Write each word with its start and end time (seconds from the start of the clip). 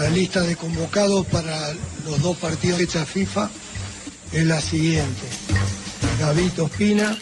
La 0.00 0.10
lista 0.10 0.40
de 0.42 0.56
convocados 0.56 1.26
para 1.26 1.72
los 2.04 2.20
dos 2.22 2.36
partidos 2.36 2.78
de 2.78 2.86
fecha 2.86 3.04
FIFA 3.06 3.50
es 4.32 4.44
la 4.44 4.60
siguiente. 4.60 5.26
David 6.20 6.62
Ospina, 6.62 7.18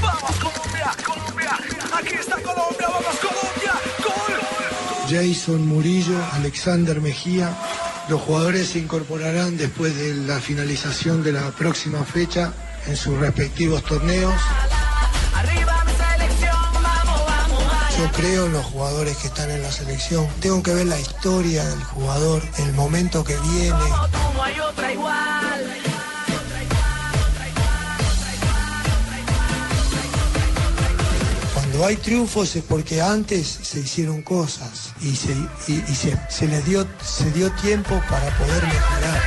¡Vamos 0.00 0.36
Colombia! 0.36 0.92
¡Colombia! 1.04 1.58
¡Aquí 1.92 2.14
está 2.14 2.36
Colombia! 2.36 2.88
¡Vamos 2.88 3.16
Colombia! 3.16 3.72
¡Gol! 3.98 5.10
Jason 5.10 5.66
Murillo, 5.66 6.16
Alexander 6.32 7.00
Mejía. 7.00 7.54
Los 8.08 8.22
jugadores 8.22 8.68
se 8.68 8.78
incorporarán 8.78 9.56
después 9.56 9.94
de 9.96 10.14
la 10.14 10.40
finalización 10.40 11.22
de 11.22 11.32
la 11.32 11.50
próxima 11.50 12.04
fecha 12.04 12.52
en 12.86 12.96
sus 12.96 13.18
respectivos 13.18 13.82
torneos. 13.84 14.34
Yo 17.98 18.10
creo 18.12 18.46
en 18.46 18.52
los 18.52 18.64
jugadores 18.66 19.16
que 19.18 19.28
están 19.28 19.50
en 19.50 19.62
la 19.62 19.70
selección. 19.70 20.26
Tengo 20.40 20.62
que 20.62 20.74
ver 20.74 20.86
la 20.86 20.98
historia 20.98 21.64
del 21.64 21.82
jugador, 21.84 22.42
el 22.58 22.72
momento 22.72 23.22
que 23.24 23.36
viene. 23.36 23.78
Cuando 31.54 31.86
hay 31.86 31.96
triunfos 31.96 32.54
es 32.56 32.64
porque 32.64 33.00
antes 33.00 33.46
se 33.62 33.80
hicieron 33.80 34.22
cosas 34.22 34.92
y 35.00 35.14
se, 35.16 35.32
y- 35.68 35.84
y 35.88 35.94
se, 35.94 36.18
se 36.28 36.46
les 36.46 36.64
dio, 36.64 36.86
se 37.02 37.30
dio 37.32 37.50
tiempo 37.52 38.00
para 38.10 38.36
poder 38.38 38.62
mejorar. 38.66 39.22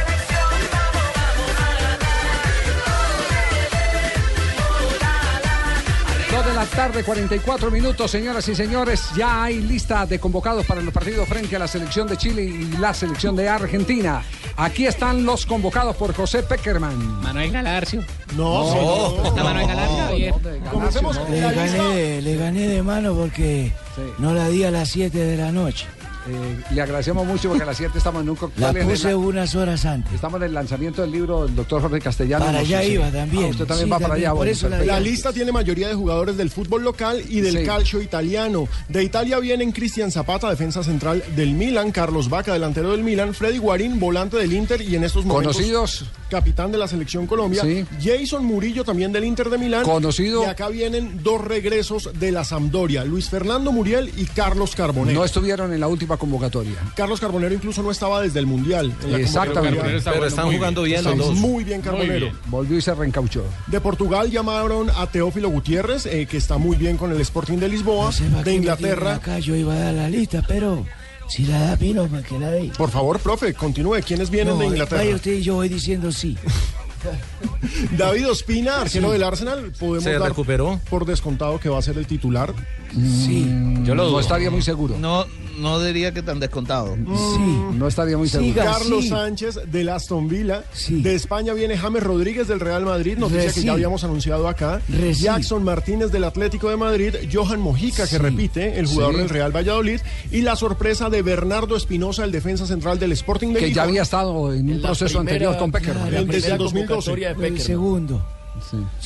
Tarde, 6.70 7.04
44 7.04 7.72
minutos, 7.72 8.10
señoras 8.12 8.48
y 8.48 8.56
señores. 8.56 9.10
Ya 9.16 9.44
hay 9.44 9.60
lista 9.62 10.06
de 10.06 10.20
convocados 10.20 10.66
para 10.66 10.82
los 10.82 10.94
partidos 10.94 11.28
frente 11.28 11.56
a 11.56 11.60
la 11.60 11.68
selección 11.68 12.08
de 12.08 12.18
Chile 12.18 12.44
y 12.44 12.78
la 12.78 12.94
selección 12.94 13.36
de 13.36 13.48
Argentina. 13.50 14.24
Aquí 14.56 14.86
están 14.86 15.26
los 15.26 15.46
convocados 15.46 15.96
por 15.96 16.14
José 16.16 16.44
Peckerman. 16.44 17.22
Manuel 17.22 17.52
Galarcio. 17.52 18.04
No, 18.36 19.24
Está 19.26 19.44
Manuel 19.44 19.68
Galarcio. 19.68 20.36
Comencemos 20.72 21.20
Le 21.30 21.40
gané, 21.42 22.22
le 22.22 22.36
gané 22.38 22.68
de 22.68 22.84
mano 22.84 23.14
porque 23.14 23.72
Sí. 23.96 24.02
no 24.20 24.34
la 24.34 24.48
di 24.50 24.64
a 24.64 24.72
las 24.72 24.90
7 24.90 25.18
de 25.18 25.38
la 25.38 25.52
noche. 25.52 25.86
Eh, 26.30 26.64
le 26.74 26.82
agradecemos 26.82 27.26
mucho 27.26 27.50
porque 27.50 27.64
a 27.64 27.66
las 27.68 27.78
7 27.78 27.98
estamos 27.98 28.22
en 28.22 28.30
un 28.30 28.36
La 28.36 28.40
cóctel. 28.40 28.78
el- 28.78 28.88
puse 28.88 29.16
unas 29.16 29.56
horas 29.56 29.86
antes. 29.86 30.14
Estamos 30.14 30.38
en 30.42 30.48
el 30.48 30.54
lanzamiento 30.54 31.02
del 31.02 31.12
libro 31.12 31.46
del 31.46 31.56
doctor 31.56 31.82
Jorge 31.82 32.00
Castellano. 32.00 32.46
Para 32.46 32.60
allá 32.60 32.82
sí. 32.82 32.92
iba 32.94 33.10
también. 33.10 33.46
Ah, 33.46 33.50
usted 33.50 33.66
también 33.66 33.88
Sí, 33.88 33.92
va 33.92 34.00
para 34.00 34.14
allá. 34.16 34.34
por 34.34 34.48
eso 34.48 34.70
la. 34.70 34.84
La 34.84 35.00
lista 35.00 35.32
tiene 35.32 35.52
mayoría 35.52 35.88
de 35.88 35.94
jugadores 35.96 36.38
del 36.38 36.50
fútbol 36.50 36.84
local 36.84 37.22
y 37.30 37.40
del 37.42 37.60
Sí. 37.60 37.64
calcio 37.66 38.02
italiano. 38.02 38.68
De 38.90 39.04
Italia 39.04 39.40
vienen 39.40 39.72
Cristian 39.72 40.12
Zapata, 40.12 40.50
defensa 40.50 40.84
central 40.84 41.24
del 41.36 41.52
Milan, 41.54 41.92
Carlos 41.92 42.30
Vaca, 42.30 42.54
delantero 42.54 42.92
del 42.92 43.04
Milan, 43.04 43.34
Freddy 43.34 43.58
Guarín, 43.58 44.00
volante 44.00 44.38
del 44.38 44.54
Inter 44.54 44.82
y 44.82 44.96
en 44.96 45.04
estos 45.04 45.26
momentos 45.26 45.56
Conocidos. 45.56 46.06
Capitán 46.30 46.72
de 46.72 46.78
la 46.78 46.88
selección 46.88 47.28
Colombia, 47.28 47.62
Sí. 47.64 47.86
Jason 48.02 48.46
Murillo 48.46 48.84
también 48.84 49.12
del 49.12 49.24
Inter 49.26 49.50
de 49.50 49.58
Milán. 49.58 49.84
Conocido. 49.84 50.44
Y 50.44 50.46
acá 50.46 50.70
vienen 50.70 51.22
dos 51.24 51.42
regresos 51.44 52.10
de 52.20 52.32
la 52.32 52.44
Sampdoria, 52.44 53.04
Luis 53.04 53.30
Fernando 53.30 53.72
Muriel 53.72 54.12
y 54.18 54.26
Carlos 54.26 54.76
Carbonero. 54.76 55.20
No 55.20 55.26
estuvieron 55.26 55.74
en 55.74 55.80
la 55.80 55.88
última 55.88 56.18
convocatoria. 56.18 56.76
Carlos 56.96 57.20
Carbonero 57.20 57.54
incluso 57.54 57.82
no 57.84 57.92
estaba 57.92 58.22
desde 58.22 58.40
el 58.40 58.46
Mundial. 58.48 58.94
en 59.04 59.12
la 59.12 59.20
Exactamente. 59.20 59.82
Pero 60.04 60.26
están 60.26 60.52
jugando 60.52 60.84
bien 60.84 61.04
los 61.04 61.18
dos. 61.18 61.36
muy 61.36 61.64
bien 61.64 61.82
Carbonero. 61.82 62.32
Volvió 62.48 62.78
y 62.78 62.82
se 62.82 62.94
reencauchó. 62.94 63.44
De 63.68 63.80
Portugal 63.82 64.30
llamaron 64.32 64.90
a 64.90 65.08
Teófilo 65.08 65.50
Gutiérrez, 65.50 66.06
eh, 66.06 66.26
que 66.26 66.38
está 66.38 66.58
muy 66.58 66.78
bien 66.78 66.98
con 66.98 67.12
el 67.12 67.20
Sporting 67.22 67.58
de 67.58 67.70
Lisboa. 67.70 68.06
No 68.06 68.12
sé 68.12 68.24
de 68.44 68.54
Inglaterra. 68.54 69.16
Acá 69.16 69.40
yo 69.40 69.56
iba 69.56 69.74
a 69.74 69.80
dar 69.80 69.94
la 69.94 70.10
lista, 70.10 70.44
pero 70.48 70.86
si 71.30 71.46
la 71.46 71.60
da 71.60 71.78
Pino, 71.78 72.08
¿para 72.08 72.24
que 72.24 72.40
la 72.40 72.52
dé? 72.52 72.72
Por 72.78 72.90
favor, 72.90 73.20
profe, 73.20 73.54
continúe. 73.54 74.00
¿Quiénes 74.06 74.30
vienen 74.30 74.54
No, 74.56 74.60
de 74.60 74.66
vaya 74.68 74.84
Inglaterra? 74.84 75.16
usted 75.16 75.34
y 75.34 75.42
yo 75.44 75.56
voy 75.56 75.70
diciendo 75.70 76.12
sí. 76.12 76.38
David 77.98 78.30
Ospina, 78.30 78.82
arquero 78.82 79.12
del 79.12 79.24
Arsenal. 79.24 79.72
Podemos 79.80 80.04
Se 80.04 80.14
dar 80.14 80.30
recuperó. 80.30 80.80
por 80.90 81.06
descontado 81.06 81.60
que 81.60 81.70
va 81.70 81.80
a 81.80 81.82
ser 81.82 81.98
el 81.98 82.08
titular. 82.08 82.54
Sí, 82.94 83.46
Yo 83.84 83.96
no 83.96 84.20
estaría 84.20 84.50
muy 84.52 84.62
seguro. 84.62 84.96
No, 85.00 85.26
no 85.60 85.80
diría 85.82 86.12
que 86.14 86.22
tan 86.22 86.40
descontado. 86.40 86.96
sí. 86.96 87.40
No 87.74 87.88
estaría 87.88 88.18
muy 88.18 88.28
seguro. 88.28 88.50
Siga. 88.52 88.66
Carlos 88.66 89.04
sí. 89.04 89.10
Sánchez 89.10 89.60
del 89.72 89.90
Aston 89.90 90.28
Villa. 90.28 90.64
Sí. 90.74 91.02
De 91.02 91.14
España 91.16 91.54
viene 91.54 91.78
James 91.78 92.02
Rodríguez 92.04 92.48
del 92.48 92.60
Real 92.60 92.86
Madrid, 92.86 93.18
noticia 93.18 93.52
que 93.52 93.62
ya 93.64 93.74
habíamos 93.74 94.04
anunciado 94.04 94.48
acá. 94.48 94.82
Reci. 94.90 95.24
Jackson 95.24 95.64
Martínez 95.64 96.12
del 96.12 96.24
Atlético 96.24 96.70
de 96.70 96.78
Madrid. 96.78 97.16
Johan 97.32 97.60
Mojica, 97.60 98.08
que 98.08 98.18
repite, 98.18 98.80
el 98.80 98.88
jugador 98.88 99.14
Sí. 99.14 99.20
del 99.20 99.30
Real 99.30 99.56
Valladolid. 99.56 100.00
Y 100.32 100.42
la 100.42 100.56
sorpresa 100.56 101.10
de 101.10 101.22
Bernardo 101.22 101.76
Espinosa, 101.76 102.24
el 102.24 102.32
defensa 102.32 102.66
central 102.66 103.00
del 103.00 103.12
Sporting 103.14 103.54
de 103.54 103.60
Que 103.60 103.74
ya 103.74 103.84
había 103.84 104.02
estado 104.04 104.54
en 104.54 104.70
un 104.72 104.82
proceso 104.82 105.20
primera- 105.20 105.20
anterior 105.36 105.58
con 105.58 105.72
Peckerman. 105.72 106.10
desde 106.10 106.26
primera 106.26 106.54
el 106.54 106.58
2012. 106.58 106.88
convocatoria 107.12 107.34
de 107.34 107.48
El 107.48 107.60
segundo. 107.60 108.26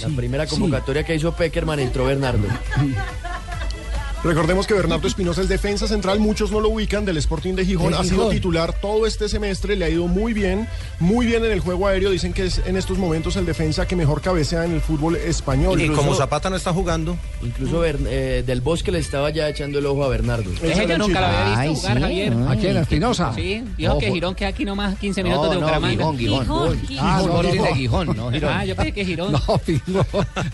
La 0.01 0.07
primera 0.15 0.45
sí. 0.45 0.51
convocatoria 0.51 1.03
que 1.03 1.13
hizo 1.15 1.33
Peckerman 1.33 1.79
entró 1.79 2.05
Bernardo. 2.05 2.47
Recordemos 4.23 4.67
que 4.67 4.75
Bernardo 4.75 5.07
Espinosa 5.07 5.41
es 5.41 5.49
defensa 5.49 5.87
central, 5.87 6.19
muchos 6.19 6.51
no 6.51 6.59
lo 6.59 6.69
ubican, 6.69 7.05
del 7.05 7.17
Sporting 7.17 7.55
de 7.55 7.65
Gijón. 7.65 7.91
De 7.93 7.97
Ha 7.97 8.03
sido 8.03 8.17
Gijón. 8.17 8.29
titular 8.31 8.73
todo 8.79 9.07
este 9.07 9.27
semestre, 9.27 9.75
le 9.75 9.85
ha 9.85 9.89
ido 9.89 10.05
muy 10.07 10.31
bien, 10.33 10.67
muy 10.99 11.25
bien 11.25 11.43
en 11.43 11.51
el 11.51 11.59
juego 11.59 11.87
aéreo. 11.87 12.11
Dicen 12.11 12.31
que 12.31 12.45
es 12.45 12.61
en 12.67 12.77
estos 12.77 12.99
momentos 12.99 13.35
el 13.35 13.47
defensa 13.47 13.87
que 13.87 13.95
mejor 13.95 14.21
cabecea 14.21 14.63
en 14.65 14.73
el 14.73 14.81
fútbol 14.81 15.15
español. 15.15 15.79
Y 15.81 15.85
Incluso- 15.85 16.01
como 16.03 16.13
Zapata 16.15 16.51
no 16.51 16.55
está 16.55 16.71
jugando, 16.71 17.17
Incluso 17.41 17.83
eh, 17.83 18.43
Del 18.45 18.61
Bosque 18.61 18.91
le 18.91 18.99
estaba 18.99 19.31
ya 19.31 19.49
echando 19.49 19.79
el 19.79 19.87
ojo 19.87 20.03
a 20.03 20.07
Bernardo. 20.09 20.51
Ese 20.61 20.85
yo 20.87 20.97
nunca 20.99 21.19
lo 21.21 21.25
había 21.25 21.45
visto 21.45 21.59
Ay, 21.59 21.75
jugar, 21.75 21.97
sí, 21.97 22.01
Javier. 22.03 22.35
¿no? 22.35 22.51
Aquí 22.51 22.67
en 22.67 22.77
Espinosa. 22.77 23.33
Sí, 23.33 23.63
dijo 23.75 23.97
que. 23.97 24.11
Girón 24.11 24.35
queda 24.35 24.49
aquí 24.49 24.65
nomás 24.65 24.99
15 24.99 25.23
minutos 25.23 25.49
de 25.49 25.55
no, 25.55 25.61
Bucaramanga. 25.61 25.97
Gijón, 26.15 26.17
Gijón. 26.19 26.79
Ah, 26.99 27.23
no, 27.25 27.41
Gijón, 27.41 27.57
no. 27.57 27.75
Gijón, 27.75 28.17
no, 28.17 28.31
Girón. 28.31 28.53
Ah, 28.53 28.65
yo 28.65 28.75
pensé 28.75 28.91
que 28.91 29.03
Girón. 29.03 29.31
No. 29.87 30.05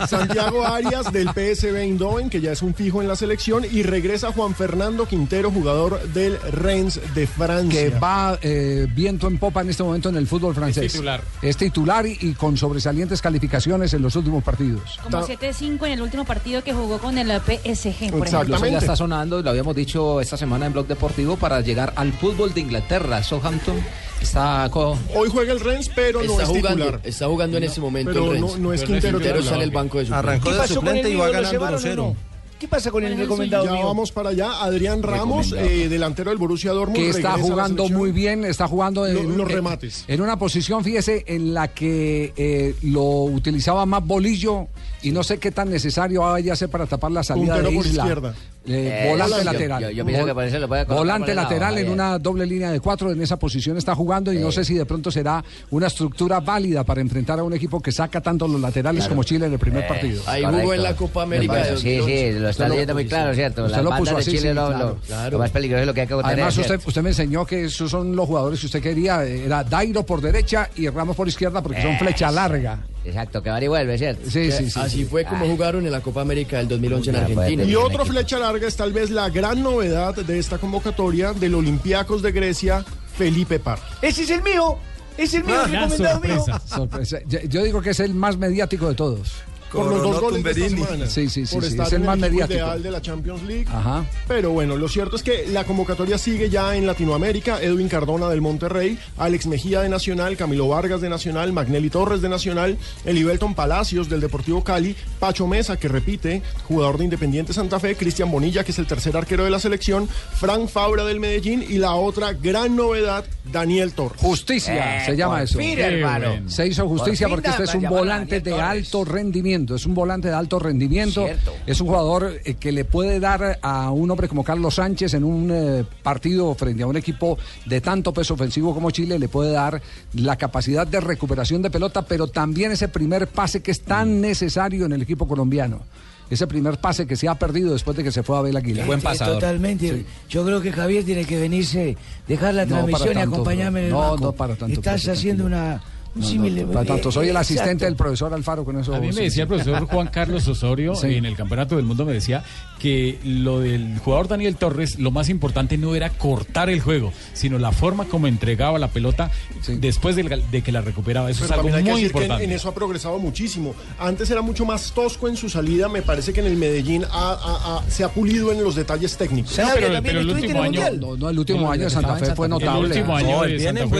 Santiago 0.07 0.65
Arias 0.65 1.11
del 1.11 1.27
PSV 1.29 1.75
Eindhoven, 1.75 2.29
que 2.29 2.39
ya 2.39 2.51
es 2.53 2.61
un 2.61 2.73
fijo 2.73 3.01
en 3.01 3.07
la 3.07 3.15
selección, 3.15 3.56
y 3.65 3.83
regresa 3.83 4.31
Juan 4.31 4.55
Fernando 4.55 5.05
Quintero, 5.07 5.51
jugador 5.51 6.01
del 6.13 6.37
Rennes 6.51 6.99
de 7.15 7.27
Francia. 7.27 7.69
que 7.69 7.89
va 7.97 8.37
eh, 8.41 8.87
viento 8.93 9.27
en 9.27 9.37
popa 9.37 9.61
en 9.61 9.69
este 9.69 9.83
momento 9.83 10.09
en 10.09 10.17
el 10.17 10.27
fútbol 10.27 10.53
francés. 10.55 10.85
Es 10.85 10.91
titular. 10.93 11.21
Es 11.41 11.57
titular 11.57 12.05
y, 12.05 12.17
y 12.21 12.33
con 12.33 12.57
sobresalientes 12.57 13.21
calificaciones 13.21 13.93
en 13.93 14.01
los 14.01 14.15
últimos 14.15 14.43
partidos. 14.43 14.99
Como 15.03 15.19
Ta- 15.19 15.25
7-5 15.33 15.85
en 15.87 15.91
el 15.93 16.01
último 16.01 16.25
partido 16.25 16.63
que 16.63 16.73
jugó 16.73 16.97
con 16.99 17.17
el 17.17 17.29
PSG, 17.29 18.11
por 18.11 18.27
ejemplo. 18.27 18.57
Ya 18.67 18.77
está 18.79 18.95
sonando, 18.95 19.41
lo 19.41 19.49
habíamos 19.49 19.75
dicho 19.75 20.19
esta 20.21 20.37
semana 20.37 20.65
en 20.67 20.73
Blog 20.73 20.87
Deportivo, 20.87 21.37
para 21.37 21.61
llegar 21.61 21.93
al 21.95 22.11
fútbol 22.13 22.53
de 22.53 22.61
Inglaterra. 22.61 23.23
Southampton 23.23 23.77
está 24.21 24.67
con... 24.71 24.97
Hoy 25.15 25.29
juega 25.31 25.53
el 25.53 25.59
Rennes, 25.59 25.89
pero 25.95 26.21
no 26.23 26.31
Está 26.31 26.43
es 26.43 26.49
jugando, 26.49 26.83
titular. 26.85 27.01
está 27.03 27.27
jugando 27.27 27.57
en 27.57 27.63
ese 27.63 27.79
momento 27.81 28.11
Pero 28.11 28.33
el 28.33 28.41
no, 28.41 28.47
Rennes. 28.47 28.59
no 28.59 28.73
es 28.73 28.83
Quintero 28.83 29.19
Quintero 29.19 29.55
en 29.55 29.61
el 29.61 29.71
banco 29.71 29.99
de 29.99 30.05
suplentes. 30.05 30.29
arrancó 30.29 30.53
de 30.61 30.67
suplente 30.67 31.09
y 31.09 31.15
va 31.15 31.29
ganando 31.29 31.59
1-0. 31.65 32.15
¿Qué 32.59 32.67
pasa 32.67 32.89
con 32.89 33.03
el 33.03 33.09
¿Cuál 33.09 33.13
es 33.13 33.19
el 33.19 33.25
recomendado 33.27 33.65
Ya 33.65 33.71
mío? 33.73 33.85
vamos 33.85 34.11
para 34.11 34.29
allá. 34.29 34.63
Adrián 34.63 35.03
Ramos, 35.03 35.53
eh, 35.55 35.87
delantero 35.89 36.31
del 36.31 36.39
Borussia 36.39 36.71
Dortmund. 36.71 36.97
Que 36.97 37.09
está 37.09 37.33
jugando 37.37 37.87
muy 37.89 38.11
bien, 38.11 38.43
está 38.45 38.67
jugando 38.67 39.05
en, 39.05 39.13
Lo- 39.13 39.23
los 39.23 39.49
en- 39.49 39.55
remates. 39.55 40.05
en 40.07 40.21
una 40.21 40.39
posición, 40.39 40.83
fíjese, 40.83 41.23
en 41.27 41.53
la 41.53 41.67
que 41.67 42.33
eh, 42.35 42.75
lo 42.81 43.03
utilizaba 43.25 43.85
más 43.85 44.03
Bolillo 44.05 44.67
y 45.01 45.11
no 45.11 45.23
sé 45.23 45.37
qué 45.37 45.51
tan 45.51 45.69
necesario 45.69 46.21
vaya 46.21 46.53
a 46.53 46.55
ser 46.55 46.69
para 46.69 46.85
tapar 46.85 47.11
la 47.11 47.23
salida 47.23 47.59
de 47.61 47.71
Isla. 47.71 48.03
izquierda. 48.03 48.33
Eh, 48.69 49.07
volante 49.09 49.37
yo- 49.37 49.43
lateral. 49.45 49.81
yo- 49.83 49.89
yo 49.91 50.03
Vol- 50.05 50.85
volante 50.87 51.33
lado, 51.33 51.43
lateral 51.49 51.77
en 51.77 51.89
una 51.89 52.19
doble 52.19 52.45
línea 52.45 52.69
de 52.69 52.81
cuatro. 52.81 53.11
En 53.11 53.21
esa 53.21 53.37
posición 53.39 53.77
está 53.77 53.95
jugando 53.95 54.33
y 54.33 54.39
no 54.39 54.51
sé 54.51 54.65
si 54.65 54.73
de 54.73 54.85
pronto 54.85 55.09
será 55.09 55.41
una 55.71 55.87
estructura 55.87 56.41
válida 56.41 56.83
para 56.83 56.99
enfrentar 56.99 57.39
a 57.39 57.43
un 57.43 57.53
equipo 57.53 57.79
que 57.81 57.93
saca 57.93 58.19
tanto 58.19 58.45
los 58.45 58.59
laterales 58.59 59.03
Claro. 59.03 59.11
como 59.15 59.23
Chile 59.23 59.45
en 59.45 59.53
el 59.53 59.59
primer 59.59 59.85
Eh, 59.85 59.87
partido. 59.87 60.21
Ahí 60.27 60.43
jugó 60.43 60.73
en 60.73 60.83
la 60.83 60.95
Copa 60.97 61.23
América 61.23 61.53
de 61.55 61.77
Sí, 61.77 61.81
sí, 61.81 61.97
2011. 61.97 62.39
lo 62.41 62.49
está 62.49 62.67
leyendo 62.67 62.93
muy 62.93 63.05
claro. 63.05 63.33
¿cierto? 63.33 63.65
Usted 63.65 63.81
lo 63.81 63.95
puso 63.95 64.15
de 64.15 64.19
así, 64.21 64.31
Chile 64.31 64.41
sí, 64.41 64.47
lo, 64.49 64.67
claro, 64.67 64.79
lo- 64.89 64.95
claro. 64.97 65.31
lo 65.31 65.37
más 65.39 65.51
peligroso 65.51 65.81
es 65.81 65.87
lo 65.87 65.93
que 65.93 66.01
hay 66.01 66.07
que 66.07 66.13
tener. 66.15 66.25
Además, 66.25 66.57
usted, 66.57 66.81
usted 66.85 67.01
me 67.01 67.09
enseñó 67.11 67.45
que 67.45 67.63
esos 67.65 67.89
son 67.89 68.15
los 68.17 68.27
jugadores 68.27 68.59
que 68.59 68.65
usted 68.65 68.81
quería. 68.81 69.23
Era 69.23 69.63
Dairo 69.63 70.05
por 70.05 70.19
derecha 70.19 70.69
y 70.75 70.89
Ramos 70.89 71.15
por 71.15 71.27
izquierda 71.29 71.61
porque 71.63 71.81
son 71.81 71.91
Eh, 71.91 71.97
flecha 71.99 72.29
larga. 72.31 72.79
Exacto, 73.07 73.41
que 73.41 73.49
va 73.49 73.63
y 73.63 73.67
vuelve, 73.67 73.97
¿cierto? 73.97 74.29
Sí, 74.29 74.51
sí, 74.51 74.69
sí. 74.69 74.79
Así 74.79 74.97
sí. 74.99 75.05
fue 75.05 75.23
como 75.25 75.45
jugaron 75.47 75.85
en 75.85 75.91
la 75.91 76.01
Copa 76.01 76.21
América 76.21 76.57
del 76.57 76.67
2011 76.67 77.09
en 77.09 77.15
Ah, 77.15 77.19
pues, 77.25 77.37
Argentina. 77.37 77.63
Y 77.63 77.75
otro 77.75 78.05
flecha 78.05 78.37
larga 78.37 78.67
es 78.67 78.75
tal 78.75 78.91
vez 78.93 79.09
la 79.09 79.29
gran 79.29 79.63
novedad 79.63 80.13
de 80.15 80.37
esta 80.39 80.57
convocatoria 80.57 81.33
del 81.33 81.55
Olympiacos 81.55 82.21
de 82.21 82.31
Grecia, 82.31 82.83
Felipe 83.17 83.59
Parra. 83.59 83.83
Ese 84.01 84.23
es 84.23 84.29
el 84.31 84.41
mío. 84.43 84.77
Es 85.17 85.33
el 85.33 85.43
mío, 85.45 85.63
el 85.65 85.71
la 85.71 85.79
recomendado 85.87 86.19
mío. 86.19 86.35
sorpresa. 86.45 86.75
Sorpresa. 86.75 87.17
Yo, 87.27 87.39
yo 87.49 87.63
digo 87.63 87.81
que 87.81 87.89
es 87.91 87.99
el 88.01 88.13
más 88.13 88.37
mediático 88.37 88.87
de 88.89 88.93
todos. 88.95 89.31
Por 89.71 89.87
los 89.87 90.01
dos 90.01 90.21
goles 90.21 90.43
de 90.43 90.51
esta 90.51 90.69
semana. 90.69 91.07
Sí, 91.07 91.29
sí, 91.29 91.45
sí, 91.45 91.53
Por 91.55 91.63
sí, 91.63 91.69
estar 91.71 91.87
es 91.87 91.93
el 91.93 91.99
en 92.01 92.05
más 92.05 92.15
equipo 92.17 92.31
mediático. 92.31 92.53
ideal 92.59 92.83
de 92.83 92.91
la 92.91 93.01
Champions 93.01 93.43
League. 93.43 93.65
Ajá. 93.71 94.05
Pero 94.27 94.51
bueno, 94.51 94.75
lo 94.75 94.87
cierto 94.87 95.15
es 95.15 95.23
que 95.23 95.47
la 95.47 95.63
convocatoria 95.65 96.17
sigue 96.17 96.49
ya 96.49 96.75
en 96.75 96.85
Latinoamérica. 96.87 97.61
Edwin 97.61 97.87
Cardona 97.89 98.29
del 98.29 98.41
Monterrey, 98.41 98.97
Alex 99.17 99.47
Mejía 99.47 99.81
de 99.81 99.89
Nacional, 99.89 100.37
Camilo 100.37 100.67
Vargas 100.67 101.01
de 101.01 101.09
Nacional, 101.09 101.51
Magnelli 101.53 101.89
Torres 101.89 102.21
de 102.21 102.29
Nacional, 102.29 102.77
Elibelton 103.05 103.55
Palacios 103.55 104.09
del 104.09 104.21
Deportivo 104.21 104.63
Cali, 104.63 104.95
Pacho 105.19 105.47
Mesa, 105.47 105.77
que 105.77 105.87
repite, 105.87 106.41
jugador 106.67 106.97
de 106.97 107.05
Independiente 107.05 107.53
Santa 107.53 107.79
Fe, 107.79 107.95
Cristian 107.95 108.31
Bonilla, 108.31 108.63
que 108.63 108.71
es 108.71 108.79
el 108.79 108.87
tercer 108.87 109.15
arquero 109.17 109.43
de 109.43 109.49
la 109.49 109.59
selección, 109.59 110.07
Frank 110.07 110.67
Fabra 110.69 111.03
del 111.05 111.19
Medellín 111.19 111.63
y 111.67 111.77
la 111.77 111.95
otra 111.95 112.33
gran 112.33 112.75
novedad, 112.75 113.25
Daniel 113.51 113.93
Torres. 113.93 114.19
Justicia, 114.21 115.01
Eh, 115.01 115.05
se 115.05 115.15
llama 115.15 115.35
por 115.35 115.43
eso. 115.43 115.59
Qué 115.59 115.73
hermano. 115.81 116.49
Se 116.49 116.67
hizo 116.67 116.87
justicia 116.87 117.27
Por 117.27 117.37
porque 117.37 117.49
este 117.49 117.63
es 117.63 117.75
un 117.75 117.83
volante 117.89 118.39
de 118.41 118.53
alto 118.53 119.03
rendimiento. 119.05 119.56
Es 119.65 119.85
un 119.85 119.93
volante 119.95 120.27
de 120.27 120.33
alto 120.33 120.59
rendimiento. 120.59 121.23
Cierto. 121.25 121.53
Es 121.65 121.81
un 121.81 121.87
jugador 121.87 122.33
eh, 122.45 122.53
que 122.55 122.71
le 122.71 122.85
puede 122.85 123.19
dar 123.19 123.59
a 123.61 123.91
un 123.91 124.09
hombre 124.11 124.27
como 124.27 124.43
Carlos 124.43 124.75
Sánchez 124.75 125.13
en 125.15 125.23
un 125.23 125.49
eh, 125.51 125.83
partido 126.03 126.53
frente 126.55 126.83
a 126.83 126.87
un 126.87 126.97
equipo 126.97 127.37
de 127.65 127.81
tanto 127.81 128.13
peso 128.13 128.33
ofensivo 128.35 128.73
como 128.73 128.91
Chile, 128.91 129.19
le 129.19 129.27
puede 129.29 129.51
dar 129.51 129.81
la 130.13 130.35
capacidad 130.35 130.85
de 130.85 130.99
recuperación 130.99 131.61
de 131.61 131.69
pelota, 131.69 132.03
pero 132.03 132.27
también 132.27 132.71
ese 132.71 132.87
primer 132.87 133.27
pase 133.27 133.61
que 133.61 133.71
es 133.71 133.81
tan 133.81 134.21
necesario 134.21 134.85
en 134.85 134.93
el 134.93 135.01
equipo 135.01 135.27
colombiano. 135.27 135.81
Ese 136.29 136.45
primer 136.45 136.77
pase 136.77 137.07
que 137.07 137.15
se 137.15 137.29
ha 137.29 137.35
perdido 137.35 137.71
después 137.71 137.95
de 137.95 138.03
que 138.03 138.11
se 138.11 138.21
fue 138.21 138.35
a 138.35 138.39
Abel 138.39 138.57
Aguilar. 138.57 138.85
Buen 138.85 138.99
pasador. 138.99 139.35
Totalmente. 139.35 140.05
Yo 140.29 140.43
creo 140.45 140.59
que 140.61 140.73
Javier 140.73 141.05
tiene 141.05 141.23
que 141.23 141.39
venirse, 141.39 141.95
dejar 142.27 142.53
la 142.53 142.65
No, 142.65 142.75
transmisión 142.85 143.17
y 143.17 143.21
acompañarme 143.21 143.79
en 143.79 143.85
el 143.85 143.91
no, 143.93 143.99
banco. 143.99 144.17
no 144.25 144.31
para 144.33 144.55
tanto, 144.57 144.73
Estás 144.73 145.03
profe, 145.03 145.17
haciendo 145.17 145.45
tranquilo. 145.45 145.65
una, 145.65 145.73
un 145.75 145.96
No, 146.15 146.85
tanto, 146.85 147.11
soy 147.11 147.29
el 147.29 147.37
asistente 147.37 147.71
exacto. 147.71 147.85
del 147.85 147.95
profesor 147.95 148.33
Alfaro 148.33 148.65
con 148.65 148.79
eso. 148.79 148.95
A 148.95 148.99
mí 148.99 149.09
me 149.11 149.21
decía 149.21 149.43
el 149.43 149.47
profesor 149.49 149.85
Juan 149.87 150.07
Carlos 150.07 150.47
Osorio 150.47 150.95
Sí. 150.95 151.15
en 151.15 151.25
el 151.25 151.35
Campeonato 151.35 151.75
del 151.75 151.85
Mundo, 151.85 152.05
me 152.05 152.13
decía 152.13 152.43
que 152.79 153.19
lo 153.23 153.59
del 153.59 153.97
jugador 153.99 154.27
Daniel 154.27 154.55
Torres, 154.55 154.99
lo 154.99 155.11
más 155.11 155.29
importante 155.29 155.77
no 155.77 155.95
era 155.95 156.09
cortar 156.09 156.69
el 156.69 156.79
juego, 156.81 157.11
sino 157.33 157.57
la 157.59 157.71
forma 157.71 158.05
como 158.05 158.27
entregaba 158.27 158.77
la 158.79 158.87
pelota 158.89 159.31
Sí. 159.61 159.75
después 159.79 160.15
de, 160.15 160.23
de 160.51 160.61
que 160.61 160.71
la 160.71 160.81
recuperaba. 160.81 161.29
Eso 161.29 161.41
Pero 161.41 161.45
es 161.45 161.51
algo 161.51 161.63
también 161.69 161.75
hay 161.77 161.83
que 161.83 161.91
muy 161.91 162.01
decir 162.01 162.11
que 162.13 162.17
en- 162.17 162.23
importante. 162.23 162.43
en, 162.45 162.51
eso 162.51 162.69
ha 162.69 162.73
progresado 162.73 163.19
muchísimo. 163.19 163.75
Antes 163.99 164.29
era 164.31 164.41
mucho 164.41 164.65
más 164.65 164.91
tosco 164.93 165.27
en 165.27 165.35
su 165.37 165.49
salida. 165.49 165.87
Me 165.89 166.01
parece 166.01 166.33
que 166.33 166.39
en 166.39 166.45
el 166.47 166.55
Medellín 166.55 167.03
ha- 167.05 167.09
ha- 167.11 167.77
ha- 167.77 167.89
se 167.89 168.03
ha 168.03 168.09
pulido 168.09 168.51
en 168.51 168.63
los 168.63 168.75
detalles 168.75 169.17
técnicos. 169.17 169.57
No, 169.57 169.65
pero, 169.73 169.87
también 169.93 170.03
pero 170.03 170.19
el 170.21 170.29
último 170.29 170.49
el 170.49 170.55
año. 170.57 170.63
Mundial. 170.81 170.99
No, 170.99 171.17
no, 171.17 171.29
el 171.29 171.39
último 171.39 171.71
año 171.71 171.83
de 171.85 171.89
Santa 171.89 172.15
Fe 172.15 172.35
fue 172.35 172.45
El 172.47 172.51
notable. 172.51 172.87
último 172.87 173.15
año 173.15 173.43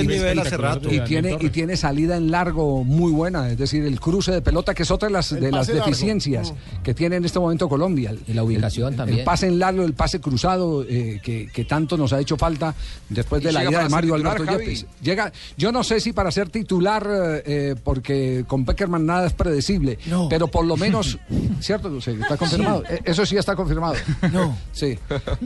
nivel 0.07 0.39
hace 0.39 0.57
rato. 0.57 0.93
Y 0.93 0.99
tiene, 1.01 1.37
y 1.39 1.49
tiene 1.49 1.75
salida 1.77 1.96
en 1.97 2.31
largo 2.31 2.83
muy 2.83 3.11
buena, 3.11 3.49
es 3.49 3.57
decir, 3.57 3.83
el 3.83 3.99
cruce 3.99 4.31
de 4.31 4.41
pelota, 4.41 4.73
que 4.73 4.83
es 4.83 4.91
otra 4.91 5.07
de 5.07 5.13
las, 5.13 5.29
de 5.31 5.41
las 5.51 5.61
pase 5.61 5.73
largo. 5.73 5.85
deficiencias 5.87 6.53
que 6.83 6.93
tiene 6.93 7.15
en 7.17 7.25
este 7.25 7.39
momento 7.39 7.67
Colombia. 7.67 8.13
Y 8.27 8.33
la 8.33 8.43
ubicación 8.43 8.91
el- 8.93 8.97
también. 8.97 9.19
El 9.19 9.25
pase 9.25 9.47
en 9.47 9.59
largo, 9.59 9.83
el 9.83 9.93
pase 9.93 10.19
cruzado, 10.21 10.83
eh, 10.83 11.19
que, 11.23 11.47
que 11.51 11.65
tanto 11.65 11.97
nos 11.97 12.13
ha 12.13 12.19
hecho 12.19 12.37
falta 12.37 12.73
después 13.09 13.41
de 13.43 13.49
¿Y 13.49 13.53
la 13.53 13.63
ida 13.69 13.83
de 13.83 13.89
Mario 13.89 14.13
titular, 14.15 14.35
Alberto 14.37 14.51
Javi? 14.53 14.65
Yepes. 14.75 14.85
Llega, 15.01 15.31
yo 15.57 15.71
no 15.71 15.83
sé 15.83 15.99
si 15.99 16.13
para 16.13 16.31
ser 16.31 16.49
titular, 16.49 17.07
eh, 17.09 17.43
eh, 17.45 17.75
porque 17.83 18.45
con 18.47 18.63
Peckerman 18.65 19.05
nada 19.05 19.27
es 19.27 19.33
predecible, 19.33 19.97
No. 20.05 20.29
pero 20.29 20.47
por 20.47 20.65
lo 20.65 20.77
menos, 20.77 21.17
¿cierto? 21.59 21.99
Sí, 22.01 22.11
está 22.21 22.37
confirmado. 22.37 22.83
Eh, 22.89 23.01
Eso 23.03 23.25
sí 23.25 23.37
está 23.37 23.55
confirmado. 23.55 23.95
No. 24.31 24.55
Sí. 24.71 24.97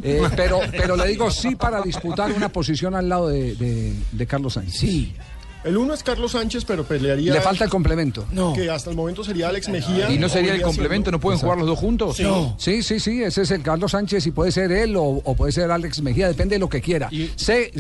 Eh, 0.03 0.21
pero, 0.35 0.59
pero 0.71 0.95
le 0.95 1.07
digo 1.07 1.29
sí 1.31 1.55
para 1.55 1.81
disputar 1.81 2.31
una 2.31 2.49
posición 2.49 2.95
al 2.95 3.07
lado 3.07 3.29
de, 3.29 3.55
de- 3.55 3.93
de 4.11 4.27
Carlos 4.27 4.53
Sánchez. 4.53 4.75
Sí. 4.75 5.13
El 5.63 5.77
uno 5.77 5.93
es 5.93 6.01
Carlos 6.01 6.31
Sánchez, 6.31 6.65
pero 6.65 6.83
pelearía. 6.83 7.33
Le 7.33 7.41
falta 7.41 7.63
el 7.65 7.69
complemento. 7.69 8.25
No. 8.31 8.53
Que 8.53 8.69
hasta 8.69 8.89
el 8.89 8.95
momento 8.95 9.23
sería 9.23 9.49
Alex 9.49 9.69
Mejía. 9.69 10.09
¿Y 10.11 10.17
no 10.17 10.27
sería 10.27 10.55
el 10.55 10.61
complemento? 10.61 11.05
siendo. 11.05 11.11
¿No 11.11 11.19
pueden 11.19 11.39
jugar 11.39 11.57
los 11.59 11.67
dos 11.67 11.77
juntos? 11.77 12.19
No. 12.19 12.55
Sí, 12.57 12.81
sí, 12.81 12.99
sí, 12.99 13.21
ese 13.21 13.43
es 13.43 13.51
el 13.51 13.61
Carlos 13.61 13.91
Sánchez 13.91 14.25
y 14.25 14.31
puede 14.31 14.51
ser 14.51 14.71
él 14.71 14.95
o, 14.95 15.03
o 15.03 15.35
puede 15.35 15.51
ser 15.51 15.69
Alex 15.69 16.01
Mejía, 16.01 16.27
depende 16.27 16.55
de 16.55 16.59
lo 16.59 16.67
que 16.69 16.81
quiera. 16.81 17.09
Y- 17.11 17.29
Sé, 17.35 17.71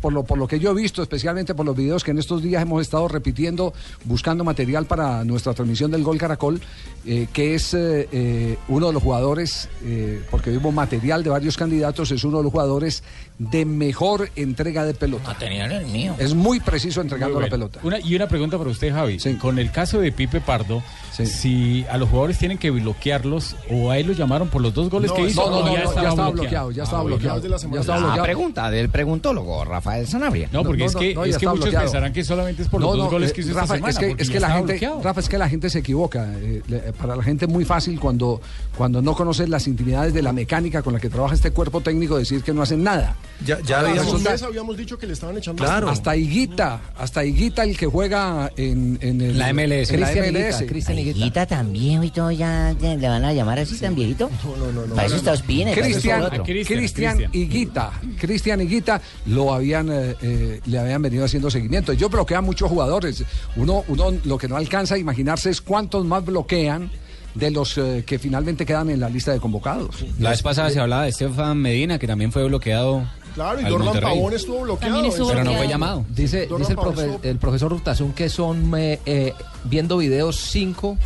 por 0.00 0.12
lo, 0.12 0.24
por 0.24 0.36
lo 0.38 0.46
que 0.46 0.58
yo 0.58 0.72
he 0.72 0.74
visto, 0.74 1.02
especialmente 1.02 1.54
por 1.54 1.64
los 1.64 1.74
videos 1.76 2.04
que 2.04 2.10
en 2.10 2.18
estos 2.18 2.42
días 2.42 2.60
hemos 2.62 2.82
estado 2.82 3.08
repitiendo, 3.08 3.72
buscando 4.04 4.44
material 4.44 4.84
para 4.86 5.24
nuestra 5.24 5.54
transmisión 5.54 5.90
del 5.90 6.02
Gol 6.02 6.18
Caracol, 6.18 6.60
eh, 7.06 7.28
que 7.32 7.54
es 7.54 7.72
eh, 7.72 8.08
eh, 8.12 8.58
uno 8.68 8.88
de 8.88 8.92
los 8.92 9.02
jugadores, 9.02 9.68
eh, 9.84 10.20
porque 10.30 10.50
vimos 10.50 10.74
material 10.74 11.22
de 11.24 11.30
varios 11.30 11.56
candidatos, 11.56 12.10
es 12.10 12.24
uno 12.24 12.38
de 12.38 12.42
los 12.44 12.52
jugadores 12.52 13.02
de 13.38 13.64
mejor 13.64 14.30
entrega 14.36 14.84
de 14.84 14.94
pelota. 14.94 15.36
Tenían 15.38 15.70
el 15.72 15.86
mío. 15.86 16.14
Es 16.18 16.34
muy 16.34 16.58
preciso 16.60 17.00
entregando 17.06 17.40
la 17.40 17.48
pelota. 17.48 17.80
Una, 17.82 17.98
y 18.00 18.14
una 18.14 18.28
pregunta 18.28 18.58
para 18.58 18.70
usted, 18.70 18.92
Javi. 18.92 19.18
Sí. 19.18 19.34
Con 19.36 19.58
el 19.58 19.70
caso 19.70 19.98
de 20.00 20.12
Pipe 20.12 20.40
Pardo, 20.40 20.82
Sí. 21.12 21.24
si 21.26 21.86
a 21.90 21.96
los 21.96 22.10
jugadores 22.10 22.36
tienen 22.38 22.58
que 22.58 22.70
bloquearlos 22.70 23.56
o 23.70 23.90
a 23.90 23.98
él 23.98 24.06
lo 24.08 24.12
llamaron 24.12 24.48
por 24.48 24.60
los 24.60 24.74
dos 24.74 24.90
goles 24.90 25.10
No, 25.10 25.16
que 25.16 25.22
hizo, 25.22 25.48
No, 25.48 25.50
no, 25.50 25.66
no, 25.66 25.72
ya 25.72 25.84
no, 25.84 25.88
estaba 25.88 26.02
ya 26.02 26.08
estaba 26.10 26.30
bloqueado. 26.30 26.32
bloqueado, 26.32 26.70
ya 26.72 26.82
estaba 26.82 27.00
Ah, 27.00 27.04
bloqueado. 27.04 27.36
la 27.36 27.56
Ya 27.58 27.80
estaba 27.80 27.98
bloqueado. 27.98 28.22
pregunta 28.22 28.70
del 28.70 28.88
preguntólogo, 28.90 29.64
Rafael 29.64 30.06
Sanabria. 30.06 30.48
No, 30.52 30.62
porque 30.62 30.80
No, 30.82 30.86
es 30.90 30.96
que, 30.96 31.14
no, 31.14 31.24
es 31.24 31.38
que 31.38 31.46
muchos 31.46 31.60
bloqueado. 31.60 31.84
pensarán 31.86 32.12
que 32.12 32.22
solamente 32.24 32.62
es 32.62 32.68
por 32.68 32.80
los 32.82 32.90
No, 32.90 32.96
dos 32.96 33.04
no, 33.06 33.10
goles 33.10 33.30
eh, 33.30 33.32
que 33.32 33.40
hizo 33.40 33.54
Rafa, 33.54 33.76
esta 33.76 33.92
semana. 33.92 34.14
es 34.18 34.28
que, 34.28 34.34
es 34.36 34.40
la 34.42 34.50
gente, 34.50 34.72
bloqueado. 34.74 35.02
Rafa, 35.02 35.20
es 35.20 35.28
que 35.30 35.38
la 35.38 35.48
gente 35.48 35.70
se 35.70 35.78
equivoca. 35.78 36.26
Eh, 36.38 36.62
le- 36.68 36.78
para 36.92 37.16
la 37.16 37.22
gente 37.22 37.46
es 37.46 37.50
muy 37.50 37.64
fácil 37.64 37.98
cuando, 37.98 38.40
cuando 38.76 39.00
no 39.00 39.14
conoces 39.14 39.48
las 39.48 39.66
intimidades 39.66 40.12
de 40.12 40.20
la 40.22 40.32
mecánica 40.34 40.82
con 40.82 40.92
la 40.92 41.00
que 41.00 41.08
trabaja 41.08 41.34
este 41.34 41.50
cuerpo 41.50 41.80
técnico 41.80 42.18
decir 42.18 42.42
que 42.42 42.52
no 42.52 42.60
hacen 42.62 42.82
nada. 42.84 43.16
Ya, 43.44 43.58
ya 43.60 43.80
Hace 43.80 44.44
habíamos. 44.46 44.76
dicho 44.76 44.98
que 44.98 45.06
le 45.06 45.12
estaban 45.14 45.36
echando. 45.38 45.64
Claro. 45.64 45.88
Hasta 45.88 46.14
Higuita, 46.16 46.80
hasta 46.98 47.24
Higuita 47.24 47.64
el 47.64 47.76
que 47.76 47.86
juega 47.86 48.50
en, 48.56 48.98
en 49.02 49.20
el- 49.20 49.38
La 49.38 49.52
MLS. 49.52 49.90
en 49.90 50.00
la 50.00 50.10
Cristian 50.10 50.34
MLS. 50.34 50.60
Higuita, 50.60 50.66
Cristian 50.66 50.98
Higuita. 50.98 51.18
Higuita 51.18 51.46
también, 51.46 52.04
y 52.04 52.10
todo 52.10 52.30
ya, 52.30 52.74
ya 52.80 52.94
le 52.96 53.08
van 53.08 53.24
a 53.24 53.32
llamar 53.32 53.58
así 53.58 53.76
tan 53.78 53.94
viejito. 53.94 54.30
No, 54.44 54.56
no, 54.56 54.72
no. 54.72 54.86
no. 54.86 54.94
Para 54.94 55.06
eso 55.06 55.16
está 55.16 55.32
Ospina, 55.32 55.72
Cristian, 55.72 56.16
está 56.22 56.26
otro. 56.28 56.44
Cristian, 56.44 56.78
Cristian 56.78 57.16
Cristian. 57.18 57.30
Higuita, 57.42 57.92
Cristian 58.18 58.60
Higuita 58.60 59.00
lo 59.26 59.52
habían, 59.52 59.90
eh, 59.90 60.14
eh, 60.22 60.60
le 60.64 60.78
habían 60.78 61.02
venido 61.02 61.24
haciendo 61.24 61.50
seguimiento. 61.50 61.92
Ellos 61.92 62.10
bloquean 62.10 62.44
muchos 62.44 62.68
jugadores. 62.70 63.24
Uno, 63.56 63.84
uno 63.88 64.12
lo 64.24 64.38
que 64.38 64.48
no 64.48 64.56
alcanza 64.56 64.94
a 64.94 64.98
imaginarse 64.98 65.50
es 65.50 65.60
cuántos 65.60 66.04
más 66.04 66.24
bloquean 66.24 66.90
de 67.34 67.50
los 67.50 67.76
eh, 67.76 68.02
que 68.06 68.18
finalmente 68.18 68.64
quedan 68.64 68.88
en 68.88 69.00
la 69.00 69.10
lista 69.10 69.30
de 69.32 69.40
convocados. 69.40 70.04
La 70.18 70.30
vez 70.30 70.40
pasada 70.40 70.70
se 70.70 70.80
hablaba 70.80 71.02
de 71.02 71.10
Estefan 71.10 71.58
Medina, 71.58 71.98
que 71.98 72.06
también 72.06 72.32
fue 72.32 72.42
bloqueado. 72.44 73.06
Claro, 73.36 73.60
y 73.60 73.64
Dorlan. 73.64 74.00
Pavón 74.00 74.32
estuvo 74.34 74.62
bloqueado. 74.62 74.94
También 74.94 75.12
estuvo 75.12 75.28
Pero 75.28 75.44
no 75.44 75.52
fue 75.52 75.68
llamado. 75.68 76.04
Dice, 76.08 76.48
dice 76.58 76.72
el, 76.72 76.78
profe- 76.78 77.04
estuvo- 77.04 77.20
el 77.22 77.36
profesor 77.38 77.72
Urtasun 77.72 78.12
que 78.14 78.28
son 78.28 78.72
eh, 78.76 78.98
eh, 79.06 79.32
viendo 79.64 79.98
videos 79.98 80.36
cinco 80.36 80.96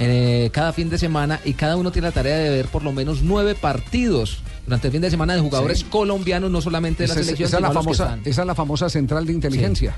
eh, 0.00 0.48
cada 0.52 0.72
fin 0.72 0.88
de 0.90 0.98
semana 0.98 1.40
y 1.44 1.52
cada 1.54 1.76
uno 1.76 1.90
tiene 1.92 2.08
la 2.08 2.12
tarea 2.12 2.36
de 2.38 2.50
ver 2.50 2.66
por 2.66 2.82
lo 2.84 2.90
menos 2.92 3.20
nueve 3.22 3.54
partidos 3.54 4.38
durante 4.68 4.88
el 4.88 4.92
fin 4.92 5.00
de 5.00 5.10
semana 5.10 5.34
de 5.34 5.40
jugadores 5.40 5.78
Sí. 5.78 5.84
colombianos, 5.90 6.50
no 6.50 6.60
solamente 6.60 7.02
de 7.04 7.08
la 7.08 7.14
selección, 7.14 7.46
esa 7.48 7.56
es 7.56 7.62
la 7.62 7.68
sino 7.68 7.74
los 7.80 7.86
que 7.86 7.94
famosa, 7.96 8.04
están. 8.16 8.20
esa 8.30 8.40
es 8.42 8.46
la 8.46 8.54
famosa 8.54 8.88
central 8.90 9.26
de 9.26 9.32
inteligencia. 9.32 9.90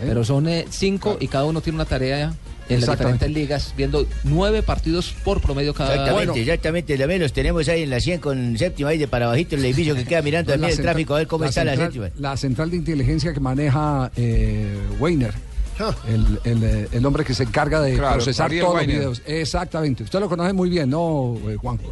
¿eh? 0.00 0.04
Pero 0.06 0.24
son 0.24 0.48
eh, 0.48 0.66
cinco 0.70 1.16
y 1.18 1.28
cada 1.28 1.44
uno 1.46 1.60
tiene 1.60 1.76
una 1.76 1.84
tarea 1.86 2.34
en 2.68 2.80
las 2.82 2.90
diferentes 2.90 3.30
ligas, 3.30 3.72
viendo 3.78 4.06
nueve 4.24 4.62
partidos 4.62 5.14
por 5.24 5.40
promedio 5.40 5.72
cada 5.72 5.94
Exactamente, 5.94 6.40
exactamente. 6.42 6.98
También 6.98 7.22
los 7.22 7.32
tenemos 7.32 7.66
ahí 7.68 7.82
en 7.84 7.88
la 7.90 7.98
100 7.98 8.20
con 8.20 8.58
séptima 8.58 8.90
ahí 8.90 8.98
de 8.98 9.08
para 9.08 9.26
bajito 9.26 9.56
el 9.56 9.64
edificio 9.64 9.94
que 9.94 10.04
queda 10.04 10.20
mirando 10.20 10.50
La 10.50 10.56
también 10.58 10.78
el 10.78 10.82
tráfico 10.84 11.14
a 11.14 11.18
ver 11.18 11.26
cómo 11.26 11.46
está 11.46 11.64
la 11.64 11.74
séptima. 11.76 12.10
La 12.18 12.36
central 12.36 12.70
de 12.70 12.76
inteligencia 12.76 13.32
que 13.32 13.40
maneja 13.40 14.12
eh, 14.16 14.78
Weiner. 15.00 15.32
Ah. 15.80 15.94
El, 16.08 16.40
el, 16.44 16.62
eh, 16.64 16.88
el 16.92 17.06
hombre 17.06 17.24
que 17.24 17.32
se 17.34 17.44
encarga 17.44 17.80
de 17.80 17.94
Claro, 17.94 18.16
procesar 18.16 18.50
todos 18.50 18.74
Weiner. 18.74 19.02
los 19.04 19.22
videos. 19.22 19.22
Exactamente. 19.40 20.02
Usted 20.02 20.20
lo 20.20 20.28
conoce 20.28 20.52
muy 20.52 20.68
bien, 20.68 20.90
¿no, 20.90 21.38
Juanjo? 21.58 21.90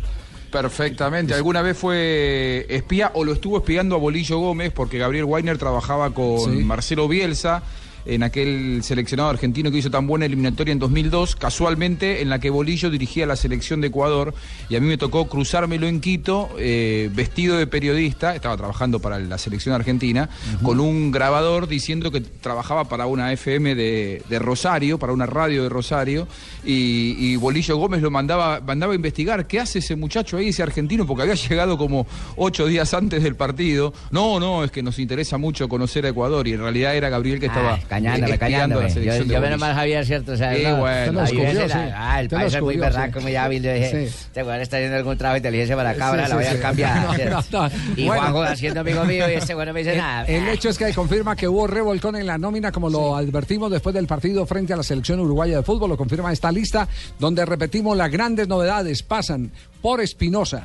Perfectamente. 0.51 1.35
¿Alguna 1.35 1.63
vez 1.63 1.77
fue 1.77 2.67
espía 2.69 3.11
o 3.15 3.25
lo 3.25 3.33
estuvo 3.33 3.59
espiando 3.59 3.97
a 3.97 3.99
Bolillo 3.99 4.39
Gómez? 4.39 4.73
Porque 4.73 4.99
Gabriel 4.99 5.25
Weiner 5.25 5.59
trabajaba 5.59 6.11
con 6.15 6.39
Sí. 6.41 6.65
Marcelo 6.65 7.09
Bielsa 7.09 7.63
en 8.07 8.23
aquel 8.23 8.81
seleccionado 8.83 9.31
argentino 9.31 9.71
que 9.71 9.79
hizo 9.79 9.91
tan 9.91 10.07
buena 10.07 10.27
eliminatoria 10.27 10.73
en 10.73 10.79
2002, 10.79 11.37
casualmente 11.37 12.23
en 12.23 12.31
la 12.31 12.39
que 12.39 12.51
Bolillo 12.51 12.91
dirigía 12.91 13.27
la 13.27 13.37
selección 13.37 13.81
de 13.81 13.89
Ecuador 13.89 14.35
y 14.69 14.77
a 14.77 14.81
mí 14.81 14.87
me 14.87 14.99
tocó 14.99 15.29
cruzármelo 15.29 15.87
en 15.87 16.01
Quito 16.01 16.49
eh, 16.59 17.11
vestido 17.13 17.57
de 17.57 17.67
periodista, 17.67 18.35
estaba 18.35 18.57
trabajando 18.57 19.01
para 19.01 19.19
la 19.19 19.39
selección 19.39 19.75
argentina, 19.75 20.29
con 20.63 20.81
un 20.81 21.11
grabador 21.11 21.69
diciendo 21.69 22.11
que 22.11 22.21
trabajaba 22.21 22.85
para 22.85 23.07
una 23.07 23.33
FM 23.33 23.75
de, 23.75 24.23
de 24.29 24.39
Rosario, 24.39 24.99
para 24.99 25.13
una 25.13 25.27
radio 25.27 25.65
de 25.65 25.69
Rosario, 25.69 26.29
y, 26.65 27.17
y 27.19 27.37
Bolillo 27.37 27.77
Gómez 27.77 28.03
lo 28.03 28.11
mandaba, 28.11 28.61
mandaba 28.61 28.93
a 28.93 28.97
investigar, 28.97 29.47
¿qué 29.47 29.61
hace 29.61 29.81
ese 29.81 29.97
muchacho 29.97 30.37
ahí, 30.37 30.49
ese 30.49 30.63
argentino? 30.63 31.07
Porque 31.07 31.23
había 31.23 31.35
llegado 31.35 31.77
como 31.77 32.07
ocho 32.37 32.67
días 32.67 32.95
antes 32.95 33.23
del 33.23 33.35
partido. 33.35 33.93
No, 34.11 34.39
no, 34.41 34.65
es 34.65 34.71
que 34.71 34.83
nos 34.83 34.99
interesa 34.99 35.39
mucho 35.39 35.69
conocer 35.69 36.07
a 36.07 36.11
Ecuador 36.11 36.47
y 36.47 36.53
en 36.53 36.61
realidad 36.61 36.97
era 36.97 37.09
Gabriel 37.09 37.41
que 37.41 37.47
estaba 37.47 37.79
Cañándome, 37.89 37.96
cañándome. 38.03 38.89
la 38.89 38.89
Yo, 38.89 39.25
yo 39.25 39.41
menos 39.41 39.61
mal 39.61 39.75
Javier, 39.75 40.07
¿cierto? 40.07 40.33
O 40.33 40.37
sea, 40.37 40.55
Sí, 40.55 40.63
no, 40.63 40.77
bueno. 40.79 41.21
Javier 41.21 41.47
descubrió, 41.47 41.69
sí. 41.69 41.93
Ah, 41.95 42.21
el 42.21 42.29
país 42.29 42.55
es 42.55 42.63
muy 42.63 42.77
berraco, 42.77 43.21
muy 43.21 43.37
hábil. 43.37 43.63
Yo 43.63 43.73
dije, 43.73 44.05
este 44.05 44.43
weón 44.43 44.61
está 44.61 44.77
haciendo 44.77 44.97
algún 44.97 45.17
trabajo 45.17 45.35
de 45.35 45.39
inteligencia 45.39 45.77
para 45.77 45.91
acá, 45.91 46.09
ahora 46.09 46.29
la 46.29 46.35
voy 46.35 46.45
a 46.45 46.61
cambiar. 46.61 47.07
Y. 47.97 48.07
Juanjo 48.07 48.43
haciendo 48.43 48.81
amigo 48.81 49.05
mío 49.05 49.29
y 49.31 49.35
este 49.35 49.55
bueno 49.55 49.73
me 49.73 49.81
dice 49.81 49.97
nada. 49.97 50.25
el 50.25 50.49
hecho 50.49 50.69
es 50.69 50.79
que 50.79 50.93
confirma 50.93 51.37
que 51.37 51.49
hubo 51.49 51.67
revolcón 51.67 52.17
en 52.17 52.27
la 52.27 52.39
nómina, 52.39 52.73
como 52.73 52.91
lo 52.91 53.17
advertimos 53.17 53.71
después 53.71 53.95
del 53.95 54.07
partido 54.07 54.47
frente 54.47 54.73
a 54.73 54.77
la 54.77 54.83
selección 54.83 55.21
uruguaya 55.21 55.57
de 55.59 55.63
fútbol. 55.63 55.91
Lo 55.91 55.97
confirma 55.97 56.33
esta 56.33 56.53
lista, 56.53 56.89
donde 57.19 57.45
repetimos 57.45 57.97
las 57.97 58.11
grandes 58.11 58.49
novedades. 58.49 59.03
Pasan 59.03 59.51
por 59.81 60.01
Espinosa, 60.01 60.65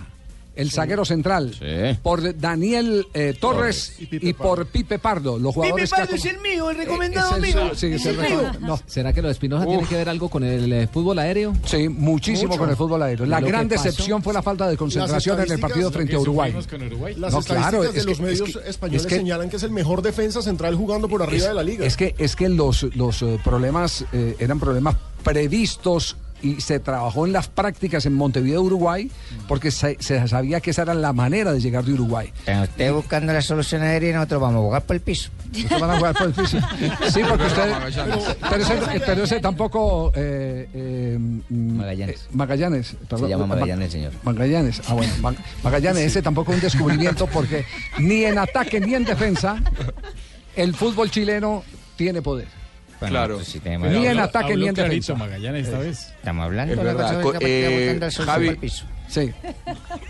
el 0.62 0.72
zaguero 0.72 1.06
central, 1.06 1.56
por 2.04 2.38
Daniel 2.40 3.08
eh, 3.14 3.36
Torres 3.40 3.96
y, 4.00 4.34
por 4.34 4.66
Pipe 4.68 5.00
Pardo, 5.00 5.38
los 5.40 5.54
jugadores 5.54 5.90
que 5.92 5.96
Pardo 5.98 6.16
es 6.16 6.26
el 6.26 6.40
mío, 6.40 6.70
el 6.70 6.78
recomendado 6.78 7.36
es 7.38 7.44
el 7.44 7.56
mío. 7.56 7.72
sí, 7.76 7.88
Es 7.88 8.06
el 8.06 8.20
el 8.20 8.30
mío. 8.30 8.42
recom- 8.54 8.60
no. 8.60 8.80
¿Será 8.86 9.14
que 9.14 9.22
lo 9.22 9.28
de 9.28 9.34
Espinosa 9.34 9.66
tiene 9.66 9.86
que 9.88 9.96
ver 9.96 10.10
algo 10.10 10.30
con 10.30 10.44
el 10.44 10.72
eh, 10.72 10.88
fútbol 10.88 11.20
aéreo? 11.20 11.54
Sí, 11.66 11.90
muchísimo 11.90 12.50
Mucho. 12.50 12.60
con 12.60 12.70
el 12.70 12.76
fútbol 12.76 13.02
aéreo. 13.04 13.26
La 13.26 13.40
gran 13.42 13.68
pasó- 13.68 13.84
decepción 13.84 14.22
fue 14.24 14.34
la 14.34 14.42
falta 14.42 14.68
de 14.68 14.78
concentración 14.78 15.40
en 15.42 15.52
el 15.52 15.60
partido 15.60 15.92
frente 15.92 16.16
a 16.16 16.20
Uruguay. 16.20 16.52
Las 16.54 17.34
No, 17.34 17.40
estadísticas 17.40 17.70
claro, 17.70 17.82
de 17.84 18.00
es 18.00 18.06
los 18.06 18.18
que- 18.18 18.24
medios 18.24 18.50
es 18.50 18.58
que- 18.58 18.70
españoles 18.70 19.02
es 19.02 19.08
que- 19.08 19.16
señalan 19.16 19.50
que 19.50 19.56
es 19.58 19.64
el 19.64 19.72
mejor 19.72 20.02
defensa 20.02 20.42
central 20.42 20.76
jugando 20.76 21.08
por 21.10 21.22
arriba 21.24 21.44
es, 21.44 21.48
de 21.50 21.54
la 21.54 21.64
liga. 21.64 21.86
Es 21.86 21.98
que, 21.98 22.16
es 22.18 22.36
que 22.36 22.50
los, 22.50 22.84
los 22.96 23.22
eh, 23.22 23.40
problemas 23.44 24.06
eh, 24.14 24.36
eran 24.40 24.60
problemas 24.60 24.96
previstos 25.24 26.16
y 26.42 26.60
se 26.62 26.80
trabajó 26.80 27.26
en 27.26 27.34
las 27.34 27.48
prácticas 27.48 28.06
en 28.06 28.14
Montevideo, 28.14 28.62
Uruguay, 28.62 29.10
porque 29.48 29.72
se, 29.72 29.98
se 30.00 30.28
sabía 30.28 30.60
que 30.60 30.72
esa 30.72 30.82
era 30.84 30.94
la 30.94 31.14
manera 31.14 31.54
de 31.54 31.60
llegar 31.60 31.84
de 31.84 31.94
Uruguay. 31.94 32.32
Pero 32.46 32.62
usted 32.64 32.94
buscando 32.94 33.34
la 33.34 33.42
solución 33.42 33.82
aérea 33.84 34.10
y 34.10 34.14
nosotros 34.14 34.42
vamos 34.42 34.60
a 34.60 34.64
jugar 34.64 34.82
por 34.84 34.96
el 34.96 35.02
piso. 35.02 35.30
Ustedes 35.54 35.80
van 35.82 35.90
a 35.92 35.98
jugar 35.98 36.14
por 36.16 36.28
el 36.28 36.34
piso. 36.34 36.58
Sí, 37.12 37.20
porque 37.30 37.46
usted. 37.46 37.74
Pero 38.50 38.64
ese, 38.64 39.00
pero 39.06 39.24
ese 39.24 39.40
tampoco. 39.40 40.12
eh, 40.16 40.68
eh, 40.74 41.18
Magallanes. 41.50 42.28
Magallanes. 42.32 42.96
perdón. 43.10 43.30
llama 43.30 43.46
Ma- 43.48 43.56
Magallanes, 43.56 43.92
señor. 43.92 44.12
Magallanes. 44.24 44.82
Ah, 44.88 44.94
bueno. 44.94 45.14
Mag- 45.22 45.36
Magallanes, 45.64 46.04
ese 46.04 46.22
tampoco 46.22 46.52
es 46.52 46.58
un 46.58 46.62
descubrimiento 46.62 47.28
porque 47.28 47.66
ni 48.00 48.24
en 48.26 48.38
ataque 48.40 48.80
ni 48.80 48.96
en 48.96 49.04
defensa 49.06 49.58
el 50.56 50.74
fútbol 50.76 51.10
chileno 51.12 51.64
tiene 51.96 52.22
poder. 52.22 52.48
Claro. 53.10 53.40
Ni 54.00 54.06
en 54.08 54.20
ataque 54.20 54.56
ni 54.56 54.68
en 54.68 54.74
defensa. 54.76 55.16
Magallanes 55.16 55.66
esta 55.68 55.80
vez. 55.80 56.14
Estamos 56.18 56.46
hablando 56.46 56.74
Es 56.74 56.80
de 56.80 56.86
la 56.86 56.94
verdad. 56.94 57.22
Co- 57.22 57.34
eh, 57.40 58.00
Javi-. 58.26 58.72
Sí. 59.08 59.32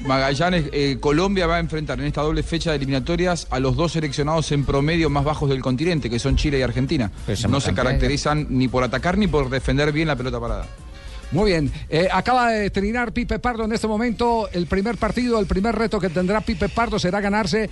Magallanes, 0.02 0.66
eh, 0.72 0.98
Colombia 1.00 1.48
va 1.48 1.56
a 1.56 1.60
enfrentar 1.60 2.00
en 2.00 2.06
esta 2.06 2.22
doble 2.22 2.44
fecha 2.44 2.70
de 2.72 2.78
eliminatorias 2.78 3.48
a 3.50 3.60
los 3.60 3.76
dos 3.76 3.94
seleccionados 3.94 4.52
en 4.52 4.66
promedio 4.66 5.10
más 5.10 5.24
bajos 5.24 5.50
del 5.50 5.62
continente, 5.62 6.10
que 6.10 6.20
son 6.20 6.36
Chile 6.36 6.60
y 6.60 6.62
Argentina. 6.62 7.12
Pues 7.26 7.48
No 7.48 7.60
se 7.60 7.74
caracterizan 7.74 8.48
ni 8.50 8.68
por 8.68 8.84
atacar 8.84 9.18
ni 9.18 9.28
por 9.28 9.50
defender 9.50 9.92
bien 9.92 10.08
la 10.08 10.16
pelota 10.16 10.40
parada. 10.40 10.66
Muy 11.32 11.52
bien. 11.52 11.72
Eh, 11.90 12.10
acaba 12.12 12.52
de 12.52 12.70
terminar 12.70 13.14
Pipe 13.14 13.40
Pardo 13.40 13.64
en 13.64 13.72
este 13.72 13.88
momento. 13.88 14.50
El 14.52 14.68
primer 14.68 14.98
partido, 14.98 15.40
el 15.40 15.46
primer 15.46 15.76
reto 15.76 16.00
que 16.00 16.10
tendrá 16.10 16.42
Pipe 16.42 16.68
Pardo 16.68 17.00
será 17.00 17.22
ganarse 17.22 17.70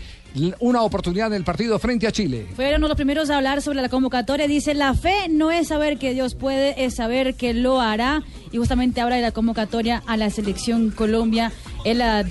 una 0.60 0.84
oportunidad 0.84 1.28
en 1.28 1.34
el 1.34 1.44
partido 1.44 1.78
frente 1.80 2.08
a 2.08 2.12
Chile. 2.12 2.46
Fueron 2.56 2.82
los 2.82 2.96
primeros 2.96 3.30
a 3.30 3.38
hablar 3.38 3.62
sobre 3.62 3.82
la 3.82 3.90
convocatoria. 3.90 4.48
Dice, 4.48 4.74
la 4.74 4.94
fe 4.94 5.28
no 5.30 5.52
es 5.52 5.68
saber 5.68 5.98
que 5.98 6.14
Dios 6.14 6.36
puede, 6.36 6.86
es 6.86 6.96
saber 6.96 7.36
que 7.36 7.54
lo 7.54 7.82
hará. 7.82 8.24
Y 8.52 8.58
justamente 8.58 9.02
habla 9.02 9.18
de 9.18 9.22
la 9.22 9.32
convocatoria 9.32 10.04
a 10.08 10.16
la 10.16 10.30
selección 10.30 10.92
Colombia, 10.92 11.52
el 11.84 12.02
ah, 12.02 12.24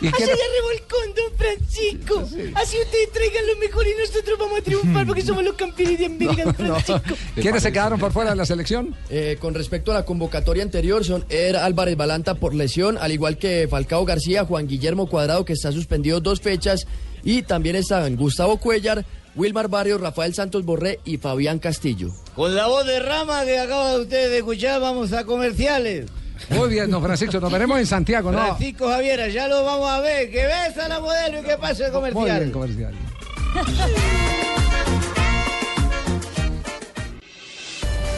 Así 0.00 0.24
de 0.24 0.36
revolcón, 0.56 1.14
don 1.14 1.36
Francisco. 1.36 2.28
Así 2.54 2.76
ustedes 2.78 3.12
traigan 3.12 3.46
lo 3.46 3.56
mejor 3.56 3.86
y 3.86 3.90
nosotros 4.00 4.38
vamos 4.38 4.60
a 4.60 4.62
triunfar 4.62 5.06
porque 5.06 5.22
somos 5.22 5.44
los 5.44 5.54
campeones 5.54 5.98
de 5.98 6.06
América, 6.06 6.44
don 6.44 6.54
Francisco. 6.54 7.14
¿Quiénes 7.34 7.62
se 7.62 7.72
quedaron 7.72 7.98
por 8.00 8.12
fuera 8.12 8.30
de 8.30 8.36
la 8.36 8.46
selección? 8.46 8.94
Eh, 9.10 9.36
con 9.40 9.54
respecto 9.54 9.90
a 9.92 9.94
la 9.94 10.04
convocatoria 10.04 10.62
anterior, 10.62 11.04
son 11.04 11.24
Er 11.28 11.56
Álvarez 11.56 11.96
Balanta 11.96 12.34
por 12.34 12.54
lesión, 12.54 12.98
al 12.98 13.12
igual 13.12 13.38
que 13.38 13.68
Falcao 13.70 14.04
García, 14.04 14.44
Juan 14.44 14.66
Guillermo 14.66 15.08
Cuadrado, 15.08 15.44
que 15.44 15.52
está 15.52 15.72
suspendido 15.72 16.20
dos 16.20 16.40
fechas, 16.40 16.86
y 17.22 17.42
también 17.42 17.76
están 17.76 18.16
Gustavo 18.16 18.58
Cuellar, 18.58 19.04
Wilmar 19.36 19.68
Barrios, 19.68 20.00
Rafael 20.00 20.34
Santos 20.34 20.64
Borré 20.64 20.98
y 21.04 21.18
Fabián 21.18 21.58
Castillo. 21.58 22.10
Con 22.34 22.54
la 22.54 22.66
voz 22.66 22.86
de 22.86 23.00
Rama 23.00 23.44
que 23.44 23.58
acaba 23.58 23.92
de 23.92 24.00
ustedes 24.00 24.30
de 24.30 24.38
escuchar, 24.38 24.80
vamos 24.80 25.12
a 25.12 25.24
comerciales. 25.24 26.06
Muy 26.48 26.68
bien, 26.68 26.90
don 26.90 27.02
Francisco. 27.02 27.38
Nos 27.38 27.52
veremos 27.52 27.78
en 27.78 27.86
Santiago, 27.86 28.32
¿no? 28.32 28.38
Francisco 28.38 28.88
Javier, 28.88 29.30
ya 29.30 29.46
lo 29.48 29.64
vamos 29.64 29.88
a 29.88 30.00
ver. 30.00 30.30
Que 30.30 30.46
besa 30.46 30.88
la 30.88 31.00
modelo 31.00 31.40
y 31.40 31.42
que 31.44 31.56
pase 31.58 31.86
el 31.86 31.92
comercial. 31.92 32.26
Muy 32.26 32.30
bien, 32.30 32.50
comercial. 32.50 32.94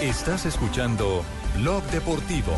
Estás 0.00 0.46
escuchando 0.46 1.24
Blog 1.58 1.82
Deportivo. 1.84 2.52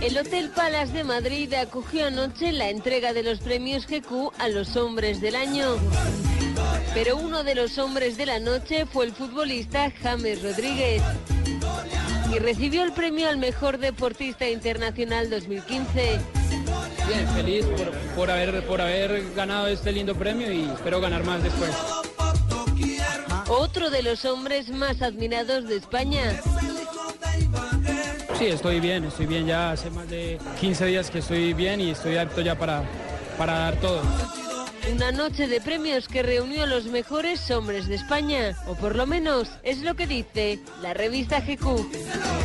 El 0.00 0.18
Hotel 0.18 0.50
Palace 0.50 0.92
de 0.92 1.04
Madrid 1.04 1.54
acogió 1.54 2.06
anoche 2.06 2.52
la 2.52 2.70
entrega 2.70 3.12
de 3.12 3.22
los 3.22 3.38
premios 3.38 3.86
GQ 3.86 4.32
a 4.38 4.48
los 4.48 4.76
hombres 4.76 5.20
del 5.20 5.36
año. 5.36 5.76
Pero 6.94 7.16
uno 7.16 7.42
de 7.44 7.54
los 7.54 7.78
hombres 7.78 8.16
de 8.16 8.26
la 8.26 8.38
noche 8.38 8.86
fue 8.86 9.06
el 9.06 9.12
futbolista 9.12 9.90
James 10.02 10.42
Rodríguez. 10.42 11.02
Y 12.34 12.38
recibió 12.38 12.82
el 12.84 12.92
premio 12.92 13.28
al 13.28 13.36
mejor 13.36 13.78
deportista 13.78 14.48
internacional 14.48 15.28
2015. 15.30 16.20
Bien, 17.08 17.28
feliz 17.34 17.64
por, 17.66 17.90
por 18.14 18.30
haber, 18.30 18.66
por 18.66 18.80
haber 18.80 19.34
ganado 19.34 19.66
este 19.66 19.92
lindo 19.92 20.14
premio 20.14 20.52
y 20.52 20.64
espero 20.64 21.00
ganar 21.00 21.24
más 21.24 21.42
después. 21.42 21.70
Otro 23.48 23.90
de 23.90 24.02
los 24.02 24.24
hombres 24.24 24.70
más 24.70 25.02
admirados 25.02 25.68
de 25.68 25.76
España. 25.76 26.40
Sí, 28.38 28.46
estoy 28.46 28.80
bien, 28.80 29.04
estoy 29.04 29.26
bien 29.26 29.46
ya 29.46 29.72
hace 29.72 29.90
más 29.90 30.08
de 30.08 30.38
15 30.60 30.86
días 30.86 31.10
que 31.10 31.18
estoy 31.18 31.52
bien 31.52 31.80
y 31.80 31.90
estoy 31.90 32.16
apto 32.16 32.40
ya 32.40 32.56
para, 32.56 32.82
para 33.36 33.58
dar 33.58 33.76
todo. 33.76 34.00
Una 34.92 35.10
noche 35.10 35.48
de 35.48 35.62
premios 35.62 36.06
que 36.06 36.22
reunió 36.22 36.64
a 36.64 36.66
los 36.66 36.84
mejores 36.84 37.50
hombres 37.50 37.88
de 37.88 37.94
España, 37.94 38.54
o 38.66 38.74
por 38.74 38.94
lo 38.94 39.06
menos 39.06 39.48
es 39.62 39.80
lo 39.80 39.94
que 39.94 40.06
dice 40.06 40.58
la 40.82 40.92
revista 40.92 41.40
GQ. 41.40 42.41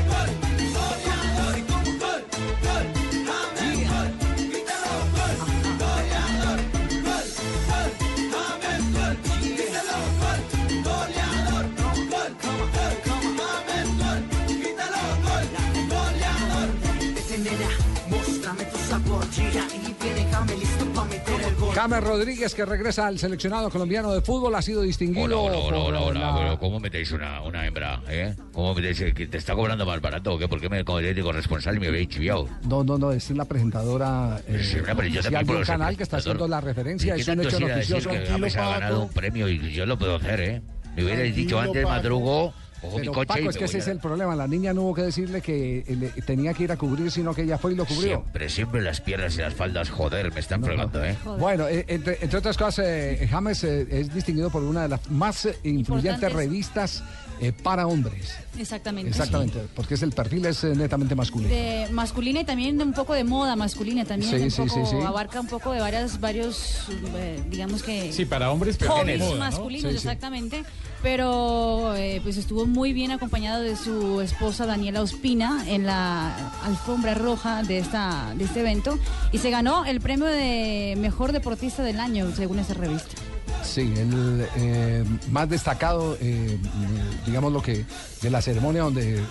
James 21.77 22.03
Rodríguez, 22.03 22.55
que 22.55 22.65
regresa 22.65 23.05
al 23.05 23.19
seleccionado 23.19 23.69
colombiano 23.69 24.11
de 24.11 24.21
fútbol, 24.21 24.55
ha 24.55 24.63
sido 24.63 24.81
distinguido. 24.81 25.25
Hola, 25.25 25.37
hola, 25.37 25.61
por 25.61 25.73
hola, 25.75 25.99
hola, 26.01 26.19
la- 26.19 26.35
pero 26.35 26.59
¿cómo 26.59 26.79
metéis 26.79 27.11
una, 27.11 27.43
una 27.43 27.67
hembra, 27.67 28.01
eh? 28.09 28.33
¿Cómo 28.51 28.73
metéis 28.73 28.99
eh, 29.01 29.13
que 29.13 29.27
te 29.27 29.37
está 29.37 29.53
cobrando 29.53 29.85
más 29.85 30.01
barato 30.01 30.33
o 30.33 30.39
qué? 30.39 30.47
¿Por 30.47 30.59
qué 30.59 30.69
me 30.69 30.83
de 30.83 31.21
corresponsal 31.21 31.79
me 31.79 31.89
habéis 31.89 32.07
chiviado? 32.09 32.49
No, 32.67 32.83
no, 32.83 32.97
no, 32.97 33.11
es 33.11 33.29
la 33.29 33.45
presentadora 33.45 34.41
eh, 34.47 34.59
Sí, 34.63 34.77
hombre, 34.79 34.95
pero 34.95 35.07
yo 35.07 35.19
oficial 35.19 35.33
también 35.33 35.57
un 35.59 35.65
ser 35.65 35.73
canal 35.75 35.95
que 35.97 36.01
está 36.03 36.17
haciendo 36.17 36.47
la 36.47 36.61
referencia, 36.61 37.15
¿Y 37.15 37.21
es 37.21 37.27
un 37.27 37.41
hecho 37.41 37.59
noticioso. 37.59 38.09
que 38.09 38.25
James 38.25 38.57
ha 38.57 38.69
ganado 38.69 39.03
un 39.03 39.09
premio 39.09 39.47
y 39.47 39.71
yo 39.71 39.85
lo 39.85 39.99
puedo 39.99 40.15
hacer, 40.15 40.39
¿eh? 40.41 40.61
Me 40.95 41.03
hubiera 41.03 41.21
Tranquilo, 41.21 41.35
dicho 41.45 41.59
antes, 41.59 41.83
Paco. 41.83 41.95
madrugo, 41.95 42.53
Ojo, 42.83 42.95
mi 42.97 43.01
Pero 43.01 43.13
coche 43.13 43.27
Paco, 43.27 43.49
es 43.49 43.57
que 43.57 43.65
ese 43.65 43.77
voy 43.77 43.81
es 43.81 43.87
a- 43.87 43.91
el 43.91 43.99
problema. 43.99 44.35
La 44.35 44.47
niña 44.47 44.73
no 44.73 44.83
hubo 44.83 44.93
que 44.93 45.01
decirle 45.01 45.41
que 45.41 45.79
eh, 45.79 45.95
le- 45.95 46.09
tenía 46.21 46.53
que 46.53 46.63
ir 46.63 46.71
a 46.71 46.77
cubrir, 46.77 47.09
sino 47.11 47.33
que 47.33 47.41
ella 47.41 47.57
fue 47.57 47.73
y 47.73 47.75
lo 47.75 47.85
cubrió. 47.85 48.17
Siempre, 48.19 48.49
siempre 48.49 48.81
las 48.81 49.01
piernas 49.01 49.35
y 49.35 49.41
las 49.41 49.53
faldas, 49.55 49.89
joder, 49.89 50.31
me 50.31 50.39
están 50.39 50.63
fregando, 50.63 51.03
¿eh? 51.03 51.17
Bueno, 51.39 51.67
eh, 51.67 51.85
entre, 51.87 52.19
entre 52.21 52.37
otras 52.37 52.55
cosas, 52.57 52.85
eh, 52.87 53.27
James 53.29 53.63
eh, 53.63 53.87
es 53.89 54.13
distinguido 54.13 54.49
por 54.51 54.63
una 54.63 54.83
de 54.83 54.89
las 54.89 55.09
más 55.09 55.45
eh, 55.45 55.57
influyentes 55.63 56.31
revistas 56.31 57.03
eh, 57.39 57.51
para 57.51 57.85
hombres. 57.87 58.35
Exactamente. 58.57 59.09
Exactamente, 59.09 59.59
porque 59.75 59.93
es 59.95 60.01
el 60.03 60.11
perfil 60.11 60.45
es 60.45 60.63
eh, 60.63 60.73
netamente 60.75 61.13
masculino. 61.15 61.49
De 61.53 61.87
masculina 61.91 62.41
y 62.41 62.45
también 62.45 62.77
de 62.77 62.83
un 62.83 62.93
poco 62.93 63.13
de 63.13 63.23
moda 63.23 63.55
masculina 63.55 64.05
también. 64.05 64.31
Sí, 64.31 64.49
sí, 64.51 64.61
un 64.61 64.67
poco, 64.69 64.85
sí, 64.85 64.91
sí. 64.99 65.03
Abarca 65.05 65.39
un 65.39 65.47
poco 65.47 65.71
de 65.71 65.79
varias, 65.79 66.19
varios, 66.19 66.87
eh, 67.15 67.39
digamos 67.49 67.83
que... 67.83 68.11
Sí, 68.13 68.25
para 68.25 68.49
hombres, 68.51 68.77
pero 68.77 68.91
hobbies 68.93 69.19
moda, 69.19 69.31
¿no? 69.33 69.37
masculinos, 69.39 69.91
Sí, 69.91 69.97
sí. 69.99 70.07
exactamente. 70.07 70.63
Pero 71.01 71.95
eh, 71.95 72.19
pues 72.23 72.37
estuvo 72.37 72.65
muy 72.65 72.91
bien 72.93 73.11
acompañado 73.11 73.61
de 73.61 73.75
su 73.75 74.21
esposa 74.21 74.65
Daniela 74.65 75.01
Ospina 75.01 75.63
en 75.67 75.85
la 75.85 76.35
alfombra 76.63 77.13
roja 77.13 77.63
de 77.63 77.77
esta 77.77 78.33
de 78.35 78.45
este 78.45 78.61
evento 78.61 78.97
y 79.31 79.37
se 79.37 79.49
ganó 79.49 79.85
el 79.85 80.01
premio 80.01 80.25
de 80.25 80.95
mejor 80.97 81.31
deportista 81.31 81.83
del 81.83 81.99
año 81.99 82.31
según 82.35 82.59
esa 82.59 82.73
revista. 82.73 83.26
Sí, 83.63 83.93
el 83.97 84.47
eh, 84.55 85.03
más 85.29 85.49
destacado, 85.49 86.17
eh, 86.21 86.57
digamos 87.25 87.51
lo 87.51 87.61
que 87.61 87.85
de 88.21 88.29
la 88.29 88.41
ceremonia 88.41 88.83
donde 88.83 89.19
eh, 89.19 89.23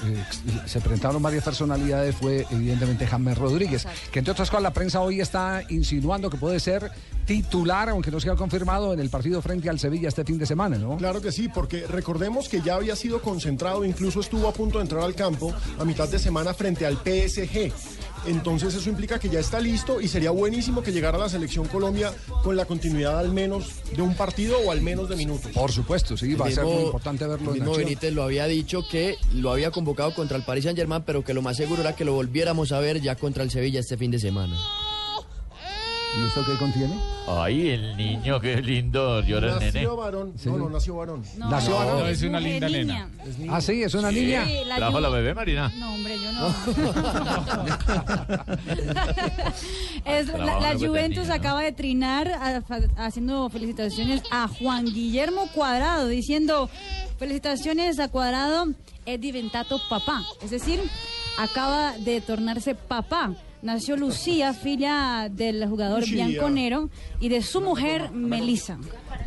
se 0.67 0.81
presentaron 0.81 1.23
varias 1.23 1.43
personalidades 1.43 2.15
fue 2.15 2.47
evidentemente 2.51 3.07
James 3.07 3.37
Rodríguez, 3.39 3.87
que 4.13 4.19
entre 4.19 4.33
otras 4.33 4.51
cosas 4.51 4.63
la 4.63 4.73
prensa 4.73 5.01
hoy 5.01 5.21
está 5.21 5.63
insinuando 5.69 6.31
que 6.31 6.37
puede 6.37 6.61
ser 6.61 6.91
titular, 7.25 7.89
aunque 7.89 8.11
no 8.11 8.21
se 8.21 8.31
ha 8.31 8.37
confirmado 8.37 8.93
en 8.93 9.01
el 9.01 9.11
partido 9.11 9.43
frente 9.43 9.69
al 9.69 9.81
Sevilla 9.81 10.09
este 10.09 10.25
fin 10.25 10.39
de 10.39 10.47
semana, 10.47 10.79
¿no? 10.79 10.97
Claro 10.97 11.21
que 11.21 11.33
sí, 11.33 11.49
porque 11.49 11.87
recordemos 11.87 12.49
que 12.49 12.61
ya 12.61 12.77
había 12.77 12.95
sido 12.95 13.21
concentrado, 13.21 13.85
incluso 13.85 14.21
estuvo 14.21 14.49
a 14.49 14.53
punto 14.53 14.79
de 14.79 14.83
entrar 14.85 15.03
al 15.03 15.15
campo 15.15 15.53
a 15.79 15.85
mitad 15.85 16.09
de 16.09 16.19
semana 16.19 16.55
frente 16.55 16.87
al 16.87 16.97
PSG. 16.97 17.73
Entonces 18.27 18.75
eso 18.75 18.89
implica 18.91 19.19
que 19.19 19.29
ya 19.29 19.41
está 19.41 19.61
listo 19.61 20.01
y 20.01 20.09
sería 20.09 20.31
buenísimo 20.31 20.83
que 20.83 20.93
llegara 20.93 21.17
a 21.17 21.21
la 21.23 21.29
selección 21.29 21.67
Colombia 21.67 22.13
con 22.43 22.57
la 22.57 22.65
continuidad 22.65 23.19
al 23.19 23.33
menos 23.33 23.83
de 23.95 24.03
un 24.03 24.15
partido 24.15 24.59
o 24.59 24.71
al 24.71 24.81
menos 24.81 25.09
de 25.09 25.17
minutos. 25.17 25.53
Por 25.53 25.73
supuesto, 25.73 26.17
sí, 26.17 26.35
va 26.35 26.47
a 26.47 26.51
ser 26.51 26.65
muy 26.65 26.85
importante 26.85 27.27
verlo 27.27 27.53
el 27.53 27.59
en 27.59 27.65
mismo. 27.65 27.77
Benítez 27.77 28.13
lo 28.13 28.23
había 28.23 28.47
dicho 28.47 28.87
que 28.89 29.17
lo 29.35 29.51
había 29.51 29.71
convocado 29.71 30.15
contra 30.15 30.37
el 30.37 30.43
Paris 30.43 30.65
Saint 30.65 30.79
Germain, 30.79 31.03
pero 31.05 31.25
que 31.25 31.35
lo 31.35 31.43
más 31.43 31.57
seguro 31.57 31.83
era 31.83 31.95
que 31.95 32.05
lo 32.05 32.15
volviéramos 32.15 32.73
a 32.73 32.81
ver 32.81 33.01
ya 33.01 33.17
contra 33.17 33.43
el 33.43 33.51
Sevilla 33.51 33.81
este 33.81 33.97
fin 33.97 34.11
de 34.11 34.19
semana. 34.19 34.57
¿Y 36.19 36.27
esto 36.27 36.45
qué 36.47 36.55
contiene? 36.57 36.95
Ay, 37.29 37.71
el 37.71 37.97
niño, 37.97 38.41
qué 38.41 38.63
lindo, 38.63 39.21
llora 39.23 39.55
el 39.55 39.59
nene. 39.59 39.73
Nació 39.73 39.97
varón. 39.97 40.33
No, 40.45 40.57
no, 40.59 40.71
nació 40.71 40.97
varón. 40.97 41.23
No, 41.37 41.51
¿Nació 41.51 41.71
no, 41.71 41.77
varón? 41.79 41.99
No, 42.01 42.07
es 42.07 42.23
una 42.23 42.41
linda 42.41 42.69
niña. 42.69 43.09
nena. 43.27 43.55
Ah, 43.55 43.61
sí, 43.61 43.83
es 43.83 43.93
una 43.95 44.11
niña. 44.11 44.47
Sí, 44.47 44.59
la 44.67 44.77
¿Trajo 44.77 44.99
Ju- 44.99 45.03
la 45.03 45.09
bebé, 45.11 45.35
Marina? 45.35 45.71
No, 45.77 45.93
hombre, 45.95 46.17
yo 46.19 46.33
no. 46.33 46.47
Es- 50.05 50.29
la, 50.29 50.75
Juventus 50.79 51.29
acaba 51.31 51.63
de 51.63 51.73
trinar 51.73 52.29
a- 52.29 52.63
haciendo 53.05 53.49
felicitaciones 53.51 54.23
a 54.31 54.49
Juan 54.49 54.85
Guillermo 54.87 55.49
Cuadrado, 55.55 56.09
diciendo 56.09 56.71
felicitaciones 57.19 57.99
a 57.99 58.09
Cuadrado 58.09 58.67
es 59.05 59.21
diventato 59.21 59.81
papá. 59.91 60.23
Es 60.43 60.51
decir, 60.51 60.81
acaba 61.39 61.93
de 61.99 62.21
tornarse 62.21 62.75
papá. 62.75 63.33
Nació 63.63 63.97
Lucía, 63.97 64.53
filla 64.53 65.29
del 65.31 65.67
jugador 65.67 66.01
Lucía. 66.01 66.27
Bianconero, 66.27 66.89
y 67.21 67.29
de 67.29 67.43
su 67.43 67.61
mujer 67.61 68.11
Melissa. 68.13 68.79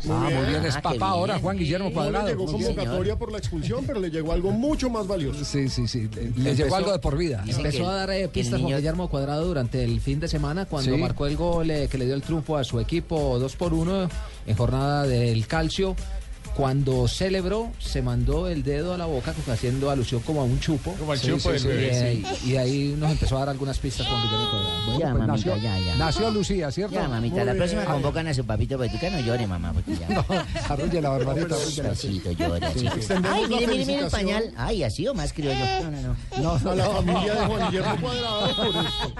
Ah, 0.08 0.30
muy 0.32 0.46
bien, 0.48 0.64
es 0.64 0.76
Ah, 0.76 0.80
papá 0.82 1.08
ahora, 1.10 1.34
bien. 1.34 1.42
Juan 1.42 1.58
Guillermo 1.58 1.84
No 1.84 1.90
le 1.90 1.94
Cuadrado. 1.94 2.28
llegó 2.28 2.46
convocatoria 2.46 3.16
por 3.18 3.32
la 3.32 3.38
expulsión, 3.38 3.84
pero 3.86 4.00
le 4.00 4.08
llegó 4.10 4.32
algo 4.32 4.50
mucho 4.50 4.88
más 4.88 5.06
valioso. 5.06 5.44
Sí, 5.44 5.68
sí, 5.68 5.86
sí, 5.88 6.08
le, 6.14 6.30
le 6.42 6.54
llegó 6.56 6.74
algo 6.76 6.92
de 6.92 6.98
por 7.00 7.18
vida. 7.18 7.44
Empezó 7.46 7.88
a 7.90 7.94
dar 7.96 8.10
eh, 8.10 8.28
pistas 8.28 8.60
Juan 8.60 8.62
niño- 8.70 8.76
Guillermo 8.78 9.08
Cuadrado 9.08 9.44
durante 9.46 9.84
el 9.84 10.00
fin 10.00 10.20
de 10.20 10.28
semana 10.28 10.64
cuando 10.64 10.94
Sí. 10.94 11.00
marcó 11.00 11.26
el 11.26 11.36
gol 11.36 11.70
eh, 11.70 11.88
que 11.90 11.98
le 11.98 12.06
dio 12.06 12.14
el 12.14 12.22
triunfo 12.22 12.56
a 12.56 12.64
su 12.64 12.80
equipo 12.80 13.38
2 13.38 13.56
por 13.56 13.74
1 13.74 14.08
en 14.46 14.56
jornada 14.56 15.06
del 15.06 15.46
calcio. 15.46 15.96
Cuando 16.60 17.08
celebró, 17.08 17.70
se 17.78 18.02
mandó 18.02 18.46
el 18.46 18.62
dedo 18.62 18.92
a 18.92 18.98
la 18.98 19.06
boca 19.06 19.34
haciendo 19.50 19.88
alusión 19.90 20.20
como 20.20 20.42
a 20.42 20.44
un 20.44 20.60
chupo. 20.60 20.92
Como 20.92 21.12
al 21.12 21.18
Sí, 21.18 21.28
chupo 21.28 21.38
sí, 21.38 21.48
del 21.52 21.60
sí. 21.60 21.68
Y, 21.68 21.72
bebé. 21.72 22.04
ahí- 22.04 22.26
y 22.44 22.56
ahí 22.56 22.96
nos 22.98 23.10
empezó 23.12 23.36
a 23.36 23.40
dar 23.40 23.48
algunas 23.48 23.78
pistas 23.78 24.06
Juan 24.06 24.20
Guillermo 24.22 24.50
Cuadrado. 24.50 24.70
Bueno, 24.84 25.00
Ya, 25.00 25.10
pues 25.12 25.26
mamita, 25.26 25.48
nació, 25.50 25.56
ya, 25.62 25.78
ya. 25.78 25.94
nació 25.96 26.30
Lucía, 26.30 26.70
¿cierto? 26.70 26.94
Ya, 26.96 27.08
mamita, 27.08 27.36
Muy 27.36 27.44
la 27.46 27.52
bien. 27.52 27.56
próxima 27.56 27.84
convocan 27.86 28.26
a 28.28 28.34
su 28.34 28.44
papito 28.44 28.78
Petica, 28.78 29.08
no 29.08 29.20
llore, 29.20 29.46
mamá, 29.46 29.72
porque 29.72 29.96
ya. 29.96 30.08
No, 30.14 30.24
arrulle 30.68 31.00
la 31.00 31.08
barbarita. 31.08 31.56
Pasito, 31.88 32.32
llora, 32.32 32.74
chico. 32.74 32.92
Ay, 33.32 33.42
la 33.42 33.48
mire, 33.48 33.66
mire, 33.66 33.86
mire 33.86 33.98
el 34.04 34.10
pañal. 34.10 34.52
Ay, 34.58 34.82
así 34.82 35.08
o 35.08 35.14
más 35.14 35.32
criollo. 35.32 35.64
No, 35.82 35.90
no, 35.90 36.02
no. 36.02 36.16
No, 36.60 36.70
A 36.70 36.74
la 36.74 36.84
no, 36.84 36.92
familia 36.92 37.34
no. 37.34 37.40
de 37.40 37.46
Juan 37.46 37.70
Guillermo 37.70 37.96
Cuadrado 38.02 38.56
por 38.56 38.66
esto. 38.66 39.14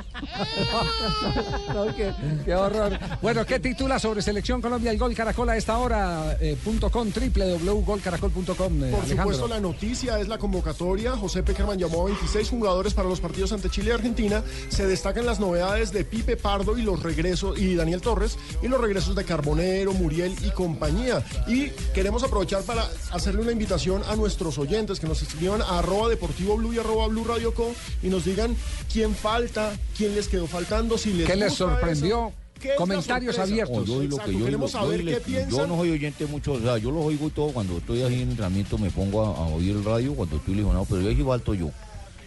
No, 1.74 1.86
qué, 1.96 2.12
qué 2.44 2.54
horror. 2.54 2.98
Bueno, 3.22 3.46
¿qué 3.46 3.58
titula 3.60 3.98
sobre 3.98 4.20
Selección 4.20 4.60
Colombia 4.60 4.90
el 4.90 4.98
Gol 4.98 5.14
Caracol 5.14 5.48
a 5.48 5.56
esta 5.56 5.78
hora? 5.78 6.36
Eh, 6.40 6.56
punto 6.62 6.90
com, 6.90 7.10
www.golcaracol.com. 7.30 8.84
eh, 8.84 8.90
Por 8.90 9.00
Alejandro. 9.00 9.16
supuesto, 9.16 9.48
la 9.48 9.60
noticia 9.60 10.18
es 10.20 10.28
la 10.28 10.38
convocatoria. 10.38 11.16
José 11.16 11.42
Peckerman 11.42 11.78
llamó 11.78 12.02
a 12.02 12.04
26 12.06 12.48
jugadores 12.50 12.94
para 12.94 13.08
los 13.08 13.20
partidos 13.20 13.52
ante 13.52 13.70
Chile 13.70 13.90
y 13.90 13.92
Argentina. 13.92 14.42
Se 14.68 14.86
destacan 14.86 15.26
las 15.26 15.40
novedades 15.40 15.92
de 15.92 16.04
Pipe 16.04 16.36
Pardo 16.36 16.76
y 16.78 16.82
los 16.82 17.02
regresos 17.02 17.58
y 17.58 17.74
Daniel 17.74 18.00
Torres 18.00 18.38
y 18.62 18.68
los 18.68 18.80
regresos 18.80 19.14
de 19.14 19.24
Carbonero, 19.24 19.92
Muriel 19.92 20.34
y 20.44 20.50
compañía. 20.50 21.24
Y 21.46 21.70
queremos 21.94 22.22
aprovechar 22.22 22.62
para 22.62 22.88
hacerle 23.12 23.42
una 23.42 23.52
invitación 23.52 24.02
a 24.08 24.16
nuestros 24.16 24.58
oyentes 24.58 25.00
que 25.00 25.06
nos 25.06 25.22
escriban 25.22 25.62
a 25.62 25.78
arroba 25.78 26.08
deportivo 26.08 26.56
blue 26.56 26.72
y 26.74 26.78
arroba 26.78 27.06
blue 27.08 27.24
radio 27.24 27.54
co 27.54 27.72
y 28.02 28.08
nos 28.08 28.24
digan 28.24 28.56
quién 28.92 29.14
falta, 29.14 29.72
quién 29.96 30.14
les 30.14 30.28
quedó 30.28 30.46
faltando, 30.46 30.98
si 30.98 31.12
les 31.12 31.26
¿Qué 31.26 31.36
les 31.36 31.52
sorprendió? 31.54 32.28
eso. 32.28 32.34
¿Qué 32.60 32.68
es 32.70 32.74
Comentarios 32.76 33.38
abiertos. 33.38 33.86
yo 33.86 33.94
oí 33.94 34.06
lo 34.06 34.16
Exacto, 34.16 34.32
que 34.32 34.38
yo, 34.38 34.44
queremos 34.44 34.74
oigo, 34.74 34.78
yo, 34.80 34.84
saber 34.86 35.00
oí- 35.00 35.06
qué 35.06 35.12
yo 35.12 35.22
piensan. 35.22 35.68
no 35.68 35.76
soy 35.76 35.90
oyente 35.90 36.26
mucho, 36.26 36.52
o 36.52 36.60
sea, 36.60 36.78
yo 36.78 36.90
los 36.90 37.04
oigo 37.04 37.26
y 37.26 37.30
todo 37.30 37.52
cuando 37.52 37.78
estoy 37.78 38.02
así 38.02 38.14
en 38.22 38.30
entrenamiento 38.30 38.78
me 38.78 38.90
pongo 38.90 39.24
a, 39.24 39.28
a 39.36 39.46
oír 39.48 39.70
el 39.72 39.84
radio 39.84 40.14
cuando 40.14 40.36
estoy 40.36 40.54
lesionado, 40.56 40.84
pero 40.88 41.00
yo 41.00 41.08
ahí 41.08 41.16
sí 41.16 41.22
falto 41.24 41.54
yo. 41.54 41.70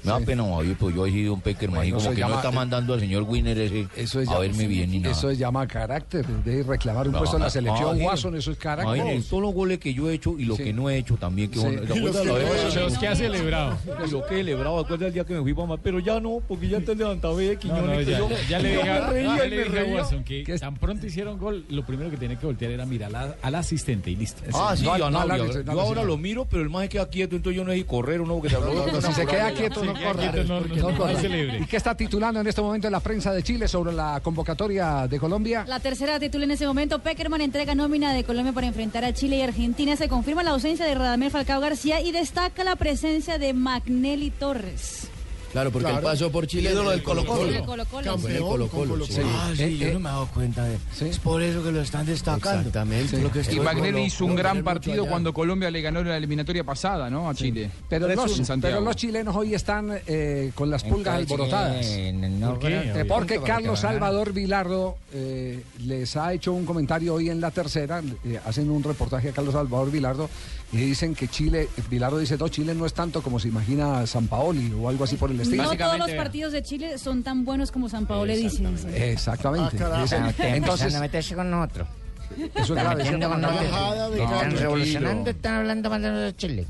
Me 0.03 0.11
da 0.11 0.19
pena, 0.19 0.43
Javier, 0.43 0.75
pues 0.77 0.95
yo 0.95 1.03
ahí 1.05 1.11
sí, 1.11 1.23
don 1.23 1.39
Peckerman, 1.41 1.81
ahí 1.81 1.91
Bueno, 1.91 2.03
como 2.03 2.09
se 2.11 2.15
que 2.15 2.21
llama- 2.21 2.33
no 2.33 2.39
está 2.39 2.51
mandando 2.51 2.93
al 2.93 2.99
señor 2.99 3.23
Winner 3.23 3.57
ese 3.57 3.87
Eso 3.95 4.19
es 4.19 4.29
a 4.29 4.39
verme 4.39 4.67
bien 4.67 4.91
ni 4.91 4.99
nada. 4.99 5.11
Eso 5.15 5.29
es 5.29 5.37
llama 5.37 5.65
carácter, 5.67 6.25
de 6.25 6.63
reclamar 6.63 7.07
un 7.07 7.13
No, 7.13 7.19
puesto 7.19 7.37
en 7.37 7.43
la 7.43 7.49
selección. 7.49 7.97
ah, 8.01 8.05
Watson, 8.05 8.35
eso 8.35 8.51
es 8.51 8.57
carácter. 8.57 8.95
Imagínate, 8.97 9.27
todos 9.29 9.43
los 9.43 9.53
goles 9.53 9.79
que 9.79 9.93
yo 9.93 10.09
he 10.09 10.13
hecho 10.15 10.35
y 10.37 10.45
los 10.45 10.57
Sí. 10.57 10.63
que 10.65 10.73
no 10.73 10.89
he 10.89 10.97
hecho 10.97 11.15
también. 11.17 11.49
Que 11.49 11.59
Sí. 11.59 11.61
¿se 11.65 11.71
los 11.71 11.81
que 11.87 11.99
no 12.25 12.37
he. 12.37 12.75
Los 12.83 12.97
ha 13.07 13.15
celebrado. 13.15 13.77
Y 14.05 14.11
lo 14.11 14.25
que 14.25 14.33
he 14.35 14.37
celebrado, 14.39 14.79
acuerda 14.79 15.07
el 15.07 15.13
día 15.13 15.23
que 15.23 15.33
me 15.33 15.41
fui 15.41 15.53
mamá, 15.53 15.77
pero 15.77 15.99
ya 15.99 16.19
no, 16.19 16.39
porque 16.47 16.67
ya 16.67 16.79
te 16.81 16.95
levantaba 16.95 17.35
de 17.37 17.53
No, 17.53 17.59
Quiñones. 17.59 18.07
no, 18.19 18.27
que 18.27 18.35
ya, 18.35 18.49
ya 18.49 18.59
le 18.59 18.69
dije, 18.71 18.85
ya 18.85 19.45
le 19.45 19.79
a. 19.79 19.93
Watson 19.95 20.23
que 20.23 20.43
tan 20.59 20.75
pronto 20.75 21.05
hicieron 21.07 21.37
gol, 21.37 21.65
lo 21.69 21.85
primero 21.85 22.09
que 22.11 22.17
tiene 22.17 22.37
que 22.37 22.45
voltear 22.45 22.71
era 22.71 22.85
mirar 22.85 23.35
al, 23.41 23.55
asistente 23.55 24.11
y 24.11 24.15
listo. 24.15 24.41
Ah, 24.53 24.73
sí, 24.75 24.83
No, 24.83 24.97
no, 24.97 25.09
no, 25.09 25.25
no, 25.25 25.37
yo, 25.37 25.63
no, 25.63 25.73
no, 25.73 25.79
ahora 25.81 26.01
no. 26.01 26.07
lo 26.07 26.17
miro, 26.17 26.45
pero 26.45 26.61
el 26.63 26.69
más 26.69 26.83
se 26.83 26.89
queda 26.89 27.09
quieto, 27.09 27.35
entonces 27.35 27.57
yo 27.57 27.63
no 27.63 27.71
si 27.71 27.83
correr 27.85 28.19
o 28.21 28.25
no, 28.25 28.33
porque 28.35 28.49
se 28.49 28.55
habló 28.55 28.73
No, 28.73 28.87
no, 28.91 29.01
si 29.01 29.13
se 29.13 29.25
queda 29.25 29.51
quieto, 29.53 29.83
no 29.93 29.99
corra. 30.13 30.31
no- 30.91 30.97
corra. 30.97 31.57
¿Y 31.59 31.65
qué 31.65 31.77
está 31.77 31.95
titulando 31.95 32.39
en 32.41 32.47
este 32.47 32.61
momento 32.61 32.87
en 32.87 32.91
la 32.93 32.99
prensa 32.99 33.31
de 33.31 33.43
Chile 33.43 33.67
sobre 33.67 33.93
la 33.93 34.19
convocatoria 34.23 35.07
de 35.07 35.19
Colombia? 35.19 35.65
La 35.67 35.79
tercera 35.79 36.19
titula 36.19 36.45
en 36.45 36.51
ese 36.51 36.67
momento, 36.67 36.99
Peckerman 36.99 37.41
entrega 37.41 37.75
nómina 37.75 38.13
de 38.13 38.23
Colombia 38.23 38.53
para 38.53 38.67
enfrentar 38.67 39.05
a 39.05 39.13
Chile 39.13 39.37
y 39.37 39.41
Argentina. 39.41 39.95
Se 39.95 40.09
confirma 40.09 40.43
la 40.43 40.51
ausencia 40.51 40.85
de 40.85 40.95
Radamel 40.95 41.31
Falcao 41.31 41.61
García 41.61 42.01
y 42.01 42.11
destaca 42.11 42.63
la 42.63 42.75
presencia 42.75 43.37
de 43.37 43.53
Magnelli 43.53 44.31
Torres. 44.31 45.09
Claro, 45.53 45.71
porque 45.71 45.85
Claro. 45.85 45.99
él 45.99 46.03
pasó 46.03 46.31
por 46.31 46.47
Chile. 46.47 46.71
Ídolo 46.71 46.89
del 46.89 46.93
en 46.93 46.99
el 46.99 47.03
Colo-Colo. 47.05 47.47
Sí, 47.47 47.53
de 47.53 47.61
Colo-Colo. 47.63 48.03
Campeón 48.11 48.39
con 48.39 48.49
Colo-Colo. 48.69 49.05
sí. 49.05 49.21
Ah, 49.23 49.51
sí, 49.55 49.63
Eh, 49.63 49.77
yo 49.77 49.87
eh. 49.87 49.93
no 49.93 49.99
me 49.99 50.09
he 50.09 50.11
dado 50.11 50.27
cuenta 50.27 50.65
de 50.65 50.77
Sí. 50.93 51.05
Es 51.05 51.19
por 51.19 51.41
eso 51.41 51.63
que 51.63 51.71
lo 51.71 51.81
están 51.81 52.05
destacando. 52.05 52.57
Exactamente. 52.67 53.21
Lo 53.21 53.31
que 53.31 53.41
Y 53.53 53.59
Magnelli 53.59 54.01
hizo 54.01 54.25
un 54.25 54.35
gran 54.35 54.63
partido 54.63 55.05
cuando 55.05 55.33
Colombia 55.33 55.71
le 55.71 55.81
ganó 55.81 56.03
la 56.03 56.17
eliminatoria 56.17 56.63
pasada, 56.63 57.09
¿no? 57.09 57.29
A 57.29 57.35
Chile. 57.35 57.69
Pero 57.87 58.07
los, 58.07 58.37
en 58.39 58.45
Santiago. 58.45 58.75
pero 58.77 58.85
los 58.85 58.95
chilenos 58.95 59.35
hoy 59.35 59.53
están 59.53 59.91
eh, 60.07 60.51
con 60.55 60.69
las 60.69 60.83
pulgas 60.83 61.15
alborotadas. 61.17 61.85
¿Por 61.85 62.59
qué? 62.59 62.91
Eh, 62.95 63.05
porque 63.07 63.39
Carlos 63.39 63.79
Salvador 63.79 64.33
Vilardo 64.33 64.97
eh, 65.13 65.63
les 65.85 66.15
ha 66.17 66.33
hecho 66.33 66.51
un 66.53 66.65
comentario 66.65 67.13
hoy 67.13 67.29
en 67.29 67.39
la 67.39 67.51
tercera, 67.51 68.01
eh, 68.25 68.39
hacen 68.45 68.69
un 68.71 68.81
reportaje 68.83 69.29
a 69.29 69.31
Carlos 69.31 69.53
Salvador 69.53 69.91
Vilardo 69.91 70.29
y 70.73 70.77
dicen 70.77 71.13
que 71.13 71.27
Chile, 71.27 71.69
Vilardo 71.87 72.17
dice, 72.17 72.35
no, 72.35 72.47
Chile 72.49 72.73
no 72.73 72.87
es 72.87 72.93
tanto 72.93 73.21
como 73.21 73.39
se 73.39 73.47
imagina 73.47 74.07
San 74.07 74.27
Paoli 74.27 74.73
o 74.73 74.89
algo 74.89 75.03
así 75.03 75.17
por 75.17 75.29
el 75.29 75.39
estilo. 75.39 75.63
No 75.63 75.77
todos 75.77 75.99
los 75.99 76.11
partidos 76.11 76.51
de 76.51 76.63
Chile 76.63 76.97
son 76.97 77.21
tan 77.21 77.45
buenos 77.45 77.71
como 77.71 77.87
San 77.89 78.07
Paolo 78.07 78.35
dice. 78.35 78.63
Exactamente. 79.11 79.77
Ah. 79.83 80.01
Dicen- 80.01 80.33
entonces, 80.39 80.95
a 80.95 80.99
meterse 80.99 81.35
con 81.35 81.51
nosotros. 81.51 81.87
eso 82.55 82.75
es 82.75 82.83
grave. 82.83 83.03
Están 83.03 84.57
revolucionando, 84.57 85.29
están 85.29 85.53
hablando 85.55 85.89
mal 85.91 86.01
de 86.01 86.35
Chile. 86.35 86.65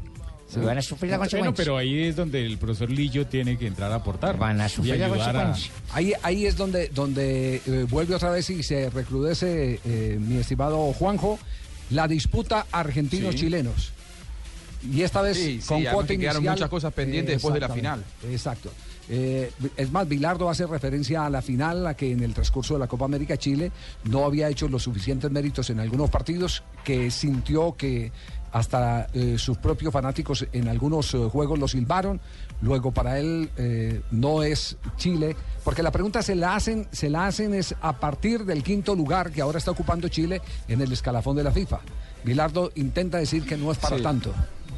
Se 0.49 0.59
van 0.59 0.77
a 0.77 0.81
sufrir 0.83 1.09
la 1.09 1.17
Bueno, 1.17 1.31
consecuencia. 1.31 1.63
pero 1.63 1.77
ahí 1.77 2.03
es 2.03 2.15
donde 2.15 2.45
el 2.45 2.59
profesor 2.59 2.89
Lillo 2.91 3.25
tiene 3.25 3.57
que 3.57 3.65
entrar 3.65 3.91
a 3.91 3.95
aportar. 3.95 4.37
Van 4.37 4.61
a 4.61 4.69
sufrir 4.69 4.97
la 4.97 5.07
a... 5.07 5.09
consecuencia. 5.09 5.71
Ahí, 5.93 6.13
ahí 6.21 6.45
es 6.45 6.55
donde, 6.57 6.89
donde 6.89 7.61
eh, 7.65 7.85
vuelve 7.89 8.13
otra 8.13 8.29
vez 8.29 8.47
y 8.51 8.61
se 8.61 8.89
recrudece, 8.91 9.79
eh, 9.83 10.17
mi 10.19 10.37
estimado 10.37 10.93
Juanjo, 10.93 11.39
la 11.89 12.07
disputa 12.07 12.67
argentinos-chilenos. 12.71 13.91
Y 14.91 15.01
esta 15.01 15.21
vez 15.21 15.37
Sí, 15.37 15.61
sí, 15.61 15.67
con 15.67 15.83
cuota 15.83 16.07
que 16.07 16.19
quedaron 16.19 16.43
muchas 16.43 16.69
cosas 16.69 16.93
pendientes 16.93 17.35
después 17.35 17.53
de 17.53 17.59
la 17.61 17.67
Exactamente, 17.67 18.03
Exacto. 18.29 18.71
Eh, 19.09 19.51
es 19.75 19.91
más, 19.91 20.07
Bilardo 20.07 20.49
hace 20.49 20.65
referencia 20.65 21.25
a 21.25 21.29
la 21.29 21.41
final, 21.41 21.85
a 21.87 21.93
que 21.93 22.11
en 22.11 22.21
el 22.21 22.33
transcurso 22.33 22.75
de 22.75 22.79
la 22.79 22.87
Copa 22.87 23.05
América 23.05 23.37
Chile 23.37 23.71
no 24.05 24.25
había 24.25 24.49
hecho 24.49 24.67
los 24.67 24.83
suficientes 24.83 25.29
méritos 25.29 25.69
en 25.69 25.79
algunos 25.79 26.09
partidos, 26.09 26.63
que 26.83 27.11
sintió 27.11 27.75
que 27.77 28.11
hasta 28.53 29.07
eh, 29.13 29.35
sus 29.37 29.57
propios 29.57 29.91
fanáticos 29.91 30.45
en 30.53 30.67
algunos 30.69 31.13
eh, 31.13 31.17
juegos 31.17 31.59
lo 31.59 31.67
silbaron. 31.67 32.21
Luego 32.61 32.91
para 32.91 33.19
él 33.19 33.49
eh, 33.57 34.01
no 34.11 34.43
es 34.43 34.77
Chile, 34.95 35.35
porque 35.63 35.83
la 35.83 35.91
pregunta 35.91 36.21
se 36.21 36.35
la 36.35 36.55
hacen, 36.55 36.87
se 36.91 37.09
la 37.09 37.25
hacen 37.25 37.55
es 37.55 37.75
a 37.81 37.99
partir 37.99 38.45
del 38.45 38.63
quinto 38.63 38.95
lugar 38.95 39.31
que 39.31 39.41
ahora 39.41 39.57
está 39.57 39.71
ocupando 39.71 40.07
Chile 40.07 40.39
en 40.67 40.81
el 40.81 40.91
escalafón 40.91 41.35
de 41.35 41.43
la 41.43 41.51
FIFA. 41.51 41.79
Bilardo 42.23 42.71
intenta 42.75 43.17
decir 43.17 43.43
que 43.45 43.57
no 43.57 43.71
es 43.71 43.77
para 43.77 43.97
Sí. 43.97 44.03
tanto, 44.03 44.33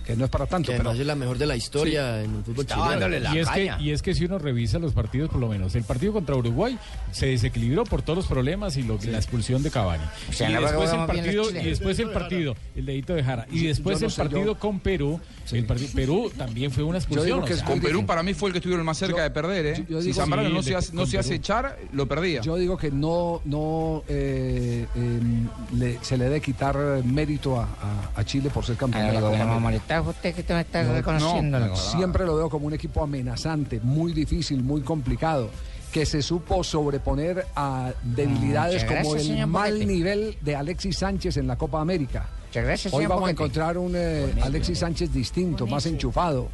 que 0.05 0.15
no 0.15 0.25
es 0.25 0.29
para 0.29 0.45
tanto, 0.45 0.71
Que 0.71 0.77
pero 0.77 0.91
es 0.91 0.99
la 0.99 1.15
mejor 1.15 1.37
de 1.39 1.47
la 1.47 1.55
historia 1.55 2.21
en 2.23 2.35
el 2.35 2.43
fútbol 2.43 2.65
chileno. 2.67 3.33
y, 3.33 3.39
es 3.39 3.49
que, 3.49 3.71
y 3.79 3.89
es 3.91 4.01
que 4.03 4.13
si 4.13 4.25
uno 4.25 4.37
revisa 4.37 4.77
los 4.77 4.93
partidos, 4.93 5.29
por 5.31 5.39
lo 5.39 5.47
menos, 5.47 5.73
el 5.75 5.83
partido 5.83 6.13
contra 6.13 6.35
Uruguay 6.35 6.77
se 7.11 7.25
desequilibró 7.27 7.85
por 7.85 8.03
todos 8.03 8.17
los 8.17 8.27
problemas 8.27 8.77
y 8.77 8.83
lo, 8.83 8.99
la 9.03 9.17
expulsión 9.17 9.63
de 9.63 9.71
Cavani. 9.71 10.03
O 10.29 10.33
sea, 10.33 10.49
y, 10.49 10.53
no 10.53 10.61
después 10.61 10.91
el 10.91 11.05
partido, 11.07 11.49
y 11.49 11.53
después 11.65 11.99
el 11.99 12.09
partido, 12.11 12.55
el 12.75 12.85
dedito 12.85 13.15
de 13.15 13.23
Jara. 13.23 13.47
Y 13.51 13.65
después 13.65 13.99
no 13.99 14.05
el 14.07 14.11
sé, 14.11 14.17
yo- 14.17 14.29
partido 14.29 14.59
con 14.59 14.79
Perú, 14.79 15.19
el 15.51 15.65
partido, 15.65 15.89
Perú 15.95 16.31
también 16.37 16.69
fue 16.71 16.83
una 16.83 16.97
expulsión. 16.99 17.41
o 17.43 17.47
sea, 17.47 17.65
Con 17.65 17.79
Perú 17.81 18.05
para 18.05 18.21
mí 18.21 18.33
fue 18.35 18.49
el 18.49 18.53
que 18.53 18.59
estuvieron 18.59 18.85
más 18.85 18.97
cerca 18.99 19.17
Yo- 19.17 19.23
de 19.23 19.29
perder, 19.31 19.65
¿eh? 19.65 19.85
yo 19.89 20.01
si 20.01 20.07
digo- 20.09 20.19
Zambrano 20.21 20.49
Sí, 20.49 20.53
no, 20.55 20.61
se, 20.63 20.75
hace, 20.75 20.93
no 20.93 21.05
se 21.07 21.17
hace 21.17 21.33
echar, 21.35 21.79
lo 21.93 22.07
perdía. 22.07 22.41
Yo 22.41 22.57
digo 22.57 22.77
que 22.77 22.91
no, 22.91 23.41
no 23.45 24.03
eh, 24.07 24.85
em, 24.95 25.47
le- 25.77 25.97
se 26.03 26.15
le 26.17 26.25
debe 26.25 26.41
quitar 26.41 26.75
eh, 26.79 27.01
mérito 27.35 27.59
a, 27.59 27.63
a- 27.63 28.19
a 28.19 28.23
Chile 28.23 28.49
por 28.49 28.65
ser 28.65 28.75
campeón. 28.77 29.03
Ah, 29.03 29.07
de 29.07 29.13
la 29.13 29.19
Copa 29.19 29.33
América. 29.35 29.59
molesta 29.59 30.01
usted 30.01 30.35
que 30.35 30.43
te 30.43 30.53
me 30.53 30.61
está 30.61 30.83
No, 30.83 30.93
reconociendo. 30.93 31.59
no, 31.59 31.75
siempre 31.75 32.25
lo 32.25 32.35
veo 32.35 32.49
como 32.49 32.67
un 32.67 32.73
equipo 32.73 33.03
amenazante, 33.03 33.79
muy 33.83 34.13
difícil, 34.13 34.63
muy 34.63 34.81
complicado, 34.81 35.49
que 35.91 36.05
se 36.05 36.21
supo 36.21 36.63
sobreponer 36.63 37.45
a 37.55 37.91
debilidades 38.03 38.83
Muchas 38.83 39.03
como 39.03 39.15
el 39.15 39.47
mal 39.47 39.73
Boquete. 39.73 39.85
nivel 39.85 40.37
de 40.41 40.55
Alexis 40.55 40.97
Sánchez 40.97 41.37
en 41.37 41.47
la 41.47 41.57
Copa 41.57 41.81
América. 41.81 42.27
gracias, 42.53 42.93
Hoy 42.93 42.99
señor 43.03 43.09
vamos 43.09 43.27
a 43.27 43.31
encontrar 43.31 43.77
un 43.77 43.93
eh, 43.95 44.33
Alexis 44.41 44.79
Sánchez 44.79 45.11
distinto, 45.11 45.67
más 45.67 45.85
enchufado, 45.85 46.47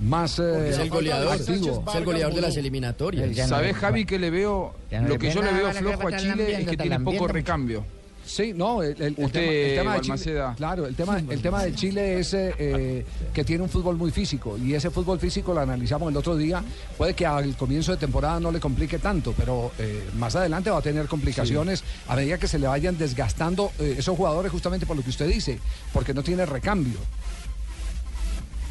más 0.00 0.38
eh, 0.38 0.70
Es 0.70 0.78
el 0.78 0.90
goleador, 0.90 1.32
activo. 1.32 1.84
es 1.88 1.94
el 1.94 2.04
goleador 2.04 2.34
de 2.34 2.40
las 2.42 2.56
eliminatorias. 2.56 3.48
¿Sabés, 3.48 3.76
Javi, 3.76 4.04
que 4.04 4.18
le 4.18 4.30
veo? 4.30 4.74
No 4.90 5.08
Lo 5.08 5.18
que 5.18 5.30
yo 5.30 5.42
le 5.42 5.52
veo 5.52 5.72
flojo 5.72 6.08
a 6.08 6.16
Chile 6.16 6.60
es 6.60 6.68
que 6.68 6.76
tiene 6.76 7.00
poco 7.00 7.26
recambio. 7.28 7.84
Sí, 8.26 8.52
no, 8.54 8.82
el, 8.82 9.00
el- 9.00 9.14
el 9.16 9.24
Usted, 9.24 9.40
tema, 9.40 9.52
el 9.52 9.76
tema 9.76 9.94
de 9.94 10.00
Chile, 10.18 10.42
claro, 10.56 10.86
el 10.86 10.94
tema, 10.96 11.18
el 11.18 11.40
tema 11.42 11.62
de 11.64 11.74
Chile 11.74 12.18
es 12.18 12.34
eh, 12.34 12.52
eh, 12.58 13.06
que 13.32 13.44
tiene 13.44 13.62
un 13.62 13.68
fútbol 13.70 13.96
muy 13.96 14.10
físico 14.10 14.58
y 14.58 14.74
ese 14.74 14.90
fútbol 14.90 15.20
físico 15.20 15.54
lo 15.54 15.60
analizamos 15.60 16.10
el 16.10 16.16
otro 16.16 16.36
día. 16.36 16.62
Puede 16.98 17.14
que 17.14 17.24
al 17.24 17.56
comienzo 17.56 17.92
de 17.92 17.98
temporada 17.98 18.40
no 18.40 18.50
le 18.50 18.58
complique 18.58 18.98
tanto, 18.98 19.32
pero 19.36 19.70
eh, 19.78 20.04
más 20.18 20.34
adelante 20.34 20.70
va 20.70 20.78
a 20.78 20.82
tener 20.82 21.06
complicaciones 21.06 21.84
a 22.08 22.16
medida 22.16 22.36
que 22.38 22.48
se 22.48 22.58
le 22.58 22.66
vayan 22.66 22.98
desgastando 22.98 23.70
eh, 23.78 23.94
esos 23.98 24.16
jugadores 24.16 24.50
justamente 24.50 24.86
por 24.86 24.96
lo 24.96 25.02
que 25.04 25.10
usted 25.10 25.28
dice, 25.28 25.60
porque 25.92 26.12
no 26.12 26.22
tiene 26.24 26.44
recambio. 26.46 26.98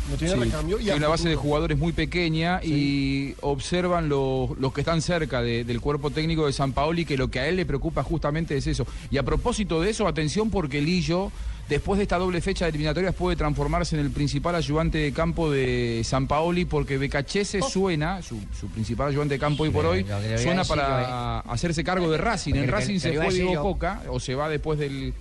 No 0.10 0.18
tiene 0.18 0.34
Sí, 0.36 0.40
recambio. 0.40 0.78
Y 0.78 0.84
tiene 0.84 0.94
a 0.94 0.98
una 0.98 1.08
base 1.08 1.30
de 1.30 1.36
jugadores 1.36 1.78
muy 1.78 1.92
pequeña 1.94 2.62
y 2.64 3.34
observan 3.42 4.08
los, 4.10 4.58
los 4.60 4.72
que 4.74 4.82
están 4.82 5.02
cerca 5.02 5.42
de- 5.42 5.64
del 5.64 5.82
cuerpo 5.82 6.12
técnico 6.12 6.46
de 6.46 6.54
San 6.54 6.74
Paoli 6.74 7.06
que 7.06 7.18
lo 7.18 7.30
que 7.30 7.40
a 7.40 7.48
él 7.48 7.56
le 7.56 7.66
preocupa 7.66 8.04
justamente 8.04 8.56
es 8.58 8.68
eso. 8.68 8.86
Y 9.10 9.18
a 9.18 9.24
propósito 9.24 9.82
de 9.82 9.90
eso, 9.90 10.08
atención 10.08 10.52
porque 10.52 10.80
Lillo, 10.82 11.32
después 11.70 11.98
de 11.98 12.04
esta 12.04 12.18
doble 12.20 12.40
fecha 12.42 12.66
de 12.66 12.70
eliminatorias, 12.70 13.16
puede 13.16 13.36
transformarse 13.36 13.96
en 13.98 14.06
el 14.06 14.12
principal 14.12 14.54
ayudante 14.56 15.00
de 15.00 15.12
campo 15.12 15.50
de 15.50 16.02
San 16.04 16.28
Paoli 16.28 16.66
porque 16.66 16.98
Becachese 17.00 17.62
suena, 17.64 18.22
su, 18.22 18.40
su 18.60 18.68
principal 18.68 19.08
ayudante 19.08 19.34
de 19.36 19.40
campo 19.40 19.64
hoy 19.64 19.72
por 19.72 19.86
hoy, 19.88 20.04
que 20.04 20.38
suena 20.38 20.62
decir 20.62 20.76
para 20.76 21.40
hacerse 21.40 21.84
cargo 21.84 22.12
de 22.12 22.18
Racing. 22.20 22.54
En 22.54 22.60
Porque 22.62 22.72
Racing 22.72 23.00
se 23.00 23.10
a 23.18 23.24
fue 23.24 23.34
Diego 23.34 23.54
yo. 23.54 23.62
Coca 23.64 24.04
o 24.10 24.20
se 24.20 24.36
va 24.36 24.50
después 24.50 24.78
del... 24.78 25.14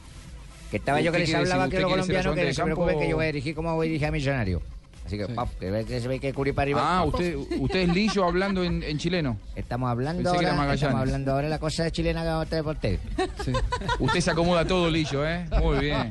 Que 0.71 0.79
estaba 0.79 1.01
yo 1.01 1.13
que 1.13 1.19
¿Usted 1.23 1.27
les 1.29 1.35
hablaba 1.53 1.69
que 1.71 1.79
los 1.81 1.91
colombianos 1.91 2.35
que 2.35 2.53
se 2.53 2.63
preocupen 2.65 2.99
que 2.99 3.09
yo 3.09 3.17
voy 3.17 3.25
a 3.25 3.27
dirigir 3.27 3.55
como 3.55 3.75
voy 3.77 3.87
a 3.87 3.89
dirigir 3.89 4.09
a 4.09 4.11
Millonario. 4.11 4.61
Así 5.07 5.19
que, 5.19 5.27
pap, 5.29 5.51
que, 5.59 5.71
ve- 5.71 5.85
que 5.85 6.01
se 6.01 6.09
ve 6.09 6.19
que 6.19 6.33
cubrir 6.33 6.55
para 6.55 6.63
arriba. 6.65 6.81
Ah, 6.99 7.05
usted, 7.05 7.37
usted 7.59 7.81
es 7.81 7.89
Lillo 7.91 8.25
hablando 8.25 8.65
en, 8.65 8.83
en 8.83 8.97
chileno. 8.99 9.37
Estamos 9.55 9.91
hablando 9.91 10.23
Pensé 10.23 10.39
que 10.39 10.45
era 10.47 10.57
ahora, 10.59 10.75
estamos 10.75 11.01
hablando 11.01 11.31
ahora 11.33 11.45
de 11.45 11.51
la 11.51 11.59
cosa 11.59 11.91
chilena 11.91 12.47
que 12.49 12.63
por 12.63 12.75
usted. 12.77 12.99
Usted 13.99 14.21
se 14.21 14.31
acomoda 14.31 14.65
todo, 14.67 14.91
Lillo, 14.91 15.27
¿eh? 15.29 15.47
Muy 15.61 15.79
bien. 15.79 16.11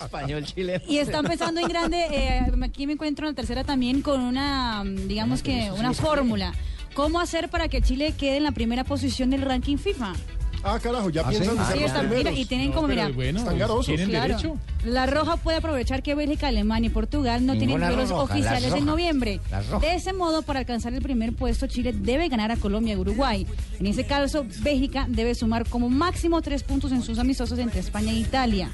Español 0.00 0.44
chileno. 0.44 0.82
Y 0.88 0.98
están 0.98 1.24
pensando 1.26 1.60
en 1.60 1.68
grande, 1.68 2.06
eh, 2.10 2.40
aquí 2.62 2.86
me 2.86 2.94
encuentro 2.94 3.26
en 3.26 3.32
la 3.32 3.36
tercera 3.36 3.62
también 3.64 4.00
con 4.00 4.20
una, 4.22 4.82
mm, 4.84 5.08
digamos 5.08 5.42
que, 5.42 5.70
una 5.78 5.92
fórmula. 5.92 6.54
¿Cómo 6.94 7.20
hacer 7.20 7.48
para 7.48 7.68
que 7.68 7.80
Chile 7.82 8.14
quede 8.18 8.36
en 8.38 8.42
la 8.44 8.52
primera 8.52 8.84
posición 8.84 9.30
del 9.30 9.42
ranking 9.42 9.76
FIFA? 9.78 10.12
Ah, 10.64 10.78
carajo, 10.80 11.10
ya 11.10 11.22
¿Ah, 11.24 11.28
piensan 11.28 11.56
sí? 11.56 11.72
Sí, 11.78 11.84
están, 11.84 12.08
mira, 12.08 12.30
y 12.30 12.44
tienen 12.44 12.68
No, 12.70 12.76
como, 12.76 12.88
mira, 12.88 13.08
bueno, 13.08 13.40
Están 13.40 13.58
garosos. 13.58 13.86
tienen 13.86 14.10
Claro. 14.10 14.28
derecho. 14.36 14.56
La 14.84 15.06
Roja 15.06 15.36
puede 15.36 15.56
aprovechar 15.58 16.02
que 16.02 16.14
Bélgica, 16.14 16.48
Alemania 16.48 16.86
y 16.86 16.90
Portugal 16.90 17.44
no 17.44 17.52
tienen 17.54 17.80
Ninguna 17.80 17.90
la 17.90 18.16
oficiales 18.16 18.72
en 18.72 18.84
noviembre. 18.84 19.40
De 19.80 19.94
ese 19.94 20.12
modo, 20.12 20.42
para 20.42 20.60
alcanzar 20.60 20.94
el 20.94 21.02
primer 21.02 21.32
puesto, 21.34 21.66
Chile 21.66 21.92
debe 21.92 22.28
ganar 22.28 22.52
a 22.52 22.56
Colombia 22.56 22.94
y 22.94 22.96
Uruguay. 22.96 23.46
En 23.80 23.86
ese 23.86 24.04
caso, 24.04 24.46
Bélgica 24.60 25.06
debe 25.08 25.34
sumar 25.34 25.68
como 25.68 25.88
máximo 25.90 26.40
tres 26.42 26.62
puntos 26.62 26.92
en 26.92 27.02
sus 27.02 27.18
amistosos 27.18 27.58
entre 27.58 27.80
España 27.80 28.12
e 28.12 28.16
Italia. 28.16 28.70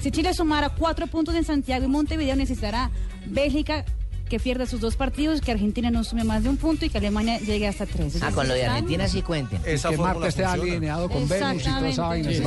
Si 0.00 0.10
Chile 0.10 0.32
sumara 0.34 0.68
cuatro 0.68 1.06
puntos 1.06 1.34
en 1.34 1.44
Santiago 1.44 1.84
y 1.86 1.88
Montevideo, 1.88 2.36
necesitará 2.36 2.90
Bélgica 3.26 3.84
que 4.28 4.38
pierda 4.38 4.66
sus 4.66 4.80
dos 4.80 4.96
partidos, 4.96 5.40
que 5.40 5.52
Argentina 5.52 5.90
no 5.90 6.04
sume 6.04 6.24
más 6.24 6.42
de 6.42 6.48
un 6.50 6.56
punto 6.56 6.84
y 6.84 6.90
que 6.90 6.98
Alemania 6.98 7.38
llegue 7.38 7.66
hasta 7.66 7.86
tres. 7.86 8.18
Ah, 8.22 8.30
con 8.32 8.46
lo 8.48 8.54
de 8.54 8.66
Argentina 8.66 9.08
sí 9.08 9.22
cuenten. 9.22 9.60
Y 9.60 9.80
que 9.80 9.96
Marte 9.96 10.28
esté 10.28 10.44
alineado 10.44 11.08
con 11.08 11.28
Venus 11.28 11.62
y 11.62 11.64
toda 11.64 11.88
esa 11.88 12.02
vaina. 12.02 12.30
Sí, 12.30 12.36
sí. 12.36 12.42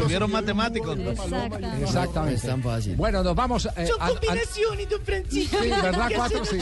volvieron 0.00 0.30
matemáticos. 0.30 0.98
Exactamente. 0.98 1.66
Es 1.76 1.82
Exactamente. 1.82 2.46
tan 2.46 2.62
fácil. 2.62 2.96
Bueno, 2.96 3.22
nos 3.22 3.34
vamos. 3.34 3.68
eh, 3.76 3.86
Son 3.86 4.00
a- 4.00 4.06
a- 4.06 4.08
combinaciones, 4.10 4.88
don 4.88 5.00
Francisco. 5.02 5.56
Sí, 5.62 5.68
¿verdad? 5.70 6.08
¿Qué 6.08 6.14
Cuatro, 6.14 6.44
sí. 6.44 6.58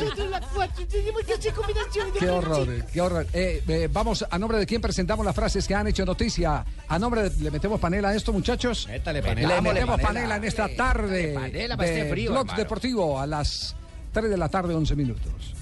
Tenemos 0.91 1.23
que 1.27 1.33
hacer 1.35 1.53
combinaciones, 1.53 2.13
Qué 2.19 2.29
horror, 2.31 2.69
eh, 2.71 2.85
qué 2.93 3.01
horror. 3.01 3.27
Eh, 3.33 3.63
eh, 3.69 3.89
vamos, 3.93 4.25
a 4.29 4.39
nombre 4.39 4.59
de 4.59 4.67
quién 4.67 4.81
presentamos 4.81 5.25
las 5.25 5.35
frases 5.35 5.67
que 5.67 5.75
han 5.75 5.87
hecho 5.87 6.05
noticia. 6.05 6.65
A 6.89 6.99
nombre 6.99 7.29
de, 7.31 7.43
¿le 7.45 7.51
metemos 7.51 7.81
panela 7.81 8.11
a 8.11 8.15
esto, 8.15 8.33
muchachos? 8.33 8.87
Métale 8.89 9.21
Le 9.23 9.33
metemos 9.35 9.75
Panela, 9.75 9.97
panela 10.03 10.37
en 10.37 10.45
esta 10.45 10.69
tarde 10.75 11.35
panela 11.35 11.77
para 11.77 11.89
de 11.91 11.99
este 12.01 12.11
frío, 12.11 12.31
Blog 12.31 12.43
hermano. 12.43 12.59
Deportivo 12.59 13.21
a 13.21 13.27
las 13.27 13.75
3 14.13 14.31
de 14.31 14.37
la 14.37 14.49
tarde, 14.49 14.75
11 14.75 14.97
minutos. 14.97 15.55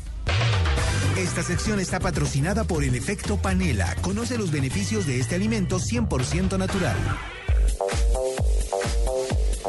Esta 1.16 1.42
sección 1.42 1.78
está 1.78 2.00
patrocinada 2.00 2.64
por 2.64 2.83
el 2.83 2.94
efecto 2.94 3.37
panela. 3.37 3.94
Conoce 4.02 4.37
los 4.37 4.50
beneficios 4.50 5.07
de 5.07 5.20
este 5.20 5.37
alimento 5.37 5.78
100% 5.78 6.59
natural. 6.59 6.96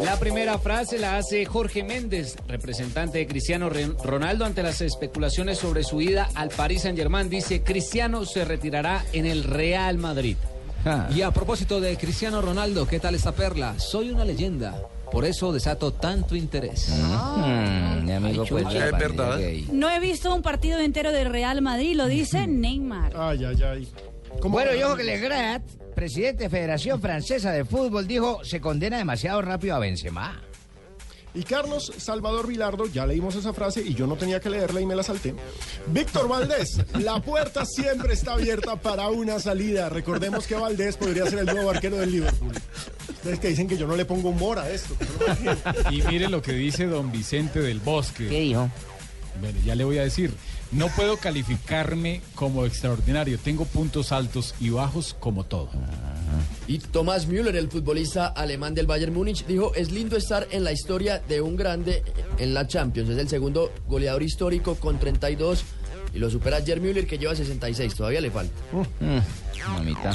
La 0.04 0.20
primera 0.20 0.60
frase 0.60 0.98
la 1.00 1.18
hace 1.18 1.46
Jorge 1.46 1.84
Méndez, 1.84 2.36
representante 2.48 3.20
de 3.20 3.28
Cristiano 3.28 3.70
Ronaldo 4.04 4.46
ante 4.46 4.62
las 4.62 4.82
especulaciones 4.82 5.58
sobre 5.58 5.84
su 5.84 6.02
ida 6.02 6.30
al 6.36 6.50
Paris 6.50 6.82
Saint-Germain. 6.82 7.30
Dice, 7.30 7.64
Cristiano 7.64 8.26
se 8.26 8.44
retirará 8.44 9.06
en 9.14 9.26
el 9.26 9.44
Real 9.44 9.98
Madrid. 9.98 10.38
Y 11.16 11.22
a 11.22 11.32
propósito 11.32 11.82
de 11.82 11.98
Cristiano 11.98 12.42
Ronaldo, 12.42 12.88
¿qué 12.88 13.00
tal 13.00 13.16
esta 13.16 13.32
perla? 13.32 13.80
Soy 13.80 14.12
una 14.12 14.26
leyenda, 14.26 14.80
por 15.16 15.24
eso 15.24 15.54
desato 15.54 15.94
tanto 15.94 16.36
interés. 16.36 16.90
Mm, 16.90 18.04
mi 18.04 18.12
amigo, 18.12 18.44
pues, 18.50 18.66
Es 18.66 18.92
verdad. 18.92 19.40
No 19.72 19.90
he 19.90 20.02
visto 20.02 20.36
un 20.36 20.42
partido 20.42 20.78
entero 20.80 21.14
del 21.14 21.30
Real 21.30 21.62
Madrid, 21.62 21.96
lo 21.96 22.08
dice 22.08 22.48
Neymar. 22.48 23.14
Ay, 23.16 23.46
ay, 23.46 23.64
ay. 23.64 23.88
Bueno, 24.44 24.76
y 24.76 24.84
ojo 24.84 24.98
que 24.98 25.06
Legrat, 25.06 25.62
presidente 25.96 26.44
de 26.44 26.50
Federación 26.50 27.00
Francesa 27.00 27.54
de 27.54 27.64
Fútbol, 27.64 28.08
dijo 28.08 28.44
se 28.44 28.60
condena 28.60 28.98
demasiado 28.98 29.42
rápido 29.42 29.78
a 29.78 29.80
Benzema. 29.80 30.42
Y 31.36 31.44
Carlos 31.44 31.92
Salvador 31.98 32.48
Vilardo, 32.48 32.86
ya 32.88 33.06
leímos 33.06 33.36
esa 33.36 33.54
frase 33.54 33.82
y 33.82 33.94
yo 33.94 34.08
no 34.08 34.16
tenía 34.16 34.40
que 34.40 34.50
leerla 34.50 34.80
y 34.80 34.86
me 34.86 34.96
la 34.96 35.04
salté. 35.04 35.36
Víctor 35.88 36.30
Valdés, 36.30 36.80
la 37.00 37.22
puerta 37.22 37.66
siempre 37.66 38.14
está 38.14 38.34
abierta 38.34 38.78
para 38.78 39.10
una 39.10 39.40
salida. 39.40 39.90
Recordemos 39.90 40.48
que 40.48 40.56
Valdés 40.56 40.96
podría 40.96 41.26
ser 41.30 41.40
el 41.40 41.46
nuevo 41.48 41.70
arquero 41.70 41.98
del 41.98 42.12
Liverpool. 42.12 42.54
Ustedes 43.10 43.40
que 43.40 43.50
dicen 43.50 43.68
que 43.68 43.78
yo 43.78 43.86
no 43.86 43.96
le 43.96 44.06
pongo 44.06 44.30
humor 44.30 44.60
a 44.60 44.70
esto. 44.70 44.96
Y 45.92 46.02
mire 46.04 46.30
lo 46.30 46.42
que 46.42 46.54
dice 46.54 46.86
don 46.86 47.12
Vicente 47.12 47.60
del 47.60 47.80
Bosque. 47.80 48.28
¿Qué 48.28 48.40
dijo? 48.40 48.70
Bueno, 49.42 49.60
ya 49.66 49.76
le 49.76 49.84
voy 49.84 49.98
a 49.98 50.04
decir. 50.04 50.34
No 50.72 50.88
puedo 50.90 51.18
calificarme 51.18 52.22
como 52.34 52.66
extraordinario. 52.66 53.38
Tengo 53.38 53.66
puntos 53.66 54.12
altos 54.12 54.56
y 54.60 54.70
bajos 54.70 55.16
como 55.20 55.44
todo. 55.44 55.70
Y 56.68 56.80
Thomas 56.80 57.28
Müller, 57.28 57.56
el 57.56 57.70
futbolista 57.70 58.28
alemán 58.28 58.74
del 58.74 58.88
Bayern 58.88 59.14
Múnich, 59.14 59.46
dijo, 59.46 59.74
es 59.76 59.92
lindo 59.92 60.18
estar 60.18 60.48
en 60.50 60.64
la 60.64 60.72
historia 60.72 61.22
de 61.28 61.42
un 61.42 61.56
grande 61.56 62.04
en 62.40 62.54
la 62.54 62.66
Champions. 62.66 63.10
Es 63.10 63.18
el 63.20 63.30
segundo 63.30 63.72
goleador 63.88 64.24
histórico 64.24 64.76
con 64.76 65.00
32 65.00 65.64
Y 66.16 66.20
lo 66.20 66.30
supera 66.30 66.62
Jer 66.62 66.82
Müller 66.82 67.06
que 67.06 67.18
lleva 67.18 67.36
66, 67.36 67.94
todavía 67.94 68.22
le 68.22 68.32
falta. 68.32 68.54
Mamita. 69.68 70.12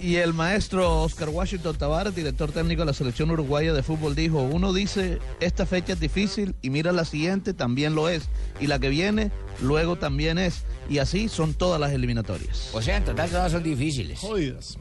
Y 0.00 0.16
el 0.16 0.32
maestro 0.32 1.02
Oscar 1.02 1.28
Washington 1.28 1.76
Tavares, 1.76 2.14
director 2.14 2.50
técnico 2.52 2.82
de 2.82 2.86
la 2.86 2.92
selección 2.92 3.30
uruguaya 3.30 3.72
de 3.72 3.82
fútbol, 3.82 4.14
dijo, 4.14 4.42
uno 4.42 4.72
dice, 4.72 5.18
esta 5.40 5.66
fecha 5.66 5.92
es 5.92 6.00
difícil 6.00 6.54
y 6.62 6.70
mira 6.70 6.92
la 6.92 7.04
siguiente, 7.04 7.52
también 7.52 7.94
lo 7.94 8.08
es. 8.08 8.28
Y 8.60 8.66
la 8.66 8.78
que 8.78 8.88
viene, 8.88 9.30
luego 9.60 9.96
también 9.96 10.38
es. 10.38 10.64
Y 10.88 10.98
así 10.98 11.28
son 11.28 11.54
todas 11.54 11.80
las 11.80 11.92
eliminatorias. 11.92 12.70
O 12.72 12.82
sea, 12.82 12.96
en 12.96 13.04
total 13.04 13.28
todas 13.28 13.52
son 13.52 13.62
difíciles. 13.62 14.20
Jodidas. 14.20 14.78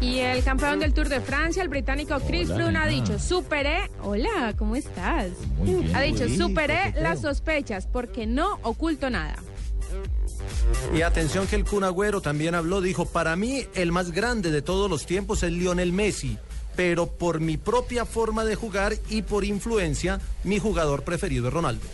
Y 0.00 0.18
el 0.18 0.42
campeón 0.44 0.80
del 0.80 0.92
Tour 0.92 1.08
de 1.08 1.20
Francia, 1.20 1.62
el 1.62 1.68
británico 1.68 2.18
Chris 2.26 2.50
Hola, 2.50 2.56
Froome, 2.56 2.78
ha 2.78 2.86
dicho, 2.86 3.18
superé, 3.18 3.90
hola, 4.02 4.54
¿cómo 4.58 4.76
estás? 4.76 5.28
Muy 5.58 5.84
bien, 5.84 5.96
ha 5.96 6.00
dicho, 6.00 6.28
superé 6.28 6.94
las 7.00 7.20
sospechas 7.20 7.86
porque 7.86 8.26
no 8.26 8.58
oculto 8.62 9.10
nada. 9.10 9.36
Y 10.94 11.02
atención 11.02 11.46
que 11.46 11.56
el 11.56 11.64
Kun 11.64 11.84
Agüero 11.84 12.20
también 12.20 12.54
habló, 12.54 12.80
dijo, 12.80 13.06
para 13.06 13.36
mí 13.36 13.66
el 13.74 13.92
más 13.92 14.12
grande 14.12 14.50
de 14.50 14.62
todos 14.62 14.90
los 14.90 15.06
tiempos 15.06 15.42
es 15.42 15.52
Lionel 15.52 15.92
Messi, 15.92 16.38
pero 16.76 17.06
por 17.06 17.40
mi 17.40 17.56
propia 17.56 18.04
forma 18.04 18.44
de 18.44 18.54
jugar 18.54 18.94
y 19.08 19.22
por 19.22 19.44
influencia, 19.44 20.20
mi 20.42 20.58
jugador 20.58 21.02
preferido 21.02 21.48
es 21.48 21.54
Ronaldo. 21.54 21.86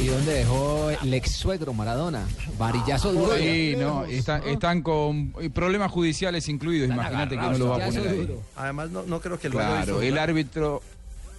¿Y 0.00 0.06
dónde 0.06 0.32
dejó 0.34 0.90
el 0.90 1.14
ex 1.14 1.32
suegro 1.32 1.72
Maradona? 1.72 2.26
Varillazo 2.58 3.12
duro. 3.12 3.36
Sí, 3.36 3.74
no, 3.78 4.04
está- 4.04 4.38
están 4.38 4.82
con 4.82 5.32
problemas 5.52 5.90
judiciales 5.90 6.48
incluidos, 6.48 6.88
imagínate 6.90 7.36
que 7.36 7.42
no 7.42 7.58
lo 7.58 7.68
va 7.68 7.76
a 7.76 7.86
poner 7.86 8.08
ahí. 8.08 8.36
Además, 8.56 8.90
no, 8.90 9.02
no 9.04 9.20
creo 9.20 9.38
que 9.38 9.48
lo 9.48 9.56
Claro, 9.56 10.00
el 10.02 10.16
árbitro, 10.18 10.82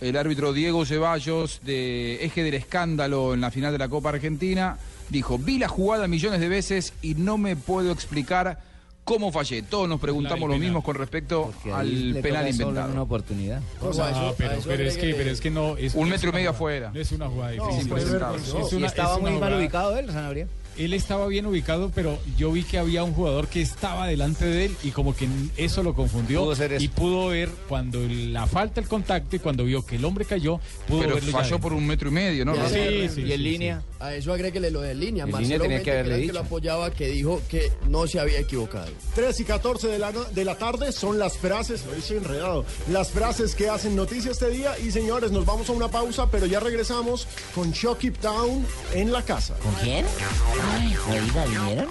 el 0.02 0.18
árbitro 0.18 0.54
Diego 0.54 0.86
Ceballos, 0.86 1.62
de 1.64 2.24
eje 2.26 2.44
del 2.44 2.54
escándalo 2.56 3.34
en 3.34 3.42
la 3.42 3.52
final 3.52 3.72
de 3.72 3.78
la 3.80 3.88
Copa 3.90 4.10
Argentina, 4.10 4.78
dijo, 5.10 5.38
vi 5.38 5.58
la 5.58 5.68
jugada 5.68 6.08
millones 6.08 6.40
de 6.40 6.50
veces 6.50 6.94
y 7.02 7.16
no 7.16 7.38
me 7.38 7.56
puedo 7.56 7.92
explicar 7.92 8.60
cómo 9.10 9.32
fallé. 9.32 9.64
Todos 9.64 9.90
nos 9.90 10.00
preguntamos 10.00 10.48
lo 10.48 10.58
mismo 10.58 10.84
con 10.84 10.96
respecto 10.96 11.52
al 11.74 12.20
penal 12.22 12.48
inventado. 12.48 12.92
una 12.92 13.02
oportunidad. 13.02 13.60
O 13.82 13.92
sea, 13.92 14.12
no, 14.12 14.34
pero, 14.38 14.54
pero 14.66 14.84
es 14.84 14.98
que, 14.98 15.16
pero 15.16 15.32
es 15.32 15.42
que 15.42 15.50
no. 15.50 15.76
Es, 15.78 15.96
Un 15.96 16.10
metro 16.10 16.30
y 16.30 16.34
medio 16.34 16.52
afuera. 16.52 16.92
No 16.94 17.00
es 17.00 17.12
una 17.12 17.28
jugada 17.28 17.56
No, 17.56 17.68
difícil. 17.68 17.90
puede 17.90 18.04
es, 18.04 18.08
es 18.10 18.14
no. 18.54 18.78
una- 18.78 18.80
¿Y 18.80 18.84
estaba 18.86 19.18
muy 19.18 19.32
mal 19.32 19.54
ubicado 19.56 19.98
él, 19.98 20.08
Sanabria? 20.12 20.48
Él 20.80 20.94
estaba 20.94 21.28
bien 21.28 21.46
ubicado, 21.46 21.92
pero 21.94 22.18
yo 22.38 22.52
vi 22.52 22.64
que 22.64 22.78
había 22.80 23.04
un 23.04 23.14
jugador 23.14 23.48
que 23.48 23.62
estaba 23.62 24.08
delante 24.08 24.46
de 24.46 24.66
él 24.66 24.76
y 24.84 24.90
como 24.92 25.16
que 25.16 25.28
eso 25.58 25.84
lo 25.84 25.94
confundió 25.94 26.42
Pudo 26.42 26.56
ser 26.56 26.74
eso. 26.74 26.84
y 26.84 26.88
pudo 26.88 27.28
ver 27.28 27.50
cuando 27.68 28.00
la 28.10 28.48
falta 28.48 28.80
el 28.82 28.88
contacto 28.88 29.36
y 29.36 29.40
cuando 29.40 29.66
vio 29.66 29.86
que 29.86 29.98
el 29.98 30.06
hombre 30.06 30.26
cayó, 30.26 30.60
pudo 30.88 31.02
Pero 31.02 31.16
verlo 31.16 31.32
falló 31.32 31.60
por 31.60 31.74
un 31.74 31.86
metro 31.86 32.10
y 32.10 32.14
medio, 32.14 32.46
¿no? 32.46 32.56
Sí, 32.70 33.10
sí, 33.14 33.22
y 33.22 33.32
en 33.32 33.38
sí. 33.38 33.38
línea. 33.38 33.84
A 34.00 34.14
eso 34.16 34.32
agréguele 34.34 34.72
lo 34.72 34.80
de 34.82 34.96
línea. 34.96 35.26
En 35.26 35.32
Marcelo 35.32 35.66
línea 35.66 35.68
tenía 35.80 35.84
que 35.84 35.92
haberle 35.92 36.14
el 36.14 36.20
que 36.20 36.22
dicho. 36.28 36.34
lo 36.34 36.40
apoyaba, 36.40 36.92
que 36.92 37.08
dijo 37.10 37.42
que 37.50 37.70
no 37.90 38.08
se 38.08 38.20
había 38.20 38.40
equivocado. 38.40 38.88
3 39.16 39.38
y 39.40 39.44
14 39.44 39.88
de 39.90 40.00
la, 40.00 40.12
de 40.14 40.46
la 40.46 40.58
tarde 40.58 40.94
son 40.94 41.20
las 41.20 41.38
frases, 41.38 41.86
lo 41.86 41.98
hice 41.98 42.16
enredado, 42.16 42.64
las 42.90 43.10
frases 43.10 43.54
que 43.56 43.68
hacen 43.68 43.98
noticia 43.98 44.32
este 44.32 44.50
día. 44.50 44.80
Y 44.80 44.92
señores, 44.92 45.32
nos 45.32 45.46
vamos 45.46 45.70
a 45.70 45.74
una 45.74 45.90
pausa, 45.90 46.28
pero 46.32 46.46
ya 46.46 46.62
regresamos 46.62 47.28
con 47.54 47.74
Chucky 47.74 48.12
Town 48.12 48.66
en 48.94 49.12
la 49.12 49.22
casa. 49.24 49.56
¿Con 49.56 49.74
quién? 49.84 50.06
Ay, 50.72 50.98
oiga, 51.10 51.46
¿vieron? 51.46 51.90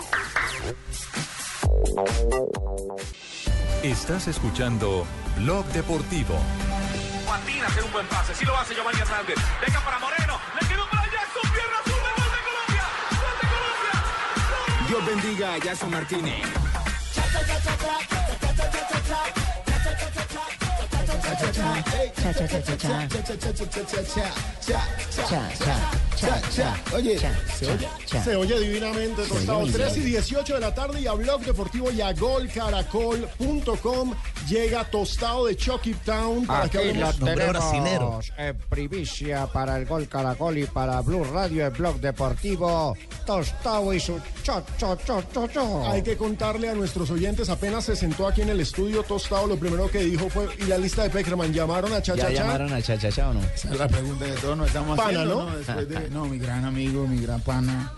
Estás 3.83 4.29
escuchando 4.29 5.07
Blog 5.37 5.65
Deportivo. 5.67 6.39
Patina 7.27 7.67
hacer 7.67 7.85
un 7.85 7.93
buen 7.93 8.07
pase. 8.07 8.35
Sí 8.35 8.45
lo 8.45 8.57
hace 8.57 8.75
Giovanni 8.75 9.01
Hernández. 9.01 9.37
Deja 9.65 9.81
para 9.85 9.99
Moreno. 9.99 10.39
Le 10.61 10.69
quedó 10.69 10.89
para 10.91 11.05
Jackson. 11.05 11.53
Pierna. 11.53 11.79
Gol 11.85 12.31
de 12.33 12.41
Colombia. 12.49 12.85
Gol 13.11 13.37
de 13.41 13.47
Colombia. 13.55 14.89
Dios 14.89 15.07
bendiga 15.07 15.55
a 15.55 15.59
Jackson 15.59 15.91
Martínez. 15.91 16.69
Oye, 26.95 27.19
se 27.19 27.71
oye, 27.71 27.89
se 28.25 28.37
oye 28.37 28.61
divinamente, 28.61 29.23
Tostado. 29.23 29.67
3 29.67 29.97
y 29.99 30.01
18 30.01 30.55
de 30.55 30.61
la 30.61 30.75
tarde 30.75 31.01
y 31.01 31.07
a 31.07 31.13
Blog 31.13 31.43
Deportivo 31.43 31.91
y 31.91 32.01
a 32.01 32.13
golcaracol.com 32.13 34.15
llega 34.49 34.85
Tostado 34.85 35.47
de 35.47 35.57
Chucky 35.57 35.95
Town 35.95 36.47
para 36.47 36.69
que 36.69 36.79
Aquí 36.79 36.99
lo 36.99 37.07
hablemos 37.07 37.71
tenemos 37.73 38.33
en 38.37 38.57
primicia 38.69 39.47
para 39.47 39.77
el 39.77 39.87
Gol 39.87 40.09
Caracol 40.09 40.59
y 40.59 40.65
para 40.67 41.01
Blue 41.03 41.25
Radio, 41.25 41.67
el 41.67 41.73
blog 41.73 42.01
deportivo. 42.01 42.97
Tostado 43.27 43.93
y 43.93 44.01
su 44.01 44.19
cho, 44.43 44.63
cho, 44.79 44.97
cho, 45.07 45.23
cho, 45.33 45.47
cho. 45.49 45.87
Hay 45.89 46.03
que 46.03 46.17
contarle 46.17 46.71
a 46.71 46.75
nuestros 46.75 47.11
oyentes, 47.11 47.49
apenas 47.51 47.85
se 47.85 47.95
sentó 47.97 48.27
aquí 48.27 48.43
en 48.43 48.49
el 48.51 48.61
estudio 48.61 49.03
Tostado, 49.03 49.47
lo 49.47 49.57
primero 49.57 49.91
que 49.91 50.01
dijo 50.01 50.29
fue, 50.31 50.49
y 50.59 50.65
la 50.65 50.79
lista 50.79 51.03
de 51.03 51.11
Peckerman, 51.11 51.53
¿llamaron 51.53 51.93
a 51.93 51.97
¿Ya 51.97 52.03
Chachacha? 52.03 52.31
llamaron 52.31 52.73
a 52.73 52.81
Chachachá 52.83 53.29
o 53.31 53.35
no? 53.35 53.41
Esa 53.55 53.71
es 53.71 53.79
la 53.79 53.89
pregunta 53.89 54.25
que 54.27 54.33
todos 54.33 54.57
nos 54.57 54.67
estamos 54.69 54.97
Pana, 54.97 55.09
haciendo, 55.11 55.35
¿no? 55.45 55.51
¿no? 55.51 55.57
Después 55.59 55.89
de- 55.89 56.08
no, 56.11 56.27
mi 56.27 56.39
gran 56.39 56.65
amigo, 56.65 57.07
mi 57.07 57.21
gran 57.21 57.41
pana. 57.41 57.93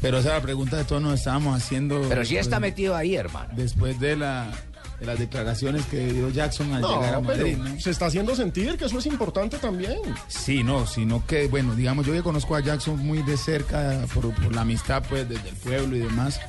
Pero 0.00 0.18
esa 0.18 0.28
es 0.30 0.34
la 0.36 0.42
pregunta 0.42 0.78
que 0.78 0.84
todos 0.84 1.02
nos 1.02 1.18
estábamos 1.18 1.62
haciendo. 1.62 2.02
Pero 2.08 2.24
sí 2.24 2.36
está 2.36 2.58
metido 2.58 2.96
ahí, 2.96 3.16
hermano. 3.16 3.50
Después 3.54 4.00
de, 4.00 4.16
la, 4.16 4.50
de 4.98 5.06
las 5.06 5.18
declaraciones 5.18 5.84
que 5.86 6.12
dio 6.12 6.30
Jackson 6.30 6.72
al 6.72 6.82
llegar 6.82 7.14
a 7.14 7.20
pero 7.20 7.22
Madrid, 7.22 7.56
¿no? 7.58 7.78
se 7.80 7.90
está 7.90 8.06
haciendo 8.06 8.34
sentir 8.34 8.78
que 8.78 8.86
eso 8.86 8.98
es 8.98 9.06
importante 9.06 9.58
también. 9.58 9.98
Sí, 10.28 10.64
no, 10.64 10.86
sino 10.86 11.24
que, 11.26 11.48
bueno, 11.48 11.74
digamos, 11.74 12.06
yo 12.06 12.14
que 12.14 12.22
conozco 12.22 12.56
a 12.56 12.60
Jackson 12.60 12.98
muy 12.98 13.22
de 13.22 13.36
cerca 13.36 14.06
por, 14.14 14.32
por 14.34 14.54
la 14.54 14.62
amistad, 14.62 15.02
pues, 15.06 15.28
desde 15.28 15.50
el 15.50 15.56
pueblo 15.56 15.96
y 15.96 16.00
demás. 16.00 16.40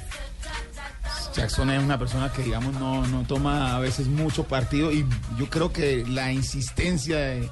Jackson 1.36 1.70
es 1.72 1.84
una 1.84 2.00
persona 2.00 2.32
que, 2.32 2.44
digamos, 2.44 2.74
no, 2.76 3.06
no 3.08 3.24
toma 3.24 3.76
a 3.76 3.80
veces 3.80 4.08
mucho 4.08 4.46
partido 4.46 4.92
y 4.92 5.06
yo 5.38 5.50
creo 5.50 5.72
que 5.74 6.06
la 6.08 6.32
insistencia 6.32 7.18
de, 7.18 7.50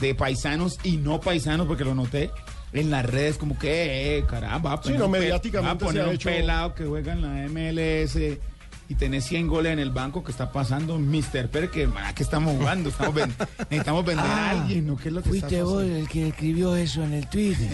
de 0.00 0.14
paisanos 0.14 0.78
y 0.82 0.96
no 0.96 1.20
paisanos, 1.20 1.66
porque 1.66 1.84
lo 1.84 1.94
noté 1.94 2.30
en 2.74 2.90
las 2.90 3.06
redes, 3.06 3.38
como 3.38 3.58
que, 3.58 4.18
eh, 4.18 4.24
caramba, 4.28 4.70
va 4.70 4.74
a 4.76 4.82
Sí, 4.82 4.88
poner 4.88 4.98
no, 5.00 5.08
mediáticamente 5.08 5.84
poner 5.84 6.02
se 6.02 6.06
ha 6.06 6.10
un 6.10 6.14
hecho- 6.16 6.28
pelado 6.28 6.74
que 6.74 6.84
juega 6.84 7.12
en 7.12 7.22
la 7.22 7.44
MLS 7.48 8.38
y 8.88 8.94
tener 8.96 9.22
100 9.22 9.48
goles 9.48 9.72
en 9.72 9.78
el 9.78 9.90
banco 9.90 10.22
que 10.24 10.30
está 10.30 10.52
pasando 10.52 10.98
Mr. 10.98 11.48
Pérez, 11.48 11.70
que 11.70 11.88
que 12.14 12.22
estamos 12.22 12.56
jugando? 12.56 12.88
Estamos 12.90 13.14
ven- 13.14 13.34
necesitamos 13.70 14.04
vender 14.04 14.24
a 14.26 14.34
Ah, 14.34 14.50
alguien, 14.50 14.86
¿no? 14.86 14.96
¿Qué 14.96 15.08
es 15.08 15.14
lo 15.14 15.22
que 15.22 15.30
está 15.30 15.48
Fuiste 15.48 15.62
vos 15.62 15.82
el 15.84 16.08
que 16.08 16.28
escribió 16.28 16.74
eso 16.76 17.02
en 17.02 17.14
el 17.14 17.28
Twitter. 17.28 17.70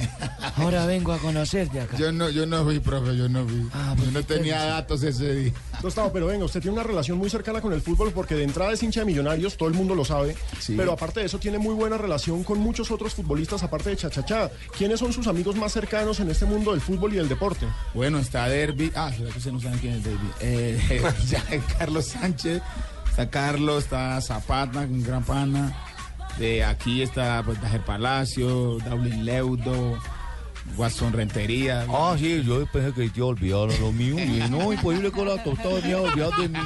Ahora 0.56 0.86
vengo 0.86 1.12
a 1.12 1.18
conocerte 1.18 1.80
acá. 1.80 1.96
Yo 1.96 2.12
no, 2.12 2.28
yo 2.30 2.46
no 2.46 2.64
fui, 2.64 2.78
profe, 2.80 3.16
yo 3.16 3.28
no 3.28 3.46
fui. 3.46 3.66
Ah, 3.72 3.94
yo 3.98 4.10
no 4.10 4.22
tenía 4.22 4.62
datos 4.64 5.02
ese 5.02 5.34
día. 5.34 5.52
Tostado, 5.80 6.12
pero 6.12 6.26
venga, 6.26 6.44
usted 6.44 6.60
tiene 6.60 6.74
una 6.74 6.82
relación 6.84 7.18
muy 7.18 7.30
cercana 7.30 7.60
con 7.60 7.72
el 7.72 7.80
fútbol 7.80 8.12
porque 8.12 8.34
de 8.34 8.44
entrada 8.44 8.72
es 8.72 8.82
hincha 8.82 9.00
de 9.00 9.06
millonarios, 9.06 9.56
todo 9.56 9.68
el 9.68 9.74
mundo 9.74 9.94
lo 9.94 10.04
sabe. 10.04 10.36
Sí. 10.58 10.74
Pero 10.76 10.92
aparte 10.92 11.20
de 11.20 11.26
eso, 11.26 11.38
tiene 11.38 11.58
muy 11.58 11.74
buena 11.74 11.96
relación 11.98 12.44
con 12.44 12.58
muchos 12.58 12.90
otros 12.90 13.14
futbolistas, 13.14 13.62
aparte 13.62 13.90
de 13.90 13.96
Chachachá. 13.96 14.50
¿Quiénes 14.76 15.00
son 15.00 15.12
sus 15.12 15.26
amigos 15.26 15.56
más 15.56 15.72
cercanos 15.72 16.20
en 16.20 16.30
este 16.30 16.44
mundo 16.44 16.72
del 16.72 16.80
fútbol 16.80 17.12
y 17.14 17.16
del 17.16 17.28
deporte? 17.28 17.66
Bueno, 17.94 18.18
está 18.18 18.46
Derby. 18.48 18.92
Ah, 18.94 19.10
será 19.16 19.30
que 19.30 19.38
ustedes 19.38 19.54
no 19.54 19.60
saben 19.60 19.78
quién 19.78 19.94
es 19.94 20.04
Derby. 20.04 20.28
Eh, 20.40 20.99
ya, 21.28 21.42
Carlos 21.78 22.06
Sánchez. 22.06 22.62
Está 23.08 23.28
Carlos, 23.28 23.84
está 23.84 24.20
Zapata, 24.20 24.80
un 24.80 25.02
gran 25.02 25.24
pana. 25.24 25.76
De 26.38 26.64
aquí 26.64 27.02
está 27.02 27.42
pues, 27.44 27.60
Dajer 27.60 27.84
Palacio, 27.84 28.78
Daulin 28.78 29.24
Leudo, 29.24 29.98
Guasón 30.76 31.12
Rentería. 31.12 31.86
Ah, 31.88 32.16
sí, 32.18 32.42
yo 32.44 32.64
pensé 32.66 32.92
que 32.92 33.10
te 33.10 33.20
olvidaron 33.20 33.78
lo 33.80 33.92
mío. 33.92 34.16
Y 34.18 34.48
no, 34.48 34.72
imposible 34.72 35.10
con 35.10 35.28
la 35.28 35.42
tostada, 35.42 35.80
me 35.82 35.94
olvidado 35.94 36.32
de 36.40 36.48
mí. 36.48 36.58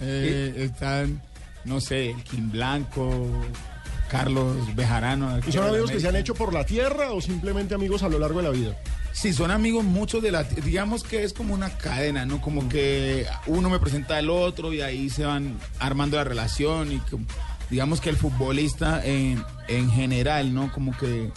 Eh, 0.00 0.54
están, 0.58 1.20
no 1.64 1.80
sé, 1.80 2.10
el 2.10 2.22
Kim 2.22 2.50
Blanco, 2.50 3.28
Carlos 4.10 4.74
Bejarano. 4.74 5.38
¿Y 5.46 5.52
son 5.52 5.68
amigos 5.68 5.90
que 5.90 6.00
se 6.00 6.08
han 6.08 6.16
hecho 6.16 6.34
por 6.34 6.52
la 6.52 6.64
tierra 6.64 7.12
o 7.12 7.20
simplemente 7.20 7.74
amigos 7.74 8.02
a 8.02 8.08
lo 8.08 8.18
largo 8.18 8.38
de 8.38 8.44
la 8.44 8.50
vida? 8.50 8.76
Sí, 9.16 9.32
son 9.32 9.50
amigos 9.50 9.82
muchos 9.82 10.22
de 10.22 10.30
la... 10.30 10.42
Digamos 10.42 11.02
que 11.02 11.24
es 11.24 11.32
como 11.32 11.54
una 11.54 11.70
cadena, 11.70 12.26
¿no? 12.26 12.42
Como 12.42 12.68
que 12.68 13.26
uno 13.46 13.70
me 13.70 13.78
presenta 13.78 14.18
al 14.18 14.28
otro 14.28 14.74
y 14.74 14.82
ahí 14.82 15.08
se 15.08 15.24
van 15.24 15.58
armando 15.78 16.18
la 16.18 16.24
relación 16.24 16.92
y 16.92 17.00
digamos 17.70 18.02
que 18.02 18.10
el 18.10 18.16
futbolista 18.16 19.02
en, 19.02 19.42
en 19.68 19.90
general, 19.90 20.52
¿no? 20.52 20.70
Como 20.70 20.94
que 20.98 21.32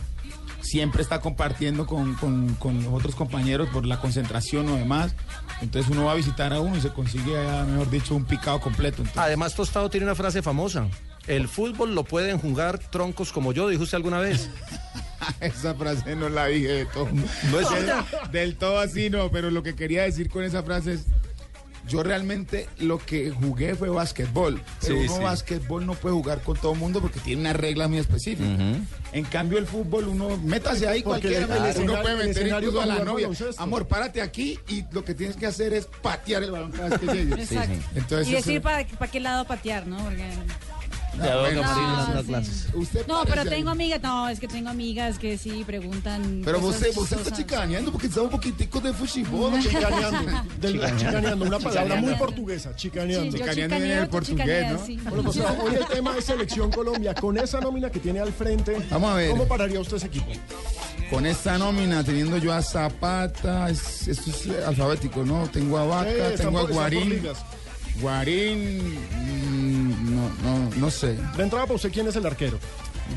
siempre 0.61 1.01
está 1.01 1.21
compartiendo 1.21 1.85
con, 1.85 2.17
los 2.61 2.93
otros 2.93 3.15
compañeros 3.15 3.69
por 3.69 3.85
la 3.85 4.01
concentración 4.01 4.67
o 4.67 4.75
demás. 4.75 5.15
Entonces 5.61 5.89
uno 5.89 6.05
va 6.05 6.11
a 6.11 6.15
visitar 6.15 6.51
a 6.51 6.59
uno 6.59 6.75
y 6.75 6.81
se 6.81 6.89
consigue, 6.89 7.39
ah, 7.39 7.65
mejor 7.65 7.89
dicho, 7.89 8.13
un 8.13 8.25
picado 8.25 8.59
completo. 8.59 9.03
Además, 9.15 9.55
Tostado 9.55 9.89
tiene 9.89 10.05
una 10.05 10.15
frase 10.15 10.41
famosa. 10.41 10.87
El 11.27 11.47
fútbol 11.47 11.95
lo 11.95 12.03
pueden 12.03 12.39
jugar 12.39 12.77
troncos 12.77 13.31
como 13.31 13.53
yo, 13.53 13.69
dijo 13.69 13.83
usted 13.83 13.95
alguna 13.95 14.19
vez. 14.19 14.49
esa 15.41 15.73
frase 15.75 16.15
no 16.15 16.29
la 16.29 16.45
dije 16.47 16.67
de 16.69 16.86
todo. 16.86 17.08
No 17.51 17.60
es 17.60 17.69
del, 17.69 17.91
del 18.32 18.55
todo 18.55 18.79
así, 18.79 19.10
no, 19.10 19.29
pero 19.32 19.51
lo 19.51 19.63
que 19.63 19.75
quería 19.75 20.03
decir 20.03 20.29
con 20.29 20.43
esa 20.43 20.63
frase 20.63 20.93
es, 20.93 21.05
yo 21.88 22.03
realmente 22.03 22.69
lo 22.77 22.99
que 22.99 23.32
jugué 23.32 23.73
fue 23.73 23.89
básquetbol. 23.89 24.62
Pero 24.82 24.95
Sí, 24.95 25.05
uno 25.08 25.17
sí. 25.17 25.23
básquetbol 25.23 25.86
no 25.88 25.95
puede 25.95 26.13
jugar 26.13 26.41
con 26.43 26.55
todo 26.55 26.73
el 26.73 26.77
mundo 26.79 27.01
porque 27.01 27.19
tiene 27.19 27.41
unas 27.41 27.55
reglas 27.55 27.89
muy 27.89 27.97
específicas. 27.97 28.60
En 29.12 29.25
cambio, 29.25 29.58
el 29.58 29.65
fútbol, 29.65 30.08
uno 30.08 30.38
métase 30.38 30.88
ahí 30.88 31.01
Porque 31.01 31.29
cualquiera, 31.29 31.69
el- 31.69 31.75
el 31.77 31.89
uno 31.89 31.99
puede 32.01 32.27
meter 32.27 32.47
incluso 32.47 32.79
a 32.82 32.86
para 32.86 32.95
la 32.99 33.03
novia. 33.05 33.25
baloncesto. 33.27 33.62
Amor, 33.63 33.88
párate 33.88 34.21
aquí 34.21 34.60
y 34.67 34.86
lo 34.91 35.03
que 35.03 35.15
tienes 35.15 35.36
que 35.36 35.47
hacer 35.47 35.73
es 35.73 35.88
patear 35.88 36.43
el 36.43 36.51
balón 36.51 36.71
cada 36.71 36.89
vez 36.89 36.99
que 36.99 37.08
llegue. 37.08 37.41
Exacto. 37.41 37.73
Entonces, 37.95 38.27
y 38.27 38.32
decir 38.34 38.58
eso- 38.58 38.97
para 38.99 39.12
qué 39.12 39.19
lado 39.19 39.45
patear, 39.45 39.88
¿no? 39.88 39.97
Porque... 39.97 40.25
Ya 41.19 41.36
veo 41.36 41.49
que 41.49 41.55
No, 41.55 41.62
Marina 41.63 41.89
está 41.91 42.05
dando 42.05 42.21
sí. 42.21 42.27
clases. 42.27 42.67
Usted 42.73 43.08
No, 43.08 43.23
pero 43.25 43.45
tengo 43.45 43.69
amigas, 43.69 44.01
no, 44.01 44.29
es 44.29 44.39
que 44.39 44.47
tengo 44.47 44.69
amigas 44.69 45.19
que 45.19 45.38
sí 45.38 45.63
preguntan. 45.65 46.41
Pero 46.45 46.60
cosas 46.62 46.82
você, 46.82 46.91
você 46.91 47.01
está 47.03 47.15
chistosas. 47.17 47.38
chicaneando 47.38 47.91
porque 47.91 48.08
está 48.08 48.21
un 48.21 48.29
poquitico 48.29 48.79
de 48.79 48.93
fútbol. 48.93 49.60
Chicaneando. 49.62 50.43
Del- 50.60 50.97
Chicaneando. 50.97 51.45
una 51.45 51.60
palabra 51.60 51.95
muy 51.95 52.13
portuguesa, 52.15 52.75
chicaneando. 52.75 53.25
Yo 53.25 53.32
Chicaneando 53.38 53.75
chicaneo, 53.75 54.03
tú 54.05 54.12
portugués, 54.12 54.45
chicaneas, 54.45 54.79
¿no? 54.79 54.86
sí. 54.86 54.99
Bueno, 55.03 55.23
pues 55.23 55.38
hoy 55.63 55.75
el 55.75 55.86
tema 55.88 56.17
es 56.17 56.25
Selección 56.25 56.71
Colombia. 56.71 57.13
Con 57.13 57.38
esa 57.38 57.60
nómina 57.60 57.89
que 57.89 57.99
tiene 57.99 58.19
al 58.19 58.32
frente, 58.34 58.77
Vamos 58.89 59.12
a 59.12 59.15
ver. 59.15 59.32
¿cómo 59.32 59.47
pararía 59.47 59.79
usted 59.79 59.97
ese 59.97 60.08
equipo? 60.08 60.27
Con 61.10 61.25
esta 61.25 61.58
nómina, 61.58 62.03
teniendo 62.03 62.38
yo 62.38 62.53
a 62.53 62.62
Zapata, 62.62 63.69
es- 63.69 64.08
esto 64.08 64.29
es 64.29 64.45
eh, 64.47 64.63
alfabético, 64.65 65.23
¿no? 65.25 65.47
Tengo 65.49 65.77
a 65.79 65.86
Vaca, 65.86 66.10
Sí, 66.10 66.15
están 66.19 66.36
tengo 66.38 66.60
a 66.60 66.62
por- 66.62 66.71
están 66.71 66.84
por 66.89 66.93
Guarín. 66.93 67.10
ligas. 67.10 67.38
Guarín, 68.01 68.93
mm, 68.93 70.15
no, 70.15 70.29
no, 70.43 70.69
no 70.75 70.91
sé. 70.91 71.15
De 71.38 71.43
entrada, 71.43 71.65
para 71.65 71.75
usted, 71.75 71.91
¿quién 71.91 72.07
es 72.07 72.15
el 72.15 72.25
arquero? 72.25 72.57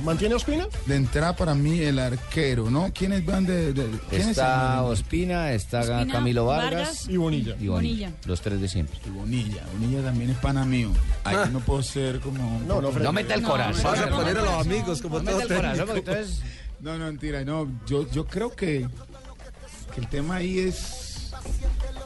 ¿Mantiene 0.05 0.33
a 0.33 0.37
Ospina? 0.39 0.67
De 0.87 0.97
entrada 0.97 1.37
para 1.37 1.55
mí 1.55 1.79
el 1.81 1.99
arquero, 1.99 2.71
¿no? 2.71 2.91
¿Quiénes 2.95 3.27
van 3.27 3.45
de...? 3.45 3.75
de- 3.75 3.91
¿quiénes 4.09 4.29
Está 4.29 4.77
son? 4.79 4.87
Ospina, 4.93 5.53
está 5.53 5.81
Ospina, 5.81 6.07
Camilo 6.11 6.47
Vargas, 6.47 6.73
Vargas 6.73 7.09
y 7.11 7.17
Bonilla. 7.19 7.57
Y 7.61 7.69
Bonilla. 7.69 8.11
Los 8.25 8.41
tres 8.41 8.59
de 8.61 8.69
siempre. 8.69 8.99
Y 9.07 9.11
Bonilla, 9.11 9.63
Bonilla 9.75 10.03
también 10.03 10.31
es 10.31 10.39
pana 10.39 10.65
mío. 10.65 10.89
Ay, 11.25 11.37
no 11.53 11.61
puedo 11.61 11.83
ser 11.83 12.21
como... 12.21 12.61
No, 12.67 12.81
no, 12.81 12.91
No 12.91 13.13
meta 13.13 13.35
el 13.35 13.43
corazón, 13.43 13.83
Vas 13.85 14.01
a 14.01 14.09
poner 14.09 14.39
a 14.39 14.43
los 14.43 14.55
amigos 14.67 15.03
como 15.03 15.19
No 15.21 15.31
todo 15.31 15.41
el 15.43 15.49
corazón, 15.49 15.89
entonces- 15.95 16.41
No, 16.81 16.97
no, 16.99 17.05
mentira, 17.07 17.45
no. 17.45 17.69
Yo, 17.87 18.11
yo 18.11 18.25
creo 18.27 18.51
que, 18.57 18.89
que 19.95 20.01
el 20.01 20.09
tema 20.09 20.37
ahí 20.37 20.59
es, 20.59 21.33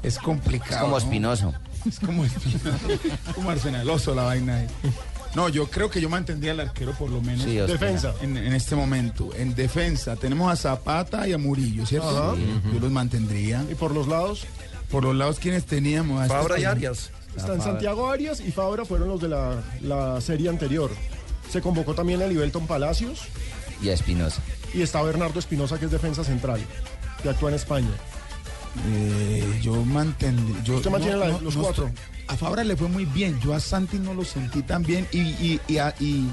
es 0.02 0.18
complicado. 0.18 0.72
Es 0.74 0.78
como 0.80 0.90
¿no? 0.90 0.98
Espinoso. 0.98 1.54
Es 1.88 1.98
como 2.00 2.24
como 3.34 3.50
arsenaloso 3.50 4.14
la 4.14 4.22
vaina 4.24 4.56
ahí. 4.56 4.66
No, 5.34 5.48
yo 5.50 5.68
creo 5.68 5.90
que 5.90 6.00
yo 6.00 6.08
mantendría 6.08 6.52
al 6.52 6.60
arquero 6.60 6.92
por 6.92 7.10
lo 7.10 7.20
menos. 7.20 7.44
Sí, 7.44 7.56
defensa. 7.56 8.14
En, 8.22 8.36
en 8.36 8.52
este 8.54 8.74
momento. 8.74 9.30
En 9.36 9.54
defensa 9.54 10.16
tenemos 10.16 10.50
a 10.50 10.56
Zapata 10.56 11.28
y 11.28 11.32
a 11.34 11.38
Murillo, 11.38 11.84
¿cierto? 11.86 12.34
Sí. 12.36 12.42
Yo 12.72 12.80
los 12.80 12.90
mantendría. 12.90 13.64
¿Y 13.70 13.74
por 13.74 13.92
los 13.92 14.08
lados? 14.08 14.46
Por 14.90 15.04
los 15.04 15.14
lados, 15.14 15.38
¿quiénes 15.38 15.64
teníamos? 15.66 16.20
A 16.20 16.24
este 16.26 16.36
Fabra 16.36 16.58
y 16.58 16.64
Arias. 16.64 17.10
Están 17.36 17.60
Santiago 17.60 18.10
Arias 18.10 18.40
y 18.40 18.50
Fabra 18.50 18.86
fueron 18.86 19.08
los 19.08 19.20
de 19.20 19.28
la, 19.28 19.62
la 19.82 20.20
serie 20.22 20.48
anterior. 20.48 20.90
Se 21.50 21.60
convocó 21.60 21.94
también 21.94 22.22
a 22.22 22.26
Libelton 22.26 22.66
Palacios 22.66 23.20
Y 23.82 23.90
a 23.90 23.92
Espinosa. 23.92 24.40
y 24.72 24.80
está 24.82 25.02
Bernardo 25.02 25.38
Espinosa, 25.38 25.78
que 25.78 25.84
es 25.84 25.90
defensa 25.90 26.24
central, 26.24 26.60
que 27.22 27.28
actúa 27.28 27.50
en 27.50 27.56
España. 27.56 27.90
Eh, 28.88 29.58
yo 29.62 29.84
mantendría. 29.84 30.62
Yo, 30.64 30.76
Usted 30.76 30.90
mantiene 30.90 31.16
la- 31.16 31.38
los 31.40 31.56
cuatro. 31.56 31.90
A 32.28 32.36
Fabra 32.36 32.64
le 32.64 32.76
fue 32.76 32.88
muy 32.88 33.04
bien. 33.04 33.38
Yo 33.40 33.54
a 33.54 33.60
Santi 33.60 33.98
no 33.98 34.12
lo 34.14 34.24
sentí 34.24 34.62
tan 34.62 34.82
bien. 34.82 35.06
Y, 35.12 35.18
y, 35.20 35.60
y, 35.68 35.78
a- 35.78 35.94
y- 36.00 36.26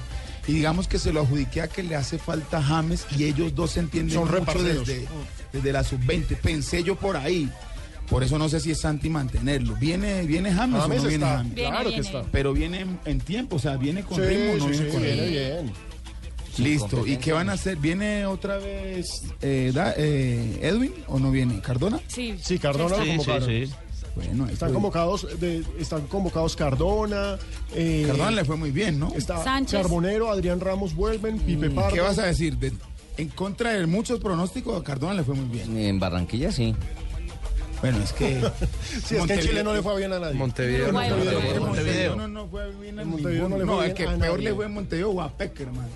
y 0.48 0.54
digamos 0.54 0.88
que 0.88 1.00
se 1.00 1.14
lo 1.14 1.22
adjudiqué 1.22 1.62
a 1.62 1.68
que 1.68 1.84
le 1.84 1.96
hace 1.96 2.18
falta 2.18 2.62
James. 2.62 3.06
Y 3.18 3.26
ellos 3.26 3.54
dos 3.56 3.72
se 3.72 3.80
entienden 3.82 4.16
Son 4.18 4.30
mucho 4.30 4.64
desde, 4.64 5.08
desde 5.52 5.72
la 5.72 5.84
sub-20. 5.84 6.36
Pensé 6.38 6.84
yo 6.84 6.96
por 6.96 7.18
ahí. 7.18 7.50
Por 8.10 8.22
eso 8.24 8.38
no 8.38 8.50
sé 8.50 8.60
si 8.60 8.70
es 8.72 8.82
Santi 8.82 9.10
mantenerlo. 9.10 9.76
¿Viene, 9.76 10.24
viene 10.24 10.52
James, 10.54 10.82
James 10.82 11.00
o 11.00 11.04
no 11.04 11.10
viene 11.10 11.24
está, 11.26 11.38
James? 11.38 11.56
Viene, 11.56 11.70
claro 11.70 11.84
que 11.90 11.90
viene. 12.02 12.06
está. 12.08 12.24
Pero 12.32 12.54
viene 12.54 12.86
en, 13.06 13.20
tiempo, 13.22 13.56
o 13.56 13.60
sea, 13.60 13.78
viene 13.78 14.04
con 14.04 14.18
Sí, 14.18 14.24
ritmo, 14.24 14.54
no 14.58 14.66
sí, 14.66 14.70
viene 14.72 14.86
sí, 14.86 14.92
con 14.92 15.02
viene 15.04 15.22
ritmo. 15.22 15.32
bien. 15.64 15.74
Listo. 16.58 17.06
¿Y 17.08 17.18
qué 17.18 17.32
van 17.34 17.50
a 17.50 17.54
hacer? 17.54 17.78
¿Viene 17.78 18.26
otra 18.26 18.58
vez 18.58 19.24
eh, 19.42 19.72
da- 19.74 19.94
eh, 19.98 20.60
Edwin 20.62 20.94
o 21.08 21.20
no 21.20 21.32
viene? 21.32 21.60
¿Cardona? 21.62 22.00
Sí. 22.08 22.36
Sí, 22.42 22.60
Cardona 22.60 22.98
lo 22.98 23.06
convocaron. 23.06 23.50
Bueno, 24.16 24.48
Están 24.48 24.72
convocados, 24.74 25.28
de- 25.40 25.64
están 25.80 26.02
convocados 26.08 26.56
Cardona. 26.56 27.38
eh, 27.74 28.04
Cardona 28.08 28.30
le 28.32 28.46
fue 28.46 28.56
muy 28.58 28.70
bien, 28.70 29.00
¿no? 29.00 29.12
Está 29.16 29.44
Sánchez. 29.44 29.82
Carbonero, 29.82 30.30
Adrián 30.32 30.60
Ramos 30.60 30.94
vuelven, 30.94 31.40
Pipe 31.40 31.72
Pardo. 31.72 31.90
Mm, 31.90 31.94
¿Qué 31.96 32.02
vas 32.02 32.20
a 32.20 32.26
decir? 32.28 32.56
De- 32.58 32.74
en 33.18 33.30
contra 33.30 33.74
de 33.74 33.88
muchos 33.88 34.20
pronósticos, 34.20 34.80
a 34.80 34.84
Cardona 34.84 35.16
le 35.16 35.24
fue 35.24 35.34
muy 35.34 35.46
bien. 35.46 35.76
En 35.78 36.00
Barranquilla 36.00 36.52
sí. 36.52 36.76
Bueno, 37.82 37.98
es 38.04 38.14
que. 38.14 38.40
Sí, 39.04 39.16
es 39.16 39.26
que 39.26 39.34
en 39.34 39.40
Chile 39.42 39.64
no 39.64 39.74
le 39.74 39.82
fue 39.82 39.98
bien 39.98 40.14
a 40.14 40.20
nadie. 40.20 40.36
Montevideo. 40.36 40.94
Montevideo. 40.94 41.34
Montevideo. 41.34 41.56
En 41.56 41.64
Montevideo. 41.66 42.16
No, 42.16 42.28
no 42.28 42.48
fue 42.48 42.72
bien 42.76 43.00
a 43.00 43.02
En 43.02 43.10
Montevideo 43.10 43.50
no 43.50 43.50
ninguno. 43.50 43.58
le 43.58 43.66
No, 43.66 43.74
fue 43.78 43.86
el 43.88 43.94
bien 43.94 43.98
que 43.98 44.04
a 44.04 44.18
peor 44.20 44.20
nadie. 44.38 44.50
le 44.50 44.56
fue 44.56 44.66
en 44.68 44.74
Montevideo 44.74 45.10
o 45.10 45.22
a 45.22 45.30
Peckerman. 45.38 45.88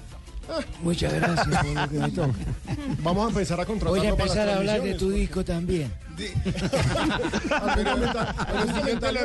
Muchas 0.81 1.13
gracias 1.13 1.47
por 1.47 1.65
lo 1.65 1.89
que 1.89 1.99
me 1.99 2.11
toca. 2.11 2.33
Vamos 3.03 3.25
a 3.25 3.29
empezar 3.29 3.59
a 3.59 3.65
contratar. 3.65 3.97
Voy 3.97 4.07
a 4.07 4.09
empezar 4.09 4.49
a 4.49 4.57
hablar 4.57 4.81
de 4.81 4.93
tu 4.95 5.09
disco 5.11 5.43
también. 5.43 5.91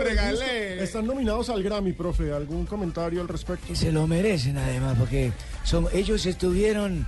Regalé. 0.02 0.82
Están 0.82 1.06
nominados 1.06 1.48
al 1.48 1.62
Grammy, 1.62 1.92
profe. 1.92 2.32
¿Algún 2.32 2.66
comentario 2.66 3.20
al 3.20 3.28
respecto? 3.28 3.72
Y 3.72 3.76
se 3.76 3.92
lo 3.92 4.06
merecen 4.06 4.58
además, 4.58 4.96
porque 4.98 5.32
son, 5.64 5.86
ellos 5.92 6.26
estuvieron 6.26 7.06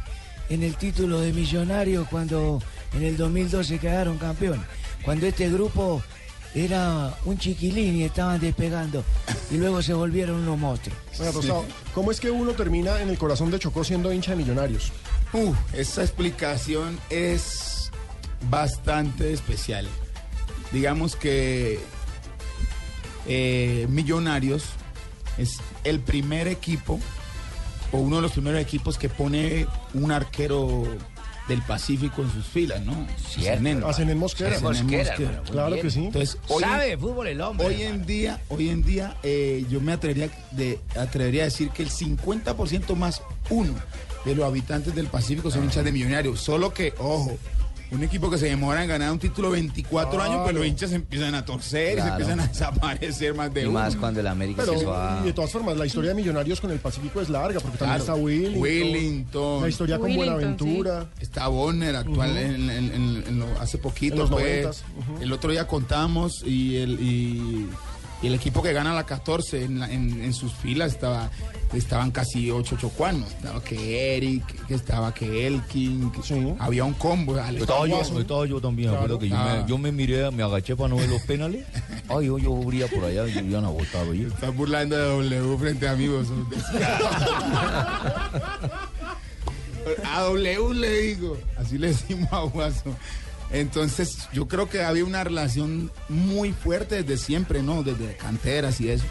en 0.49 0.63
el 0.63 0.77
título 0.77 1.21
de 1.21 1.33
millonario 1.33 2.07
cuando 2.11 2.63
en 2.95 3.03
el 3.03 3.17
2012 3.17 3.79
quedaron 3.79 4.19
campeón. 4.19 4.65
Cuando 5.05 5.27
este 5.27 5.51
grupo 5.51 6.03
era 6.55 7.15
un 7.25 7.39
chiquilín 7.39 7.97
y 7.97 8.05
estaban 8.05 8.41
despegando. 8.41 9.05
Y 9.51 9.57
luego 9.57 9.83
se 9.83 9.93
volvieron 9.95 10.37
unos 10.37 10.59
monstruos. 10.59 10.99
Oiga, 11.19 11.33
Rosado, 11.33 11.65
¿cómo 11.95 12.11
es 12.11 12.21
que 12.21 12.31
uno 12.31 12.53
termina 12.53 13.01
en 13.01 13.09
el 13.09 13.19
corazón 13.19 13.51
de 13.51 13.59
Chocó 13.59 13.85
siendo 13.85 14.13
hincha 14.13 14.33
de 14.33 14.37
millonarios? 14.39 14.93
Uh, 15.33 15.53
esa 15.73 16.03
explicación 16.03 16.99
es 17.11 17.91
bastante 18.49 19.33
especial. 19.33 19.87
Digamos 20.73 21.17
que 21.17 21.81
eh, 23.27 23.87
Millonarios 23.89 24.65
es 25.39 25.59
el 25.83 26.01
primer 26.01 26.49
equipo 26.49 27.01
o 27.93 27.99
uno 27.99 28.17
de 28.17 28.23
los 28.23 28.33
primeros 28.33 28.61
equipos 28.61 28.99
que 28.99 29.09
pone 29.09 29.67
un 29.95 30.13
arquero 30.13 30.85
del 31.49 31.61
Pacífico 31.63 32.23
en 32.23 32.33
sus 32.33 32.47
filas, 32.47 32.81
¿no? 32.83 33.07
Cierto. 33.29 33.87
A 33.87 33.93
Zenén 33.93 34.19
Mosquera. 34.19 34.59
Mosquera, 34.61 35.13
Mosquera. 35.13 35.43
Claro 35.43 35.71
bien. 35.75 35.83
que 35.83 35.91
sí. 35.91 36.05
Entonces, 36.07 36.39
hoy, 36.49 36.63
Sabe 36.63 36.91
de 36.91 36.99
fútbol 36.99 37.27
el 37.27 37.41
hombre. 37.41 37.67
hoy 37.67 37.83
en 37.83 38.07
día, 38.07 38.41
hoy 38.49 38.71
en 38.71 38.83
día 38.83 39.17
eh, 39.23 39.65
yo 39.69 39.81
me 39.81 39.93
atrevería, 39.93 40.31
de, 40.53 40.81
atrevería 40.99 41.43
a 41.43 41.45
decir 41.47 41.71
que 41.71 41.83
el 41.83 41.91
50% 41.91 42.95
más 42.97 43.23
uno 43.51 43.75
de 44.25 44.35
los 44.35 44.47
habitantes 44.47 44.95
del 44.95 45.07
Pacífico 45.07 45.51
son 45.51 45.65
hinchas 45.65 45.85
de 45.85 45.93
millonarios. 45.93 46.41
Solo 46.41 46.73
que, 46.73 46.95
ojo, 46.99 47.37
un 47.95 48.03
equipo 48.03 48.29
que 48.31 48.39
se 48.39 48.47
demora 48.47 48.83
en 48.83 48.89
ganar 48.89 49.13
un 49.13 49.19
título 49.19 49.51
24 49.51 50.23
años, 50.23 50.41
pues 50.43 50.55
los 50.55 50.67
hinchas 50.67 50.93
empiezan 50.93 51.35
a 51.35 51.45
torcer 51.45 51.99
y 51.99 52.03
se 52.03 52.09
empiezan 52.09 52.41
a 52.41 52.47
desaparecer 52.49 53.35
más 53.35 53.53
de 53.55 53.63
Y 53.63 53.65
uno. 53.67 53.75
más 53.81 53.97
cuando 53.97 54.21
el 54.21 54.27
América 54.27 54.63
Pero, 54.65 54.73
se 54.75 54.79
hizo 54.85 54.95
a... 54.97 55.21
y 55.23 55.27
de 55.27 55.33
todas 55.33 55.51
formas, 55.51 55.77
la 55.77 55.87
historia 55.87 56.11
de 56.11 56.17
Millonarios 56.17 56.61
con 56.61 56.71
el 56.71 56.79
Pacífico 56.79 57.21
es 57.21 57.29
larga, 57.29 57.61
porque 57.61 57.79
también 57.79 58.01
Claro. 58.03 58.15
está 58.15 58.15
Willington. 58.15 58.61
Willington. 58.63 59.63
La 59.63 59.69
historia 59.69 59.99
con 59.99 60.07
Willington, 60.11 60.35
Buenaventura. 60.35 61.11
Está 61.21 61.49
Bonner 61.49 61.97
actual 61.97 62.37
en, 62.37 62.71
en- 62.71 62.93
en- 62.93 63.25
en 63.27 63.39
lo- 63.39 63.61
hace 63.61 63.79
poquito. 63.79 64.15
En 64.15 64.21
los 64.21 64.31
pues. 64.31 64.85
El 65.21 65.33
otro 65.33 65.51
día 65.53 65.67
contamos 65.67 66.43
y 66.45 66.77
el, 66.77 66.99
y, 67.01 67.69
y 68.25 68.29
el 68.29 68.35
equipo 68.35 68.63
que 68.63 68.73
gana 68.73 68.95
la 68.95 69.05
14 69.05 69.65
en, 69.65 69.81
la- 69.81 69.93
en- 69.93 70.25
en 70.25 70.33
sus 70.33 70.55
filas 70.55 70.93
estaba 70.93 71.31
estaban 71.75 72.11
casi 72.13 72.51
ocho 72.51 72.77
chocuanos. 72.77 73.29
Estaba 73.33 73.63
que 73.63 74.17
Eric, 74.17 74.67
que 74.67 74.75
estaba 74.75 75.13
que 75.13 75.47
Elkin, 75.47 76.11
que 76.13 76.21
había 76.61 76.85
un 76.85 76.95
combo. 76.95 77.37
Estaba 77.39 77.87
yo, 77.87 78.01
estaba 78.01 78.47
yo 78.47 78.61
también, 78.61 78.91
Claro. 78.91 79.19
yo, 79.21 79.37
Ah. 79.37 79.59
me, 79.65 79.69
yo 79.69 79.77
me 79.77 79.91
miré, 79.93 80.31
me 80.31 80.43
agaché 80.45 80.77
para 80.77 80.89
no 80.91 80.97
ver 80.97 81.09
los 81.09 81.21
penales. 81.23 81.67
Ay, 82.09 82.27
yo, 82.27 82.39
yo 82.39 82.57
abría 82.57 82.87
por 82.87 83.05
allá 83.05 83.27
y 83.29 83.39
iban 83.39 83.65
a 83.65 83.69
votar, 83.71 84.07
oye. 84.09 84.29
Estás 84.29 84.55
burlando 84.57 84.97
de 84.97 85.39
W 85.41 85.59
frente 85.59 85.89
a 85.89 85.93
amigos. 85.93 86.29
a 90.05 90.21
W 90.23 90.75
le 90.75 90.91
digo. 91.01 91.37
Así 91.59 91.79
le 91.79 91.89
decimos 91.89 92.33
a 92.33 92.41
Guaso. 92.43 92.95
Entonces, 93.51 94.29
yo 94.33 94.49
creo 94.49 94.69
que 94.69 94.83
había 94.83 95.05
una 95.05 95.23
relación 95.23 95.91
muy 96.09 96.53
fuerte 96.53 97.03
desde 97.03 97.23
siempre, 97.25 97.63
¿no? 97.63 97.83
Desde 97.83 98.17
canteras 98.17 98.81
y 98.81 98.91
eso. 98.91 99.05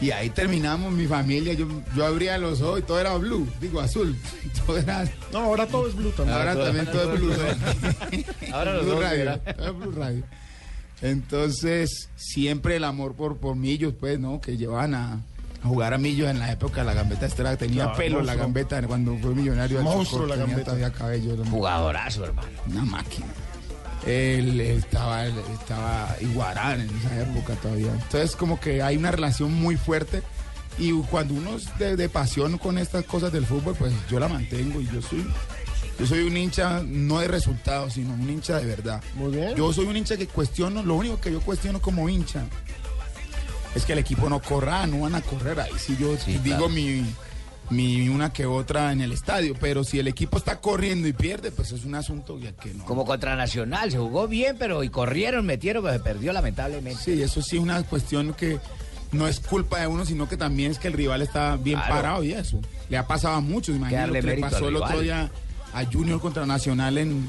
Y 0.00 0.12
ahí 0.12 0.30
terminamos 0.30 0.92
mi 0.92 1.06
familia. 1.06 1.54
Yo, 1.54 1.66
yo 1.96 2.06
abría 2.06 2.38
los 2.38 2.60
ojos 2.62 2.80
y 2.80 2.82
todo 2.82 3.00
era 3.00 3.16
blue, 3.16 3.48
digo 3.60 3.80
azul. 3.80 4.16
Todo 4.66 4.78
era. 4.78 5.04
No, 5.32 5.38
ahora 5.38 5.66
todo 5.66 5.88
es 5.88 5.94
blue 5.94 6.10
también. 6.10 6.38
Ahora 6.38 6.54
también 6.54 6.86
todo 6.86 7.14
es 7.14 7.20
blue. 7.20 7.32
Ahora 8.52 8.74
los 8.74 8.84
Blue 8.84 8.94
dos, 8.94 9.02
Radio, 9.02 9.18
¿verdad? 9.18 9.56
todo 9.56 9.66
es 9.66 9.78
Blue 9.78 9.92
Radio. 9.92 10.24
Entonces, 11.00 12.08
siempre 12.16 12.76
el 12.76 12.84
amor 12.84 13.14
por, 13.14 13.36
por 13.36 13.56
Millos, 13.56 13.94
pues, 13.98 14.18
¿no? 14.18 14.40
Que 14.40 14.56
llevaban 14.56 14.94
a, 14.94 15.12
a 15.14 15.20
jugar 15.62 15.94
a 15.94 15.98
Millos 15.98 16.28
en 16.30 16.38
la 16.38 16.52
época 16.52 16.80
de 16.80 16.86
la 16.86 16.94
gambeta 16.94 17.26
Estrada. 17.26 17.56
Tenía 17.56 17.84
Claro, 17.84 17.98
pelo 17.98 18.16
la 18.18 18.22
monstruo. 18.34 18.44
gambeta 18.44 18.82
cuando 18.86 19.16
fue 19.18 19.34
millonario. 19.34 19.82
Monstruo 19.82 20.22
Chocó, 20.22 20.26
la 20.26 20.34
tenía 20.34 20.46
Gambetta. 20.46 20.64
todavía 20.66 20.92
cabello. 20.92 21.34
era 21.34 21.44
Jugadorazo, 21.50 22.24
hermano. 22.24 22.48
Una 22.66 22.84
máquina. 22.84 23.26
él 24.06 24.60
estaba, 24.60 25.26
él 25.26 25.34
estaba 25.60 26.16
Iguarán 26.20 26.80
en 26.80 26.90
esa 26.98 27.20
época 27.22 27.54
todavía. 27.54 27.92
Entonces 27.92 28.36
como 28.36 28.58
que 28.60 28.82
hay 28.82 28.96
una 28.96 29.10
relación 29.10 29.52
muy 29.52 29.76
fuerte 29.76 30.22
y 30.78 30.92
cuando 30.92 31.34
uno 31.34 31.56
es 31.56 31.76
de, 31.78 31.96
de 31.96 32.08
pasión 32.08 32.56
con 32.58 32.78
estas 32.78 33.04
cosas 33.04 33.32
del 33.32 33.44
fútbol, 33.44 33.74
pues 33.76 33.92
yo 34.08 34.20
la 34.20 34.28
mantengo 34.28 34.80
y 34.80 34.86
yo 34.86 35.02
soy, 35.02 35.26
yo 35.98 36.06
soy 36.06 36.20
un 36.20 36.36
hincha 36.36 36.82
no 36.86 37.18
de 37.18 37.26
resultados, 37.26 37.94
sino 37.94 38.14
un 38.14 38.30
hincha 38.30 38.58
de 38.60 38.66
verdad. 38.66 39.02
Muy 39.14 39.32
bien. 39.32 39.56
Yo 39.56 39.72
soy 39.72 39.86
un 39.86 39.96
hincha 39.96 40.16
que 40.16 40.28
cuestiono, 40.28 40.84
lo 40.84 40.94
único 40.94 41.20
que 41.20 41.32
yo 41.32 41.40
cuestiono 41.40 41.80
como 41.80 42.08
hincha 42.08 42.44
es 43.74 43.84
que 43.84 43.92
el 43.92 43.98
equipo 43.98 44.28
no 44.28 44.40
corra, 44.40 44.86
no 44.86 45.00
van 45.00 45.14
a 45.14 45.20
correr. 45.20 45.60
Ahí 45.60 45.72
sí 45.78 45.96
yo 45.98 46.16
digo 46.16 46.42
claro. 46.42 46.68
mi, 46.68 47.04
mi 47.70 48.08
una 48.08 48.32
que 48.32 48.46
otra 48.46 48.92
en 48.92 49.00
el 49.00 49.12
estadio, 49.12 49.54
pero 49.60 49.84
si 49.84 49.98
el 49.98 50.08
equipo 50.08 50.38
está 50.38 50.60
corriendo 50.60 51.06
y 51.08 51.12
pierde, 51.12 51.50
pues 51.50 51.72
es 51.72 51.84
un 51.84 51.94
asunto 51.94 52.38
ya 52.38 52.52
que 52.52 52.72
no. 52.74 52.84
Como 52.84 53.04
contra 53.04 53.36
Nacional, 53.36 53.90
se 53.90 53.98
jugó 53.98 54.26
bien, 54.28 54.56
pero 54.58 54.82
y 54.82 54.88
corrieron, 54.88 55.44
metieron, 55.46 55.82
pero 55.82 55.94
se 55.96 56.00
perdió 56.00 56.32
lamentablemente. 56.32 57.02
Sí, 57.02 57.22
eso 57.22 57.42
sí 57.42 57.56
es 57.56 57.62
una 57.62 57.82
cuestión 57.82 58.34
que 58.34 58.58
no 59.12 59.26
es 59.26 59.40
culpa 59.40 59.80
de 59.80 59.86
uno, 59.86 60.04
sino 60.04 60.28
que 60.28 60.36
también 60.36 60.70
es 60.70 60.78
que 60.78 60.88
el 60.88 60.94
rival 60.94 61.22
está 61.22 61.56
bien 61.56 61.78
Claro. 61.78 61.94
parado 61.94 62.24
y 62.24 62.32
eso. 62.32 62.60
Le 62.88 62.96
ha 62.96 63.06
pasado 63.06 63.36
a 63.36 63.40
muchos, 63.40 63.76
imagínate 63.76 64.22
le 64.22 64.38
pasó 64.38 64.68
el 64.68 64.76
otro 64.76 65.00
día 65.00 65.30
a 65.72 65.84
Junior 65.84 66.20
contra 66.20 66.46
Nacional 66.46 66.98
en, 66.98 67.28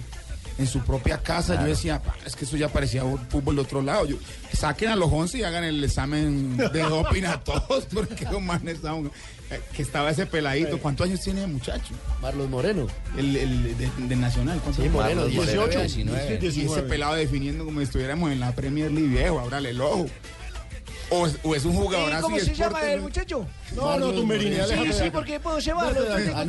en 0.59 0.67
su 0.67 0.81
propia 0.81 1.17
casa. 1.17 1.53
Claro. 1.53 1.61
Yo 1.67 1.73
decía, 1.75 2.01
"Pa, 2.03 2.15
es 2.25 2.35
que 2.35 2.45
eso 2.45 2.57
ya 2.57 2.67
parecía 2.69 3.01
fútbol 3.29 3.55
de 3.55 3.61
otro 3.61 3.81
lado. 3.81 4.05
Yo, 4.05 4.17
saquen 4.53 4.89
a 4.89 4.95
los 4.95 5.09
11 5.11 5.39
y 5.39 5.43
hagan 5.43 5.63
el 5.63 5.83
examen 5.83 6.57
de 6.57 6.81
doping 6.83 7.23
a 7.23 7.39
todos, 7.41 7.85
porque 7.93 8.25
los 8.31 8.41
manes 8.41 8.75
estaban- 8.75 9.09
eh, 9.51 9.59
que 9.73 9.81
estaba 9.81 10.11
ese 10.11 10.27
peladito. 10.27 10.77
¿Cuántos 10.77 11.07
años 11.07 11.21
tiene 11.21 11.43
el 11.43 11.51
muchacho? 11.51 11.93
Marlos 12.21 12.47
Moreno. 12.49 12.85
El, 13.17 13.35
el 13.35 13.77
de, 13.77 13.89
de 14.07 14.15
Nacional. 14.15 14.59
¿cuántos 14.59 14.75
Sí, 14.75 14.81
años? 14.83 14.93
Moreno, 14.93 15.21
Marlos 15.21 15.45
18, 15.47 15.79
19. 15.79 16.19
Y 16.23 16.27
ese 16.35 16.37
19. 16.37 16.87
pelado 16.87 17.15
definiendo 17.15 17.65
como 17.65 17.79
si 17.79 17.85
estuviéramos 17.85 18.31
en 18.31 18.39
la 18.41 18.51
Premier 18.53 18.91
League 18.91 19.07
viejo, 19.09 19.39
ábrale 19.39 19.69
el 19.71 19.81
ojo. 19.81 20.05
O, 21.11 21.25
es- 21.25 21.37
o 21.43 21.55
es 21.55 21.65
un 21.65 21.73
jugadorazo 21.73 22.23
¿Cómo 22.23 22.37
y 22.37 22.41
se 22.41 22.53
llama 22.53 22.81
el 22.91 22.97
¿no? 22.97 23.03
muchacho? 23.03 23.45
No, 23.75 23.97
no, 23.99 24.11
Tumberini, 24.11 24.55
Sí, 24.67 24.93
sí, 24.93 25.09
porque 25.11 25.39
puedo 25.39 25.59
llevarlo. 25.59 26.01
Viene 26.01 26.31
a 26.31 26.43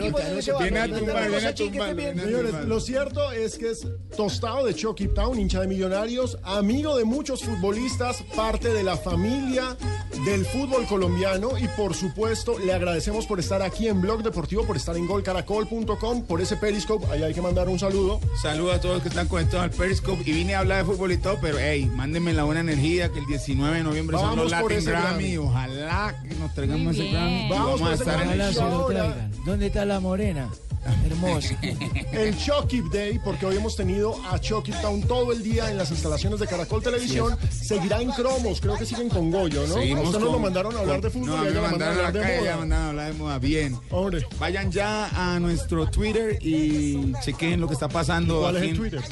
viene 0.59 0.79
a. 0.81 0.87
Señores, 0.87 2.55
lo 2.67 2.81
cierto 2.81 3.31
es 3.33 3.57
que 3.59 3.71
es 3.71 3.87
tostado 4.17 4.65
de 4.67 4.75
Chucky 4.75 5.09
Town, 5.09 5.39
hincha 5.39 5.61
de 5.61 5.67
Millonarios, 5.69 6.39
amigo 6.43 6.97
de 6.97 7.05
muchos 7.05 7.43
futbolistas, 7.43 8.23
parte 8.35 8.73
de 8.73 8.83
la 8.83 8.97
familia 8.97 9.77
del 10.25 10.45
fútbol 10.45 10.87
colombiano 10.87 11.57
y 11.59 11.67
por 11.69 11.95
supuesto 11.95 12.59
le 12.59 12.73
agradecemos 12.75 13.27
por 13.27 13.39
estar 13.41 13.63
aquí 13.63 13.89
en 13.89 14.01
Blog 14.01 14.23
Deportivo, 14.23 14.65
por 14.67 14.77
estar 14.77 14.97
en 14.97 15.07
golcaracol.com, 15.07 16.25
por 16.27 16.41
ese 16.41 16.57
Periscope, 16.57 17.07
ahí 17.11 17.23
hay 17.23 17.33
que 17.35 17.41
mandar 17.43 17.69
un 17.69 17.79
saludo. 17.79 18.21
Saludos 18.43 18.75
a 18.77 18.81
todos 18.81 18.95
los 18.97 19.03
que 19.03 19.09
están 19.09 19.29
conectados 19.29 19.65
al 19.65 19.71
Periscope 19.71 20.23
y 20.27 20.33
vine 20.33 20.55
a 20.55 20.61
hablar 20.61 20.85
de 20.85 20.93
fútbol 20.93 21.13
y 21.13 21.17
todo, 21.19 21.39
pero 21.41 21.59
hey, 21.59 21.91
mándenme 21.95 22.33
la 22.33 22.45
buena 22.45 22.61
energía 22.61 23.11
que 23.11 23.19
el 23.19 23.27
19 23.27 23.79
de 23.79 23.83
noviembre 23.85 24.17
son 24.19 24.50
Vamos 24.51 24.63
por 24.63 24.73
Latin 24.73 24.79
ese 24.79 24.91
Grammy. 24.91 25.33
Grammy. 25.33 25.37
Ojalá 25.39 26.23
que 26.29 26.35
nos 26.37 26.55
traigamos 26.55 26.95
ese. 26.97 27.11
Grammy. 27.11 27.49
Vamos 27.49 27.83
a 27.83 27.95
estar 27.95 28.23
en 28.23 28.41
el 28.41 28.55
show. 28.55 28.87
traigan. 28.89 29.33
¿Dónde 29.45 29.67
está 29.69 29.85
la 29.85 30.01
morena? 30.01 30.49
Hermosa. 31.05 31.55
El 32.13 32.35
Chucky 32.39 32.81
Day, 32.91 33.21
porque 33.23 33.45
hoy 33.45 33.57
hemos 33.57 33.77
tenido 33.77 34.17
a 34.31 34.39
Chucky 34.41 34.73
Town 34.81 35.03
todo 35.03 35.31
el 35.33 35.43
día 35.43 35.71
en 35.71 35.77
las 35.77 35.91
instalaciones 35.91 36.41
de 36.41 36.47
Caracol 36.47 36.83
Televisión, 36.83 37.37
seguirá 37.51 38.01
en 38.01 38.11
cromos, 38.13 38.63
creo 38.63 38.79
que 38.79 38.87
siguen 38.87 39.11
con 39.11 39.31
Goyo, 39.31 39.67
¿no? 39.67 39.75
Seguimos 39.75 40.05
A 40.05 40.07
usted 40.09 40.19
nos 40.21 40.29
con- 40.31 40.37
lo 40.37 40.39
mandaron 40.39 40.75
a 40.77 40.81
hablar 40.81 41.03
de 41.03 41.11
fútbol 41.11 41.27
No, 41.29 41.37
a 41.37 41.43
mí 41.45 41.51
me 41.51 41.61
mandaron 41.61 41.71
mandaron 41.71 41.95
a 41.95 41.99
hablar 42.09 42.15
la 42.15 42.21
de 42.21 42.27
calle, 42.27 42.45
ya 42.45 42.51
moda. 42.53 42.57
mandaron 42.61 42.85
a 42.85 42.89
hablar 42.89 43.13
de 43.13 43.19
moda. 43.19 43.39
Bien. 43.39 43.79
Vayan 44.39 44.73
ya 44.73 45.35
a 45.35 45.39
nuestro 45.39 45.87
Twitter 45.91 46.39
y 46.41 47.13
chequen 47.23 47.61
lo 47.61 47.67
que 47.69 47.75
está 47.75 47.89
pasando. 47.91 48.41
¿Cuál 48.41 48.57
es 48.57 48.63
aquí 48.63 48.71
el 48.71 48.75
en- 48.77 48.81
Twitter? 48.81 49.03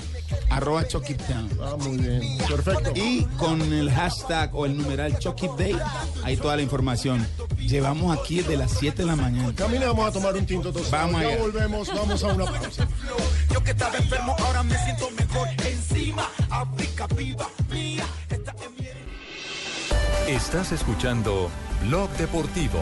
Arroba 0.50 0.86
Chucky 0.86 1.14
Town. 1.14 1.48
Ah, 1.62 1.76
muy 1.78 1.98
bien. 1.98 2.38
Perfecto. 2.48 2.92
Y 2.94 3.24
con 3.36 3.60
el 3.72 3.90
hashtag 3.90 4.54
o 4.54 4.66
el 4.66 4.76
numeral 4.76 5.18
Chucky 5.18 5.48
Day, 5.56 5.76
hay 6.24 6.36
toda 6.36 6.56
la 6.56 6.62
información. 6.62 7.26
Llevamos 7.58 8.16
aquí 8.18 8.36
desde 8.36 8.56
las 8.56 8.72
7 8.72 9.02
de 9.02 9.06
la 9.06 9.16
mañana. 9.16 9.54
Camina, 9.54 9.86
vamos 9.86 10.08
a 10.08 10.12
tomar 10.12 10.36
un 10.36 10.46
tinto 10.46 10.72
tostado. 10.72 11.06
Vamos 11.06 11.22
ya 11.22 11.28
allá. 11.28 11.38
volvemos, 11.38 11.88
vamos 11.88 12.22
a 12.22 12.26
una 12.28 12.44
pausa. 12.44 12.88
Yo 13.52 13.62
que 13.62 13.70
estaba 13.70 13.96
enfermo, 13.96 14.36
ahora 14.38 14.62
me 14.62 14.76
siento 14.84 15.10
mejor. 15.10 15.48
Encima, 15.66 16.28
África 16.50 17.06
viva, 17.08 17.48
mía. 17.70 18.06
Está 18.30 18.54
en 18.64 18.74
mi 18.74 18.88
Estás 20.34 20.72
escuchando 20.72 21.50
Blog 21.86 22.10
Deportivo. 22.18 22.80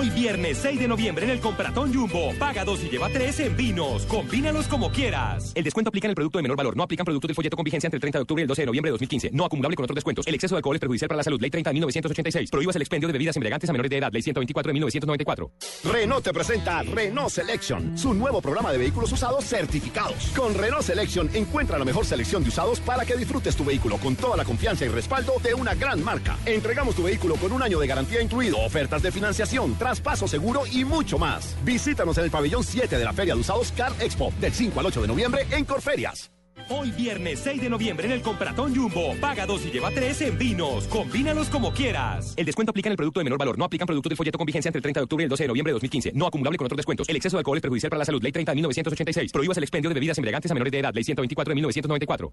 Hoy 0.00 0.08
viernes 0.08 0.56
6 0.62 0.80
de 0.80 0.88
noviembre 0.88 1.26
en 1.26 1.30
el 1.32 1.40
Compratón 1.40 1.92
Jumbo. 1.92 2.32
Paga 2.38 2.64
dos 2.64 2.82
y 2.82 2.88
lleva 2.88 3.10
tres 3.10 3.38
en 3.38 3.54
vinos. 3.54 4.06
Combínalos 4.06 4.66
como 4.66 4.90
quieras. 4.90 5.52
El 5.54 5.62
descuento 5.62 5.90
aplica 5.90 6.06
en 6.06 6.12
el 6.12 6.14
producto 6.14 6.38
de 6.38 6.42
menor 6.42 6.56
valor. 6.56 6.74
No 6.74 6.84
aplican 6.84 7.04
productos 7.04 7.28
del 7.28 7.34
folleto 7.34 7.54
con 7.54 7.64
vigencia 7.64 7.86
entre 7.86 7.98
el 7.98 8.00
30 8.00 8.18
de 8.18 8.22
octubre 8.22 8.40
y 8.40 8.44
el 8.44 8.48
12 8.48 8.62
de 8.62 8.66
noviembre 8.66 8.88
de 8.88 8.92
2015. 8.92 9.30
No 9.34 9.44
acumulable 9.44 9.76
con 9.76 9.84
otros 9.84 9.94
descuentos. 9.96 10.26
El 10.26 10.34
exceso 10.34 10.54
de 10.54 10.60
alcohol 10.60 10.74
es 10.74 10.80
perjudicial 10.80 11.06
para 11.08 11.18
la 11.18 11.22
salud. 11.22 11.38
Ley 11.38 11.50
30 11.50 11.68
de 11.68 11.74
1986. 11.74 12.50
Prohíbas 12.50 12.76
el 12.76 12.80
expendio 12.80 13.08
de 13.08 13.12
bebidas 13.12 13.36
embriagantes 13.36 13.68
a 13.68 13.74
menores 13.74 13.90
de 13.90 13.98
edad. 13.98 14.10
Ley 14.10 14.22
124 14.22 14.70
de 14.70 14.72
1994. 14.72 15.50
Renault 15.92 16.24
te 16.24 16.32
presenta 16.32 16.82
Renault 16.82 17.28
Selection, 17.28 17.98
su 17.98 18.14
nuevo 18.14 18.40
programa 18.40 18.72
de 18.72 18.78
vehículos 18.78 19.12
usados 19.12 19.44
certificados. 19.44 20.32
Con 20.34 20.54
Renault 20.54 20.82
Selection 20.82 21.28
encuentra 21.34 21.78
la 21.78 21.84
mejor 21.84 22.06
selección 22.06 22.42
de 22.42 22.48
usados 22.48 22.80
para 22.80 23.04
que 23.04 23.18
disfrutes 23.18 23.54
tu 23.54 23.66
vehículo 23.66 23.98
con 23.98 24.16
toda 24.16 24.38
la 24.38 24.46
confianza 24.46 24.86
y 24.86 24.88
respaldo 24.88 25.34
de 25.42 25.52
una 25.52 25.74
gran 25.74 26.02
marca. 26.02 26.38
Entregamos 26.46 26.94
tu 26.94 27.02
vehículo 27.02 27.36
con 27.36 27.52
un 27.52 27.62
año 27.62 27.78
de 27.78 27.86
garantía 27.86 28.22
incluido, 28.22 28.58
ofertas 28.60 29.02
de 29.02 29.12
financiación, 29.12 29.74
traspaso 29.90 30.28
seguro 30.28 30.62
y 30.70 30.84
mucho 30.84 31.18
más. 31.18 31.56
Visítanos 31.64 32.16
en 32.18 32.24
el 32.24 32.30
pabellón 32.30 32.62
7 32.62 32.96
de 32.96 33.04
la 33.04 33.12
Feria 33.12 33.34
de 33.34 33.40
Usados 33.40 33.72
Car 33.72 33.92
Expo 33.98 34.32
del 34.40 34.52
5 34.52 34.78
al 34.78 34.86
8 34.86 35.02
de 35.02 35.08
noviembre 35.08 35.46
en 35.50 35.64
Corferias. 35.64 36.30
Hoy 36.68 36.92
viernes 36.92 37.40
6 37.40 37.60
de 37.60 37.68
noviembre 37.68 38.06
en 38.06 38.12
el 38.12 38.22
Compratón 38.22 38.72
Jumbo. 38.72 39.16
Paga 39.20 39.46
dos 39.46 39.66
y 39.66 39.72
lleva 39.72 39.90
tres 39.90 40.20
en 40.20 40.38
vinos. 40.38 40.86
Combínalos 40.86 41.48
como 41.48 41.72
quieras. 41.72 42.34
El 42.36 42.46
descuento 42.46 42.70
aplica 42.70 42.88
en 42.88 42.92
el 42.92 42.96
producto 42.96 43.18
de 43.18 43.24
menor 43.24 43.40
valor. 43.40 43.58
No 43.58 43.64
aplican 43.64 43.86
productos 43.86 44.10
del 44.10 44.16
folleto 44.16 44.38
con 44.38 44.46
vigencia 44.46 44.68
entre 44.68 44.78
el 44.78 44.82
30 44.84 45.00
de 45.00 45.04
octubre 45.04 45.22
y 45.22 45.24
el 45.24 45.30
12 45.30 45.42
de 45.42 45.48
noviembre 45.48 45.70
de 45.70 45.74
2015. 45.74 46.12
No 46.14 46.28
acumulable 46.28 46.56
con 46.56 46.66
otros 46.66 46.76
descuentos. 46.76 47.08
El 47.08 47.16
exceso 47.16 47.36
de 47.36 47.40
alcohol 47.40 47.56
es 47.56 47.62
perjudicial 47.62 47.90
para 47.90 47.98
la 47.98 48.04
salud. 48.04 48.22
Ley 48.22 48.30
30 48.30 48.52
de 48.52 48.54
1986. 48.54 49.32
Prohíbas 49.32 49.56
el 49.56 49.64
expendio 49.64 49.90
de 49.90 49.94
bebidas 49.94 50.18
embriagantes 50.18 50.52
a 50.52 50.54
menores 50.54 50.70
de 50.70 50.78
edad. 50.78 50.94
Ley 50.94 51.02
124 51.02 51.50
de 51.50 51.54
1994. 51.56 52.32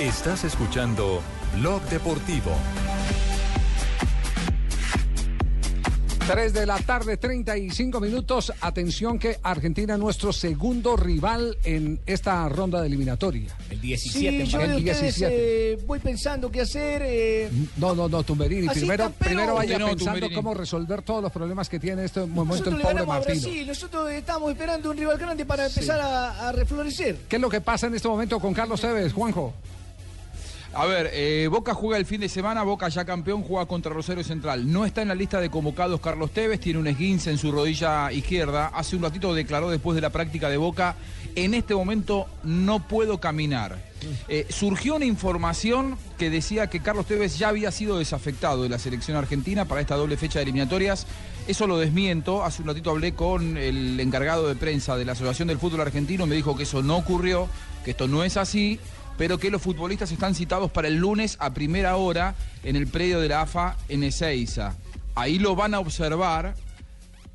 Estás 0.00 0.42
escuchando 0.42 1.22
Blog 1.54 1.82
Deportivo. 1.82 2.50
3 6.28 6.52
de 6.52 6.66
la 6.66 6.76
tarde, 6.80 7.16
35 7.16 8.00
minutos. 8.00 8.52
Atención 8.60 9.18
que 9.18 9.38
Argentina 9.42 9.94
es 9.94 9.98
nuestro 9.98 10.30
segundo 10.30 10.94
rival 10.94 11.56
en 11.64 11.98
esta 12.04 12.46
ronda 12.50 12.82
de 12.82 12.86
eliminatoria. 12.86 13.56
El 13.70 13.80
Sí, 13.98 14.24
yo 14.46 14.60
el 14.60 14.76
ustedes 14.76 14.84
17. 14.84 15.72
eh, 15.72 15.78
voy 15.86 15.98
pensando 16.00 16.50
qué 16.50 16.60
hacer. 16.60 17.02
eh, 17.02 17.50
No, 17.78 17.94
no, 17.94 18.10
no, 18.10 18.22
Tumberini. 18.22 18.68
Así 18.68 18.80
Primero, 18.80 19.10
primero 19.18 19.54
vaya 19.54 19.78
no, 19.78 19.86
pensando 19.86 20.04
Tumberini. 20.20 20.34
cómo 20.34 20.52
resolver 20.52 21.00
todos 21.00 21.22
los 21.22 21.32
problemas 21.32 21.66
que 21.70 21.80
tiene 21.80 22.02
en 22.02 22.06
este 22.06 22.20
momento 22.20 22.70
Nosotros 22.70 22.74
el 22.74 22.78
le 22.78 22.84
pobre 22.84 23.06
Martino. 23.06 23.40
Brasil, 23.40 23.66
nosotros 23.66 24.10
estamos 24.10 24.50
esperando 24.52 24.90
un 24.90 24.96
rival 24.98 25.16
grande 25.16 25.46
para 25.46 25.66
empezar 25.66 25.98
a, 25.98 26.48
a 26.48 26.52
reflorecer. 26.52 27.16
¿Qué 27.26 27.36
es 27.36 27.42
lo 27.42 27.48
que 27.48 27.62
pasa 27.62 27.86
en 27.86 27.94
este 27.94 28.06
momento 28.06 28.38
con 28.38 28.52
Carlos 28.52 28.78
Tevez, 28.82 29.14
Juanjo? 29.14 29.54
A 30.74 30.84
ver, 30.84 31.10
eh, 31.12 31.48
Boca 31.50 31.72
juega 31.72 31.96
el 31.96 32.04
fin 32.04 32.20
de 32.20 32.28
semana, 32.28 32.62
Boca 32.62 32.88
ya 32.88 33.04
campeón, 33.04 33.42
juega 33.42 33.66
contra 33.66 33.92
Rosario 33.92 34.22
Central. 34.22 34.70
No 34.70 34.84
está 34.84 35.02
en 35.02 35.08
la 35.08 35.14
lista 35.14 35.40
de 35.40 35.50
convocados 35.50 36.00
Carlos 36.00 36.30
Tevez, 36.30 36.60
tiene 36.60 36.78
un 36.78 36.86
esguince 36.86 37.30
en 37.30 37.38
su 37.38 37.50
rodilla 37.50 38.12
izquierda. 38.12 38.66
Hace 38.68 38.94
un 38.94 39.02
ratito 39.02 39.34
declaró 39.34 39.70
después 39.70 39.94
de 39.94 40.02
la 40.02 40.10
práctica 40.10 40.48
de 40.50 40.58
Boca, 40.58 40.94
en 41.34 41.54
este 41.54 41.74
momento 41.74 42.26
no 42.44 42.86
puedo 42.86 43.18
caminar. 43.18 43.78
Eh, 44.28 44.46
surgió 44.50 44.96
una 44.96 45.06
información 45.06 45.96
que 46.18 46.30
decía 46.30 46.68
que 46.68 46.80
Carlos 46.80 47.06
Tevez 47.06 47.38
ya 47.38 47.48
había 47.48 47.72
sido 47.72 47.98
desafectado 47.98 48.62
de 48.62 48.68
la 48.68 48.78
selección 48.78 49.16
argentina 49.16 49.64
para 49.64 49.80
esta 49.80 49.96
doble 49.96 50.16
fecha 50.16 50.38
de 50.38 50.44
eliminatorias. 50.44 51.06
Eso 51.48 51.66
lo 51.66 51.78
desmiento. 51.78 52.44
Hace 52.44 52.62
un 52.62 52.68
ratito 52.68 52.90
hablé 52.90 53.14
con 53.14 53.56
el 53.56 53.98
encargado 53.98 54.46
de 54.46 54.54
prensa 54.54 54.96
de 54.96 55.06
la 55.06 55.12
Asociación 55.12 55.48
del 55.48 55.58
Fútbol 55.58 55.80
Argentino. 55.80 56.26
Me 56.26 56.36
dijo 56.36 56.56
que 56.56 56.64
eso 56.64 56.82
no 56.82 56.98
ocurrió, 56.98 57.48
que 57.84 57.92
esto 57.92 58.06
no 58.06 58.22
es 58.22 58.36
así, 58.36 58.78
pero 59.18 59.36
que 59.36 59.50
los 59.50 59.60
futbolistas 59.60 60.12
están 60.12 60.34
citados 60.34 60.70
para 60.70 60.88
el 60.88 60.96
lunes 60.96 61.36
a 61.40 61.52
primera 61.52 61.96
hora 61.96 62.36
en 62.62 62.76
el 62.76 62.86
predio 62.86 63.20
de 63.20 63.28
la 63.28 63.42
AFA 63.42 63.76
en 63.88 64.04
Ezeiza. 64.04 64.76
Ahí 65.16 65.40
lo 65.40 65.56
van 65.56 65.74
a 65.74 65.80
observar 65.80 66.54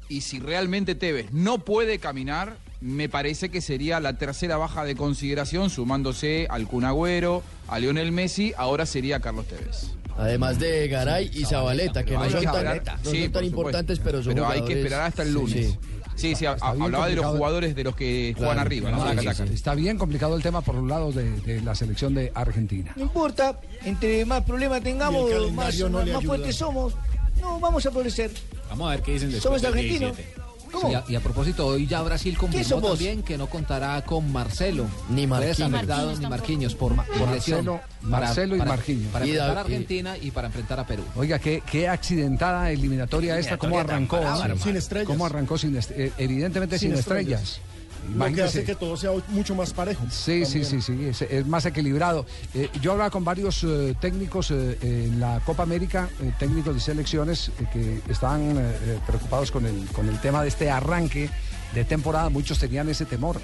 y 0.07 0.21
si 0.21 0.39
realmente 0.39 0.95
Tevez 0.95 1.31
no 1.33 1.59
puede 1.59 1.99
caminar, 1.99 2.57
me 2.79 3.09
parece 3.09 3.49
que 3.49 3.59
sería 3.59 3.99
la 3.99 4.17
tercera 4.17 4.57
baja 4.57 4.85
de 4.85 4.95
consideración, 4.95 5.69
sumándose 5.69 6.47
al 6.49 6.67
Kun 6.67 6.85
Agüero, 6.85 7.43
a 7.67 7.79
Lionel 7.79 8.11
Messi, 8.13 8.53
ahora 8.57 8.85
sería 8.85 9.19
Carlos 9.19 9.45
Tevez. 9.47 9.91
Además 10.17 10.59
de 10.59 10.87
Garay 10.87 11.31
y 11.33 11.43
Zabaleta, 11.45 12.03
que 12.03 12.13
no 12.13 12.29
son 12.29 12.43
tan, 12.43 12.83
no 13.03 13.11
son 13.11 13.31
tan 13.31 13.43
importantes, 13.45 13.99
pero 13.99 14.23
son 14.23 14.33
Pero 14.33 14.47
hay 14.47 14.63
que 14.63 14.73
esperar 14.73 15.01
hasta 15.01 15.23
el 15.23 15.33
lunes. 15.33 15.53
sí. 15.53 15.77
Sí, 15.81 15.92
sí, 16.15 16.31
Está 16.31 16.71
bien 16.73 16.83
hablaba 16.83 17.07
de 17.07 17.15
los 17.15 17.25
jugadores 17.25 17.75
de 17.75 17.83
los 17.83 17.95
que 17.95 18.33
juegan 18.37 18.55
Claro, 18.55 18.67
arriba, 18.67 18.91
no 18.91 19.21
sí, 19.21 19.27
sí, 19.33 19.47
sí. 19.47 19.53
Está 19.53 19.75
bien 19.75 19.97
complicado 19.97 20.35
el 20.35 20.43
tema 20.43 20.61
por 20.61 20.75
los 20.75 20.87
lados 20.87 21.15
de, 21.15 21.39
de 21.41 21.61
la 21.61 21.75
selección 21.75 22.13
de 22.13 22.31
Argentina. 22.35 22.93
No 22.95 23.03
importa, 23.03 23.59
entre 23.83 24.25
más 24.25 24.43
problemas 24.43 24.81
tengamos, 24.81 25.29
más, 25.51 25.77
no 25.79 26.21
fuertes 26.21 26.55
somos. 26.55 26.93
No, 27.41 27.59
vamos 27.59 27.85
a 27.85 27.91
progresar. 27.91 28.29
Vamos 28.69 28.87
a 28.87 28.91
ver 28.91 29.01
qué 29.01 29.13
dicen 29.13 29.31
después 29.31 29.61
Somos 29.61 29.63
argentinos. 29.63 30.15
17. 30.15 30.42
¿Cómo? 30.73 30.91
Y 30.91 30.95
a, 30.95 31.03
y 31.07 31.15
a 31.15 31.19
propósito, 31.21 31.67
hoy 31.67 31.87
ya 31.87 32.01
Brasil 32.01 32.35
¿Quién 32.37 32.51
confirmó 32.51 32.81
también 32.81 33.23
que 33.23 33.37
no 33.37 33.47
contará 33.47 34.01
con 34.03 34.29
Marcelo. 34.33 34.87
Ni 35.09 35.25
Marquinhos. 35.27 36.19
ni. 36.19 36.27
Marquinhos 36.27 36.75
por, 36.75 36.95
ma- 36.95 37.05
por 37.05 37.29
lesión. 37.29 37.65
Marcelo- 38.01 38.55
Para- 38.55 38.55
y 38.55 38.59
para- 38.59 38.69
Marquinhos. 38.71 39.11
Para 39.13 39.25
Y 39.25 39.29
enfrentar 39.29 39.57
a 39.57 39.61
Argentina 39.61 40.17
y 40.17 40.31
para 40.31 40.47
enfrentar 40.47 40.79
a 40.79 40.85
Perú. 40.87 41.03
Oiga, 41.15 41.39
qué, 41.39 41.63
qué 41.69 41.87
accidentada 41.87 42.71
eliminatoria 42.71 43.37
esta, 43.39 43.57
cómo 43.57 43.79
arrancó. 43.79 44.19
Sin 44.61 44.75
estrellas. 44.75 45.07
¿Cómo 45.07 45.25
arrancó 45.25 45.57
sin 45.57 45.77
eh, 45.77 46.11
Evidentemente 46.17 46.77
sin, 46.79 46.89
Sin 46.89 46.99
estrellas. 46.99 47.41
estrellas. 47.43 47.72
Lo 48.03 48.09
que 48.09 48.15
Imagínese. 48.15 48.43
hace 48.43 48.63
que 48.63 48.75
todo 48.75 48.97
sea 48.97 49.11
mucho 49.29 49.55
más 49.55 49.73
parejo. 49.73 50.05
Sí, 50.11 50.45
sí, 50.45 50.63
sí, 50.65 50.81
sí, 50.81 51.05
es, 51.05 51.21
es 51.21 51.47
más 51.47 51.65
equilibrado. 51.65 52.25
Eh, 52.53 52.69
yo 52.81 52.91
hablaba 52.91 53.09
con 53.09 53.23
varios 53.23 53.63
eh, 53.63 53.95
técnicos 53.99 54.51
eh, 54.51 54.77
en 54.81 55.19
la 55.19 55.39
Copa 55.45 55.63
América, 55.63 56.09
eh, 56.21 56.31
técnicos 56.37 56.75
de 56.75 56.81
selecciones 56.81 57.49
eh, 57.59 57.65
que 57.71 58.01
estaban 58.11 58.61
preocupados 59.07 59.51
con 59.51 59.65
el, 59.65 59.85
con 59.87 60.07
el 60.09 60.19
tema 60.19 60.41
de 60.41 60.49
este 60.49 60.69
arranque 60.69 61.29
de 61.73 61.83
temporada. 61.85 62.29
Muchos 62.29 62.59
tenían 62.59 62.89
ese 62.89 63.05
temor. 63.05 63.39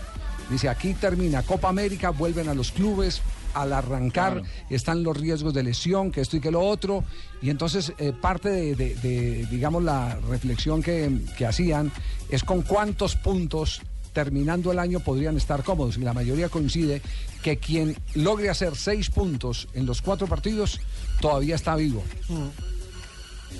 Dice, 0.49 0.67
aquí 0.67 0.93
termina 0.95 1.43
Copa 1.43 1.69
América, 1.69 2.09
vuelven 2.09 2.49
a 2.49 2.55
los 2.55 2.71
clubes, 2.71 3.21
al 3.53 3.71
arrancar 3.71 4.41
están 4.69 5.03
los 5.03 5.15
riesgos 5.15 5.53
de 5.53 5.61
lesión, 5.63 6.11
que 6.11 6.21
esto 6.21 6.37
y 6.37 6.39
que 6.39 6.49
lo 6.51 6.61
otro. 6.61 7.03
Y 7.41 7.49
entonces 7.49 7.93
eh, 7.99 8.13
parte 8.19 8.49
de, 8.49 8.75
de- 8.75 8.95
de, 8.95 9.45
digamos, 9.49 9.83
la 9.83 10.15
reflexión 10.27 10.81
que, 10.83 11.19
que 11.37 11.45
hacían 11.45 11.91
es 12.29 12.43
con 12.43 12.63
cuántos 12.63 13.15
puntos 13.15 13.81
terminando 14.13 14.71
el 14.71 14.79
año 14.79 14.99
podrían 14.99 15.37
estar 15.37 15.63
cómodos. 15.63 15.97
Y 15.97 16.01
la 16.01 16.13
mayoría 16.13 16.49
coincide 16.49 17.01
que 17.41 17.57
quien 17.57 17.97
logre 18.15 18.49
hacer 18.49 18.75
seis 18.75 19.09
puntos 19.09 19.67
en 19.73 19.85
los 19.85 20.01
cuatro 20.01 20.27
partidos 20.27 20.79
todavía 21.21 21.55
está 21.55 21.75
vivo. 21.75 22.03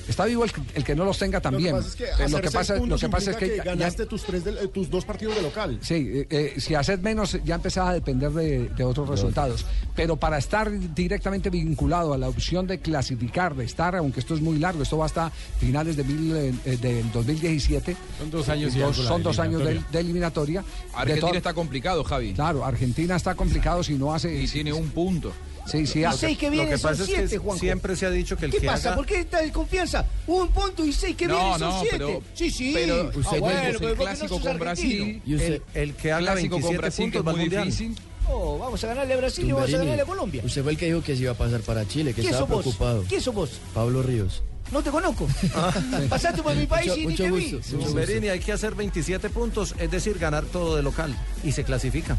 Está 0.08 0.26
vivo 0.26 0.44
el, 0.44 0.52
que- 0.52 0.62
el 0.76 0.84
que 0.84 0.96
no 0.96 1.06
los 1.06 1.18
tenga 1.20 1.40
también. 1.40 1.76
Lo 1.76 1.82
que 1.82 1.84
pasa 1.84 1.90
es 1.90 1.96
que, 1.96 2.04
Eh, 2.04 2.12
hacer 2.14 2.32
lo 2.32 2.38
que 2.38 2.44
seis 2.48 2.54
pasa, 2.54 2.74
lo 2.74 2.80
puntos 2.80 3.02
que 3.02 3.10
pasa 3.10 3.32
es 3.32 3.38
que, 3.38 3.46
implica 3.46 3.64
ya- 3.66 3.76
ganaste 3.76 4.06
tus, 4.06 4.24
tres 4.24 4.44
de- 4.44 4.52
eh, 4.52 4.68
tus 4.68 4.90
dos 4.90 5.06
partidos 5.06 5.36
de 5.36 5.42
local. 5.42 5.80
Sí, 5.82 5.94
eh, 6.14 6.28
eh, 6.30 6.54
si 6.60 6.76
haces 6.76 7.00
menos 7.02 7.38
ya 7.46 7.56
empezaba 7.56 7.92
a 7.92 7.94
depender 7.94 8.32
de, 8.32 8.70
de 8.70 8.84
otros 8.84 9.08
resultados. 9.08 9.66
Pero 9.96 10.16
para 10.18 10.38
estar 10.38 10.72
directamente 10.96 11.50
vinculado 11.50 12.14
a 12.14 12.18
la 12.18 12.28
opción 12.30 12.66
de 12.68 12.80
clasificar, 12.80 13.56
de 13.56 13.66
estar, 13.66 13.96
aunque 13.96 14.20
esto 14.20 14.34
es 14.34 14.42
muy 14.42 14.58
largo, 14.58 14.82
esto 14.84 14.98
va 14.98 15.06
hasta 15.06 15.30
finales 15.60 15.96
de 15.96 16.04
mil, 16.04 16.36
eh, 16.36 16.78
del 16.78 17.12
2017. 17.12 17.96
Son 18.18 18.32
dos 18.32 18.50
años 18.50 18.74
Dos- 18.76 18.98
son 18.98 19.22
dos 19.24 19.38
años 19.40 19.60
de, 19.64 19.66
eliminatoria. 19.70 19.92
de 19.92 20.00
eliminatoria. 20.00 20.62
De 20.62 20.98
Argentina 21.14 21.38
está 21.38 21.54
complicado, 21.54 22.04
Javi. 22.04 22.34
Claro, 22.34 22.66
Argentina 22.66 23.16
está 23.16 23.36
complicado 23.36 23.84
si 23.84 23.94
no 23.94 24.14
hace. 24.14 24.34
Y 24.42 24.48
tiene 24.48 24.74
un 24.74 24.90
punto. 24.90 25.32
Sí, 25.70 25.86
sí, 25.88 26.04
hace- 26.04 26.18
seis 26.18 26.38
que 26.38 26.50
vienen 26.50 26.78
son 26.78 26.96
siete, 26.96 27.38
Juanjo. 27.38 27.60
siempre 27.60 27.96
se 27.96 28.06
ha 28.06 28.10
dicho 28.12 28.36
que 28.38 28.46
el 28.46 28.52
¿Qué 28.52 28.60
que 28.60 28.68
pasa? 28.68 28.90
haga- 28.90 28.96
¿Por 28.98 29.06
qué 29.06 29.20
esta 29.20 29.40
desconfianza? 29.42 30.06
Un 30.28 30.48
punto 30.50 30.86
y 30.86 30.92
seis 30.94 31.16
que 31.16 31.28
No, 31.28 31.36
vienen 31.36 31.60
son 31.60 31.70
no, 31.70 31.82
siete. 31.82 31.98
pero- 31.98 32.22
sí, 32.34 32.50
sí. 32.52 32.72
pero 32.74 32.96
Ah, 33.14 33.18
usted 33.18 33.40
bueno, 33.40 33.60
dijo, 33.62 33.80
pero 33.80 33.92
el 33.92 33.98
no 33.98 34.04
clásico 34.04 34.28
sos 34.36 34.44
con. 34.48 34.60
Brasil, 34.60 35.22
el- 35.28 35.62
el 35.74 35.94
que 35.96 36.12
haga 36.12 36.22
clásico 36.34 36.56
con 36.56 36.62
27 36.62 36.78
Brasil, 36.78 37.12
que 37.12 37.18
es 37.18 37.24
puntos 37.24 37.34
muy 37.36 37.42
Mundial. 37.44 37.66
difícil. 37.66 37.96
Oh, 38.32 38.60
vamos 38.60 38.84
a 38.84 38.88
ganarle 38.88 39.14
a 39.14 39.18
Brasil 39.18 39.46
y 39.48 39.52
vamos 39.52 39.74
a 39.74 39.78
ganarle 39.78 40.02
a 40.02 40.06
Colombia. 40.06 40.42
Usted 40.46 40.62
fue 40.64 40.72
el 40.74 40.78
que 40.78 40.86
dijo 40.86 41.02
que 41.02 41.16
se 41.16 41.24
iba 41.24 41.32
a 41.32 41.36
pasar 41.36 41.62
para 41.62 41.88
Chile, 41.88 42.14
que 42.14 42.22
¿Quién 42.22 42.34
estaba 42.34 42.46
vos? 42.46 42.62
preocupado. 42.64 43.04
¿Quién 43.10 43.22
sos 43.22 43.34
vos? 43.34 43.50
Pablo 43.74 44.04
Ríos. 44.04 44.44
No 44.72 44.84
te 44.84 44.92
conozco. 44.92 45.28
Pasaste 46.10 46.44
por 46.44 46.56
mi 46.56 46.68
país 46.68 46.90
Mucho- 46.90 47.02
y 47.02 47.08
ni 47.08 47.16
te 47.16 47.32
vi. 47.32 47.60
mucho 47.74 48.32
hay 48.32 48.40
que 48.40 48.52
hacer 48.52 48.76
27 48.76 49.30
puntos, 49.32 49.74
es 49.80 49.90
decir, 49.90 50.20
ganar 50.20 50.46
todo 50.46 50.76
de 50.76 50.84
local 50.84 51.16
y 51.44 51.52
se 51.54 51.64
clasifica. 51.64 52.18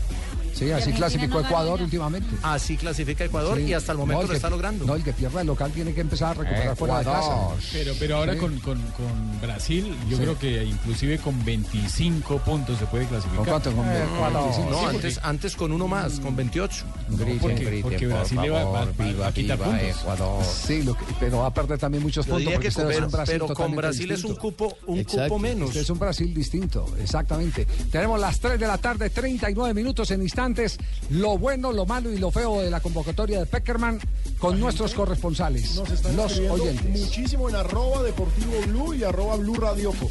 Sí, 0.54 0.70
así 0.70 0.92
clasificó 0.92 1.40
Ecuador 1.40 1.80
últimamente. 1.82 2.28
Así 2.42 2.76
clasifica 2.76 3.24
Ecuador 3.24 3.56
Sí. 3.58 3.64
y 3.64 3.72
hasta 3.72 3.92
el 3.92 3.98
momento 3.98 4.14
No, 4.18 4.20
el 4.22 4.26
lo 4.26 4.30
que- 4.32 4.36
está 4.36 4.50
logrando. 4.50 4.84
No, 4.84 4.94
el 4.94 5.02
que 5.04 5.12
pierda 5.12 5.40
el 5.40 5.46
local 5.46 5.70
tiene 5.72 5.92
que 5.94 6.00
empezar 6.00 6.30
a 6.30 6.34
recuperar 6.42 6.76
fuera 6.76 6.98
de 6.98 7.04
casa. 7.04 7.36
Pero, 7.72 7.94
pero 7.98 8.16
ahora 8.16 8.32
Sí. 8.34 8.38
con, 8.38 8.58
con- 8.60 8.80
con 8.82 9.40
Brasil, 9.40 9.96
yo 10.08 10.16
Sí. 10.16 10.22
creo 10.22 10.38
que 10.38 10.64
inclusive 10.64 11.18
con 11.18 11.44
25 11.44 12.38
puntos 12.38 12.78
se 12.78 12.86
puede 12.86 13.06
clasificar. 13.06 13.38
¿Con 13.38 13.46
cuánto? 13.46 13.72
Con 13.72 13.86
Eh, 13.86 14.04
Ecuador. 14.04 14.50
Ecuador. 14.50 14.70
No, 14.70 14.78
Sí, 14.80 14.84
antes, 14.86 15.14
porque- 15.14 15.28
antes 15.28 15.56
con 15.56 15.72
uno 15.72 15.88
más, 15.88 16.20
con 16.20 16.36
28. 16.36 16.84
No, 17.08 17.16
porque, 17.40 17.80
porque 17.82 18.06
Brasil 18.06 18.38
le 18.40 18.50
va, 18.50 18.64
va- 18.64 18.84
va 19.20 19.26
a 19.28 19.32
quitar 19.32 19.58
puntos. 19.58 20.46
Sí, 20.66 20.82
lo 20.82 20.94
que- 20.94 21.04
pero 21.18 21.38
va 21.38 21.46
a 21.46 21.54
perder 21.54 21.78
también 21.78 22.02
muchos 22.02 22.26
Yo 22.26 22.34
puntos 22.34 22.52
que 22.60 22.70
con- 22.72 22.84
un 22.86 23.10
Brasil 23.10 23.34
pero 23.40 23.54
con 23.54 23.76
Brasil 23.76 24.10
es 24.10 24.24
un 24.24 24.34
cupo- 24.36 24.76
un 24.86 25.04
cupo 25.04 25.38
menos. 25.38 25.68
Este 25.70 25.80
es 25.80 25.90
un 25.90 25.98
Brasil 25.98 26.32
distinto, 26.34 26.86
exactamente. 27.00 27.66
Tenemos 27.90 28.20
las 28.20 28.38
3 28.40 28.58
de 28.58 28.66
la 28.66 28.78
tarde, 28.78 29.10
39 29.10 29.74
minutos 29.74 30.10
en 30.10 30.22
instantes. 30.40 30.78
Lo 31.10 31.36
bueno, 31.38 31.72
lo 31.72 31.84
malo 31.86 32.10
y 32.12 32.18
lo 32.18 32.30
feo 32.30 32.60
de 32.62 32.70
la 32.70 32.80
convocatoria 32.80 33.40
de 33.40 33.46
Peckerman 33.46 34.00
con 34.38 34.58
nuestros 34.58 34.94
corresponsales, 34.94 35.74
Nos 35.76 35.90
están 35.90 36.16
los 36.16 36.38
oyentes. 36.38 36.88
muchísimo 36.88 37.48
en 37.48 37.56
arroba 37.56 38.02
deportivo 38.02 38.52
blue 38.66 38.94
y 38.94 39.04
arroba 39.04 39.36
blue 39.36 39.54
radioco. 39.54 40.10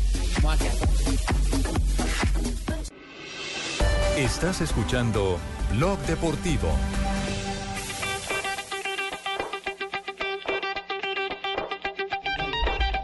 Estás 4.17 4.61
escuchando 4.61 5.39
Blog 5.71 5.97
Deportivo. 6.05 6.69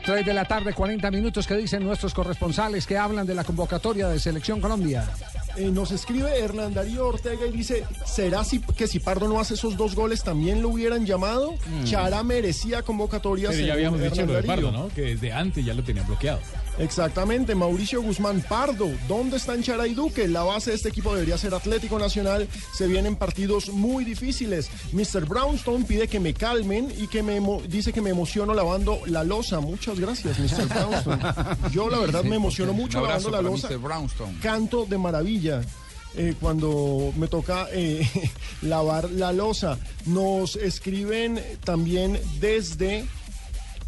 3 0.06 0.24
de 0.24 0.34
la 0.36 0.46
tarde, 0.46 0.74
40 0.74 1.10
minutos 1.10 1.48
que 1.48 1.56
dicen 1.56 1.84
nuestros 1.84 2.14
corresponsales 2.14 2.86
que 2.86 2.96
hablan 2.98 3.26
de 3.26 3.34
la 3.34 3.44
convocatoria 3.44 4.08
de 4.08 4.20
Selección 4.20 4.62
Colombia. 4.62 5.10
Eh, 5.58 5.72
nos 5.72 5.92
escribe 5.92 6.38
Hernán 6.38 6.74
Darío 6.74 7.08
Ortega 7.08 7.46
y 7.48 7.52
dice, 7.52 7.86
¿será 8.06 8.44
si, 8.44 8.60
que 8.60 8.88
si 8.88 9.00
Pardo 9.00 9.28
no 9.28 9.40
hace 9.40 9.54
esos 9.54 9.78
dos 9.78 9.96
goles 9.96 10.24
también 10.24 10.62
lo 10.62 10.70
hubieran 10.70 11.06
llamado? 11.06 11.56
Chará 11.86 12.24
merecía 12.24 12.82
convocatoria. 12.84 13.50
Pero 13.50 13.66
ya 13.66 13.74
habíamos 13.74 14.02
dicho 14.02 14.26
lo 14.26 14.34
de. 14.34 14.44
Pardo, 14.44 14.72
¿no? 14.72 14.90
Que 14.90 15.02
desde 15.02 15.32
antes 15.32 15.64
ya 15.64 15.74
lo 15.74 15.84
tenían 15.84 16.06
bloqueado. 16.08 16.40
Exactamente, 16.78 17.56
Mauricio 17.56 18.02
Guzmán 18.02 18.42
Pardo. 18.42 18.90
¿Dónde 19.08 19.38
están 19.38 19.64
Chara 19.64 19.88
y 19.88 19.94
Duque? 19.94 20.28
La 20.28 20.44
base 20.44 20.72
de 20.72 20.76
este 20.76 20.90
equipo 20.90 21.14
debería 21.14 21.38
ser 21.38 21.54
Atlético 21.54 21.98
Nacional. 21.98 22.48
Se 22.74 22.86
vienen 22.88 23.16
partidos 23.16 23.70
muy 23.70 24.04
difíciles. 24.04 24.70
Mr. 24.92 25.26
Brownstone 25.26 25.86
pide 25.86 26.08
que 26.08 26.20
me 26.20 26.34
calmen 26.34 26.92
y 26.98 27.08
que 27.08 27.24
me 27.24 27.40
dice 27.68 27.94
que 27.94 28.02
me 28.02 28.10
emociono 28.10 28.54
lavando 28.54 29.00
la 29.06 29.24
losa. 29.24 29.62
Muchas 29.62 30.00
gracias, 30.00 30.38
Mr. 30.38 30.68
Brownstone. 30.74 31.22
Yo 31.72 31.90
la 31.90 32.00
verdad 32.00 32.24
me 32.24 32.36
emociono 32.36 32.74
mucho 32.74 33.00
lavando 33.02 33.30
la 33.30 33.42
losa. 33.42 33.70
Canto 34.42 34.86
de 34.86 34.98
maravilla. 34.98 35.62
eh, 36.18 36.34
cuando 36.40 37.14
me 37.18 37.28
toca 37.28 37.68
eh, 37.72 38.08
lavar 38.62 39.10
la 39.12 39.32
losa. 39.34 39.78
Nos 40.06 40.56
escriben 40.56 41.42
también 41.64 42.20
desde 42.40 43.06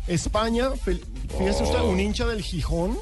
España. 0.08 0.70
Fel- 0.72 1.01
Fíjese 1.38 1.64
usted, 1.64 1.80
Oh. 1.80 1.89
un 1.89 1.99
hincha 1.99 2.26
del 2.26 2.41
Gijón, 2.41 2.97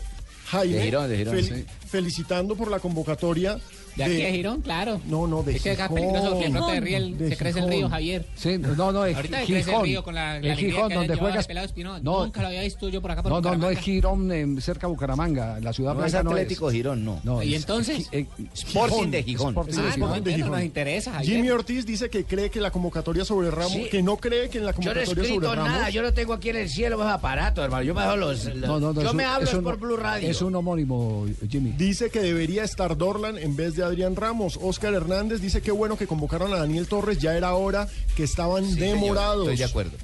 Jaime, 0.47 0.75
De 0.75 0.83
Girón, 0.83 1.09
de 1.09 1.17
Girón, 1.17 1.43
sí. 1.43 1.65
felicitando 1.87 2.55
por 2.55 2.69
la 2.71 2.79
convocatoria. 2.79 3.59
¿De 3.95 4.03
aquí 4.03 4.15
de 4.15 4.31
Girón? 4.33 4.61
Claro. 4.61 4.99
No, 5.07 5.25
no, 5.27 5.41
de 5.43 5.55
Es 5.55 5.61
que 5.63 5.71
es 5.71 5.77
Gijón. 5.77 5.95
peligroso 5.95 6.35
de 6.35 6.49
pronto 6.49 6.67
de 6.71 6.79
riel 6.81 7.17
De 7.17 7.29
se 7.29 7.37
crece 7.37 7.59
el 7.59 7.65
Gijón. 7.65 7.79
río, 7.79 7.89
Javier. 7.89 8.25
Sí, 8.35 8.57
no, 8.57 8.91
no, 8.91 9.05
es 9.05 9.15
Ahorita 9.15 9.37
Gijón. 9.39 9.55
crece 9.63 9.75
el 9.77 9.81
río 9.83 10.03
con 10.03 10.15
la, 10.15 10.39
la 10.39 10.53
el 10.53 10.57
Gijón, 10.59 10.89
que 10.89 10.95
donde 10.95 11.15
juegas. 11.15 11.39
el 11.39 11.45
pelado 11.47 11.65
Espinón. 11.65 12.03
No, 12.03 12.23
Nunca 12.25 12.41
lo 12.41 12.47
había 12.47 12.61
visto 12.61 12.89
yo 12.89 13.01
por 13.01 13.11
acá 13.11 13.23
por 13.23 13.31
No, 13.31 13.41
no, 13.41 13.55
no 13.55 13.69
es. 13.69 13.79
Girón, 13.79 14.31
em, 14.31 14.59
cerca 14.59 14.87
de 14.87 14.91
Bucaramanga, 14.93 15.59
la 15.59 15.71
ciudad 15.73 15.93
No 15.95 16.03
es 16.05 16.13
no 16.13 16.19
Atlético 16.31 16.69
Girón, 16.71 17.05
no. 17.05 17.41
¿Y 17.43 17.53
es- 17.55 17.61
entonces? 17.61 18.09
eh, 18.11 18.25
Sporting 18.53 19.09
de 19.11 19.23
Gijón. 19.23 19.49
Sporting 19.49 19.71
el 19.71 19.75
de 19.83 19.87
Ah, 19.89 19.93
Gijón. 19.93 20.23
De 20.23 20.33
Gijón. 20.35 20.51
nos 20.51 20.61
interesa, 20.63 21.11
Javier. 21.13 21.35
Jimmy 21.37 21.49
Ortiz 21.49 21.85
dice 21.85 22.09
que 22.09 22.25
cree 22.25 22.49
que 22.49 22.59
la 22.59 22.71
convocatoria 22.71 23.23
sobre 23.25 23.51
Ramos, 23.51 23.71
Sí. 23.71 23.87
que 23.89 24.01
no 24.03 24.17
cree 24.17 24.49
que 24.49 24.57
en 24.57 24.65
la 24.65 24.71
Yo 24.71 24.77
no 24.77 24.81
he 25.01 25.05
convocatoria 25.05 25.05
sobre 25.05 25.21
escrito 25.27 25.55
Ramos. 25.55 25.69
nada, 25.71 25.89
yo 25.89 26.01
no 26.01 26.13
tengo 26.13 26.33
aquí 26.33 26.49
en 26.49 26.55
el 26.57 26.69
cielo 26.69 26.95
esos 26.97 27.07
aparatos, 27.07 27.63
hermano. 27.63 27.83
Yo 27.83 27.93
me 27.93 28.01
hago 28.01 28.15
los. 28.17 28.53
No, 28.55 28.79
no, 28.79 28.93
no, 28.93 29.01
yo 29.01 29.13
me 29.13 29.23
hablo 29.23 29.61
por 29.61 29.77
Blue 29.79 29.95
Radio. 29.97 30.29
Es 30.29 30.41
un 30.41 30.53
homónimo, 30.55 31.25
Jimmy. 31.49 31.71
Dice 31.77 32.09
que 32.09 32.19
debería 32.19 32.63
estar 32.63 32.97
Dorlan 32.97 33.37
en 33.37 33.55
vez 33.55 33.75
de 33.75 33.83
Adrián 33.85 34.15
Ramos. 34.15 34.59
Oscar 34.61 34.93
Hernández 34.93 35.41
dice 35.41 35.61
que 35.61 35.71
bueno 35.71 35.97
que 35.97 36.07
convocaron 36.07 36.53
a 36.53 36.57
Daniel 36.57 36.87
Torres, 36.87 37.19
ya 37.19 37.35
era 37.35 37.53
hora 37.55 37.87
que 38.15 38.23
estaban 38.23 38.65
Sí, 38.65 38.73
señor, 38.75 38.89
demorados. 38.95 39.43
Estoy 39.47 39.57
de 39.57 39.63
acuerdo. 39.65 39.97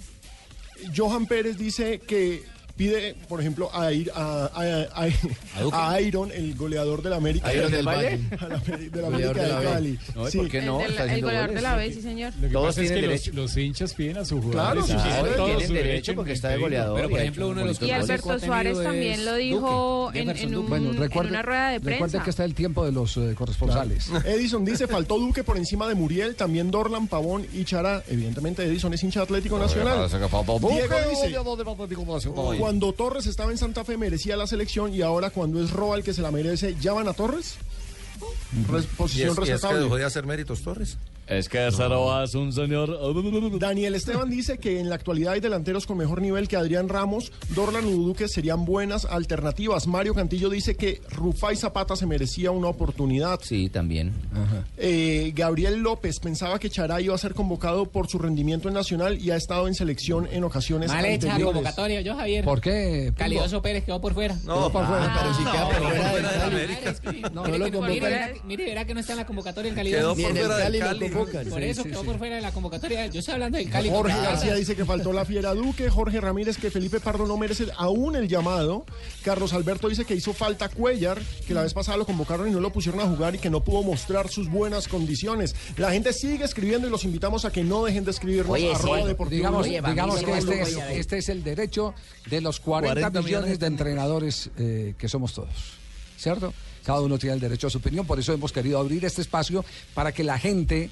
Johan 0.95 1.27
Pérez 1.27 1.57
dice 1.57 1.99
que 1.99 2.43
pide, 2.81 3.15
por 3.29 3.39
ejemplo, 3.39 3.69
a, 3.75 3.91
Ir- 3.91 4.09
a, 4.15 4.49
a- 4.55 5.05
a- 5.05 5.91
a 5.93 6.01
Iron, 6.01 6.31
el 6.31 6.55
goleador 6.55 7.03
del 7.03 7.13
América. 7.13 7.53
¿Iron 7.53 7.71
del 7.71 7.85
Valle? 7.87 8.17
Valle? 8.17 8.43
A 8.43 8.47
la- 8.47 8.57
de 8.57 9.01
la 9.01 9.09
Goleador 9.09 9.39
América 9.39 9.59
de. 9.59 9.65
Cali. 9.65 9.99
No, 10.15 10.27
¿y 10.27 10.31
Sí. 10.31 10.37
por 10.39 10.49
qué 10.49 10.61
no? 10.63 10.81
El, 10.81 10.95
del- 10.95 11.09
el 11.11 11.21
goleador 11.21 11.53
de 11.53 11.61
la. 11.61 11.75
B, 11.75 11.93
sí, 11.93 12.01
señor. 12.01 12.33
Lo 12.41 12.47
que 12.47 12.53
Todos 12.53 12.67
pasa 12.69 12.81
es 12.81 12.91
que 12.91 13.01
los, 13.03 13.27
los 13.35 13.57
hinchas 13.57 13.93
piden 13.93 14.17
a 14.17 14.25
sus 14.25 14.43
Claro, 14.45 14.81
jugadores. 14.81 14.85
sí, 14.87 14.93
y 14.93 15.11
sí, 15.11 15.43
tienen 15.45 15.67
su 15.67 15.73
derecho 15.73 16.11
en 16.11 16.15
porque 16.15 16.31
está 16.33 16.49
de 16.49 16.57
goleador. 16.57 16.95
Pero, 16.95 17.09
por 17.11 17.19
ejemplo, 17.19 17.47
uno 17.49 17.61
de 17.61 17.67
los 17.67 17.81
Y. 17.83 17.91
Alberto 17.91 18.39
Suárez 18.39 18.81
también 18.81 19.25
lo 19.25 19.31
Duque, 19.33 19.43
dijo 19.43 20.11
en, 20.15 20.29
en, 20.31 20.55
un-. 20.55 20.67
Bueno, 20.69 20.89
en 20.91 20.97
recuerde, 20.97 21.29
una 21.29 21.41
rueda 21.43 21.69
de 21.69 21.77
recuerde 21.77 21.97
prensa. 21.99 22.23
que 22.23 22.29
está 22.31 22.45
el 22.45 22.55
tiempo 22.55 22.83
de 22.83 22.91
los 22.91 23.15
eh, 23.17 23.33
corresponsales. 23.35 24.09
Edison 24.25 24.65
dice, 24.65 24.87
faltó 24.87 25.19
Duque 25.19 25.43
por 25.43 25.57
encima 25.57 25.87
de 25.87 25.93
Muriel, 25.95 26.35
también 26.35 26.71
Dorlan, 26.71 27.07
Pavón 27.07 27.45
y 27.53 27.63
Chará. 27.63 28.03
Evidentemente 28.09 28.63
Edison 28.63 28.91
es 28.95 29.03
hincha 29.03 29.19
de 29.19 29.23
Atlético 29.25 29.59
Nacional. 29.59 30.07
Diego 30.09 30.95
dice, 31.09 31.29
cuando 32.71 32.93
Torres 32.93 33.25
estaba 33.27 33.51
en 33.51 33.57
Santa 33.57 33.83
Fe 33.83 33.97
merecía 33.97 34.37
la 34.37 34.47
selección 34.47 34.93
y 34.95 35.01
ahora 35.01 35.29
cuando 35.29 35.61
es 35.61 35.71
Roa 35.71 35.97
el 35.97 36.05
que 36.05 36.13
se 36.13 36.21
la 36.21 36.31
merece, 36.31 36.73
¿ya 36.79 36.93
van 36.93 37.05
a 37.09 37.11
Torres? 37.13 37.55
Res- 38.69 38.85
¿Y 38.85 38.95
posición 38.95 39.31
es, 39.31 39.37
y 39.37 39.41
es 39.41 39.45
que 39.45 39.51
respetable. 39.51 39.79
dejó 39.83 39.97
de 39.97 40.05
hacer 40.05 40.25
méritos 40.25 40.61
Torres? 40.61 40.97
Es 41.31 41.47
que 41.47 41.69
Cero 41.71 42.21
es 42.21 42.35
un 42.35 42.51
señor. 42.51 42.99
Daniel 43.57 43.95
Esteban 43.95 44.29
dice 44.29 44.57
que 44.57 44.81
en 44.81 44.89
la 44.89 44.95
actualidad 44.95 45.31
hay 45.31 45.39
delanteros 45.39 45.85
con 45.87 45.97
mejor 45.97 46.21
nivel 46.21 46.49
que 46.49 46.57
Adrián 46.57 46.89
Ramos, 46.89 47.31
Dorlan 47.55 47.87
y 47.87 47.93
Duque 47.93 48.27
serían 48.27 48.65
buenas 48.65 49.05
alternativas. 49.05 49.87
Mario 49.87 50.13
Cantillo 50.13 50.49
dice 50.49 50.75
que 50.75 50.99
Rufai 51.09 51.55
Zapata 51.55 51.95
se 51.95 52.05
merecía 52.05 52.51
una 52.51 52.67
oportunidad. 52.67 53.39
Sí, 53.41 53.69
también. 53.69 54.11
Eh, 54.75 55.31
Gabriel 55.33 55.79
López 55.79 56.19
pensaba 56.19 56.59
que 56.59 56.69
Charay 56.69 57.05
iba 57.05 57.15
a 57.15 57.17
ser 57.17 57.33
convocado 57.33 57.85
por 57.85 58.09
su 58.09 58.19
rendimiento 58.19 58.67
en 58.67 58.73
Nacional 58.73 59.17
y 59.17 59.31
ha 59.31 59.37
estado 59.37 59.69
en 59.69 59.73
selección 59.73 60.27
en 60.33 60.43
ocasiones 60.43 60.89
Mal 60.89 61.05
hecha 61.05 61.39
la 61.39 61.45
convocatoria, 61.45 62.01
yo 62.01 62.13
Javier. 62.13 62.43
¿Por 62.43 62.59
qué? 62.59 63.13
Calidoso 63.15 63.61
Pérez 63.61 63.85
quedó 63.85 64.01
por 64.01 64.13
fuera. 64.13 64.35
No, 64.43 64.55
Quedó 64.55 64.71
por 64.73 64.85
fuera. 64.85 65.17
pero 65.17 65.33
si 65.33 65.43
queda 65.45 65.69
por 65.69 65.77
fuera. 65.77 67.29
No, 67.29 67.41
No 67.41 67.43
mire, 67.43 67.57
lo 67.71 68.65
verá, 68.65 68.85
que 68.85 68.93
no 68.93 68.99
está 68.99 69.13
en 69.13 69.19
la 69.19 69.25
convocatoria 69.25 69.69
el 69.69 69.75
Cali. 69.75 69.91
Quedó 69.91 70.13
Cali 70.13 70.79
lo 70.79 71.20
convocan. 71.25 71.49
Por 71.49 71.63
eso 71.63 71.83
sí, 71.83 71.89
quedó 71.89 72.01
sí. 72.01 72.05
por 72.05 72.17
fuera 72.17 72.35
de 72.35 72.41
la 72.41 72.51
convocatoria. 72.51 73.07
Yo 73.07 73.19
estoy 73.19 73.33
hablando 73.35 73.57
del 73.57 73.69
Cali. 73.69 73.89
Jorge 73.89 74.21
García 74.21 74.55
dice 74.55 74.75
que 74.75 74.85
faltó 74.85 75.13
la 75.13 75.25
fiera 75.25 75.53
Duque, 75.53 75.89
Jorge 75.89 76.21
Ramírez 76.21 76.57
que 76.57 76.71
Felipe 76.71 76.99
Pardo 76.99 77.25
no 77.25 77.37
merece 77.37 77.67
aún 77.77 78.15
el 78.15 78.27
llamado, 78.27 78.85
Carlos 79.23 79.53
Alberto 79.53 79.89
dice 79.89 80.05
que 80.05 80.15
hizo 80.15 80.33
falta 80.33 80.69
Cuellar, 80.69 81.21
que 81.47 81.53
la 81.53 81.63
vez 81.63 81.73
pasada 81.73 81.97
lo 81.97 82.05
convocaron 82.05 82.47
y 82.47 82.51
no 82.51 82.59
lo 82.59 82.71
pusieron 82.71 83.01
a 83.01 83.07
jugar 83.07 83.35
y 83.35 83.39
que 83.39 83.49
no 83.49 83.63
pudo 83.63 83.83
mostrar 83.83 84.29
sus 84.29 84.49
buenas 84.49 84.87
condiciones. 84.87 85.55
La 85.77 85.91
gente 85.91 86.13
sigue 86.13 86.45
escribiendo 86.45 86.87
y 86.87 86.91
los 86.91 87.03
invitamos 87.03 87.45
a 87.45 87.51
que 87.51 87.63
no 87.63 87.83
dejen 87.83 88.05
de 88.05 88.11
escribirnos 88.11 88.53
Oye, 88.53 88.73
arroba 88.73 89.01
sí. 89.01 89.07
deportivo 89.07 89.37
digamos, 89.37 89.65
digamos 89.65 90.23
que 90.23 90.37
este 90.37 90.61
es, 90.61 90.77
este 90.91 91.17
es 91.17 91.29
el 91.29 91.43
derecho 91.43 91.93
de 92.29 92.41
los 92.41 92.59
40, 92.59 93.01
40 93.01 93.21
millones 93.21 93.59
de 93.59 93.67
entrenadores 93.67 94.49
eh, 94.57 94.95
que 94.97 95.07
somos 95.07 95.33
todos. 95.33 95.79
¿Cierto? 96.17 96.53
Cada 96.83 97.01
uno 97.01 97.17
tiene 97.17 97.35
el 97.35 97.39
derecho 97.39 97.67
a 97.67 97.69
su 97.69 97.77
opinión, 97.77 98.05
por 98.05 98.19
eso 98.19 98.33
hemos 98.33 98.51
querido 98.51 98.79
abrir 98.79 99.05
este 99.05 99.21
espacio 99.21 99.63
para 99.93 100.11
que 100.11 100.23
la 100.23 100.37
gente 100.39 100.89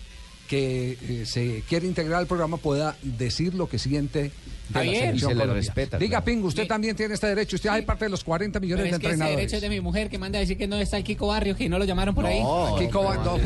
que 0.49 0.97
eh, 1.07 1.25
se 1.27 1.63
quiere 1.69 1.85
integrar 1.87 2.19
al 2.19 2.27
programa 2.27 2.57
pueda 2.57 2.97
decir 3.03 3.53
lo 3.53 3.69
que 3.69 3.77
siente 3.77 4.19
de 4.23 4.31
la 4.73 4.79
Javier. 4.79 4.97
selección 5.05 5.31
se 5.31 5.45
le 5.45 5.53
respeta, 5.53 5.97
Diga, 5.99 6.09
claro. 6.09 6.25
Pingo, 6.25 6.47
usted 6.47 6.67
también 6.67 6.95
tiene 6.95 7.13
este 7.13 7.27
derecho. 7.27 7.55
Usted 7.55 7.69
hay 7.69 7.83
parte 7.83 8.05
de 8.05 8.09
los 8.09 8.23
40 8.23 8.59
millones 8.59 8.83
Pero 8.85 8.91
de 8.91 8.95
es 8.97 8.99
que 8.99 9.05
ese 9.07 9.13
entrenadores. 9.13 9.37
derecho 9.37 9.55
es 9.57 9.61
de 9.61 9.69
mi 9.69 9.79
mujer 9.81 10.09
que 10.09 10.17
manda 10.17 10.37
a 10.37 10.41
decir 10.41 10.57
que 10.57 10.67
no 10.67 10.77
está 10.77 10.97
el 10.97 11.03
Kiko 11.03 11.27
Barrios, 11.27 11.55
que 11.55 11.69
no 11.69 11.77
lo 11.79 11.85
llamaron 11.85 12.15
por 12.15 12.25
ahí. 12.25 12.41
No, 12.41 12.75
Kiko 12.79 13.03
Ba- 13.03 13.17
no, 13.17 13.37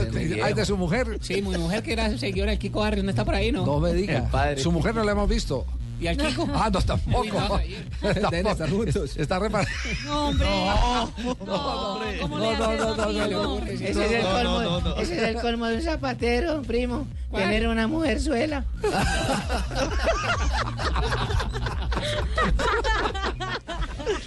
¿hay 0.43 0.54
de 0.54 0.66
su 0.66 0.78
mujer? 0.78 1.18
Sí, 1.22 1.41
mi 1.41 1.58
mujer 1.58 1.84
que 1.84 1.91
era 1.93 2.18
seguidora 2.18 2.51
del 2.51 2.60
Kiko 2.60 2.80
Barrios, 2.80 3.04
no 3.04 3.10
está 3.10 3.26
por 3.26 3.36
ahí, 3.36 3.51
¿no? 3.51 3.66
No 3.66 3.80
me 3.82 3.93
diga. 3.93 4.30
Su 4.58 4.72
mujer 4.72 4.95
no 4.95 5.04
la 5.04 5.12
hemos 5.12 5.30
visto. 5.30 5.66
¿Y 6.04 6.08
al 6.08 6.18
Kiko? 6.18 6.49
Ah, 6.54 6.70
no, 6.70 6.82
tampoco. 6.82 7.60
Deben 8.01 8.47
estar 8.47 8.70
juntos. 8.70 9.16
Está 9.16 9.39
reparado. 9.39 9.72
No, 10.04 10.28
hombre. 10.28 10.45
No, 11.45 12.28
no, 12.28 12.76
no, 12.78 12.95
no, 12.95 13.12
no, 13.14 13.28
no. 13.28 13.66
Ese 13.66 13.89
es 13.89 14.12
el 14.12 14.24
colmo, 14.24 14.95
ese 14.97 15.16
es 15.16 15.24
el 15.24 15.36
colmo 15.41 15.66
de 15.68 15.76
un 15.78 15.82
zapatero, 15.82 16.62
primo. 16.64 17.08
Tener 17.32 17.70
una 17.70 17.88
mujer 17.88 18.20
suela. 18.20 18.66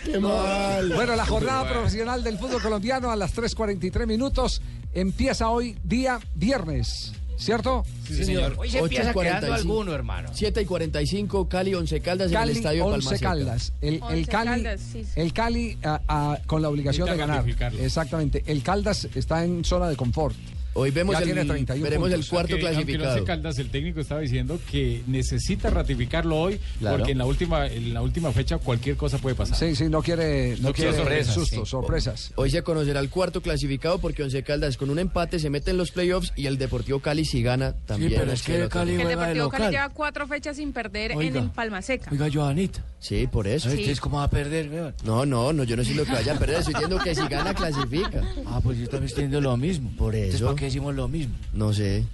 Qué 0.05 0.18
mal. 0.18 0.93
Bueno, 0.95 1.14
la 1.14 1.27
jornada 1.27 1.68
profesional 1.68 2.24
del 2.24 2.39
fútbol 2.39 2.62
colombiano 2.62 3.11
a 3.11 3.16
las 3.16 3.37
3.43 3.37 4.07
minutos 4.07 4.62
empieza 4.95 5.51
hoy 5.51 5.77
día 5.85 6.20
viernes, 6.35 7.12
¿cierto? 7.37 7.84
Sí, 8.07 8.24
señor. 8.24 8.55
Hoy 8.59 8.70
se 8.70 8.78
empieza 8.78 9.12
8:45. 9.12 9.22
quedando 9.22 9.55
alguno, 9.55 9.93
hermano. 9.93 10.30
7 10.32 10.62
y 10.62 10.64
45, 10.64 11.49
Cali 11.49 11.74
11 11.74 12.01
Caldas 12.01 12.28
en 12.28 12.34
Cali, 12.34 12.51
el 12.51 12.57
estadio 12.57 12.84
de 12.84 12.91
Palma 12.91 12.97
11 12.97 13.16
Seca. 13.16 13.28
Caldas. 13.28 13.72
El, 13.80 13.95
el 13.95 14.03
Once 14.03 14.24
Cali, 14.26 14.51
Caldas, 14.51 14.80
sí, 14.80 15.05
sí. 15.05 15.11
el 15.16 15.32
Cali 15.32 15.78
ah, 15.84 16.01
ah, 16.09 16.39
con 16.47 16.62
la 16.62 16.68
obligación 16.68 17.09
de 17.09 17.16
ganar. 17.16 17.45
Exactamente. 17.80 18.43
El 18.47 18.62
Caldas 18.62 19.09
está 19.14 19.45
en 19.45 19.64
zona 19.64 19.89
de 19.89 19.97
confort. 19.97 20.37
Hoy 20.77 20.91
vemos 20.91 21.14
Ya 21.14 21.18
el- 21.20 21.24
tiene 21.24 21.45
31 21.45 21.83
veremos 21.85 22.12
el 22.12 22.27
cuarto 22.27 22.55
Aunque- 22.55 22.66
aunque 22.68 22.83
clasificado. 22.85 23.12
Once 23.14 23.24
Caldas, 23.24 23.59
el 23.59 23.70
técnico 23.70 24.01
estaba 24.01 24.20
diciendo 24.20 24.61
que 24.70 25.03
necesita 25.07 25.70
ratificarlo 25.70 26.37
hoy 26.39 26.61
Claro. 26.79 26.99
porque 26.99 27.12
en 27.12 27.18
la 27.18 27.24
última 27.24 27.66
en 27.66 27.95
la 27.95 28.03
última 28.03 28.31
fecha 28.33 28.59
cualquier 28.59 28.97
cosa 28.97 29.18
puede 29.18 29.35
pasar. 29.35 29.57
Sí, 29.59 29.74
sí, 29.74 29.89
no 29.89 30.03
quiere, 30.03 30.57
no 30.61 30.68
No 30.68 30.72
quiere 30.74 30.93
sorpresas, 30.95 31.35
sustos, 31.35 31.61
sí. 31.68 31.70
sorpresas. 31.70 32.33
Hoy 32.37 32.51
se 32.51 32.62
conocerá 32.62 33.01
el 33.01 33.09
cuarto 33.11 33.41
clasificado 33.41 33.99
porque 33.99 34.22
Once 34.22 34.43
Caldas 34.43 34.77
con 34.77 34.91
un 34.91 34.99
empate 34.99 35.39
se 35.39 35.49
mete 35.51 35.70
en 35.70 35.79
los 35.79 35.91
playoffs 35.93 36.33
y 36.37 36.47
el 36.47 36.59
Deportivo 36.59 37.01
Cali 37.01 37.24
si 37.24 37.43
gana 37.43 37.74
también. 37.87 38.12
pero 38.16 38.33
es 38.33 38.43
que 38.43 38.53
el 38.53 38.59
el 38.61 38.66
otro. 38.66 38.81
Cali 38.81 38.91
El 38.93 38.97
juega 39.03 39.11
de 39.11 39.16
Deportivo 39.35 39.49
Cali 39.51 39.70
lleva 39.74 39.89
cuatro 39.91 40.27
fechas 40.27 40.57
sin 40.57 40.72
perder 40.72 41.12
en 41.12 41.18
Oiga. 41.18 41.41
el 41.41 41.51
Palma 41.51 41.81
Seca. 41.83 42.11
Oiga, 42.12 42.29
Johanita. 42.33 42.85
Sí, 42.99 43.27
por 43.31 43.47
eso. 43.47 43.70
Sí. 43.70 43.77
¿Ustedes 43.79 44.01
cómo 44.01 44.16
va 44.18 44.24
a 44.24 44.31
perder, 44.31 44.68
weón? 44.70 44.95
No, 45.05 45.24
no, 45.24 45.53
no, 45.53 45.64
yo 45.64 45.77
no 45.77 45.85
sé 45.85 45.95
lo 45.95 46.05
que 46.05 46.12
vaya 46.12 46.35
a 46.35 46.39
perder, 46.39 46.59
estoy 46.59 46.74
diciendo 46.74 46.99
que 46.99 47.14
si 47.14 47.27
gana 47.29 47.55
clasifica. 47.55 48.22
Ah, 48.47 48.61
pues 48.62 48.79
yo 48.79 48.85
también 48.89 49.05
estoy 49.07 49.24
diciendo 49.24 49.41
lo 49.41 49.57
mismo. 49.57 49.91
Por 49.97 50.14
Entonces, 50.14 50.37
eso. 50.41 50.47
¿para 50.47 50.57
qué 50.67 50.71
decimos 50.71 50.95
lo 50.97 51.07
mismo? 51.07 51.35
No 51.53 51.73
sé. 51.73 52.05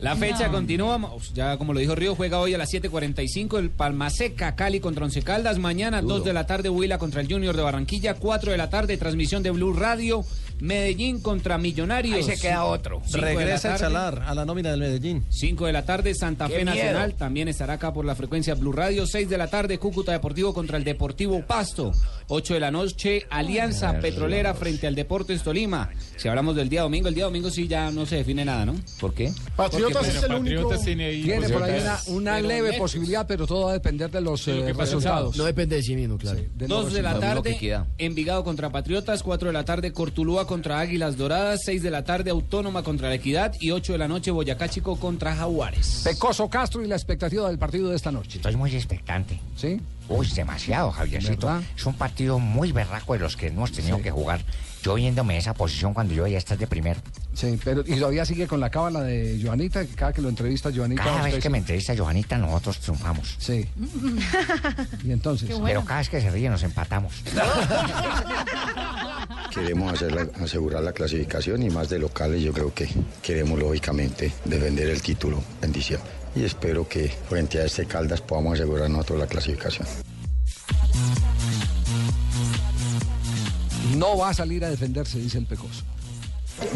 La 0.00 0.16
fecha 0.16 0.50
continúa, 0.50 0.98
ya 1.34 1.56
como 1.56 1.72
lo 1.72 1.80
dijo 1.80 1.94
Río, 1.94 2.14
juega 2.14 2.38
hoy 2.38 2.52
a 2.54 2.58
las 2.58 2.72
7.45 2.72 3.58
el 3.58 3.70
Palmaseca 3.70 4.56
Cali 4.56 4.80
contra 4.80 5.04
Once 5.04 5.22
Caldas, 5.22 5.58
mañana 5.58 6.02
2 6.02 6.24
de 6.24 6.32
la 6.32 6.46
tarde 6.46 6.68
Huila 6.68 6.98
contra 6.98 7.20
el 7.20 7.28
Junior 7.28 7.56
de 7.56 7.62
Barranquilla, 7.62 8.14
4 8.14 8.52
de 8.52 8.58
la 8.58 8.70
tarde 8.70 8.96
transmisión 8.96 9.42
de 9.42 9.50
Blue 9.50 9.72
Radio, 9.72 10.24
Medellín 10.60 11.20
contra 11.20 11.58
Millonarios. 11.58 12.16
Ahí 12.16 12.22
se 12.22 12.40
queda 12.40 12.64
otro. 12.64 13.02
Regresa 13.12 13.76
Chalar 13.76 14.22
a 14.26 14.34
la 14.34 14.44
nómina 14.44 14.70
del 14.70 14.80
Medellín. 14.80 15.24
5 15.28 15.66
de 15.66 15.72
la 15.72 15.84
tarde 15.84 16.14
Santa 16.14 16.48
¡Qué 16.48 16.56
Fe 16.56 16.64
Nacional 16.64 17.08
miedo! 17.08 17.18
también 17.18 17.48
estará 17.48 17.74
acá 17.74 17.92
por 17.92 18.04
la 18.04 18.14
frecuencia 18.14 18.54
Blue 18.54 18.72
Radio, 18.72 19.06
6 19.06 19.28
de 19.28 19.38
la 19.38 19.48
tarde 19.48 19.78
Cúcuta 19.78 20.12
Deportivo 20.12 20.54
contra 20.54 20.78
el 20.78 20.84
Deportivo 20.84 21.44
Pasto, 21.46 21.92
8 22.28 22.54
de 22.54 22.60
la 22.60 22.70
noche 22.70 23.26
Alianza 23.30 23.98
Petrolera 24.00 24.54
frente 24.54 24.86
al 24.86 24.94
Deportes 24.94 25.42
Tolima. 25.42 25.90
Si 26.16 26.28
hablamos 26.28 26.56
del 26.56 26.68
día 26.68 26.82
domingo, 26.82 27.08
el 27.08 27.14
día 27.14 27.24
domingo 27.24 27.50
sí 27.50 27.66
ya 27.66 27.90
no 27.90 28.06
se 28.06 28.16
define 28.16 28.44
nada, 28.44 28.64
¿no? 28.66 28.74
¿Por 29.00 29.14
qué? 29.14 29.32
Patriotas 29.56 30.04
Porque, 30.04 30.18
es 30.18 30.22
el 30.22 30.34
único. 30.34 30.74
Tiene 30.84 31.06
ahí 31.06 31.22
Tiene 31.22 31.48
por 31.48 31.62
ahí 31.62 31.82
una, 32.08 32.40
leve 32.40 32.74
posibilidad, 32.74 33.26
pero 33.26 33.46
todo 33.46 33.66
va 33.66 33.70
a 33.70 33.74
depender 33.74 34.10
de 34.10 34.20
los 34.20 34.46
eh, 34.48 34.72
resultados. 34.72 35.36
No 35.36 35.44
depende 35.44 35.76
de 35.76 35.82
sí 35.82 35.96
mismo, 35.96 36.18
claro. 36.18 36.40
de 36.54 36.68
los 36.68 36.84
2 36.84 36.92
de 36.92 37.02
la 37.02 37.18
tarde. 37.18 37.84
Envigado 37.98 38.44
contra 38.44 38.70
Patriotas, 38.70 39.22
4 39.22 39.48
de 39.48 39.52
la 39.52 39.64
tarde, 39.64 39.92
Cortulúa 39.92 40.43
contra 40.46 40.80
Águilas 40.80 41.16
Doradas, 41.16 41.60
6 41.64 41.82
de 41.82 41.90
la 41.90 42.04
tarde, 42.04 42.30
Autónoma 42.30 42.82
contra 42.82 43.08
la 43.08 43.14
Equidad 43.14 43.52
y 43.60 43.70
8 43.70 43.92
de 43.92 43.98
la 43.98 44.08
noche, 44.08 44.30
Boyacá 44.30 44.68
Chico 44.68 44.96
contra 44.96 45.34
Jaguares. 45.34 46.02
Pecoso 46.04 46.48
Castro 46.48 46.82
y 46.82 46.88
la 46.88 46.96
expectativa 46.96 47.48
del 47.48 47.58
partido 47.58 47.90
de 47.90 47.96
esta 47.96 48.10
noche. 48.12 48.38
Estoy 48.38 48.56
muy 48.56 48.74
expectante. 48.74 49.40
¿Sí? 49.56 49.80
Uy, 50.08 50.26
demasiado, 50.34 50.90
Javiercito. 50.90 51.46
¿Verdad? 51.46 51.62
Es 51.76 51.86
un 51.86 51.94
partido 51.94 52.38
muy 52.38 52.72
berraco 52.72 53.14
de 53.14 53.20
los 53.20 53.36
que 53.36 53.48
hemos 53.48 53.72
tenido 53.72 54.00
que 54.02 54.10
jugar. 54.10 54.40
Yo 54.84 54.94
viéndome 54.96 55.38
esa 55.38 55.54
posición 55.54 55.94
cuando 55.94 56.12
yo 56.12 56.26
ya 56.26 56.36
estás 56.36 56.58
de 56.58 56.66
primero. 56.66 57.00
Sí, 57.32 57.58
pero 57.64 57.82
y 57.86 57.96
todavía 57.96 58.26
sigue 58.26 58.46
con 58.46 58.60
la 58.60 58.68
cábala 58.68 59.00
de 59.00 59.40
Joanita, 59.42 59.80
que 59.86 59.94
cada 59.94 60.12
que 60.12 60.20
lo 60.20 60.28
entrevista 60.28 60.70
Joanita. 60.74 61.02
Cada 61.02 61.22
vez 61.22 61.30
que 61.32 61.36
dice- 61.36 61.48
me 61.50 61.56
entrevista 61.58 61.96
Johanita, 61.96 62.36
nosotros 62.36 62.78
triunfamos. 62.80 63.34
Sí. 63.38 63.66
Y 65.02 65.10
entonces. 65.12 65.48
Pero 65.64 65.84
cada 65.86 66.00
vez 66.00 66.10
que 66.10 66.20
se 66.20 66.30
ríe 66.30 66.50
nos 66.50 66.62
empatamos. 66.62 67.14
Queremos 69.54 69.94
hacer 69.94 70.12
la- 70.12 70.28
asegurar 70.44 70.82
la 70.82 70.92
clasificación 70.92 71.62
y 71.62 71.70
más 71.70 71.88
de 71.88 71.98
locales 71.98 72.42
yo 72.42 72.52
creo 72.52 72.74
que 72.74 72.86
queremos 73.22 73.58
lógicamente 73.58 74.32
defender 74.44 74.90
el 74.90 75.00
título 75.00 75.42
en 75.62 75.72
diciembre. 75.72 76.10
Y 76.36 76.44
espero 76.44 76.86
que 76.86 77.08
frente 77.28 77.58
a 77.58 77.64
este 77.64 77.86
Caldas 77.86 78.20
podamos 78.20 78.54
asegurar 78.54 78.90
nosotros 78.90 79.18
la 79.20 79.26
clasificación. 79.26 79.86
No 83.96 84.16
va 84.16 84.30
a 84.30 84.34
salir 84.34 84.64
a 84.64 84.70
defenderse, 84.70 85.18
dice 85.18 85.38
el 85.38 85.46
Pecoso. 85.46 85.82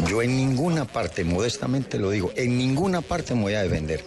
Yo 0.07 0.21
en 0.21 0.35
ninguna 0.35 0.85
parte, 0.85 1.23
modestamente 1.23 1.97
lo 1.99 2.11
digo, 2.11 2.31
en 2.35 2.57
ninguna 2.57 3.01
parte 3.01 3.33
me 3.35 3.41
voy 3.43 3.53
a 3.53 3.63
defender. 3.63 4.03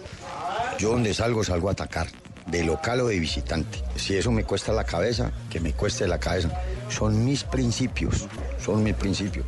Yo 0.79 0.89
donde 0.91 1.13
salgo, 1.13 1.43
salgo 1.43 1.69
a 1.69 1.71
atacar, 1.73 2.07
de 2.47 2.63
local 2.63 3.01
o 3.01 3.07
de 3.07 3.19
visitante. 3.19 3.79
Si 3.95 4.15
eso 4.15 4.31
me 4.31 4.43
cuesta 4.43 4.71
la 4.71 4.83
cabeza, 4.83 5.31
que 5.49 5.59
me 5.59 5.73
cueste 5.73 6.07
la 6.07 6.19
cabeza. 6.19 6.49
Son 6.89 7.23
mis 7.25 7.43
principios, 7.43 8.27
son 8.63 8.83
mis 8.83 8.93
principios. 8.95 9.45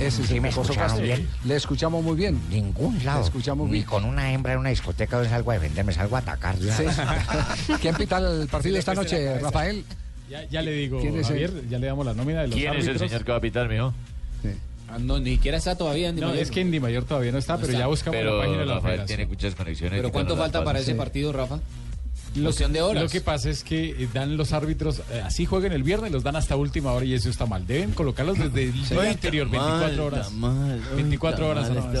Ese 0.00 0.22
es 0.22 0.28
¿Sí 0.28 0.34
el 0.34 0.40
me 0.42 0.48
Pecoso 0.48 0.72
escucharon 0.72 1.02
bien? 1.02 1.28
Le 1.44 1.56
escuchamos 1.56 2.02
muy 2.02 2.16
bien. 2.16 2.40
Ningún 2.50 3.02
lado. 3.04 3.20
Le 3.20 3.26
escuchamos 3.26 3.66
Ni 3.68 3.72
bien. 3.74 3.86
con 3.86 4.04
una 4.04 4.32
hembra 4.32 4.54
en 4.54 4.58
una 4.58 4.70
discoteca 4.70 5.18
no 5.22 5.28
salgo 5.28 5.52
a 5.52 5.54
defenderme, 5.54 5.92
salgo 5.92 6.16
a 6.16 6.18
atacar. 6.18 6.56
Sí. 6.58 7.72
¿Quién 7.80 7.94
pita 7.94 8.18
el 8.18 8.48
partido 8.50 8.76
esta 8.76 8.92
noche, 8.94 9.38
Rafael? 9.38 9.84
Ya, 10.28 10.44
ya 10.48 10.62
le 10.62 10.72
digo, 10.72 11.00
¿Quién 11.00 11.16
es 11.18 11.26
Javier, 11.28 11.50
el- 11.50 11.68
ya 11.68 11.78
le 11.78 11.86
damos 11.86 12.06
la 12.06 12.14
nómina 12.14 12.40
de 12.42 12.48
los 12.48 12.56
¿Quién 12.56 12.72
es 12.74 12.84
el 12.84 12.90
árbitros. 12.90 13.10
señor 13.10 13.24
que 13.24 13.32
va 13.32 13.38
a 13.38 13.40
pitar, 13.40 13.68
mijo? 13.68 13.92
Ah, 14.88 14.98
No, 14.98 15.18
ni 15.18 15.34
siquiera 15.36 15.56
está 15.58 15.76
todavía 15.76 16.08
en 16.10 16.14
Di 16.16 16.20
No, 16.20 16.28
Mayor. 16.28 16.42
es 16.42 16.50
que 16.50 16.60
en 16.60 16.70
Di 16.70 16.78
Mayor 16.80 17.04
todavía 17.04 17.32
no 17.32 17.38
está, 17.38 17.56
pero 17.56 17.68
está. 17.68 17.78
ya 17.78 17.86
buscamos 17.86 18.18
Pero 18.18 18.36
la 18.36 18.42
página 18.42 18.60
de 18.60 18.66
la 18.66 18.74
Rafael 18.76 19.04
tiene 19.06 19.26
muchas 19.26 19.54
conexiones. 19.54 19.98
¿Pero 19.98 20.12
cuánto 20.12 20.34
las 20.34 20.42
falta 20.44 20.62
para 20.64 20.78
ese 20.78 20.94
partido, 20.94 21.32
Rafa? 21.32 21.58
Lo, 22.34 22.44
Cuestión 22.44 22.72
de 22.72 22.82
horas. 22.82 23.02
lo 23.04 23.08
que 23.08 23.20
pasa 23.20 23.48
es 23.50 23.62
que 23.62 23.90
eh, 23.90 24.08
dan 24.12 24.36
los 24.36 24.52
árbitros, 24.52 25.00
eh, 25.10 25.22
así 25.24 25.46
jueguen 25.46 25.72
el 25.72 25.82
viernes, 25.82 26.10
los 26.10 26.22
dan 26.22 26.36
hasta 26.36 26.56
última 26.56 26.92
hora 26.92 27.04
y 27.04 27.14
eso 27.14 27.30
está 27.30 27.46
mal. 27.46 27.66
Deben 27.66 27.92
colocarlos 27.92 28.38
desde 28.38 28.64
el 28.64 28.72
día 28.72 29.10
anterior, 29.10 29.48
24 29.48 30.04
horas. 30.04 30.30
24 30.96 31.48
horas. 31.48 31.70
no, 31.70 31.92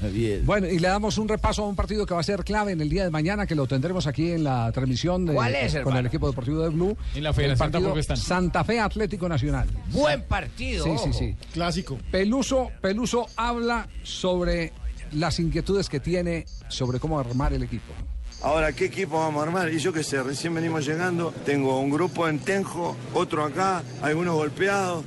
sí, 0.00 0.08
sí. 0.12 0.40
Bueno, 0.44 0.66
y 0.66 0.78
le 0.78 0.88
damos 0.88 1.18
un 1.18 1.28
repaso 1.28 1.64
a 1.64 1.68
un 1.68 1.76
partido 1.76 2.06
que 2.06 2.14
va 2.14 2.20
a 2.20 2.24
ser 2.24 2.44
clave 2.44 2.72
en 2.72 2.80
el 2.80 2.88
día 2.88 3.04
de 3.04 3.10
mañana, 3.10 3.46
que 3.46 3.54
lo 3.54 3.66
tendremos 3.66 4.06
aquí 4.06 4.32
en 4.32 4.44
la 4.44 4.70
transmisión 4.72 5.26
de- 5.26 5.34
¿Cuál 5.34 5.54
es, 5.54 5.76
con 5.76 5.96
el 5.96 6.06
equipo 6.06 6.28
deportivo 6.28 6.62
de 6.62 6.68
Blue. 6.70 6.96
En 7.14 7.22
la 7.22 7.32
Federación 7.32 7.70
tampoco 7.70 7.98
están. 7.98 8.16
Santa 8.16 8.64
Fe 8.64 8.80
Atlético 8.80 9.28
Nacional. 9.28 9.68
Buen 9.90 10.22
partido. 10.22 10.84
Sí, 10.84 10.90
sí, 11.04 11.12
sí. 11.12 11.36
Clásico. 11.52 11.98
Peluso, 12.10 12.70
Peluso 12.80 13.26
habla 13.36 13.88
sobre 14.02 14.72
las 15.12 15.38
inquietudes 15.38 15.88
que 15.88 16.00
tiene 16.00 16.46
sobre 16.68 16.98
cómo 17.00 17.18
armar 17.18 17.52
el 17.52 17.62
equipo. 17.62 17.92
Ahora, 18.40 18.72
¿qué 18.72 18.84
equipo 18.84 19.18
vamos 19.18 19.40
a 19.40 19.46
armar? 19.46 19.68
Y 19.72 19.80
yo 19.80 19.92
qué 19.92 20.04
sé, 20.04 20.22
recién 20.22 20.54
venimos 20.54 20.86
llegando, 20.86 21.34
tengo 21.44 21.80
un 21.80 21.90
grupo 21.90 22.28
en 22.28 22.38
Tenjo, 22.38 22.96
otro 23.12 23.44
acá, 23.44 23.82
algunos 24.00 24.36
golpeados. 24.36 25.04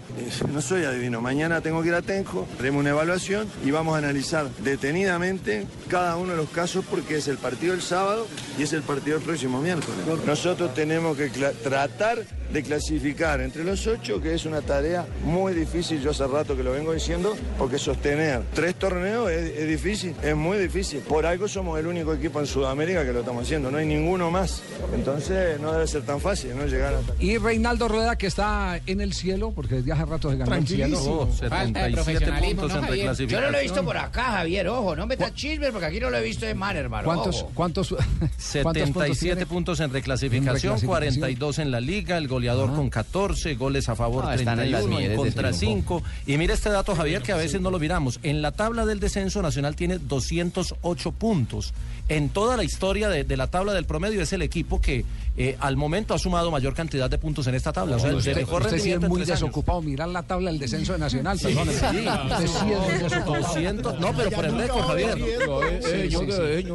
No 0.52 0.62
soy 0.62 0.84
adivino, 0.84 1.22
mañana 1.22 1.62
tengo 1.62 1.82
que 1.82 1.88
ir 1.88 1.94
a 1.94 2.02
Tenjo, 2.02 2.46
haremos 2.60 2.82
una 2.82 2.90
evaluación 2.90 3.48
y 3.64 3.72
vamos 3.72 3.96
a 3.96 4.00
analizar 4.00 4.50
detenidamente 4.58 5.66
cada 5.88 6.18
uno 6.18 6.32
de 6.32 6.38
los 6.38 6.50
casos 6.50 6.84
porque 6.90 7.16
es 7.16 7.30
el 7.30 7.38
partido 7.38 7.74
el 7.74 7.82
sábado 7.82 8.28
y 8.60 8.64
es 8.64 8.74
el 8.74 8.82
partido 8.82 9.16
el 9.16 9.24
próximo 9.24 9.62
miércoles. 9.62 10.02
Nosotros 10.26 10.74
tenemos 10.74 11.16
que 11.16 11.30
tratar 11.30 12.26
de 12.52 12.64
clasificar 12.64 13.40
entre 13.40 13.64
los 13.64 13.88
ocho, 13.88 14.22
que 14.22 14.34
es 14.34 14.46
una 14.46 14.62
tarea 14.62 15.06
muy 15.24 15.54
difícil, 15.54 16.02
yo 16.02 16.12
hace 16.12 16.28
rato 16.28 16.58
que 16.58 16.64
lo 16.64 16.74
vengo 16.74 16.92
diciendo, 16.92 17.34
porque 17.58 17.78
sostener 17.78 18.42
tres 18.54 18.76
torneos 18.76 19.32
es, 19.32 19.58
es 19.58 19.68
difícil, 19.70 20.14
es 20.22 20.36
muy 20.36 20.58
difícil. 20.58 21.00
Por 21.00 21.26
algo 21.26 21.48
somos 21.48 21.80
el 21.80 21.88
único 21.88 22.14
equipo 22.14 22.42
en 22.42 22.46
Sudamérica 22.46 23.06
que 23.06 23.14
lo 23.14 23.21
estamos 23.22 23.44
haciendo, 23.44 23.72
no 23.72 23.78
hay 23.78 23.86
ninguno 23.86 24.30
más. 24.32 24.62
Entonces 24.94 25.60
no 25.60 25.72
debe 25.72 25.88
ser 25.88 26.04
tan 26.04 26.20
fácil, 26.20 26.56
¿no? 26.56 26.66
Llegar 26.66 26.94
hasta... 26.94 27.14
Y 27.20 27.38
Reinaldo 27.38 27.88
Rueda, 27.88 28.18
que 28.18 28.28
está 28.28 28.80
en 28.86 29.02
el 29.02 29.14
cielo, 29.14 29.52
porque 29.52 29.76
desde 29.76 29.92
hace 29.92 30.06
rato 30.06 30.30
se 30.30 30.38
ganó 30.38 30.56
el 30.56 30.68
cielo. 30.68 31.00
Oh, 31.02 31.30
77 31.32 32.32
puntos 32.32 32.72
en 32.72 33.28
Yo 33.28 33.42
no 33.42 33.52
lo 33.52 33.58
he 33.58 33.64
visto 33.64 33.84
por 33.84 33.98
acá, 33.98 34.24
Javier, 34.24 34.68
ojo, 34.68 34.96
no 34.96 35.08
metas 35.08 35.34
chismes 35.34 35.72
porque 35.72 35.86
aquí 35.88 36.00
no 36.00 36.10
lo 36.10 36.18
he 36.18 36.24
visto 36.24 36.46
de 36.46 36.54
mar, 36.54 36.76
hermano. 36.76 37.06
¿Cuántos, 37.06 37.44
ojo. 37.44 37.52
cuántos, 37.54 37.90
cuántos 37.90 38.10
puntos 38.10 38.36
77 38.38 39.36
tiene? 39.36 39.46
puntos 39.46 39.80
en 39.80 39.92
reclasificación, 39.92 40.48
En 40.48 40.56
reclasificación. 40.56 40.88
42 40.88 41.60
en 41.60 41.72
la 41.72 41.80
liga, 41.80 42.18
el 42.18 42.28
goleador 42.28 42.74
con 42.76 42.90
14, 42.90 43.56
goles 43.56 43.90
a 43.90 43.96
favor 43.96 44.26
Ah, 44.28 44.36
están 44.36 44.60
en 44.60 44.72
las 44.72 44.82
31, 44.86 45.12
en, 45.12 45.18
contra 45.18 45.52
triunfo. 45.52 46.02
5. 46.02 46.04
Y 46.28 46.38
mira 46.38 46.54
este 46.54 46.70
dato, 46.70 46.96
Javier, 46.96 47.22
que 47.22 47.32
a 47.32 47.38
veces 47.38 47.62
no 47.62 47.72
lo 47.72 47.80
miramos. 47.80 48.20
En 48.24 48.42
la 48.42 48.52
tabla 48.52 48.86
del 48.86 49.00
descenso, 49.00 49.42
Nacional 49.42 49.76
tiene 49.76 49.98
208 50.00 51.12
puntos. 51.12 51.74
En 52.12 52.28
toda 52.28 52.58
la 52.58 52.66
historia 52.66 53.08
de, 53.08 53.38
la 53.38 53.48
tabla 53.48 53.74
del 53.74 53.86
promedio 53.86 54.22
es 54.22 54.34
el 54.34 54.42
equipo 54.42 54.82
que 54.82 55.06
eh, 55.38 55.56
al 55.60 55.78
momento 55.78 56.14
ha 56.14 56.20
sumado 56.20 56.52
mayor 56.52 56.74
cantidad 56.74 57.10
de 57.10 57.18
puntos 57.18 57.48
en 57.48 57.56
esta 57.56 57.72
tabla. 57.72 57.96
O 57.96 58.00
sea, 58.00 58.10
el 58.10 58.16
de 58.16 58.20
usted, 58.20 58.36
mejor 58.36 58.64
usted 58.64 58.80
sí 58.80 58.92
es 58.92 59.00
muy 59.00 59.24
desocupado. 59.24 59.82
Mirar 59.82 60.10
la 60.10 60.24
tabla 60.24 60.52
del 60.52 60.60
descenso 60.60 60.94
de 60.94 61.00
Nacional, 61.00 61.38
perdón. 61.42 61.68
Sí, 61.70 61.76
Usted 61.76 62.48
sí 62.48 62.54
es 62.54 62.64
muy 62.64 62.94
desocupado. 63.04 63.42
200, 63.42 64.00
no, 64.00 64.14
pero 64.16 64.32
por 64.32 64.46
el 64.46 64.58
récord, 64.58 64.82
Javier. 64.86 65.18
Sí, 65.82 66.10
sí. 66.10 66.32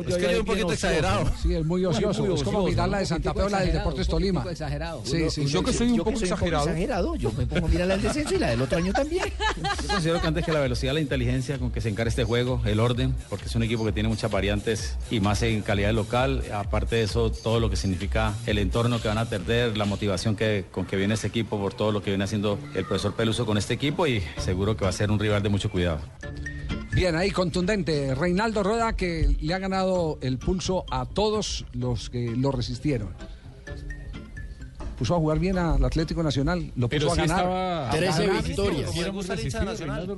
Es 0.09 0.17
que 0.17 0.33
yo 0.33 0.41
un 0.41 0.47
poquito 0.47 0.73
exagerado. 0.73 1.31
Sí, 1.43 1.55
es 1.55 1.65
muy 1.65 1.85
ocioso. 1.85 2.35
es 2.35 2.43
como 2.43 2.65
mirar 2.65 2.89
la 2.89 2.99
de 2.99 3.07
Santa 3.07 3.33
Fe 3.35 3.43
o 3.43 3.49
la 3.49 3.61
del 3.61 3.73
Deportes 3.73 4.09
Tolima. 4.09 4.45
exagerado. 4.51 5.03
Sí, 5.05 5.29
sí, 5.31 5.47
Yo 5.47 5.63
que 5.63 5.73
soy 5.73 5.91
un 5.91 5.99
poco 5.99 6.11
soy 6.13 6.23
un 6.23 6.29
poco 6.29 6.35
exagerado. 6.47 6.65
exagerado, 6.67 7.17
yo 7.17 7.33
me 7.33 7.47
pongo 7.47 7.67
a 7.67 7.69
mirar 7.69 7.87
la 7.89 7.95
del 7.97 8.03
descenso 8.05 8.35
y 8.35 8.39
la 8.39 8.51
del 8.51 8.63
otro 8.63 8.79
año 8.79 8.93
también. 8.93 9.25
Yo 9.83 9.89
considero 9.89 10.21
que 10.21 10.27
antes 10.27 10.45
que 10.45 10.53
la 10.53 10.61
velocidad, 10.61 10.93
la 10.95 11.01
inteligencia 11.01 11.59
con 11.59 11.71
que 11.71 11.81
se 11.81 11.89
encara 11.89 12.09
este 12.09 12.25
juego, 12.25 12.61
el 12.65 12.81
orden, 12.81 13.15
porque 13.29 13.47
es 13.47 13.55
un 13.55 13.63
equipo 13.63 13.85
que 13.85 13.93
tiene 13.93 14.09
muchas 14.09 14.31
variantes 14.31 14.97
y 15.11 15.21
más 15.21 15.43
en 15.43 15.63
calidad 15.63 15.93
local. 15.93 16.43
Aparte 16.53 16.97
de 16.97 17.03
eso, 17.03 17.31
todo 17.31 17.61
lo 17.61 17.71
que 17.71 17.77
significa 17.77 18.35
el 18.47 18.59
entorno 18.59 19.01
que 19.01 19.09
van 19.09 19.19
a 19.19 19.25
perder, 19.27 19.77
la 19.77 19.85
motivación 19.85 20.37
que, 20.37 20.65
con 20.71 20.87
que 20.87 20.97
viene 20.97 21.15
este 21.15 21.27
equipo 21.27 21.59
por 21.59 21.75
todo 21.75 21.93
lo 21.93 22.03
que 22.03 22.11
viene 22.11 22.25
haciendo 22.25 22.59
el 22.75 22.85
profesor 22.85 23.15
Peluso 23.15 23.45
con 23.45 23.59
este 23.59 23.75
equipo 23.75 24.07
y 24.07 24.23
seguro 24.39 24.77
que 24.77 24.85
va 24.85 24.91
a 24.91 24.93
ser 24.93 25.11
un 25.11 25.19
rival 25.19 25.43
de 25.43 25.49
mucho 25.49 25.71
cuidado. 25.71 26.01
Bien, 26.93 27.15
ahí 27.15 27.31
contundente. 27.31 28.15
Reinaldo 28.15 28.63
Rueda 28.63 28.97
que 28.97 29.37
le 29.41 29.53
ha 29.53 29.59
ganado 29.59 30.19
el 30.23 30.39
pulso 30.39 30.87
a 30.91 31.05
todos 31.05 31.67
los 31.75 32.09
que 32.09 32.31
lo 32.35 32.53
resistieron. 32.53 33.15
Puso 34.99 35.15
a 35.15 35.19
jugar 35.19 35.39
bien 35.39 35.59
al 35.59 35.85
Atlético 35.85 36.23
Nacional, 36.23 36.73
lo 36.75 36.89
puso 36.89 36.99
Pero 37.01 37.13
a 37.13 37.15
ganar. 37.17 37.37
estaba... 37.39 37.91
A 37.91 37.97
ganar. 38.01 38.43
victorias. 38.43 38.91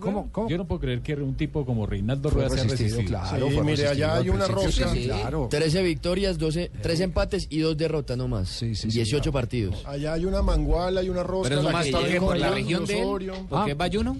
¿Cómo, 0.00 0.28
cómo? 0.30 0.48
Yo 0.48 0.56
no 0.56 0.66
puedo 0.66 0.80
creer 0.80 1.00
que 1.00 1.14
un 1.14 1.34
tipo 1.34 1.64
como 1.66 1.86
Reinaldo 1.86 2.30
Rueda 2.30 2.50
sea 2.50 2.64
resistido, 2.64 3.04
claro, 3.04 3.48
Sí, 3.50 3.60
mire, 3.62 3.88
allá 3.88 4.16
hay 4.16 4.28
una 4.28 4.46
rosca. 4.46 4.88
sí, 4.88 5.04
claro. 5.04 5.48
13 5.50 5.82
victorias, 5.82 6.38
12, 6.38 6.70
3 6.82 7.00
empates 7.00 7.46
y 7.50 7.58
2 7.58 7.76
derrotas 7.76 8.16
nomás. 8.16 8.60
18 8.60 9.32
partidos. 9.32 9.82
Allá 9.86 10.12
hay 10.14 10.24
una 10.24 10.42
manguala, 10.42 11.00
hay 11.00 11.08
una 11.08 11.22
rosca. 11.22 11.48
Pero 11.48 11.60
eso 11.60 11.68
la 11.70 11.72
más 11.72 11.86
que 11.86 11.92
tarde 11.92 12.08
llega 12.08 12.20
por 12.20 12.36
la 12.38 12.50
región 12.50 12.84
de 12.86 12.98
él, 13.00 13.04
Osorio. 13.04 13.34
porque 13.48 13.70
es 13.72 13.76
Bayuno. 13.76 14.16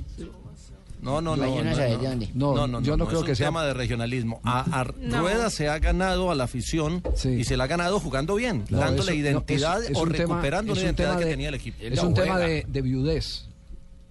No, 1.01 1.21
no, 1.21 1.37
no. 1.37 1.47
No, 1.47 1.57
de 1.57 1.65
no. 1.97 1.99
dónde. 1.99 2.29
No, 2.35 2.55
No, 2.55 2.67
no, 2.67 2.81
yo 2.83 2.97
no 2.97 3.07
creo 3.07 3.21
es 3.21 3.25
que 3.27 3.31
un 3.33 3.37
sea- 3.37 3.47
tema 3.49 3.65
de 3.65 3.75
regionalismo. 3.75 4.41
A, 4.45 4.81
a 4.81 4.85
No. 5.01 5.21
Rueda 5.21 5.49
se 5.51 5.69
ha 5.69 5.79
ganado 5.79 6.31
a 6.31 6.35
la 6.35 6.45
afición 6.45 7.03
y 7.25 7.45
se 7.45 7.57
la 7.57 7.65
ha 7.65 7.67
ganado 7.69 8.01
jugando 8.01 8.35
bien, 8.35 8.65
No, 8.71 8.79
dándole 8.79 9.13
eso- 9.13 9.23
no, 9.23 9.29
identidad 9.29 9.83
es- 9.85 9.91
es 9.91 9.97
o 9.97 10.03
un 10.03 10.13
tema- 10.13 10.35
recuperando 10.37 10.73
una 10.73 10.81
un 10.81 10.85
identidad 10.87 11.09
tema 11.11 11.19
que 11.21 11.25
de- 11.27 11.31
tenía 11.31 11.49
el 11.51 11.55
equipo. 11.55 11.77
Es 11.81 12.03
un 12.03 12.15
tema 12.15 12.39
de, 12.39 12.65
de 12.69 12.83
viudez. 12.83 13.45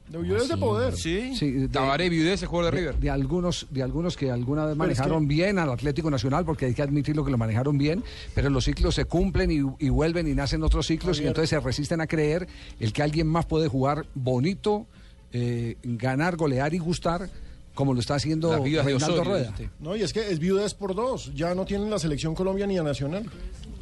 De 0.10 0.18
viudez 0.20 0.48
de 0.48 0.56
poder. 0.56 0.96
Sí. 0.96 1.36
de, 1.38 1.68
Tabaré 1.68 2.08
Viudez, 2.10 2.42
el 2.42 2.48
jugador 2.48 2.74
de 2.74 2.80
River. 2.80 2.96
de 2.96 3.10
algunos, 3.10 3.68
de 3.72 3.84
algunos 3.84 4.16
que 4.16 4.32
alguna 4.32 4.62
vez 4.66 4.78
Pero 4.78 4.90
es 4.90 4.98
manejaron 4.98 5.28
que- 5.28 5.34
bien 5.36 5.60
al 5.60 5.70
Atlético 5.70 6.10
Nacional, 6.10 6.46
porque 6.46 6.66
hay 6.68 6.74
que 6.74 6.82
admitirlo 6.82 7.26
que 7.26 7.32
lo 7.32 7.38
manejaron 7.38 7.78
bien, 7.78 8.02
pero 8.34 8.50
los 8.50 8.64
ciclos 8.64 8.96
se 8.96 9.04
cumplen 9.04 9.52
y, 9.52 9.60
y 9.86 9.90
vuelven 9.90 10.26
y 10.30 10.34
nacen 10.34 10.64
otros 10.64 10.88
ciclos 10.88 11.20
y 11.20 11.28
entonces 11.28 11.50
se 11.50 11.60
resisten 11.60 12.00
a 12.00 12.08
creer 12.08 12.48
el 12.80 12.94
que 12.94 13.04
alguien 13.04 13.28
más 13.28 13.46
puede 13.48 13.68
jugar 13.68 14.06
bonito, 14.16 14.86
eh, 15.32 15.78
ganar, 15.84 16.36
golear 16.36 16.74
y 16.74 16.78
gustar, 16.80 17.30
como 17.74 17.94
lo 17.94 18.00
está 18.00 18.16
haciendo 18.16 18.64
Reinaldo 18.64 19.24
Rueda. 19.24 19.54
No, 19.80 19.96
y 19.96 20.02
es 20.02 20.14
que 20.14 20.32
es 20.32 20.40
viudez 20.40 20.74
por 20.74 20.96
dos. 20.96 21.34
Ya 21.36 21.54
no 21.54 21.66
tienen 21.66 21.90
la 21.90 22.00
selección 22.00 22.34
Colombia 22.34 22.66
ni 22.66 22.78
a 22.78 22.84
Nacional. 22.84 23.30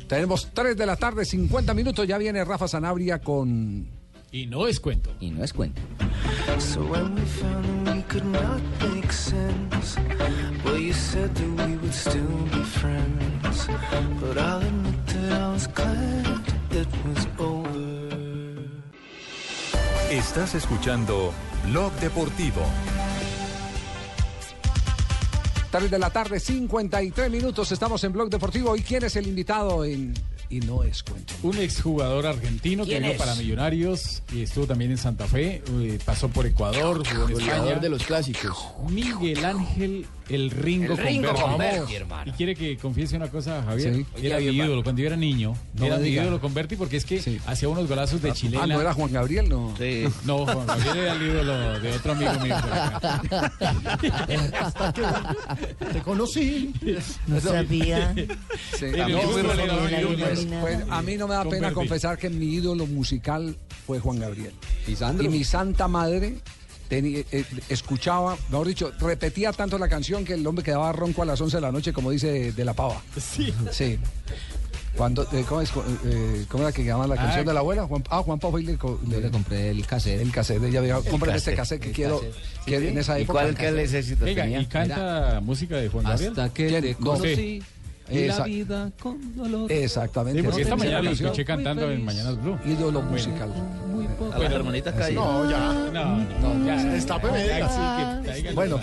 Tenemos 0.08 0.50
3 0.54 0.78
de 0.78 0.86
la 0.86 0.96
tarde, 0.98 1.26
50 1.26 1.74
minutos, 1.74 2.08
ya 2.08 2.18
viene 2.18 2.44
Rafa 2.44 2.68
Sanabria 2.68 3.20
con... 3.20 3.88
Y 4.32 4.48
no 4.48 4.68
es 4.68 4.80
cuento. 4.80 5.12
Y 5.20 5.32
no 5.32 5.44
es 5.44 5.54
cuento. 5.54 5.82
So 6.60 6.82
when 6.82 7.16
we 7.16 7.22
found 7.22 7.88
that 7.88 7.96
we 7.96 8.02
could 8.04 8.26
not 8.26 8.62
make 8.82 9.12
sense, 9.12 9.98
well, 10.64 10.78
you 10.78 10.94
said 10.94 11.34
that 11.34 11.68
we 11.68 11.76
would 11.78 11.94
still 11.94 12.28
be 12.52 12.64
friends. 12.64 13.68
But 14.20 14.38
I'll 14.38 14.62
admit 14.62 15.08
that 15.08 15.32
I 15.32 15.52
was 15.54 15.68
glad 15.68 16.42
it 16.72 16.88
was 17.06 17.28
over. 17.40 17.75
Estás 20.10 20.54
escuchando 20.56 21.34
Blog 21.68 21.92
Deportivo. 21.94 22.62
3 25.72 25.92
de 25.92 26.00
la 26.00 26.10
tarde, 26.10 26.40
53 26.40 27.30
minutos, 27.30 27.72
estamos 27.72 28.04
en 28.04 28.14
Blog 28.14 28.30
Deportivo. 28.30 28.76
¿Y 28.78 28.82
quién 28.82 29.04
es 29.04 29.16
el 29.18 29.28
invitado 29.28 29.84
en 29.84 30.14
Y 30.50 30.60
no 30.62 30.84
es 30.84 31.04
cuento? 31.04 31.34
Un 31.44 31.58
exjugador 31.58 32.28
argentino 32.28 32.84
que 32.84 32.92
¿Quién 32.92 33.04
vino 33.04 33.14
es? 33.14 33.18
para 33.20 33.36
Millonarios 33.36 34.22
y 34.32 34.44
estuvo 34.44 34.68
también 34.68 34.92
en 34.92 34.98
Santa 34.98 35.26
Fe, 35.26 35.64
eh, 35.68 36.00
pasó 36.06 36.30
por 36.30 36.46
Ecuador, 36.46 37.04
jugó 37.06 37.28
en 37.28 37.42
España. 37.42 37.76
de 37.80 37.90
los 37.90 38.04
clásicos. 38.04 38.58
Miguel 38.90 39.44
Ángel 39.44 40.06
El 40.30 40.50
Ringo 40.50 40.94
El 40.94 40.98
Ringo 40.98 41.28
Converti. 41.30 41.52
Converti, 41.52 41.78
Vamos. 41.78 41.94
hermano. 41.94 42.32
Y 42.32 42.36
quiere 42.36 42.56
que 42.56 42.78
confiese 42.78 43.16
una 43.16 43.30
cosa, 43.30 43.64
Javier. 43.64 43.96
Sí. 43.96 44.06
Era 44.26 44.40
mi 44.40 44.46
ídolo 44.46 44.84
cuando 44.84 45.02
yo 45.02 45.08
era 45.08 45.16
niño. 45.16 45.56
No 45.74 45.86
era 45.86 45.98
mi 45.98 46.10
ídolo 46.10 46.42
Converti 46.42 46.76
porque 46.76 46.98
es 46.98 47.06
que 47.06 47.40
hacía 47.46 47.70
unos 47.70 47.88
golazos 47.88 48.22
de 48.22 48.32
chilena. 48.34 48.64
Ah, 48.64 48.68
¿no 48.68 48.82
era 48.82 48.94
Juan 48.94 49.12
Gabriel? 49.12 49.48
No. 49.50 49.74
No, 50.26 50.46
Juan 50.46 50.66
Gabriel 50.68 50.98
era 50.98 51.14
el 51.14 51.22
ídolo 51.22 51.80
de 51.80 51.92
otro 51.94 52.12
amigo 52.14 52.34
mío. 52.40 52.56
por 52.62 52.74
acá. 52.74 53.52
Hasta 54.60 54.94
que 55.80 55.86
te 55.86 56.02
conocí. 56.02 56.74
No 57.28 57.40
sabía. 57.40 58.14
Sí, 58.78 59.00
a, 59.00 59.08
mí, 59.08 59.14
pues, 59.32 60.48
pues, 60.62 60.80
a 60.90 61.02
mí 61.02 61.18
no 61.18 61.28
me 61.28 61.36
da 61.36 61.44
pena 61.48 61.72
confesar 61.74 62.18
que 62.18 62.30
mi 62.30 62.56
ídolo 62.56 62.86
musical 62.88 63.56
fue 63.86 64.00
Juan 64.00 64.20
Gabriel. 64.20 64.54
¿Y 64.88 65.28
mi 65.30 65.44
santa 65.44 65.88
madre 65.88 66.38
tenía- 66.88 67.24
eh, 67.32 67.46
escuchaba, 67.70 68.38
mejor 68.50 68.68
dicho, 68.68 68.92
repetía 69.00 69.52
tanto 69.52 69.78
la 69.78 69.88
canción 69.88 70.24
que 70.26 70.34
el 70.34 70.46
hombre 70.48 70.64
quedaba 70.64 70.92
ronco 70.92 71.22
a 71.22 71.26
las 71.26 71.40
11 71.42 71.58
de 71.58 71.62
la 71.62 71.72
noche, 71.72 71.94
como 71.94 72.12
dice 72.12 72.52
de 72.52 72.66
la 72.66 72.74
pava. 72.74 73.02
Sí. 73.20 73.54
Sí. 73.72 74.00
Cuando, 74.96 75.24
eh, 75.34 75.44
¿cómo, 75.50 75.60
es, 75.60 75.70
eh, 76.06 76.46
¿Cómo 76.48 76.64
era 76.64 76.72
que 76.72 76.86
llama 76.86 77.06
la 77.06 77.16
Ah, 77.16 77.18
canción 77.18 77.46
de 77.46 77.54
la 77.54 77.60
abuela? 77.60 77.86
Juan, 77.86 78.02
ah, 78.10 78.22
Juan 78.22 78.40
Pablo 78.40 78.60
le, 78.60 78.78
co- 78.78 78.98
Yo 79.06 79.20
le 79.20 79.30
compré 79.30 79.70
el 79.72 79.86
cassette. 79.86 80.22
el 80.22 80.32
cassette. 80.32 80.64
Ella 80.64 80.80
dijo, 80.82 81.04
cómprame 81.12 81.38
este 81.38 81.54
cassette, 81.54 81.82
que 81.82 81.92
quiero. 81.92 82.20
cassette. 82.22 82.34
que 82.66 82.80
Sí, 82.80 82.88
en 82.88 82.94
sí. 82.94 83.00
esa 83.00 83.20
¿Y 83.20 83.24
época. 83.24 83.42
cuál 83.42 83.56
que 83.58 83.72
necesito 83.72 84.24
Venga, 84.24 84.44
tenía? 84.44 84.62
y 84.62 84.66
canta 84.68 85.42
música 85.44 85.76
de 85.76 85.90
Juan 85.90 86.06
Gabriel. 86.06 86.30
Hasta 86.32 86.54
que 86.54 86.82
te 86.82 86.92
No. 86.94 86.98
conocí 87.00 87.62
y 88.10 88.26
la 88.28 88.44
vida 88.46 88.92
con 89.02 89.36
dolor. 89.36 89.70
Exactamente. 89.72 90.40
Sí, 90.40 90.46
porque 90.48 90.62
esta 90.62 90.76
mañana 90.78 91.02
lo 91.02 91.12
escuché 91.12 91.44
cantando 91.44 91.92
en 91.92 92.06
Mañanas 92.06 92.42
Blue. 92.42 92.58
Ídolo 92.66 93.02
musical. 93.02 93.52
A 94.34 94.40
las 94.40 94.52
hermanitas 94.52 94.94
caídas. 94.96 95.24
No, 95.26 95.50
ya. 95.50 95.58
No, 95.92 96.18
no, 96.18 96.66
ya. 96.66 96.92
Que- 97.98 98.05
Bueno, 98.54 98.80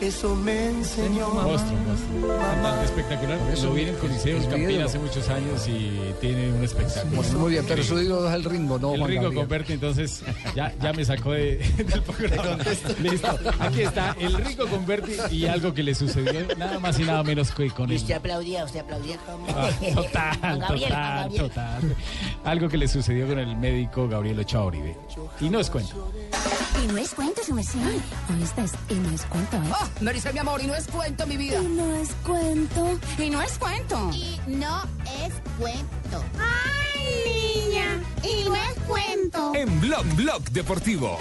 Eso 0.00 0.34
me 0.36 0.66
enseñó. 0.70 1.28
Monstruo, 1.28 1.78
monstruo. 1.86 2.38
Cantante 2.38 2.84
espectacular. 2.84 3.38
Eso 3.52 3.66
Lo 3.66 3.74
vi 3.74 3.82
en 3.82 3.88
el 3.88 3.96
Coliseo 3.96 4.38
ídolo. 4.38 4.84
hace 4.86 4.98
muchos 4.98 5.28
años 5.28 5.66
y 5.68 5.90
tiene 6.20 6.52
un 6.52 6.64
espectáculo. 6.64 7.22
muy 7.38 7.52
bien, 7.52 7.64
pero 7.66 7.82
su 7.82 8.00
ídolo 8.00 8.28
es 8.28 8.34
el 8.34 8.44
Ringo, 8.44 8.78
no 8.78 8.92
El 8.94 9.00
Juan 9.00 9.10
Ringo. 9.10 9.32
Converti, 9.34 9.72
entonces 9.74 10.22
ya, 10.54 10.72
ya 10.82 10.92
me 10.92 11.04
sacó 11.04 11.32
de, 11.32 11.56
del 11.76 12.02
programa. 12.02 12.58
Listo. 13.02 13.38
Aquí 13.60 13.82
está 13.82 14.16
el 14.20 14.34
Ringo 14.34 14.66
Converti 14.66 15.12
y 15.34 15.46
algo 15.46 15.72
que 15.74 15.82
le 15.82 15.94
sucedió 15.94 16.46
nada 16.56 16.78
más 16.78 16.98
y 16.98 17.04
nada 17.04 17.22
menos 17.22 17.50
que 17.52 17.70
con 17.70 17.88
Y 17.90 17.94
él. 17.94 18.00
usted 18.00 18.14
aplaudía, 18.14 18.64
usted 18.64 18.80
aplaudía. 18.80 19.16
Ah, 19.48 19.70
total, 19.94 20.66
total, 20.68 21.32
total. 21.34 21.96
Algo 22.44 22.68
que 22.68 22.76
le 22.76 22.88
sucedió 22.88 23.26
con 23.26 23.38
el 23.38 23.56
médico 23.56 24.08
Gabriel 24.08 24.38
Ochoa 24.40 24.66
Uribe. 24.66 24.96
Y 25.40 25.48
no 25.48 25.60
es 25.60 25.70
cuento. 25.70 26.10
Y 26.82 26.86
no 26.88 26.98
es 26.98 27.14
cuento, 27.14 27.42
su 27.42 27.54
merced. 27.54 27.78
¿Oíste? 28.34 28.64
Y 28.90 28.94
no 28.94 29.10
es 29.10 29.22
cuento, 29.22 29.56
¿eh? 29.56 29.70
Oh, 29.70 29.88
Marisa, 30.00 30.32
mi 30.32 30.38
amor, 30.38 30.60
y 30.62 30.66
no 30.66 30.74
es 30.74 30.86
cuento, 30.88 31.26
mi 31.26 31.36
vida. 31.36 31.62
Y 31.62 31.66
no 31.66 31.94
es 31.96 32.10
cuento. 32.24 32.98
Y 33.18 33.30
no 33.30 33.42
es 33.42 33.58
cuento. 33.58 34.10
Y 34.12 34.40
no 34.46 34.82
es 35.24 35.34
cuento. 35.58 36.24
¡Ay, 36.38 37.68
niña! 37.68 38.00
Y 38.22 38.44
no 38.44 38.54
es 38.56 38.74
cuento. 38.86 39.52
En 39.54 39.80
Blog 39.80 40.04
Blog 40.16 40.42
Deportivo. 40.50 41.18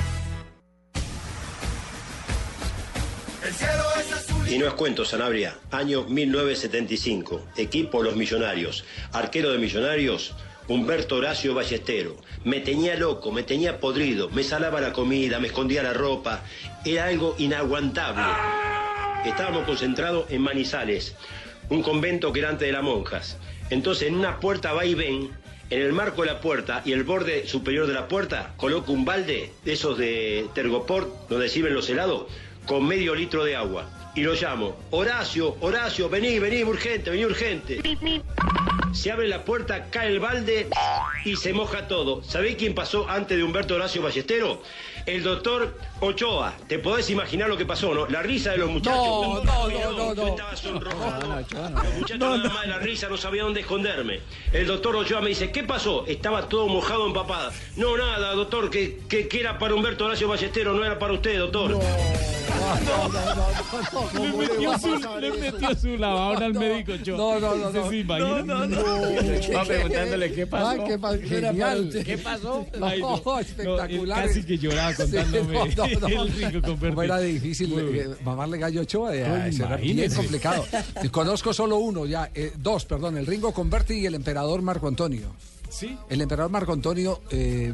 Y 4.48 4.58
no 4.58 4.68
es 4.68 4.74
cuento, 4.74 5.06
Sanabria. 5.06 5.58
Año 5.72 6.04
1975. 6.04 7.42
Equipo 7.58 8.02
Los 8.02 8.16
Millonarios. 8.16 8.86
Arquero 9.12 9.52
de 9.52 9.58
Millonarios, 9.58 10.36
Humberto 10.68 11.18
Horacio 11.18 11.54
Ballestero. 11.54 12.16
Me 12.44 12.60
tenía 12.60 12.96
loco, 12.96 13.32
me 13.32 13.44
tenía 13.44 13.80
podrido, 13.80 14.30
me 14.30 14.44
salaba 14.44 14.80
la 14.82 14.94
comida, 14.94 15.40
me 15.40 15.48
escondía 15.48 15.84
la 15.84 15.94
ropa. 15.94 16.44
Era 16.86 17.06
algo 17.06 17.36
inaguantable. 17.38 18.24
Estábamos 19.26 19.66
concentrados 19.66 20.26
en 20.30 20.42
Manizales, 20.42 21.16
un 21.70 21.82
convento 21.82 22.32
que 22.32 22.40
era 22.40 22.50
antes 22.50 22.68
de 22.68 22.74
las 22.74 22.84
monjas. 22.84 23.38
Entonces, 23.70 24.08
en 24.08 24.16
una 24.16 24.40
puerta 24.40 24.74
va 24.74 24.86
y 24.86 24.96
ven, 24.96 25.32
en 25.70 25.82
el 25.82 25.94
marco 25.94 26.22
de 26.22 26.28
la 26.28 26.42
puerta 26.42 26.82
y 26.86 26.92
el 26.92 27.04
borde 27.04 27.48
superior 27.48 27.88
de 27.88 27.94
la 27.94 28.08
puerta, 28.08 28.54
coloco 28.58 28.92
un 28.92 29.06
balde 29.06 29.52
de 29.64 29.74
esos 29.74 29.98
de 29.98 30.48
Tergoport, 30.54 31.30
donde 31.30 31.50
sirven 31.50 31.74
los 31.74 31.90
helados, 31.90 32.28
con 32.66 32.86
medio 32.86 33.16
litro 33.16 33.44
de 33.44 33.56
agua. 33.56 34.03
Y 34.16 34.22
lo 34.22 34.34
llamo, 34.36 34.76
Horacio, 34.92 35.58
Horacio, 35.60 36.08
vení, 36.08 36.38
vení, 36.38 36.64
urgente, 36.64 37.10
vení 37.10 37.26
urgente. 37.26 37.82
Se 38.94 39.12
abre 39.12 39.28
la 39.28 39.44
puerta, 39.44 39.90
cae 39.90 40.10
el 40.10 40.20
balde 40.20 40.68
y 41.26 41.36
se 41.36 41.52
moja 41.52 41.88
todo. 41.88 42.22
¿Sabéis 42.24 42.58
quién 42.58 42.76
pasó 42.76 43.10
antes 43.10 43.36
de 43.36 43.44
Humberto 43.44 43.74
Horacio 43.74 44.04
Ballestero? 44.04 44.62
El 45.08 45.24
doctor 45.24 45.80
Ochoa. 46.00 46.54
Te 46.68 46.78
podés 46.78 47.10
imaginar 47.10 47.50
lo 47.50 47.58
que 47.58 47.66
pasó, 47.66 47.92
¿no? 47.96 48.06
La 48.06 48.22
risa 48.22 48.52
de 48.52 48.60
los 48.60 48.70
muchachos. 48.70 49.00
No, 49.00 49.44
no, 49.44 49.68
no, 49.68 49.92
no, 49.92 50.14
Yo 50.14 50.16
no. 50.16 50.28
estaba 50.28 50.56
sonrojado. 50.56 51.36
Los 51.84 51.94
muchachos 51.96 52.20
nada 52.20 52.50
más 52.50 52.62
de 52.62 52.68
la 52.68 52.80
risa 52.80 53.10
no 53.10 53.18
sabía 53.18 53.42
dónde 53.44 53.62
esconderme. 53.62 54.22
El 54.52 54.68
doctor 54.68 54.96
Ochoa 54.96 55.22
me 55.22 55.30
dice, 55.30 55.52
¿qué 55.52 55.64
pasó? 55.64 56.06
Estaba 56.06 56.48
todo 56.48 56.68
mojado, 56.68 57.08
empapada. 57.08 57.52
No, 57.78 57.98
nada, 57.98 58.34
doctor, 58.34 58.70
que, 58.70 59.00
que, 59.10 59.28
que 59.28 59.40
era 59.40 59.58
para 59.58 59.74
Humberto 59.74 60.06
Horacio 60.06 60.28
Ballestero, 60.28 60.72
no 60.74 60.86
era 60.86 61.00
para 61.00 61.14
usted, 61.14 61.40
doctor. 61.40 61.80
Le 64.14 64.34
metió, 64.34 64.80
su, 64.80 65.20
le 65.20 65.32
metió 65.32 65.76
su 65.76 65.98
lavadora 65.98 66.46
al 66.46 66.54
médico 66.54 66.94
Ochoa. 66.94 67.18
No, 67.18 67.40
no, 67.40 67.56
no, 67.56 67.70
no. 67.72 67.90
¿Se? 67.90 68.20
No, 68.20 68.44
no, 68.44 68.66
no. 68.66 68.84
Va 69.56 69.64
preguntándole 69.68 70.32
qué 70.34 70.48
pasó. 70.48 70.70
Ay, 70.70 70.80
qué 70.88 71.00
pa- 71.00 71.18
genial. 71.18 71.90
¿Qué 72.06 72.18
pasó? 72.18 72.66
No, 72.80 72.98
no. 72.98 73.40
espectacular. 73.40 74.22
No, 74.22 74.28
casi 74.28 74.44
que 74.44 74.58
lloraba 74.58 74.94
contándome 74.94 75.54
no, 75.54 75.88
no, 75.88 76.08
no. 76.10 76.24
el 76.24 76.32
Ringo 76.34 76.62
Converti. 76.62 76.90
Como 76.90 77.04
era 77.04 77.20
difícil 77.20 77.74
eh, 77.78 78.10
mamarle 78.24 78.58
gallo 78.58 78.80
a 78.82 78.84
Ochoa, 78.84 79.16
eh, 79.16 79.52
era 79.56 79.78
bien 79.78 80.14
complicado. 80.14 80.66
Conozco 81.12 81.54
solo 81.54 81.78
uno, 81.78 82.06
ya, 82.06 82.30
eh, 82.34 82.54
dos, 82.58 82.86
perdón, 82.86 83.18
el 83.18 83.26
Ringo 83.26 83.52
Converti 83.54 83.96
y 83.96 84.06
el 84.06 84.16
emperador 84.16 84.62
Marco 84.62 84.88
Antonio. 84.88 85.34
Sí. 85.70 85.98
El 86.10 86.22
emperador 86.22 86.52
Marco 86.52 86.72
Antonio 86.72 87.22
eh, 87.32 87.74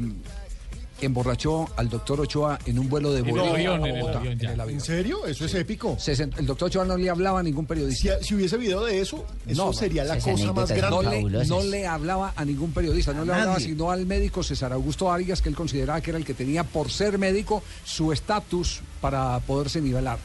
emborrachó 1.06 1.68
al 1.76 1.88
doctor 1.88 2.20
Ochoa 2.20 2.58
en 2.66 2.78
un 2.78 2.88
vuelo 2.88 3.12
de 3.12 3.20
En 3.20 3.26
el 3.26 3.32
Bolivia 3.32 3.52
avión, 3.54 3.84
a 3.84 3.88
en 3.88 3.96
el 3.96 4.02
Bogotá. 4.02 4.70
¿En 4.70 4.80
serio? 4.80 5.26
Eso 5.26 5.44
es 5.44 5.54
épico. 5.54 5.96
Se 5.98 6.12
sent- 6.14 6.38
el 6.38 6.46
doctor 6.46 6.66
Ochoa 6.68 6.84
no 6.84 6.96
le 6.96 7.08
hablaba 7.10 7.40
a 7.40 7.42
ningún 7.42 7.66
periodista. 7.66 8.18
Si, 8.20 8.26
si 8.28 8.34
hubiese 8.34 8.56
video 8.56 8.84
de 8.84 9.00
eso, 9.00 9.24
eso 9.46 9.66
No, 9.66 9.72
sería 9.72 10.04
la 10.04 10.18
cosa 10.18 10.52
más 10.52 10.70
grande. 10.70 11.22
No 11.22 11.28
le, 11.30 11.46
no 11.46 11.62
le 11.62 11.86
hablaba 11.86 12.32
a 12.36 12.44
ningún 12.44 12.72
periodista, 12.72 13.12
no 13.12 13.22
A 13.22 13.24
le 13.24 13.32
hablaba 13.32 13.52
nadie. 13.54 13.66
sino 13.66 13.90
al 13.90 14.06
médico 14.06 14.42
César 14.42 14.72
Augusto 14.72 15.10
Arias, 15.12 15.40
que 15.42 15.48
él 15.48 15.54
consideraba 15.54 16.00
que 16.00 16.10
era 16.10 16.18
el 16.18 16.24
que 16.24 16.34
tenía, 16.34 16.64
por 16.64 16.90
ser 16.90 17.18
médico, 17.18 17.62
su 17.84 18.12
estatus 18.12 18.80
para 19.00 19.38
poderse 19.40 19.80
nivelar. 19.80 20.18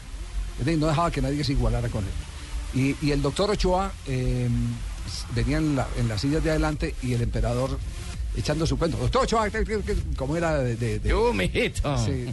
Es 0.60 0.66
decir, 0.66 0.80
no 0.80 0.88
dejaba 0.88 1.12
que 1.12 1.22
nadie 1.22 1.44
se 1.44 1.52
igualara 1.54 1.90
con 1.90 2.04
él. 2.04 2.12
Y, 3.02 3.06
y 3.06 3.12
el 3.12 3.22
doctor 3.22 3.50
Ochoa 3.52 3.92
eh, 4.08 4.48
venía 5.34 5.58
en, 5.58 5.76
la- 5.76 5.88
en 5.98 6.08
las 6.08 6.22
sillas 6.22 6.44
de 6.44 6.50
adelante 6.52 6.96
y 7.02 7.14
el 7.14 7.22
emperador 7.22 7.78
echando 8.38 8.66
su 8.68 8.78
cuento. 8.78 8.98
Doctor 8.98 9.24
Ochoa, 9.24 9.50
¿qué- 9.50 9.64
qué- 9.64 9.82
qué- 9.82 9.96
¿cómo 10.18 10.36
era 10.38 10.58
de...? 10.60 10.76
de, 10.76 11.00
de- 11.00 11.10
Yo, 11.10 11.34
mijito. 11.34 11.98
Sí. 12.06 12.26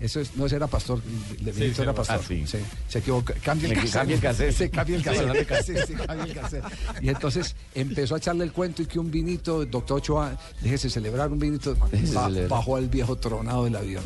Eso 0.00 0.20
es, 0.20 0.36
no, 0.36 0.46
ese 0.46 0.56
era 0.56 0.66
pastor. 0.66 1.02
De 1.40 1.52
Sí, 1.52 1.80
era 1.82 1.92
pastor. 1.94 2.20
ah, 2.20 2.24
sí. 2.26 2.44
Sí, 2.46 2.58
Se 2.88 2.98
equivoca. 3.00 3.34
Cambia 3.42 3.68
el 3.68 3.74
cassette. 3.74 3.92
cambia 3.94 4.16
el 4.16 4.22
cassette. 4.22 4.52
Sí, 4.56 4.68
cambia 4.70 4.96
el 4.96 5.02
cassette. 5.46 5.86
sí, 5.86 5.94
cambia 5.94 6.24
el 6.24 6.34
cassette. 6.34 6.64
Y 7.02 7.08
entonces 7.08 7.54
empezó 7.74 8.14
a 8.14 8.18
echarle 8.18 8.44
el 8.44 8.52
cuento 8.52 8.82
y 8.82 8.86
que 8.86 8.98
un 8.98 9.10
vinito, 9.10 9.64
doctor 9.66 9.98
Ochoa, 9.98 10.36
déjese 10.60 10.88
celebrar 10.90 11.30
un 11.30 11.38
vinito, 11.38 11.74
Déjese 11.90 12.14
ba- 12.14 12.24
celebrar. 12.26 12.48
bajó 12.50 12.76
al 12.76 12.88
viejo 12.88 13.16
tronado 13.16 13.64
del 13.64 13.76
avión. 13.76 14.04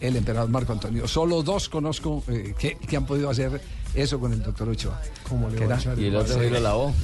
El 0.00 0.16
emperador 0.16 0.50
Marco 0.50 0.72
Antonio. 0.72 1.08
Solo 1.08 1.42
dos 1.42 1.68
conozco 1.68 2.22
eh, 2.28 2.54
que, 2.58 2.76
que 2.76 2.96
han 2.96 3.06
podido 3.06 3.30
hacer 3.30 3.60
eso 3.94 4.18
con 4.20 4.32
el 4.32 4.42
doctor 4.42 4.68
Ochoa. 4.68 5.00
¿Cómo 5.28 5.48
le 5.48 5.56
va 5.56 5.62
a 5.62 5.66
era- 5.66 5.76
echar 5.78 5.98
Y 5.98 6.06
el 6.06 6.16
otro 6.16 6.42
sí 6.42 6.50
lo 6.50 6.60
lavó. 6.60 6.94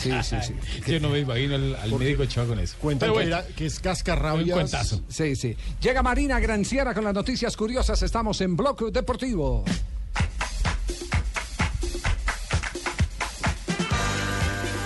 Sí, 0.00 0.10
sí, 0.22 0.36
sí. 0.42 0.54
Yo 0.86 1.00
no 1.00 1.08
me 1.08 1.20
imagino 1.20 1.54
al, 1.54 1.74
al 1.76 1.98
médico 1.98 2.22
Ochoa 2.24 2.46
con 2.46 2.58
eso. 2.58 2.76
Que, 2.78 3.08
bueno, 3.08 3.38
que 3.56 3.66
es 3.66 3.76
un 3.76 3.82
cascarrabias. 3.82 4.54
cuentazo. 4.54 5.00
Sí, 5.08 5.34
sí. 5.34 5.56
Llega 5.80 6.02
Marina 6.02 6.38
Granciera 6.40 6.92
con 6.94 7.04
las 7.04 7.14
noticias 7.14 7.56
curiosas. 7.56 8.02
Estamos 8.02 8.40
en 8.40 8.56
Bloque 8.56 8.86
Deportivo. 8.92 9.64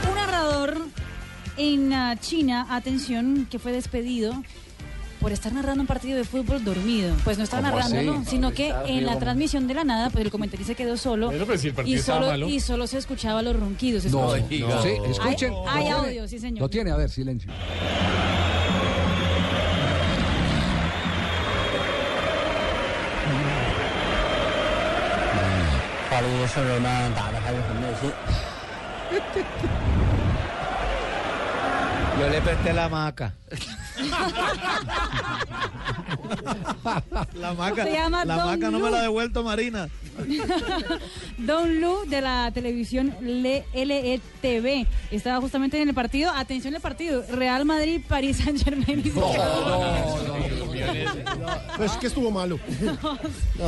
Un 0.09 0.15
narrador 0.15 0.87
en 1.57 1.93
ah, 1.93 2.17
China, 2.21 2.67
atención, 2.71 3.47
que 3.51 3.59
fue 3.59 3.73
despedido 3.73 4.43
por 5.23 5.33
estar 5.33 5.53
narrando 5.53 5.83
un 5.83 5.87
partido 5.87 6.19
de 6.19 6.25
fútbol 6.25 6.65
dormido. 6.65 7.15
Pues 7.23 7.39
no 7.39 7.45
estaba 7.45 7.63
¿Cómo 7.71 7.77
narrándolo, 7.81 8.19
así? 8.19 8.31
sino 8.31 8.53
que 8.53 8.75
en 8.87 9.07
la 9.07 9.19
transmisión 9.19 9.69
de 9.69 9.75
la 9.75 9.85
nada, 9.85 10.11
pues 10.11 10.25
el 10.25 10.31
comentarista 10.31 10.75
quedó 10.75 10.97
solo 10.97 11.29
Bueno, 11.29 11.47
pero 11.47 11.59
si 11.59 11.69
el 11.69 11.89
y, 11.89 11.99
solo 11.99 12.49
y 12.49 12.61
solo 12.61 12.87
se 12.89 12.99
escuchaba 12.99 13.41
los 13.41 13.59
ronquidos. 13.59 14.05
No, 14.07 14.35
escucha. 14.35 14.67
no. 14.67 14.83
Sí, 14.83 14.91
escuchen. 15.09 15.55
Hay, 15.69 15.85
hay 15.85 15.91
audio, 15.91 16.29
sí 16.29 16.41
señor. 16.41 16.61
Lo 16.61 16.69
tiene, 16.69 16.91
a 16.91 16.97
ver, 16.97 17.09
silencio. 17.09 17.51
Yo 32.19 32.29
le 32.29 32.41
presté 32.43 32.73
la 32.73 32.89
maca. 32.89 33.35
La 37.35 37.55
maca, 37.55 37.85
Se 37.85 37.93
llama 37.93 38.25
la 38.25 38.37
Don 38.37 38.47
maca 38.47 38.71
no 38.71 38.79
me 38.81 38.91
la 38.91 38.99
ha 38.99 39.03
devuelto 39.03 39.43
Marina. 39.43 39.89
Don 41.39 41.81
Lu 41.81 42.05
de 42.07 42.21
la 42.21 42.51
televisión 42.53 43.15
Le- 43.21 43.65
LETV 43.73 44.87
estaba 45.11 45.41
justamente 45.41 45.81
en 45.81 45.89
el 45.89 45.95
partido. 45.95 46.31
Atención 46.35 46.75
al 46.75 46.81
partido. 46.81 47.25
Real 47.31 47.65
Madrid, 47.65 48.01
París 48.07 48.39
Saint 48.39 48.63
Germain. 48.63 49.03
Pues 51.77 51.93
es 51.93 51.99
que 51.99 52.07
estuvo 52.09 52.31
malo. 52.31 52.59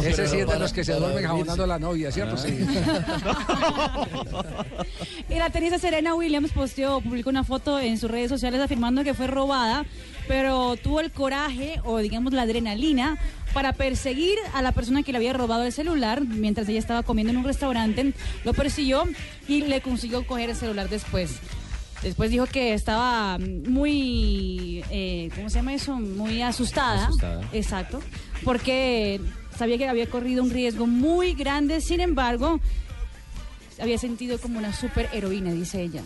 Ese 0.02 0.26
sí 0.28 0.38
es 0.38 0.46
de 0.46 0.58
los 0.58 0.72
que 0.72 0.84
se 0.84 0.92
duermen 0.94 1.24
jabonando 1.24 1.64
a 1.64 1.66
la 1.66 1.78
novia, 1.78 2.10
¿cierto? 2.12 2.36
Sí. 2.36 2.58
Y 5.28 5.34
la 5.36 5.48
tenista 5.50 5.78
Serena 5.78 6.14
Williams 6.14 6.52
posteó, 6.52 7.00
publicó 7.00 7.30
una 7.30 7.44
foto 7.44 7.78
en 7.80 7.98
sus 7.98 8.10
redes 8.10 8.28
sociales 8.28 8.60
afirmando 8.60 9.02
que 9.02 9.14
fue 9.14 9.26
robada, 9.26 9.84
pero 10.26 10.76
tuvo 10.76 11.00
el 11.00 11.10
coraje 11.10 11.80
o 11.84 11.98
digamos 11.98 12.32
la 12.32 12.42
adrenalina 12.42 13.18
para 13.52 13.72
perseguir 13.72 14.36
a 14.52 14.62
la 14.62 14.72
persona 14.72 15.02
que 15.02 15.12
le 15.12 15.18
había 15.18 15.32
robado 15.32 15.64
el 15.64 15.72
celular 15.72 16.22
mientras 16.24 16.68
ella 16.68 16.78
estaba 16.78 17.02
comiendo 17.02 17.32
en 17.32 17.38
un 17.38 17.44
restaurante. 17.44 18.12
Lo 18.44 18.52
persiguió 18.52 19.04
y 19.46 19.62
le 19.62 19.80
consiguió 19.80 20.26
coger 20.26 20.50
el 20.50 20.56
celular 20.56 20.88
después. 20.88 21.38
Después 22.02 22.30
dijo 22.30 22.46
que 22.46 22.74
estaba 22.74 23.38
muy, 23.38 24.84
eh, 24.90 25.30
¿cómo 25.34 25.48
se 25.48 25.56
llama 25.56 25.72
eso? 25.72 25.96
Muy 25.96 26.42
asustada. 26.42 27.06
Asustada. 27.06 27.48
Exacto. 27.52 28.02
Porque 28.44 29.20
sabía 29.56 29.78
que 29.78 29.88
había 29.88 30.10
corrido 30.10 30.42
un 30.42 30.50
riesgo 30.50 30.86
muy 30.86 31.34
grande. 31.34 31.80
Sin 31.80 32.00
embargo, 32.00 32.60
había 33.80 33.96
sentido 33.96 34.38
como 34.38 34.58
una 34.58 34.74
super 34.74 35.08
heroína, 35.12 35.52
dice 35.52 35.80
ella. 35.80 36.02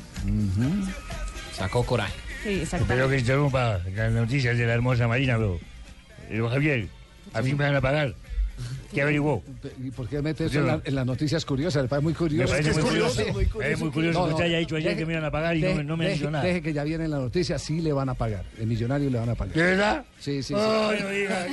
Sacó 1.56 1.84
coraje. 1.84 2.27
Sí. 2.42 2.62
Espero 2.62 3.08
que 3.08 3.18
interrumpa 3.18 3.80
las 3.94 4.12
noticias 4.12 4.56
de 4.56 4.66
la 4.66 4.74
hermosa 4.74 5.08
Marina, 5.08 5.36
pero. 5.36 5.58
Eh, 6.30 6.46
Javier, 6.50 6.88
a 7.32 7.42
fin 7.42 7.56
me 7.56 7.64
van 7.64 7.76
a 7.76 7.80
pagar. 7.80 8.14
¿Qué 8.92 9.02
averiguó? 9.02 9.42
¿Y 9.84 9.90
por 9.90 10.08
qué 10.08 10.22
mete 10.22 10.46
eso 10.46 10.54
Yo 10.54 10.60
en, 10.60 10.66
no. 10.66 10.72
la- 10.76 10.82
en 10.84 10.94
las 10.94 11.04
noticias 11.06 11.44
curiosas? 11.44 11.82
Le 11.82 11.88
parece 11.88 12.04
muy 12.04 12.14
curioso. 12.14 12.54
Me 12.54 12.60
parece 12.62 12.80
muy 12.80 12.90
curioso. 12.90 13.20
Es 13.60 13.78
muy 13.80 13.90
curioso 13.90 14.24
que 14.26 14.30
usted 14.32 14.44
haya 14.44 14.58
dicho 14.58 14.76
ayer 14.76 14.92
Deje- 14.92 14.98
que 15.00 15.06
me 15.06 15.12
iban 15.12 15.24
a 15.26 15.30
pagar 15.30 15.56
y 15.56 15.60
no 15.60 15.74
me- 15.74 15.84
no 15.84 15.96
me 15.96 16.04
han 16.06 16.10
deje- 16.12 16.18
dicho 16.20 16.30
nada. 16.30 16.44
Deje 16.44 16.62
que 16.62 16.72
ya 16.72 16.84
viene 16.84 17.04
en 17.04 17.10
la 17.10 17.18
noticia, 17.18 17.58
sí 17.58 17.80
le 17.82 17.92
van 17.92 18.08
a 18.08 18.14
pagar. 18.14 18.44
El 18.58 18.66
millonario 18.66 19.10
le 19.10 19.18
van 19.18 19.28
a 19.28 19.34
pagar. 19.34 19.54
¿De 19.54 19.62
verdad? 19.62 20.04
Sí, 20.18 20.42
sí. 20.42 20.42
sí. 20.42 20.54
No 20.54 20.90
diga. 20.90 21.46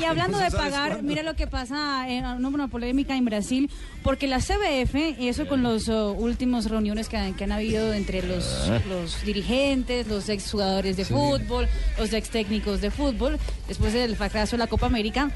Y 0.00 0.04
hablando 0.04 0.38
de 0.38 0.50
¿Sabes 0.50 0.72
pagar, 0.72 0.90
cuándo? 0.92 1.08
mira 1.08 1.22
lo 1.22 1.34
que 1.34 1.46
pasa 1.46 2.08
en 2.10 2.24
una, 2.26 2.48
una 2.48 2.68
polémica 2.68 3.16
en 3.16 3.24
Brasil, 3.24 3.70
porque 4.02 4.26
la 4.26 4.40
CBF, 4.40 5.16
y 5.20 5.28
eso 5.28 5.46
con 5.46 5.62
las 5.62 5.88
últimas 5.88 6.68
reuniones 6.68 7.08
que 7.08 7.16
han, 7.16 7.34
que 7.34 7.44
han 7.44 7.52
habido 7.52 7.92
entre 7.94 8.22
los, 8.22 8.44
Ah. 8.68 8.80
los 8.88 9.22
dirigentes, 9.24 10.08
los 10.08 10.28
exjugadores 10.28 10.96
de 10.96 11.04
fútbol, 11.04 11.68
los 11.98 12.12
ex 12.12 12.28
técnicos 12.30 12.80
de 12.80 12.90
fútbol, 12.90 13.38
después 13.68 13.92
del 13.92 14.16
fracaso 14.16 14.52
de 14.56 14.58
la 14.58 14.66
Copa 14.66 14.86
América, 14.86 15.30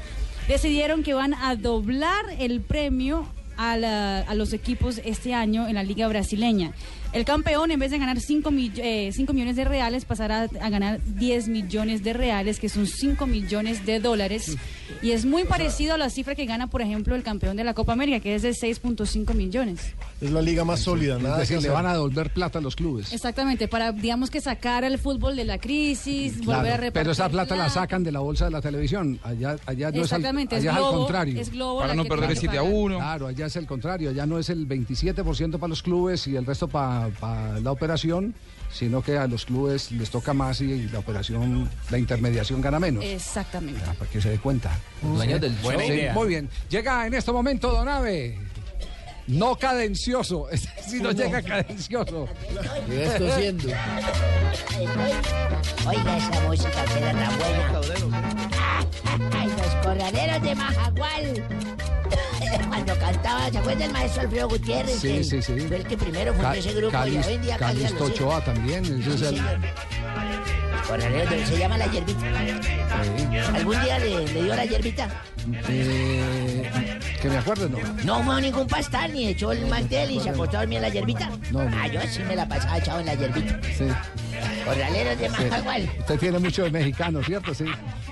decidieron 0.47 1.03
que 1.03 1.13
van 1.13 1.33
a 1.33 1.55
doblar 1.55 2.25
el 2.39 2.61
premio 2.61 3.25
a, 3.57 3.77
la- 3.77 4.19
a 4.19 4.35
los 4.35 4.53
equipos 4.53 4.99
este 5.05 5.33
año 5.33 5.67
en 5.67 5.75
la 5.75 5.83
Liga 5.83 6.07
Brasileña. 6.07 6.73
El 7.15 7.23
campeón, 7.23 7.71
en 7.71 7.79
vez 7.79 7.91
de 7.91 7.97
ganar 7.97 8.19
5 8.19 8.51
millones 8.51 9.55
de 9.55 9.63
reales, 9.63 10.03
pasará 10.03 10.49
a 10.59 10.69
ganar 10.69 10.99
10 11.01 11.47
millones 11.47 12.03
de 12.03 12.11
reales, 12.11 12.59
que 12.59 12.67
son 12.67 12.87
5 12.87 13.25
millones 13.25 13.85
de 13.85 14.01
dólares. 14.01 14.57
Y 15.01 15.11
es 15.11 15.23
muy 15.23 15.45
parecido 15.45 15.93
a 15.93 15.97
la 15.97 16.09
cifra 16.09 16.35
que 16.35 16.45
gana, 16.45 16.67
por 16.67 16.81
ejemplo, 16.81 17.15
el 17.15 17.23
campeón 17.23 17.55
de 17.55 17.63
la 17.63 17.73
Copa 17.73 17.93
América, 17.93 18.19
que 18.19 18.35
es 18.35 18.41
de 18.41 18.49
6.5 18.51 19.33
millones. 19.33 19.93
Es 20.19 20.29
la 20.29 20.41
liga 20.41 20.65
más 20.65 20.81
sólida, 20.81 21.17
nada 21.17 21.35
Es 21.35 21.47
decir, 21.47 21.57
que 21.57 21.63
le 21.63 21.69
van 21.69 21.85
a 21.85 21.93
devolver 21.93 22.33
plata 22.33 22.59
a 22.59 22.61
los 22.61 22.75
clubes. 22.75 23.13
Exactamente, 23.13 23.69
para, 23.69 23.93
digamos 23.93 24.29
que 24.29 24.41
sacar 24.41 24.83
al 24.83 24.97
fútbol 24.97 25.37
de 25.37 25.45
la 25.45 25.57
crisis, 25.57 26.43
volver 26.43 26.73
a 26.73 26.77
repartir. 26.77 26.91
pero 26.91 27.11
esa 27.11 27.29
plata 27.29 27.55
la 27.55 27.69
sacan 27.69 28.03
de 28.03 28.11
la 28.11 28.19
bolsa 28.19 28.43
de 28.43 28.51
la 28.51 28.61
televisión. 28.61 29.19
Allá, 29.23 29.55
allá 29.65 29.89
no 29.89 30.01
Exactamente, 30.01 30.57
es 30.57 30.63
al, 30.63 30.67
allá 30.67 30.71
es 30.71 30.77
al 30.77 30.83
Globo, 30.83 30.97
contrario. 31.05 31.39
es 31.39 31.49
Globo 31.49 31.79
Para 31.79 31.95
no 31.95 32.03
perder 32.03 32.29
que 32.29 32.35
7 32.35 32.57
a 32.57 32.61
pagar. 32.61 32.75
1. 32.75 32.97
Claro, 32.97 33.27
allá 33.27 33.45
es 33.45 33.55
el 33.55 33.65
contrario. 33.65 34.09
Allá 34.09 34.25
no 34.25 34.37
es 34.37 34.49
el 34.49 34.67
27% 34.67 35.59
para 35.59 35.69
los 35.69 35.81
clubes 35.81 36.27
y 36.27 36.35
el 36.35 36.45
resto 36.45 36.67
para 36.67 37.04
la 37.61 37.71
operación, 37.71 38.35
sino 38.71 39.01
que 39.01 39.17
a 39.17 39.27
los 39.27 39.45
clubes 39.45 39.91
les 39.91 40.09
toca 40.09 40.33
más 40.33 40.61
y, 40.61 40.87
la 40.89 40.99
operación, 40.99 41.69
la 41.89 41.97
intermediación 41.97 42.61
gana 42.61 42.79
menos. 42.79 43.03
Exactamente. 43.03 43.81
Ah, 43.87 43.95
para 43.97 44.11
que 44.11 44.21
se 44.21 44.29
dé 44.29 44.37
cuenta. 44.37 44.77
Dueños 45.01 45.41
del 45.41 45.53
Buena 45.57 45.85
idea. 45.85 46.13
Muy 46.13 46.27
bien. 46.27 46.49
Llega 46.69 47.07
en 47.07 47.13
este 47.13 47.31
momento 47.31 47.71
Donave. 47.71 48.37
No 49.27 49.55
cadencioso, 49.55 50.49
es 50.51 50.67
decir, 50.75 51.01
no 51.01 51.11
llega 51.11 51.41
cadencioso. 51.41 52.27
Llega 52.87 53.17
tosiendo. 53.17 53.69
Oiga 55.87 56.17
esa 56.17 56.41
música 56.41 56.85
que 56.85 56.99
era 56.99 57.11
tan 57.11 57.39
buena. 57.39 57.65
Ay, 59.33 59.47
los 59.57 59.75
corraleros 59.83 60.41
de 60.43 60.55
Majagual. 60.55 61.94
Cuando 62.67 62.97
cantaba, 62.99 63.49
¿se 63.51 63.57
acuerda 63.57 63.85
el 63.85 63.91
maestro 63.91 64.21
Alfredo 64.21 64.47
Gutiérrez? 64.49 64.99
Sí, 64.99 65.09
El- 65.17 65.25
sí, 65.25 65.41
sí. 65.41 65.59
Fue 65.67 65.77
el 65.77 65.83
que 65.87 65.97
primero 65.97 66.33
fundó 66.33 66.49
Ca- 66.49 66.57
ese 66.57 66.73
grupo 66.73 66.87
y 66.89 66.91
Calis- 67.11 67.25
hoy 67.27 67.33
en 67.33 67.41
día 67.41 67.57
hijos. 67.73 68.01
Ochoa 68.01 68.43
también. 68.43 68.85
ese 68.85 69.13
es 69.13 69.19
Sí, 69.19 69.25
el- 69.25 69.35
de- 71.29 71.45
se 71.45 71.57
llama 71.57 71.77
la 71.77 71.87
hierbita. 71.87 72.19
¿Algún 73.53 73.81
día 73.83 73.99
le, 73.99 74.27
le 74.27 74.43
dio 74.43 74.55
la 74.55 74.65
hierbita? 74.65 75.07
Eh, 75.69 76.63
que 77.21 77.29
me 77.29 77.37
acuerdo, 77.37 77.67
no. 77.69 77.77
No 78.03 78.17
fumó 78.17 78.39
ningún 78.39 78.67
pastal 78.67 79.11
ni 79.13 79.27
echó 79.27 79.51
el 79.51 79.65
mantel 79.67 80.11
y 80.11 80.19
se 80.19 80.29
acostó 80.29 80.57
a 80.57 80.59
dormir 80.61 80.77
en 80.77 80.81
la 80.83 80.89
hierbita. 80.89 81.29
No, 81.51 81.63
no. 81.69 81.77
Ah, 81.77 81.87
yo 81.87 82.01
sí 82.09 82.21
me 82.27 82.35
la 82.35 82.47
pasaba 82.47 82.77
echado 82.77 82.99
en 82.99 83.05
la 83.07 83.15
hierbita. 83.15 83.59
Sí. 83.77 83.85
Corraleros 84.63 85.17
de 85.19 85.29
sí. 85.29 85.35
Majagual. 85.43 85.89
Usted 85.99 86.19
tiene 86.19 86.39
muchos 86.39 86.71
mexicanos, 86.71 87.25
¿cierto? 87.25 87.53
Sí. 87.53 87.65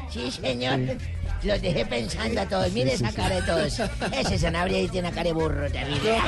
Sí, 0.09 0.31
señor. 0.31 0.77
Sí. 0.79 0.97
Los 1.43 1.61
dejé 1.61 1.85
pensando 1.85 2.41
a 2.41 2.45
todos. 2.47 2.71
Mire 2.71 2.91
Sí, 2.91 2.97
sí, 2.97 3.03
esa 3.03 3.11
sí. 3.11 3.15
cara 3.17 3.35
de 3.35 3.41
todos. 3.41 3.79
Ese 4.13 4.37
Sanabria 4.39 4.77
ahí 4.77 4.87
tiene 4.87 5.07
una 5.07 5.15
cara 5.15 5.27
de 5.27 5.33
burro 5.33 5.69
terrible. 5.71 6.17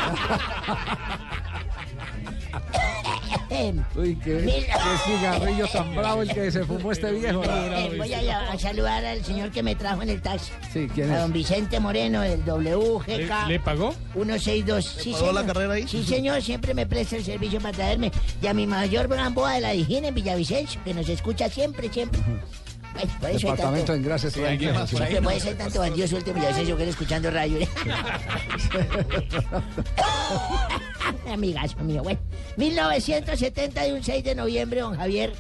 Uy, 3.96 4.16
qué, 4.18 4.34
Mira. 4.34 4.74
qué 4.76 4.98
cigarrillo 5.12 5.68
tan 5.68 5.96
bravo 5.96 6.22
el 6.24 6.34
que 6.34 6.52
se 6.52 6.66
fumó 6.66 6.92
este 6.92 7.12
viejo. 7.12 7.42
Eh, 7.46 7.96
voy 7.98 8.14
a, 8.14 8.52
a 8.52 8.60
saludar 8.60 9.06
al 9.06 9.24
señor 9.24 9.50
que 9.52 9.64
me 9.64 9.76
trajo 9.76 10.02
en 10.02 10.10
el 10.10 10.22
taxi. 10.22 10.52
Sí, 10.74 10.88
¿quién 10.94 11.10
A 11.12 11.16
es? 11.16 11.22
don 11.22 11.32
Vicente 11.34 11.80
Moreno, 11.80 12.22
del 12.22 12.42
WGK. 12.42 13.08
¿Le- 13.08 13.48
le 13.48 13.60
pagó? 13.60 13.94
162. 14.14 14.86
Sí, 14.86 15.14
pagó 15.14 15.32
la 15.32 15.46
carrera 15.46 15.74
ahí? 15.74 15.88
Sí, 15.88 16.04
señor, 16.04 16.42
siempre 16.42 16.74
me 16.74 16.86
presta 16.86 17.16
el 17.16 17.24
servicio 17.24 17.60
para 17.62 17.74
traerme. 17.76 18.12
Y 18.42 18.48
a 18.48 18.54
mi 18.54 18.68
mayor 18.68 19.08
Gamboa 19.08 19.54
de 19.54 19.62
la 19.62 19.70
Dijín 19.72 20.04
en 20.06 20.14
Villavicencio, 20.16 20.82
que 20.84 20.94
nos 20.94 21.08
escucha 21.08 21.48
siempre, 21.50 21.90
siempre. 21.90 22.20
Bueno, 22.96 23.14
por 23.20 23.30
eso 23.30 23.38
hay 23.38 23.38
Departamento 23.38 23.86
tanto, 23.86 23.94
en 23.94 24.04
gracias. 24.04 24.34
Sí, 24.34 24.42
Siempre 24.88 25.22
puede 25.22 25.40
ser 25.40 25.58
tanto 25.58 25.80
bandido 25.80 26.08
suelto 26.08 26.30
en 26.32 26.36
Villavicencio 26.38 26.78
que 26.78 26.84
él 26.84 26.90
escuchando 26.90 27.30
radio. 27.32 27.60
Amigazo 31.32 31.78
mío, 31.80 32.04
bueno. 32.04 32.20
1970 32.58 33.88
y 33.88 33.92
un 33.92 34.04
6 34.04 34.24
de 34.24 34.36
noviembre, 34.36 34.80
don 34.82 34.96
Javier. 34.96 35.34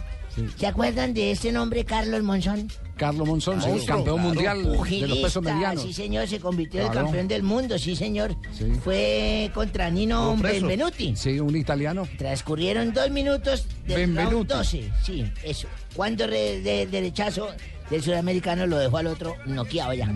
¿Se 0.58 0.68
acuerdan 0.68 1.14
de 1.14 1.32
ese 1.32 1.52
nombre, 1.52 1.86
Carlos 1.86 2.22
Monzón? 2.24 2.68
Carlos 2.98 3.28
Monzón, 3.28 3.62
sí, 3.62 3.86
campeón 3.86 4.18
claro. 4.22 4.58
mundial 4.60 4.64
de 4.90 5.08
los 5.08 5.18
pesos 5.18 5.44
medianos. 5.44 5.84
Sí, 5.84 5.92
señor, 5.92 6.28
se 6.28 6.40
convirtió 6.40 6.80
en 6.80 6.86
el 6.86 6.92
Claro. 6.94 7.08
campeón 7.08 7.28
del 7.28 7.44
mundo, 7.44 7.78
sí, 7.78 7.94
señor. 7.96 8.36
Sí. 8.58 8.72
Fue 8.84 9.52
contra 9.54 9.90
Nino. 9.90 10.36
Benvenuti. 10.38 11.14
Sí, 11.16 11.40
un 11.40 11.56
italiano. 11.58 12.08
Transcurrieron 12.18 12.94
dos 12.94 13.10
minutos 13.12 13.68
del 13.86 13.98
round 13.98 14.16
Benvenuti. 14.18 14.54
12. 14.54 14.92
Sí, 15.04 15.26
eso. 15.44 15.68
Cuando 15.94 16.26
re- 16.26 16.62
de- 16.62 16.88
derechazo 16.88 17.50
del 17.90 18.02
sudamericano 18.02 18.66
lo 18.66 18.78
dejó 18.78 18.98
al 18.98 19.08
otro 19.08 19.36
noqueado 19.46 19.94
ya. 19.94 20.08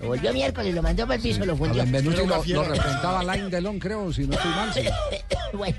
Lo 0.00 0.08
volvió 0.08 0.32
miércoles, 0.32 0.74
lo 0.74 0.82
mandó 0.82 1.04
para 1.04 1.14
el 1.16 1.22
piso, 1.22 1.44
lo 1.46 1.52
A 1.52 1.56
fundió. 1.56 1.82
Benvenuti 1.84 2.16
lo, 2.16 2.26
lo 2.26 2.64
representaba 2.64 3.20
Alain 3.20 3.48
Delon, 3.48 3.78
creo, 3.78 4.12
si 4.12 4.26
no 4.26 4.34
estoy 4.34 4.50
mal. 4.50 4.74
sí. 4.74 4.80
bueno. 5.56 5.76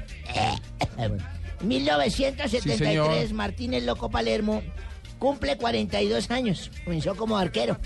1973, 1.61 2.77
Sí, 2.77 2.85
señor. 2.85 3.33
Martínez 3.33 3.83
Loco 3.83 4.09
Palermo 4.09 4.61
cumple 5.19 5.57
42 5.57 6.31
años. 6.31 6.71
Comenzó 6.83 7.15
como 7.15 7.37
arquero. 7.37 7.77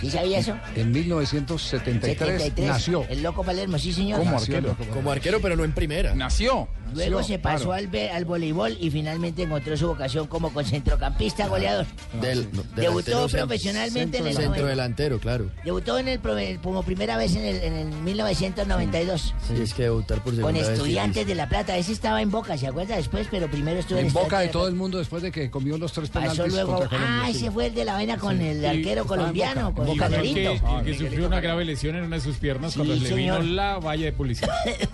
¿Sí 0.00 0.10
sabía 0.10 0.38
eso? 0.40 0.56
En 0.74 0.90
1973 0.90 2.18
73, 2.42 2.66
nació. 2.68 3.06
El 3.08 3.22
Loco 3.22 3.44
Palermo, 3.44 3.78
sí, 3.78 3.92
señor. 3.92 4.18
Como 4.18 4.32
Nació 4.32 4.56
arquero. 4.56 4.76
Como 4.92 5.12
arquero, 5.12 5.40
pero 5.40 5.54
no 5.54 5.64
en 5.64 5.72
primera. 5.72 6.14
Nació. 6.14 6.68
Luego 6.94 7.22
se 7.22 7.38
pasó 7.38 7.64
claro. 7.66 7.72
al, 7.74 7.86
ve- 7.88 8.10
al 8.10 8.24
voleibol 8.24 8.76
y 8.80 8.90
finalmente 8.90 9.42
encontró 9.42 9.76
su 9.76 9.86
vocación 9.88 10.26
como 10.26 10.52
con 10.52 10.64
centrocampista 10.64 11.48
goleador. 11.48 11.86
Del, 12.20 12.48
Debutó 12.76 13.28
profesionalmente 13.28 14.18
en 14.18 14.26
el 14.26 14.32
centro 14.34 14.50
90. 14.50 14.68
delantero, 14.68 15.18
claro. 15.18 15.50
Debutó 15.64 15.98
en 15.98 16.08
el, 16.08 16.20
como 16.62 16.82
primera 16.82 17.16
vez 17.16 17.34
en 17.36 17.44
el, 17.44 17.56
en 17.62 17.72
el 17.74 17.86
1992. 17.88 19.34
Sí, 19.48 19.62
es 19.62 19.74
que 19.74 19.84
debutar 19.84 20.18
por 20.22 20.34
segunda 20.34 20.42
Con 20.42 20.54
vez. 20.54 20.68
estudiantes 20.68 21.26
de 21.26 21.34
La 21.34 21.48
Plata. 21.48 21.76
Ese 21.76 21.92
estaba 21.92 22.22
en 22.22 22.30
Boca, 22.30 22.56
¿se 22.56 22.66
acuerda 22.66 22.96
después? 22.96 23.26
Pero 23.30 23.50
primero 23.50 23.80
estuvo 23.80 23.98
en, 23.98 24.06
En 24.06 24.12
boca 24.12 24.40
de 24.40 24.48
todo 24.48 24.68
el 24.68 24.74
mundo 24.74 24.98
después 24.98 25.22
de 25.22 25.30
que 25.32 25.50
comió 25.50 25.78
los 25.78 25.92
tres 25.92 26.08
penaltis 26.10 26.38
Pasó 26.40 26.50
luego. 26.50 26.72
contra 26.78 26.88
Colombia. 26.98 27.20
Ah, 27.24 27.28
sí. 27.32 27.38
ese 27.38 27.50
fue 27.50 27.66
el 27.66 27.74
de 27.74 27.84
la 27.84 27.94
vaina 27.94 28.16
con 28.18 28.40
el 28.40 28.62
Y- 28.62 28.66
arquero 28.66 29.04
colombiano, 29.06 29.74
con 29.74 29.88
Igual 29.88 30.10
que, 30.10 30.16
Canerito. 30.16 30.78
el 30.78 30.84
que 30.84 30.98
sufrió 30.98 31.26
una 31.26 31.40
grave 31.40 31.64
lesión 31.64 31.96
en 31.96 32.04
una 32.04 32.16
de 32.16 32.22
sus 32.22 32.36
piernas 32.36 32.72
Sí, 32.72 32.78
cuando 32.78 32.94
le 32.96 33.14
vino 33.14 33.38
la 33.40 33.78
valla 33.78 34.04
de 34.06 34.12
policía. 34.12 34.48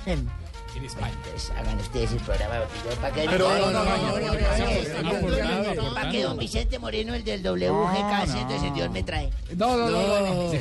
España. 0.85 1.15
Hagan 1.57 1.79
ustedes 1.79 2.13
el 2.13 2.21
programa 2.21 2.65
para 3.01 3.15
que... 3.15 3.27
Pero 3.29 3.49
no, 3.49 3.71
no, 3.71 3.85
no, 3.85 3.91
Para 5.95 6.11
que 6.11 6.23
don 6.23 6.37
Vicente 6.39 6.79
Moreno, 6.79 7.15
el 7.15 7.25
del 7.25 7.43
WGK 7.43 8.27
162, 8.27 8.91
me 8.91 9.03
trae. 9.03 9.31
No, 9.57 9.77
no, 9.77 9.91
no. 9.91 10.53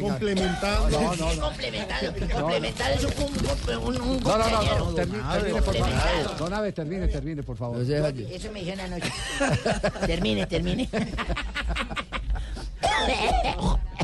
Complementado. 0.00 0.90
No, 0.90 1.16
no, 1.16 1.40
Complementado. 1.40 2.12
Complementado 2.32 2.94
es 2.94 3.04
un... 3.04 3.12
No, 4.22 4.38
no, 4.38 4.48
no. 4.48 4.92
Don 6.38 6.54
Aves, 6.54 6.74
termine, 6.74 7.08
termine, 7.08 7.42
por 7.42 7.56
favor. 7.56 7.82
Eso 7.82 8.52
me 8.52 8.60
dijeron 8.60 8.92
anoche. 8.92 9.10
Termine, 10.06 10.46
termine. 10.46 10.88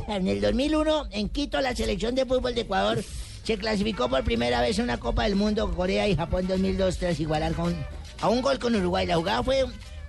En 0.08 0.26
el 0.26 0.40
2001, 0.40 1.08
en 1.12 1.28
Quito, 1.28 1.60
la 1.60 1.74
selección 1.74 2.14
de 2.14 2.24
fútbol 2.26 2.54
de 2.54 2.62
Ecuador 2.62 3.02
se 3.42 3.56
clasificó 3.56 4.08
por 4.08 4.22
primera 4.24 4.60
vez 4.60 4.78
a 4.78 4.82
una 4.82 4.98
Copa 4.98 5.24
del 5.24 5.36
Mundo, 5.36 5.70
Corea 5.74 6.08
y 6.08 6.16
Japón 6.16 6.46
2002, 6.46 6.98
tras 6.98 7.20
igualar 7.20 7.52
con, 7.54 7.74
a 8.20 8.28
un 8.28 8.42
gol 8.42 8.58
con 8.58 8.74
Uruguay. 8.74 9.06
La 9.06 9.16
jugada 9.16 9.42
fue 9.42 9.64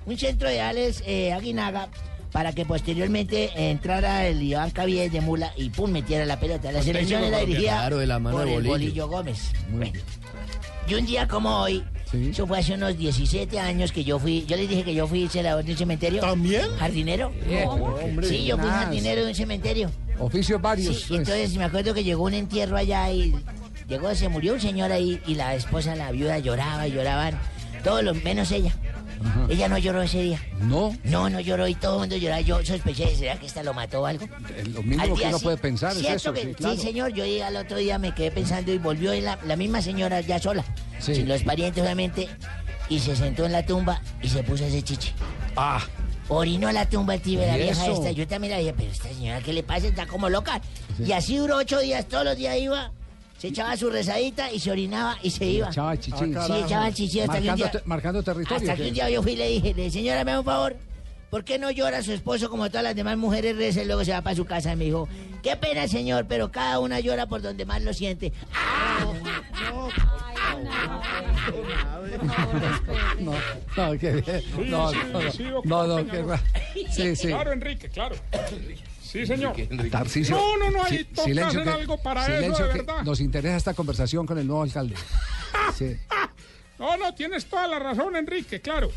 un 0.06 0.18
centro 0.18 0.50
de 0.50 0.62
Alex 0.62 1.04
eh, 1.06 1.34
Aguinaga 1.34 1.90
para 2.32 2.54
que 2.54 2.66
posteriormente 2.66 3.52
entrara 3.70 4.26
el 4.28 4.42
Iván 4.42 4.72
Caviedes 4.72 5.12
de 5.12 5.22
Mula 5.22 5.54
y 5.58 5.70
pum, 5.70 5.92
metiera 5.92 6.26
la 6.26 6.40
pelota. 6.40 6.72
La 6.72 6.82
selección 6.82 7.24
era 7.24 7.40
dirigida 7.40 7.74
Claro, 7.74 7.98
de 7.98 8.08
la 8.08 8.20
mano 8.20 8.38
por 8.38 8.46
de 8.46 8.52
el 8.52 8.58
Bolillo. 8.58 8.72
Bolillo 8.72 9.08
Gómez. 9.08 9.52
Bueno. 9.70 10.00
Y 10.88 10.94
un 10.96 11.06
día 11.06 11.28
como 11.28 11.58
hoy, 11.58 11.84
eso 12.14 12.46
fue 12.46 12.60
hace 12.60 12.74
unos 12.74 12.98
17 12.98 13.60
años 13.60 13.92
que 13.92 14.04
yo 14.04 14.20
fui, 14.20 14.46
yo 14.46 14.58
les 14.58 14.68
dije 14.68 14.84
que 14.84 14.94
yo 14.94 15.08
fui 15.08 15.28
celador 15.30 15.64
de 15.64 15.72
un 15.72 15.78
cementerio. 15.78 16.22
¿También? 16.22 16.64
¿Jardinero? 16.78 17.32
Hombre. 17.68 18.28
Sí, 18.28 18.46
yo 18.46 18.58
fui 18.58 18.68
Nas. 18.68 18.86
jardinero 18.86 19.24
de 19.24 19.30
un 19.30 19.36
cementerio. 19.36 19.92
Oficios 20.20 20.62
varios. 20.62 21.04
Sí, 21.04 21.16
entonces 21.16 21.56
me 21.56 21.64
acuerdo 21.64 21.94
que 21.94 22.04
llegó 22.04 22.24
un 22.26 22.34
entierro 22.34 22.78
allá 22.78 23.10
y 23.12 23.34
llegó, 23.88 24.14
se 24.14 24.28
murió 24.30 24.54
un 24.54 24.60
señor 24.60 24.92
ahí 24.92 25.22
y 25.26 25.36
la 25.36 25.56
esposa, 25.56 25.96
la 25.96 26.12
viuda 26.12 26.38
lloraba 26.40 26.88
y 26.88 26.92
lloraban, 26.92 27.40
todos 27.84 28.04
los, 28.04 28.22
menos 28.24 28.52
ella. 28.52 28.76
Ella 29.50 29.68
no 29.70 29.78
lloró 29.78 30.02
ese 30.02 30.22
día. 30.22 30.40
No. 30.62 30.96
No, 31.04 31.30
no 31.30 31.40
lloró 31.40 31.68
y 31.68 31.76
todo 31.76 31.96
el 31.96 32.00
mundo 32.02 32.18
lloraba. 32.18 32.42
Yo 32.42 32.64
sospeché, 32.66 33.16
¿será 33.16 33.38
que 33.38 33.46
esta 33.46 33.64
lo 33.64 33.74
mató 33.74 34.02
o 34.02 34.06
algo? 34.06 34.28
Lo 34.74 34.82
mínimo 34.84 35.16
que 35.16 35.28
uno 35.28 35.38
sí- 35.38 35.44
puede 35.44 35.58
pensar 35.58 35.92
es 35.96 36.04
eso. 36.04 36.34
que- 36.34 36.42
Sí, 36.42 36.54
claro. 36.54 36.78
señor, 36.78 37.14
yo 37.14 37.24
al 37.46 37.56
otro 37.56 37.78
día, 37.78 37.98
me 37.98 38.14
quedé 38.14 38.32
pensando 38.32 38.72
y 38.72 38.78
volvió 38.78 39.14
la, 39.22 39.38
la 39.46 39.56
misma 39.56 39.82
señora 39.82 40.22
ya 40.22 40.40
sola, 40.40 40.64
Sí. 41.00 41.16
sin 41.16 41.28
los 41.28 41.44
parientes 41.44 41.84
obviamente, 41.84 42.28
y 42.90 43.00
se 43.00 43.16
sentó 43.16 43.46
en 43.46 43.52
la 43.54 43.66
tumba 43.66 44.02
y 44.22 44.28
se 44.30 44.44
puso 44.44 44.66
ese 44.66 44.82
chiche. 44.84 45.14
Ah. 45.56 45.82
Orinó 46.28 46.72
la 46.72 46.88
tumba 46.88 47.16
el 47.16 47.22
tío, 47.22 47.40
la 47.42 47.58
¿Y 47.58 47.64
vieja 47.64 47.84
eso? 47.84 47.94
esta. 47.94 48.12
Yo 48.12 48.26
también 48.28 48.54
la 48.54 48.60
dije, 48.60 48.74
pero 48.78 48.90
esta 48.90 49.10
señora, 49.10 49.42
¿qué 49.42 49.52
le 49.52 49.64
pasa? 49.64 49.88
Está 49.88 50.06
como 50.06 50.30
loca. 50.30 50.62
Y 50.98 51.12
así 51.12 51.36
duró 51.36 51.58
ocho 51.58 51.80
días, 51.80 52.08
todos 52.08 52.24
los 52.24 52.38
días 52.38 52.58
iba, 52.58 52.92
se 53.42 53.48
echaba 53.48 53.76
su 53.76 53.90
rezadita 53.90 54.52
y 54.52 54.60
se 54.60 54.70
orinaba 54.70 55.18
y 55.24 55.32
se 55.32 55.46
iba. 55.46 55.70
Echaba 55.70 55.94
el 55.94 56.00
chichín. 56.00 56.38
Sí, 56.46 56.54
echaba 56.64 56.88
el 56.90 56.94
chichi 56.94 57.22
hasta 57.22 57.34
que 57.34 57.40
un 57.40 57.46
marcando, 57.48 57.56
día... 57.64 57.72
te- 57.72 57.82
marcando 57.88 58.22
territorio. 58.24 58.58
Hasta 58.72 58.76
que 58.84 58.88
un 58.90 58.94
día 58.94 59.10
yo 59.10 59.24
fui 59.24 59.32
y 59.32 59.36
le 59.36 59.48
dije, 59.48 59.74
le, 59.74 59.90
señora, 59.90 60.24
me 60.24 60.32
da 60.32 60.40
un 60.42 60.46
favor. 60.46 60.76
¿Por 61.32 61.44
qué 61.44 61.58
no 61.58 61.72
llora 61.72 62.04
su 62.04 62.12
esposo 62.12 62.52
como 62.52 62.68
todas 62.70 62.84
las 62.84 62.96
demás 62.96 63.18
mujeres 63.18 63.58
reza 63.58 63.82
y 63.82 63.86
luego 63.88 64.06
se 64.06 64.12
va 64.12 64.22
para 64.22 64.36
su 64.36 64.46
casa? 64.46 64.74
Y 64.74 64.76
me 64.76 64.86
dijo, 64.86 65.08
qué 65.42 65.56
pena, 65.56 65.88
señor, 65.88 66.28
pero 66.28 66.52
cada 66.52 66.78
una 66.78 67.00
llora 67.00 67.26
por 67.26 67.42
donde 67.42 67.66
más 67.66 67.82
lo 67.82 67.94
siente. 67.96 68.32
No, 73.20 73.34
no, 73.78 74.00
qué 74.00 74.12
bien. 74.14 74.70
No, 74.70 74.92
no, 74.92 75.04
no, 75.64 75.88
no, 75.88 76.04
no, 76.04 76.40
Sí, 76.92 77.16
sí. 77.16 77.28
Claro, 77.30 77.52
Enrique, 77.54 77.90
claro. 77.90 78.16
Sí, 79.12 79.26
señor. 79.26 79.54
Tarcisio. 79.92 80.36
No, 80.36 80.58
no, 80.58 80.72
no, 80.72 80.84
ahí 80.84 81.00
si- 81.00 81.04
toca 81.06 81.24
silencio 81.28 81.62
hacer 81.62 81.74
que- 81.74 81.82
algo 81.82 81.98
para 82.02 82.26
eso, 82.40 82.58
de 82.68 82.74
verdad. 82.74 83.04
Nos 83.04 83.20
interesa 83.20 83.58
esta 83.58 83.74
conversación 83.74 84.26
con 84.26 84.38
el 84.38 84.48
nuevo 84.48 84.64
alcalde. 84.64 84.96
Sí. 85.78 85.98
No, 86.80 86.98
no, 86.98 87.14
tienes 87.14 87.46
toda 87.46 87.68
la 87.68 87.78
razón, 87.78 88.16
Enrique, 88.16 88.60
claro. 88.62 88.90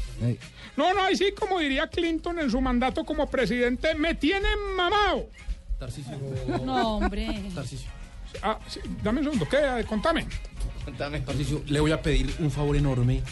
No, 0.76 0.94
no, 0.94 1.02
ahí 1.02 1.16
sí, 1.16 1.32
como 1.38 1.58
diría 1.58 1.86
Clinton 1.88 2.38
en 2.38 2.50
su 2.50 2.60
mandato 2.60 3.04
como 3.04 3.28
presidente, 3.28 3.94
me 3.94 4.14
tienen 4.14 4.58
mamado. 4.76 5.28
No, 6.64 6.96
hombre. 6.96 7.42
Ah, 8.42 8.58
sí, 8.68 8.80
dame 9.02 9.18
un 9.20 9.24
segundo, 9.24 9.48
¿qué? 9.48 9.84
Contame. 9.86 10.26
Tarcisio, 11.24 11.62
le 11.66 11.80
voy 11.80 11.92
a 11.92 12.00
pedir 12.00 12.34
un 12.38 12.50
favor 12.50 12.76
enorme. 12.76 13.22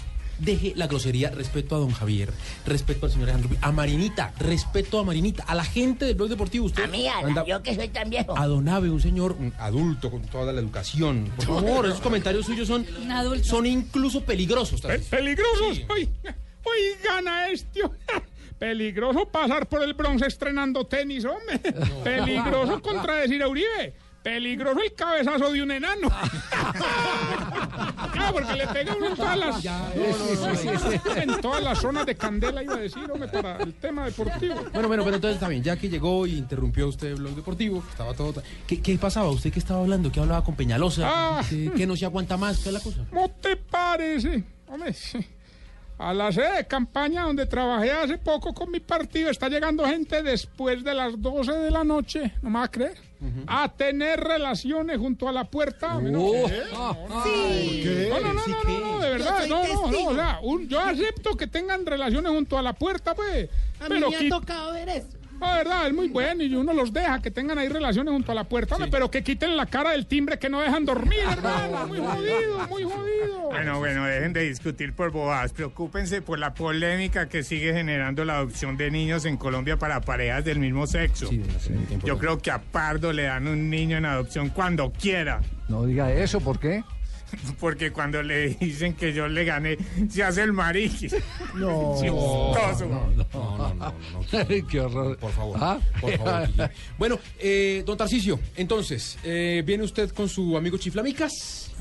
Deje 0.42 0.72
la 0.74 0.86
grosería 0.88 1.30
respeto 1.30 1.76
a 1.76 1.78
don 1.78 1.92
Javier, 1.92 2.32
respeto 2.66 3.06
al 3.06 3.12
señor 3.12 3.30
Alejandro, 3.30 3.56
a 3.60 3.70
Marinita, 3.72 4.32
respeto 4.40 4.98
a 4.98 5.04
Marinita, 5.04 5.44
a 5.44 5.54
la 5.54 5.64
gente 5.64 6.04
del 6.04 6.16
blog 6.16 6.28
deportivo. 6.30 6.66
Usted 6.66 6.82
A 6.82 6.86
mí, 6.88 7.06
a- 7.06 7.18
anda- 7.20 7.44
yo 7.46 7.62
que 7.62 7.74
soy 7.76 7.88
tan 7.88 8.10
viejo. 8.10 8.36
a 8.36 8.46
Don 8.48 8.68
Ave, 8.68 8.90
un 8.90 9.00
señor 9.00 9.36
un 9.38 9.52
adulto 9.58 10.10
con 10.10 10.22
toda 10.22 10.52
la 10.52 10.60
educación. 10.60 11.30
Por 11.36 11.44
favor, 11.46 11.86
esos 11.86 12.00
comentarios 12.00 12.44
suyos 12.46 12.66
son, 12.66 12.84
son 13.42 13.66
incluso 13.66 14.22
peligrosos. 14.22 14.80
Pe- 14.80 14.98
peligrosos. 14.98 15.80
Hoy, 15.88 16.08
hoy 16.64 16.80
gana 17.04 17.48
este. 17.50 17.80
Peligroso 18.58 19.26
pasar 19.28 19.68
por 19.68 19.82
el 19.82 19.94
bronce 19.94 20.26
estrenando 20.26 20.84
tenis, 20.86 21.24
hombre. 21.24 21.58
Peligroso 22.04 22.80
contradecir 22.80 23.42
a 23.42 23.48
Uribe. 23.48 23.94
Peligroso 24.22 24.80
el 24.80 24.94
cabezazo 24.94 25.52
de 25.52 25.62
un 25.62 25.70
enano. 25.72 26.08
ah, 28.22 28.30
porque 28.32 28.54
le 28.54 28.66
pega 28.68 28.94
uno 28.94 29.08
en 29.08 29.16
todas 29.16 29.38
las, 29.38 29.64
en 31.16 31.40
todas 31.40 31.62
las 31.62 31.78
zonas 31.78 32.06
de 32.06 32.14
candela, 32.14 32.62
iba 32.62 32.74
a 32.74 32.78
decir, 32.78 33.10
hombre, 33.10 33.28
para 33.28 33.62
el 33.62 33.74
tema 33.74 34.04
deportivo. 34.04 34.54
Bueno, 34.72 34.88
bueno, 34.88 35.04
pero 35.04 35.16
entonces 35.16 35.48
bien, 35.48 35.62
ya 35.62 35.76
que 35.76 35.88
llegó 35.88 36.26
y 36.26 36.36
interrumpió 36.36 36.88
usted 36.88 37.08
el 37.08 37.16
blog 37.16 37.34
deportivo, 37.34 37.82
estaba 37.90 38.14
todo... 38.14 38.42
¿Qué, 38.66 38.80
qué 38.80 38.96
pasaba? 38.96 39.28
¿Usted 39.30 39.52
qué 39.52 39.58
estaba 39.58 39.80
hablando? 39.80 40.12
¿Qué 40.12 40.20
hablaba 40.20 40.44
con 40.44 40.54
Peñalosa? 40.54 41.02
Ah. 41.04 41.42
¿Qué, 41.48 41.72
qué 41.76 41.86
no 41.86 41.96
se 41.96 42.04
aguanta 42.04 42.36
más? 42.36 42.58
¿Qué 42.58 42.68
es 42.68 42.72
la 42.74 42.80
cosa? 42.80 43.04
¿Cómo 43.10 43.28
te 43.28 43.56
parece? 43.56 44.44
Hombre, 44.68 44.92
sí. 44.92 45.18
a 45.98 46.14
la 46.14 46.32
sede 46.32 46.58
de 46.58 46.66
campaña 46.66 47.24
donde 47.24 47.46
trabajé 47.46 47.90
hace 47.90 48.18
poco 48.18 48.54
con 48.54 48.70
mi 48.70 48.80
partido 48.80 49.30
está 49.30 49.48
llegando 49.48 49.84
gente 49.86 50.22
después 50.22 50.82
de 50.82 50.94
las 50.94 51.20
12 51.20 51.52
de 51.52 51.70
la 51.70 51.84
noche, 51.84 52.32
no 52.42 52.50
me 52.50 52.58
vas 52.58 52.68
a 52.68 52.70
creer, 52.70 53.11
a 53.46 53.68
tener 53.68 54.18
relaciones 54.20 54.98
junto 54.98 55.28
a 55.28 55.32
la 55.32 55.44
puerta. 55.44 56.00
no. 56.00 56.20
Oh. 56.20 56.48
No, 56.72 57.08
no, 57.08 57.24
Sí. 57.24 58.08
No, 58.10 58.20
no, 58.20 58.32
no, 58.32 58.42
no, 58.46 58.80
no, 58.80 59.00
de 59.00 59.10
verdad, 59.10 59.46
no, 59.48 59.62
no, 59.66 59.90
no, 59.90 60.04
o 60.10 60.14
sea, 60.14 60.38
un- 60.42 60.68
yo 60.68 60.80
acepto 60.80 61.36
que 61.36 61.46
tengan 61.46 61.86
relaciones 61.86 62.32
junto 62.32 62.58
a 62.58 62.62
la 62.62 62.72
puerta, 62.72 63.14
pues, 63.14 63.48
A 63.80 63.88
mí 63.88 63.98
me 64.00 64.16
ha 64.16 64.28
tocado 64.28 64.72
ver 64.72 64.88
eso. 64.88 65.08
La 65.42 65.56
verdad, 65.56 65.86
es 65.86 65.94
muy 65.94 66.08
bueno 66.08 66.42
y 66.42 66.54
uno 66.54 66.72
los 66.72 66.92
deja 66.92 67.20
que 67.20 67.30
tengan 67.30 67.58
ahí 67.58 67.68
relaciones 67.68 68.12
junto 68.12 68.32
a 68.32 68.34
la 68.34 68.44
puerta, 68.44 68.76
pero 68.90 69.10
que 69.10 69.22
quiten 69.22 69.56
la 69.56 69.66
cara 69.66 69.90
del 69.90 70.06
timbre 70.06 70.38
que 70.38 70.48
no 70.48 70.60
dejan 70.60 70.84
dormir, 70.84 71.20
hermano. 71.30 71.86
Muy 71.86 71.98
jodido, 71.98 72.68
muy 72.68 72.84
jodido. 72.84 73.42
Bueno, 73.50 73.78
bueno, 73.78 74.04
dejen 74.06 74.32
de 74.32 74.42
discutir 74.42 74.92
por 74.94 75.10
bobadas. 75.10 75.52
Preocúpense 75.52 76.22
por 76.22 76.38
la 76.38 76.54
polémica 76.54 77.28
que 77.28 77.42
sigue 77.42 77.72
generando 77.72 78.24
la 78.24 78.38
adopción 78.38 78.76
de 78.76 78.90
niños 78.90 79.24
en 79.24 79.36
Colombia 79.36 79.76
para 79.76 80.00
parejas 80.00 80.44
del 80.44 80.58
mismo 80.58 80.86
sexo. 80.86 81.28
Yo 82.04 82.18
creo 82.18 82.38
que 82.38 82.50
a 82.50 82.60
Pardo 82.60 83.12
le 83.12 83.24
dan 83.24 83.46
un 83.46 83.68
niño 83.70 83.96
en 83.96 84.06
adopción 84.06 84.48
cuando 84.48 84.92
quiera. 84.92 85.40
No 85.68 85.84
diga 85.84 86.12
eso, 86.12 86.40
¿por 86.40 86.58
qué? 86.58 86.82
Porque 87.60 87.90
cuando 87.92 88.22
le 88.22 88.50
dicen 88.54 88.94
que 88.94 89.12
yo 89.12 89.28
le 89.28 89.44
gané, 89.44 89.76
se 90.10 90.22
hace 90.22 90.42
el 90.42 90.52
mariqui. 90.52 91.08
No. 91.54 91.96
Chistoso. 92.00 92.86
No, 92.86 93.06
no, 93.32 93.74
no, 93.74 93.74
no. 93.74 94.66
Qué 94.68 94.80
horror. 94.80 95.16
Por 95.18 95.32
favor, 95.32 95.58
Ah. 95.60 95.78
por 96.00 96.16
favor. 96.16 96.48
Bueno, 96.98 97.18
eh, 97.38 97.82
don 97.84 97.96
Tarcisio, 97.96 98.38
entonces, 98.56 99.18
eh, 99.22 99.62
¿viene 99.64 99.84
usted 99.84 100.10
con 100.12 100.28
su 100.28 100.56
amigo 100.56 100.78
Chiflamicas? 100.78 101.71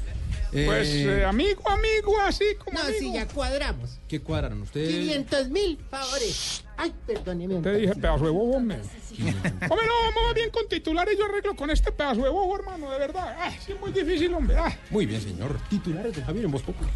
Pues, 0.52 0.90
eh, 0.90 1.24
amigo, 1.26 1.62
amigo, 1.70 2.20
así 2.26 2.44
como 2.64 2.78
No, 2.78 2.84
amigo. 2.86 3.00
sí, 3.00 3.14
ya 3.14 3.26
cuadramos. 3.28 4.00
¿Qué 4.08 4.20
cuadraron 4.20 4.62
ustedes? 4.64 4.90
500 4.90 5.50
mil 5.50 5.78
favores. 5.90 6.64
Ay, 6.76 6.94
perdóneme. 7.08 7.56
Te 7.62 7.74
dije 7.76 7.96
pedazo 7.96 8.26
de 8.26 8.32
bobo, 8.32 8.58
hombre. 8.58 8.78
Hombre, 8.80 9.88
no, 9.88 10.12
vamos 10.16 10.34
bien 10.36 10.50
con 10.50 10.68
titulares. 10.68 11.18
Yo 11.18 11.26
arreglo 11.26 11.56
con 11.56 11.70
este 11.70 11.92
pedazo 11.92 12.24
de 12.24 12.30
bobo, 12.30 12.56
hermano, 12.58 12.92
de 12.92 13.00
verdad. 13.00 13.36
Ay, 13.40 13.58
sí, 13.66 13.72
es 13.72 13.80
muy 13.80 13.92
difícil, 13.94 14.34
hombre. 14.34 14.58
Ay. 14.58 14.74
Muy 14.90 15.06
bien, 15.06 15.22
señor. 15.22 15.58
Titulares 15.70 16.16
de 16.16 16.22
Javier 16.22 16.46
en 16.46 16.52
Voz 16.52 16.64
Popular. 16.64 16.92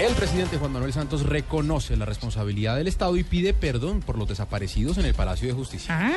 El 0.00 0.12
presidente 0.14 0.58
Juan 0.58 0.72
Manuel 0.72 0.92
Santos 0.92 1.22
reconoce 1.24 1.96
la 1.96 2.04
responsabilidad 2.04 2.76
del 2.76 2.86
Estado 2.86 3.16
y 3.16 3.24
pide 3.24 3.54
perdón 3.54 4.00
por 4.00 4.18
los 4.18 4.28
desaparecidos 4.28 4.98
en 4.98 5.06
el 5.06 5.14
Palacio 5.14 5.48
de 5.48 5.54
Justicia. 5.54 5.96
¿Ah? 5.98 6.12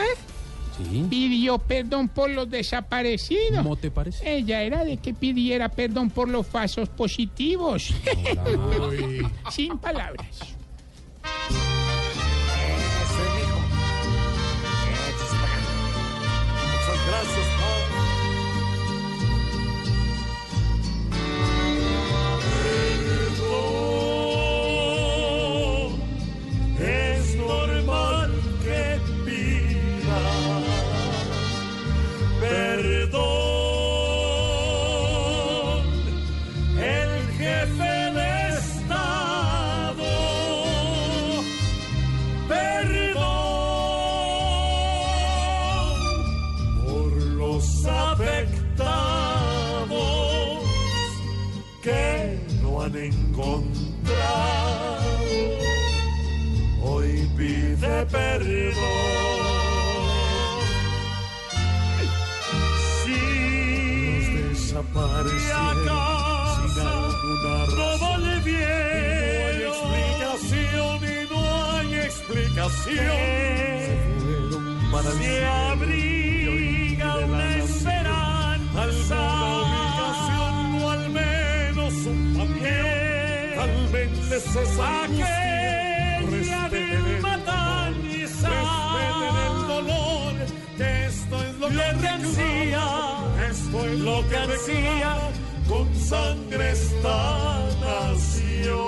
Sí. 0.84 1.05
Pidió 1.09 1.57
perdón 1.57 2.07
por 2.07 2.30
los 2.30 2.49
desaparecidos. 2.49 3.57
¿Cómo 3.57 3.75
te 3.75 3.91
parece? 3.91 4.38
Ella 4.38 4.61
era 4.61 4.84
de 4.84 4.97
que 4.97 5.13
pidiera 5.13 5.69
perdón 5.69 6.09
por 6.09 6.30
los 6.30 6.47
falsos 6.47 6.89
positivos. 6.89 7.93
Sin 9.51 9.77
palabras. 9.77 10.55
Muchas 16.89 17.07
gracias, 17.07 17.39
perdón. 58.12 58.74
Si 63.03 63.20
los 64.22 64.49
desaparecieron 64.49 65.86
sin 66.74 66.88
alguna 66.88 67.53
razón. 67.66 67.78
No 67.78 67.88
volvieron. 68.07 69.78
No 69.80 69.93
hay 69.93 70.10
explicación 70.41 70.97
y 71.03 71.18
no 71.32 71.39
hay 71.72 71.89
explicación. 71.95 73.20
Se 73.86 73.95
fueron 74.20 74.64
para 74.91 75.12
Se 75.12 75.45
abriga 75.45 77.10
una 77.18 77.47
esperanza. 77.57 78.80
Alguna 78.82 79.22
obligación 79.62 80.53
o 80.82 80.89
al 80.89 81.05
menos 81.10 81.93
un 82.05 82.20
papel. 82.38 83.55
Tal 83.55 83.76
vez 83.91 84.12
les 84.30 84.55
es 84.55 84.80
Respeten 86.30 87.39
Esto 91.70 91.78
es 91.78 91.86
lo 91.93 91.99
que 92.01 92.07
hacía. 92.09 92.88
Esto 93.49 93.86
es 93.86 93.99
lo 93.99 94.28
que 94.30 94.38
hacía. 94.38 95.17
con 95.67 95.95
sangre 95.95 96.72
esta 96.72 97.59
nación. 97.80 98.80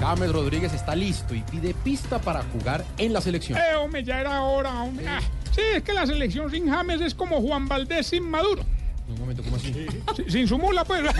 James 0.00 0.30
Rodríguez 0.32 0.72
está 0.74 0.94
listo 0.94 1.34
y 1.34 1.40
pide 1.42 1.74
pista 1.74 2.18
para 2.20 2.42
jugar 2.52 2.84
en 2.98 3.12
la 3.12 3.20
selección. 3.20 3.58
Eh, 3.58 3.74
hombre, 3.76 4.04
ya 4.04 4.20
era 4.20 4.42
hora, 4.42 4.82
hombre. 4.82 5.06
Ah, 5.08 5.20
sí, 5.52 5.62
es 5.74 5.82
que 5.82 5.92
la 5.94 6.06
selección 6.06 6.50
sin 6.50 6.68
James 6.70 7.00
es 7.00 7.14
como 7.14 7.40
Juan 7.40 7.66
Valdés 7.66 8.06
sin 8.08 8.28
Maduro. 8.30 8.62
Un 9.08 9.18
momento, 9.18 9.42
¿cómo 9.42 9.56
así? 9.56 9.86
Si- 10.16 10.30
sin 10.30 10.46
su 10.48 10.58
mula, 10.58 10.84
pues. 10.84 11.02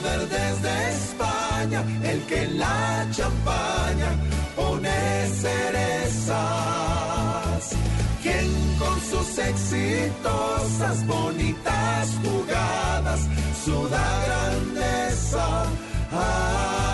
volver 0.00 0.28
desde 0.28 0.90
España 0.90 1.84
el 2.02 2.20
que 2.22 2.42
en 2.42 2.58
la 2.58 3.06
champaña 3.10 4.16
pone 4.56 5.28
cerezas. 5.40 6.40
Quien 8.22 8.76
con 8.78 9.00
sus 9.00 9.38
exitosas, 9.38 11.06
bonitas 11.06 12.08
jugadas 12.22 13.20
suda 13.64 14.02
grandeza. 14.26 15.64
¡Ay, 16.12 16.89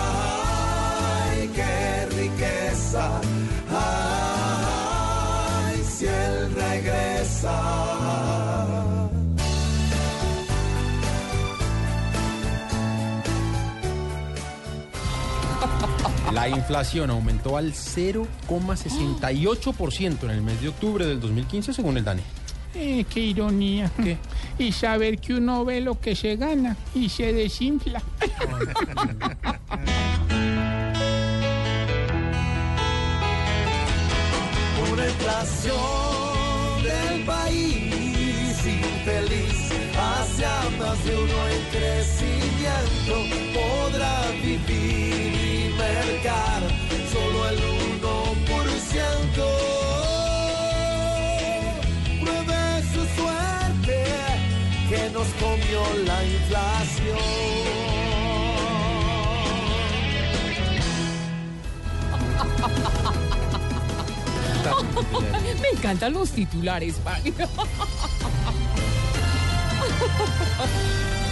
La 16.37 16.47
inflación 16.47 17.09
aumentó 17.09 17.57
al 17.57 17.73
0,68% 17.73 20.23
en 20.25 20.29
el 20.29 20.43
mes 20.43 20.61
de 20.61 20.69
octubre 20.69 21.03
del 21.03 21.19
2015 21.19 21.73
según 21.73 21.97
el 21.97 22.03
DANE. 22.03 22.21
Eh, 22.75 23.05
qué 23.09 23.21
ironía. 23.21 23.91
Y 24.59 24.71
saber 24.71 25.17
que 25.17 25.33
uno 25.33 25.65
ve 25.65 25.81
lo 25.81 25.99
que 25.99 26.15
se 26.15 26.35
gana 26.35 26.77
y 26.93 27.09
se 27.09 27.33
desinfla. 27.33 28.03
Una 34.93 35.07
inflación 35.07 36.83
del 36.83 37.25
país 37.25 38.63
infeliz 38.63 39.71
hacia 39.97 40.69
más 40.77 41.03
de 41.03 41.17
uno 41.17 41.47
en 41.49 41.63
crecimiento 41.71 43.46
nos 55.27 55.33
comió 55.41 55.81
la 56.05 56.23
inflación. 56.23 57.17
Me 65.61 65.69
encantan 65.69 66.13
los 66.13 66.31
titulares, 66.31 66.95
Mario. 67.03 67.33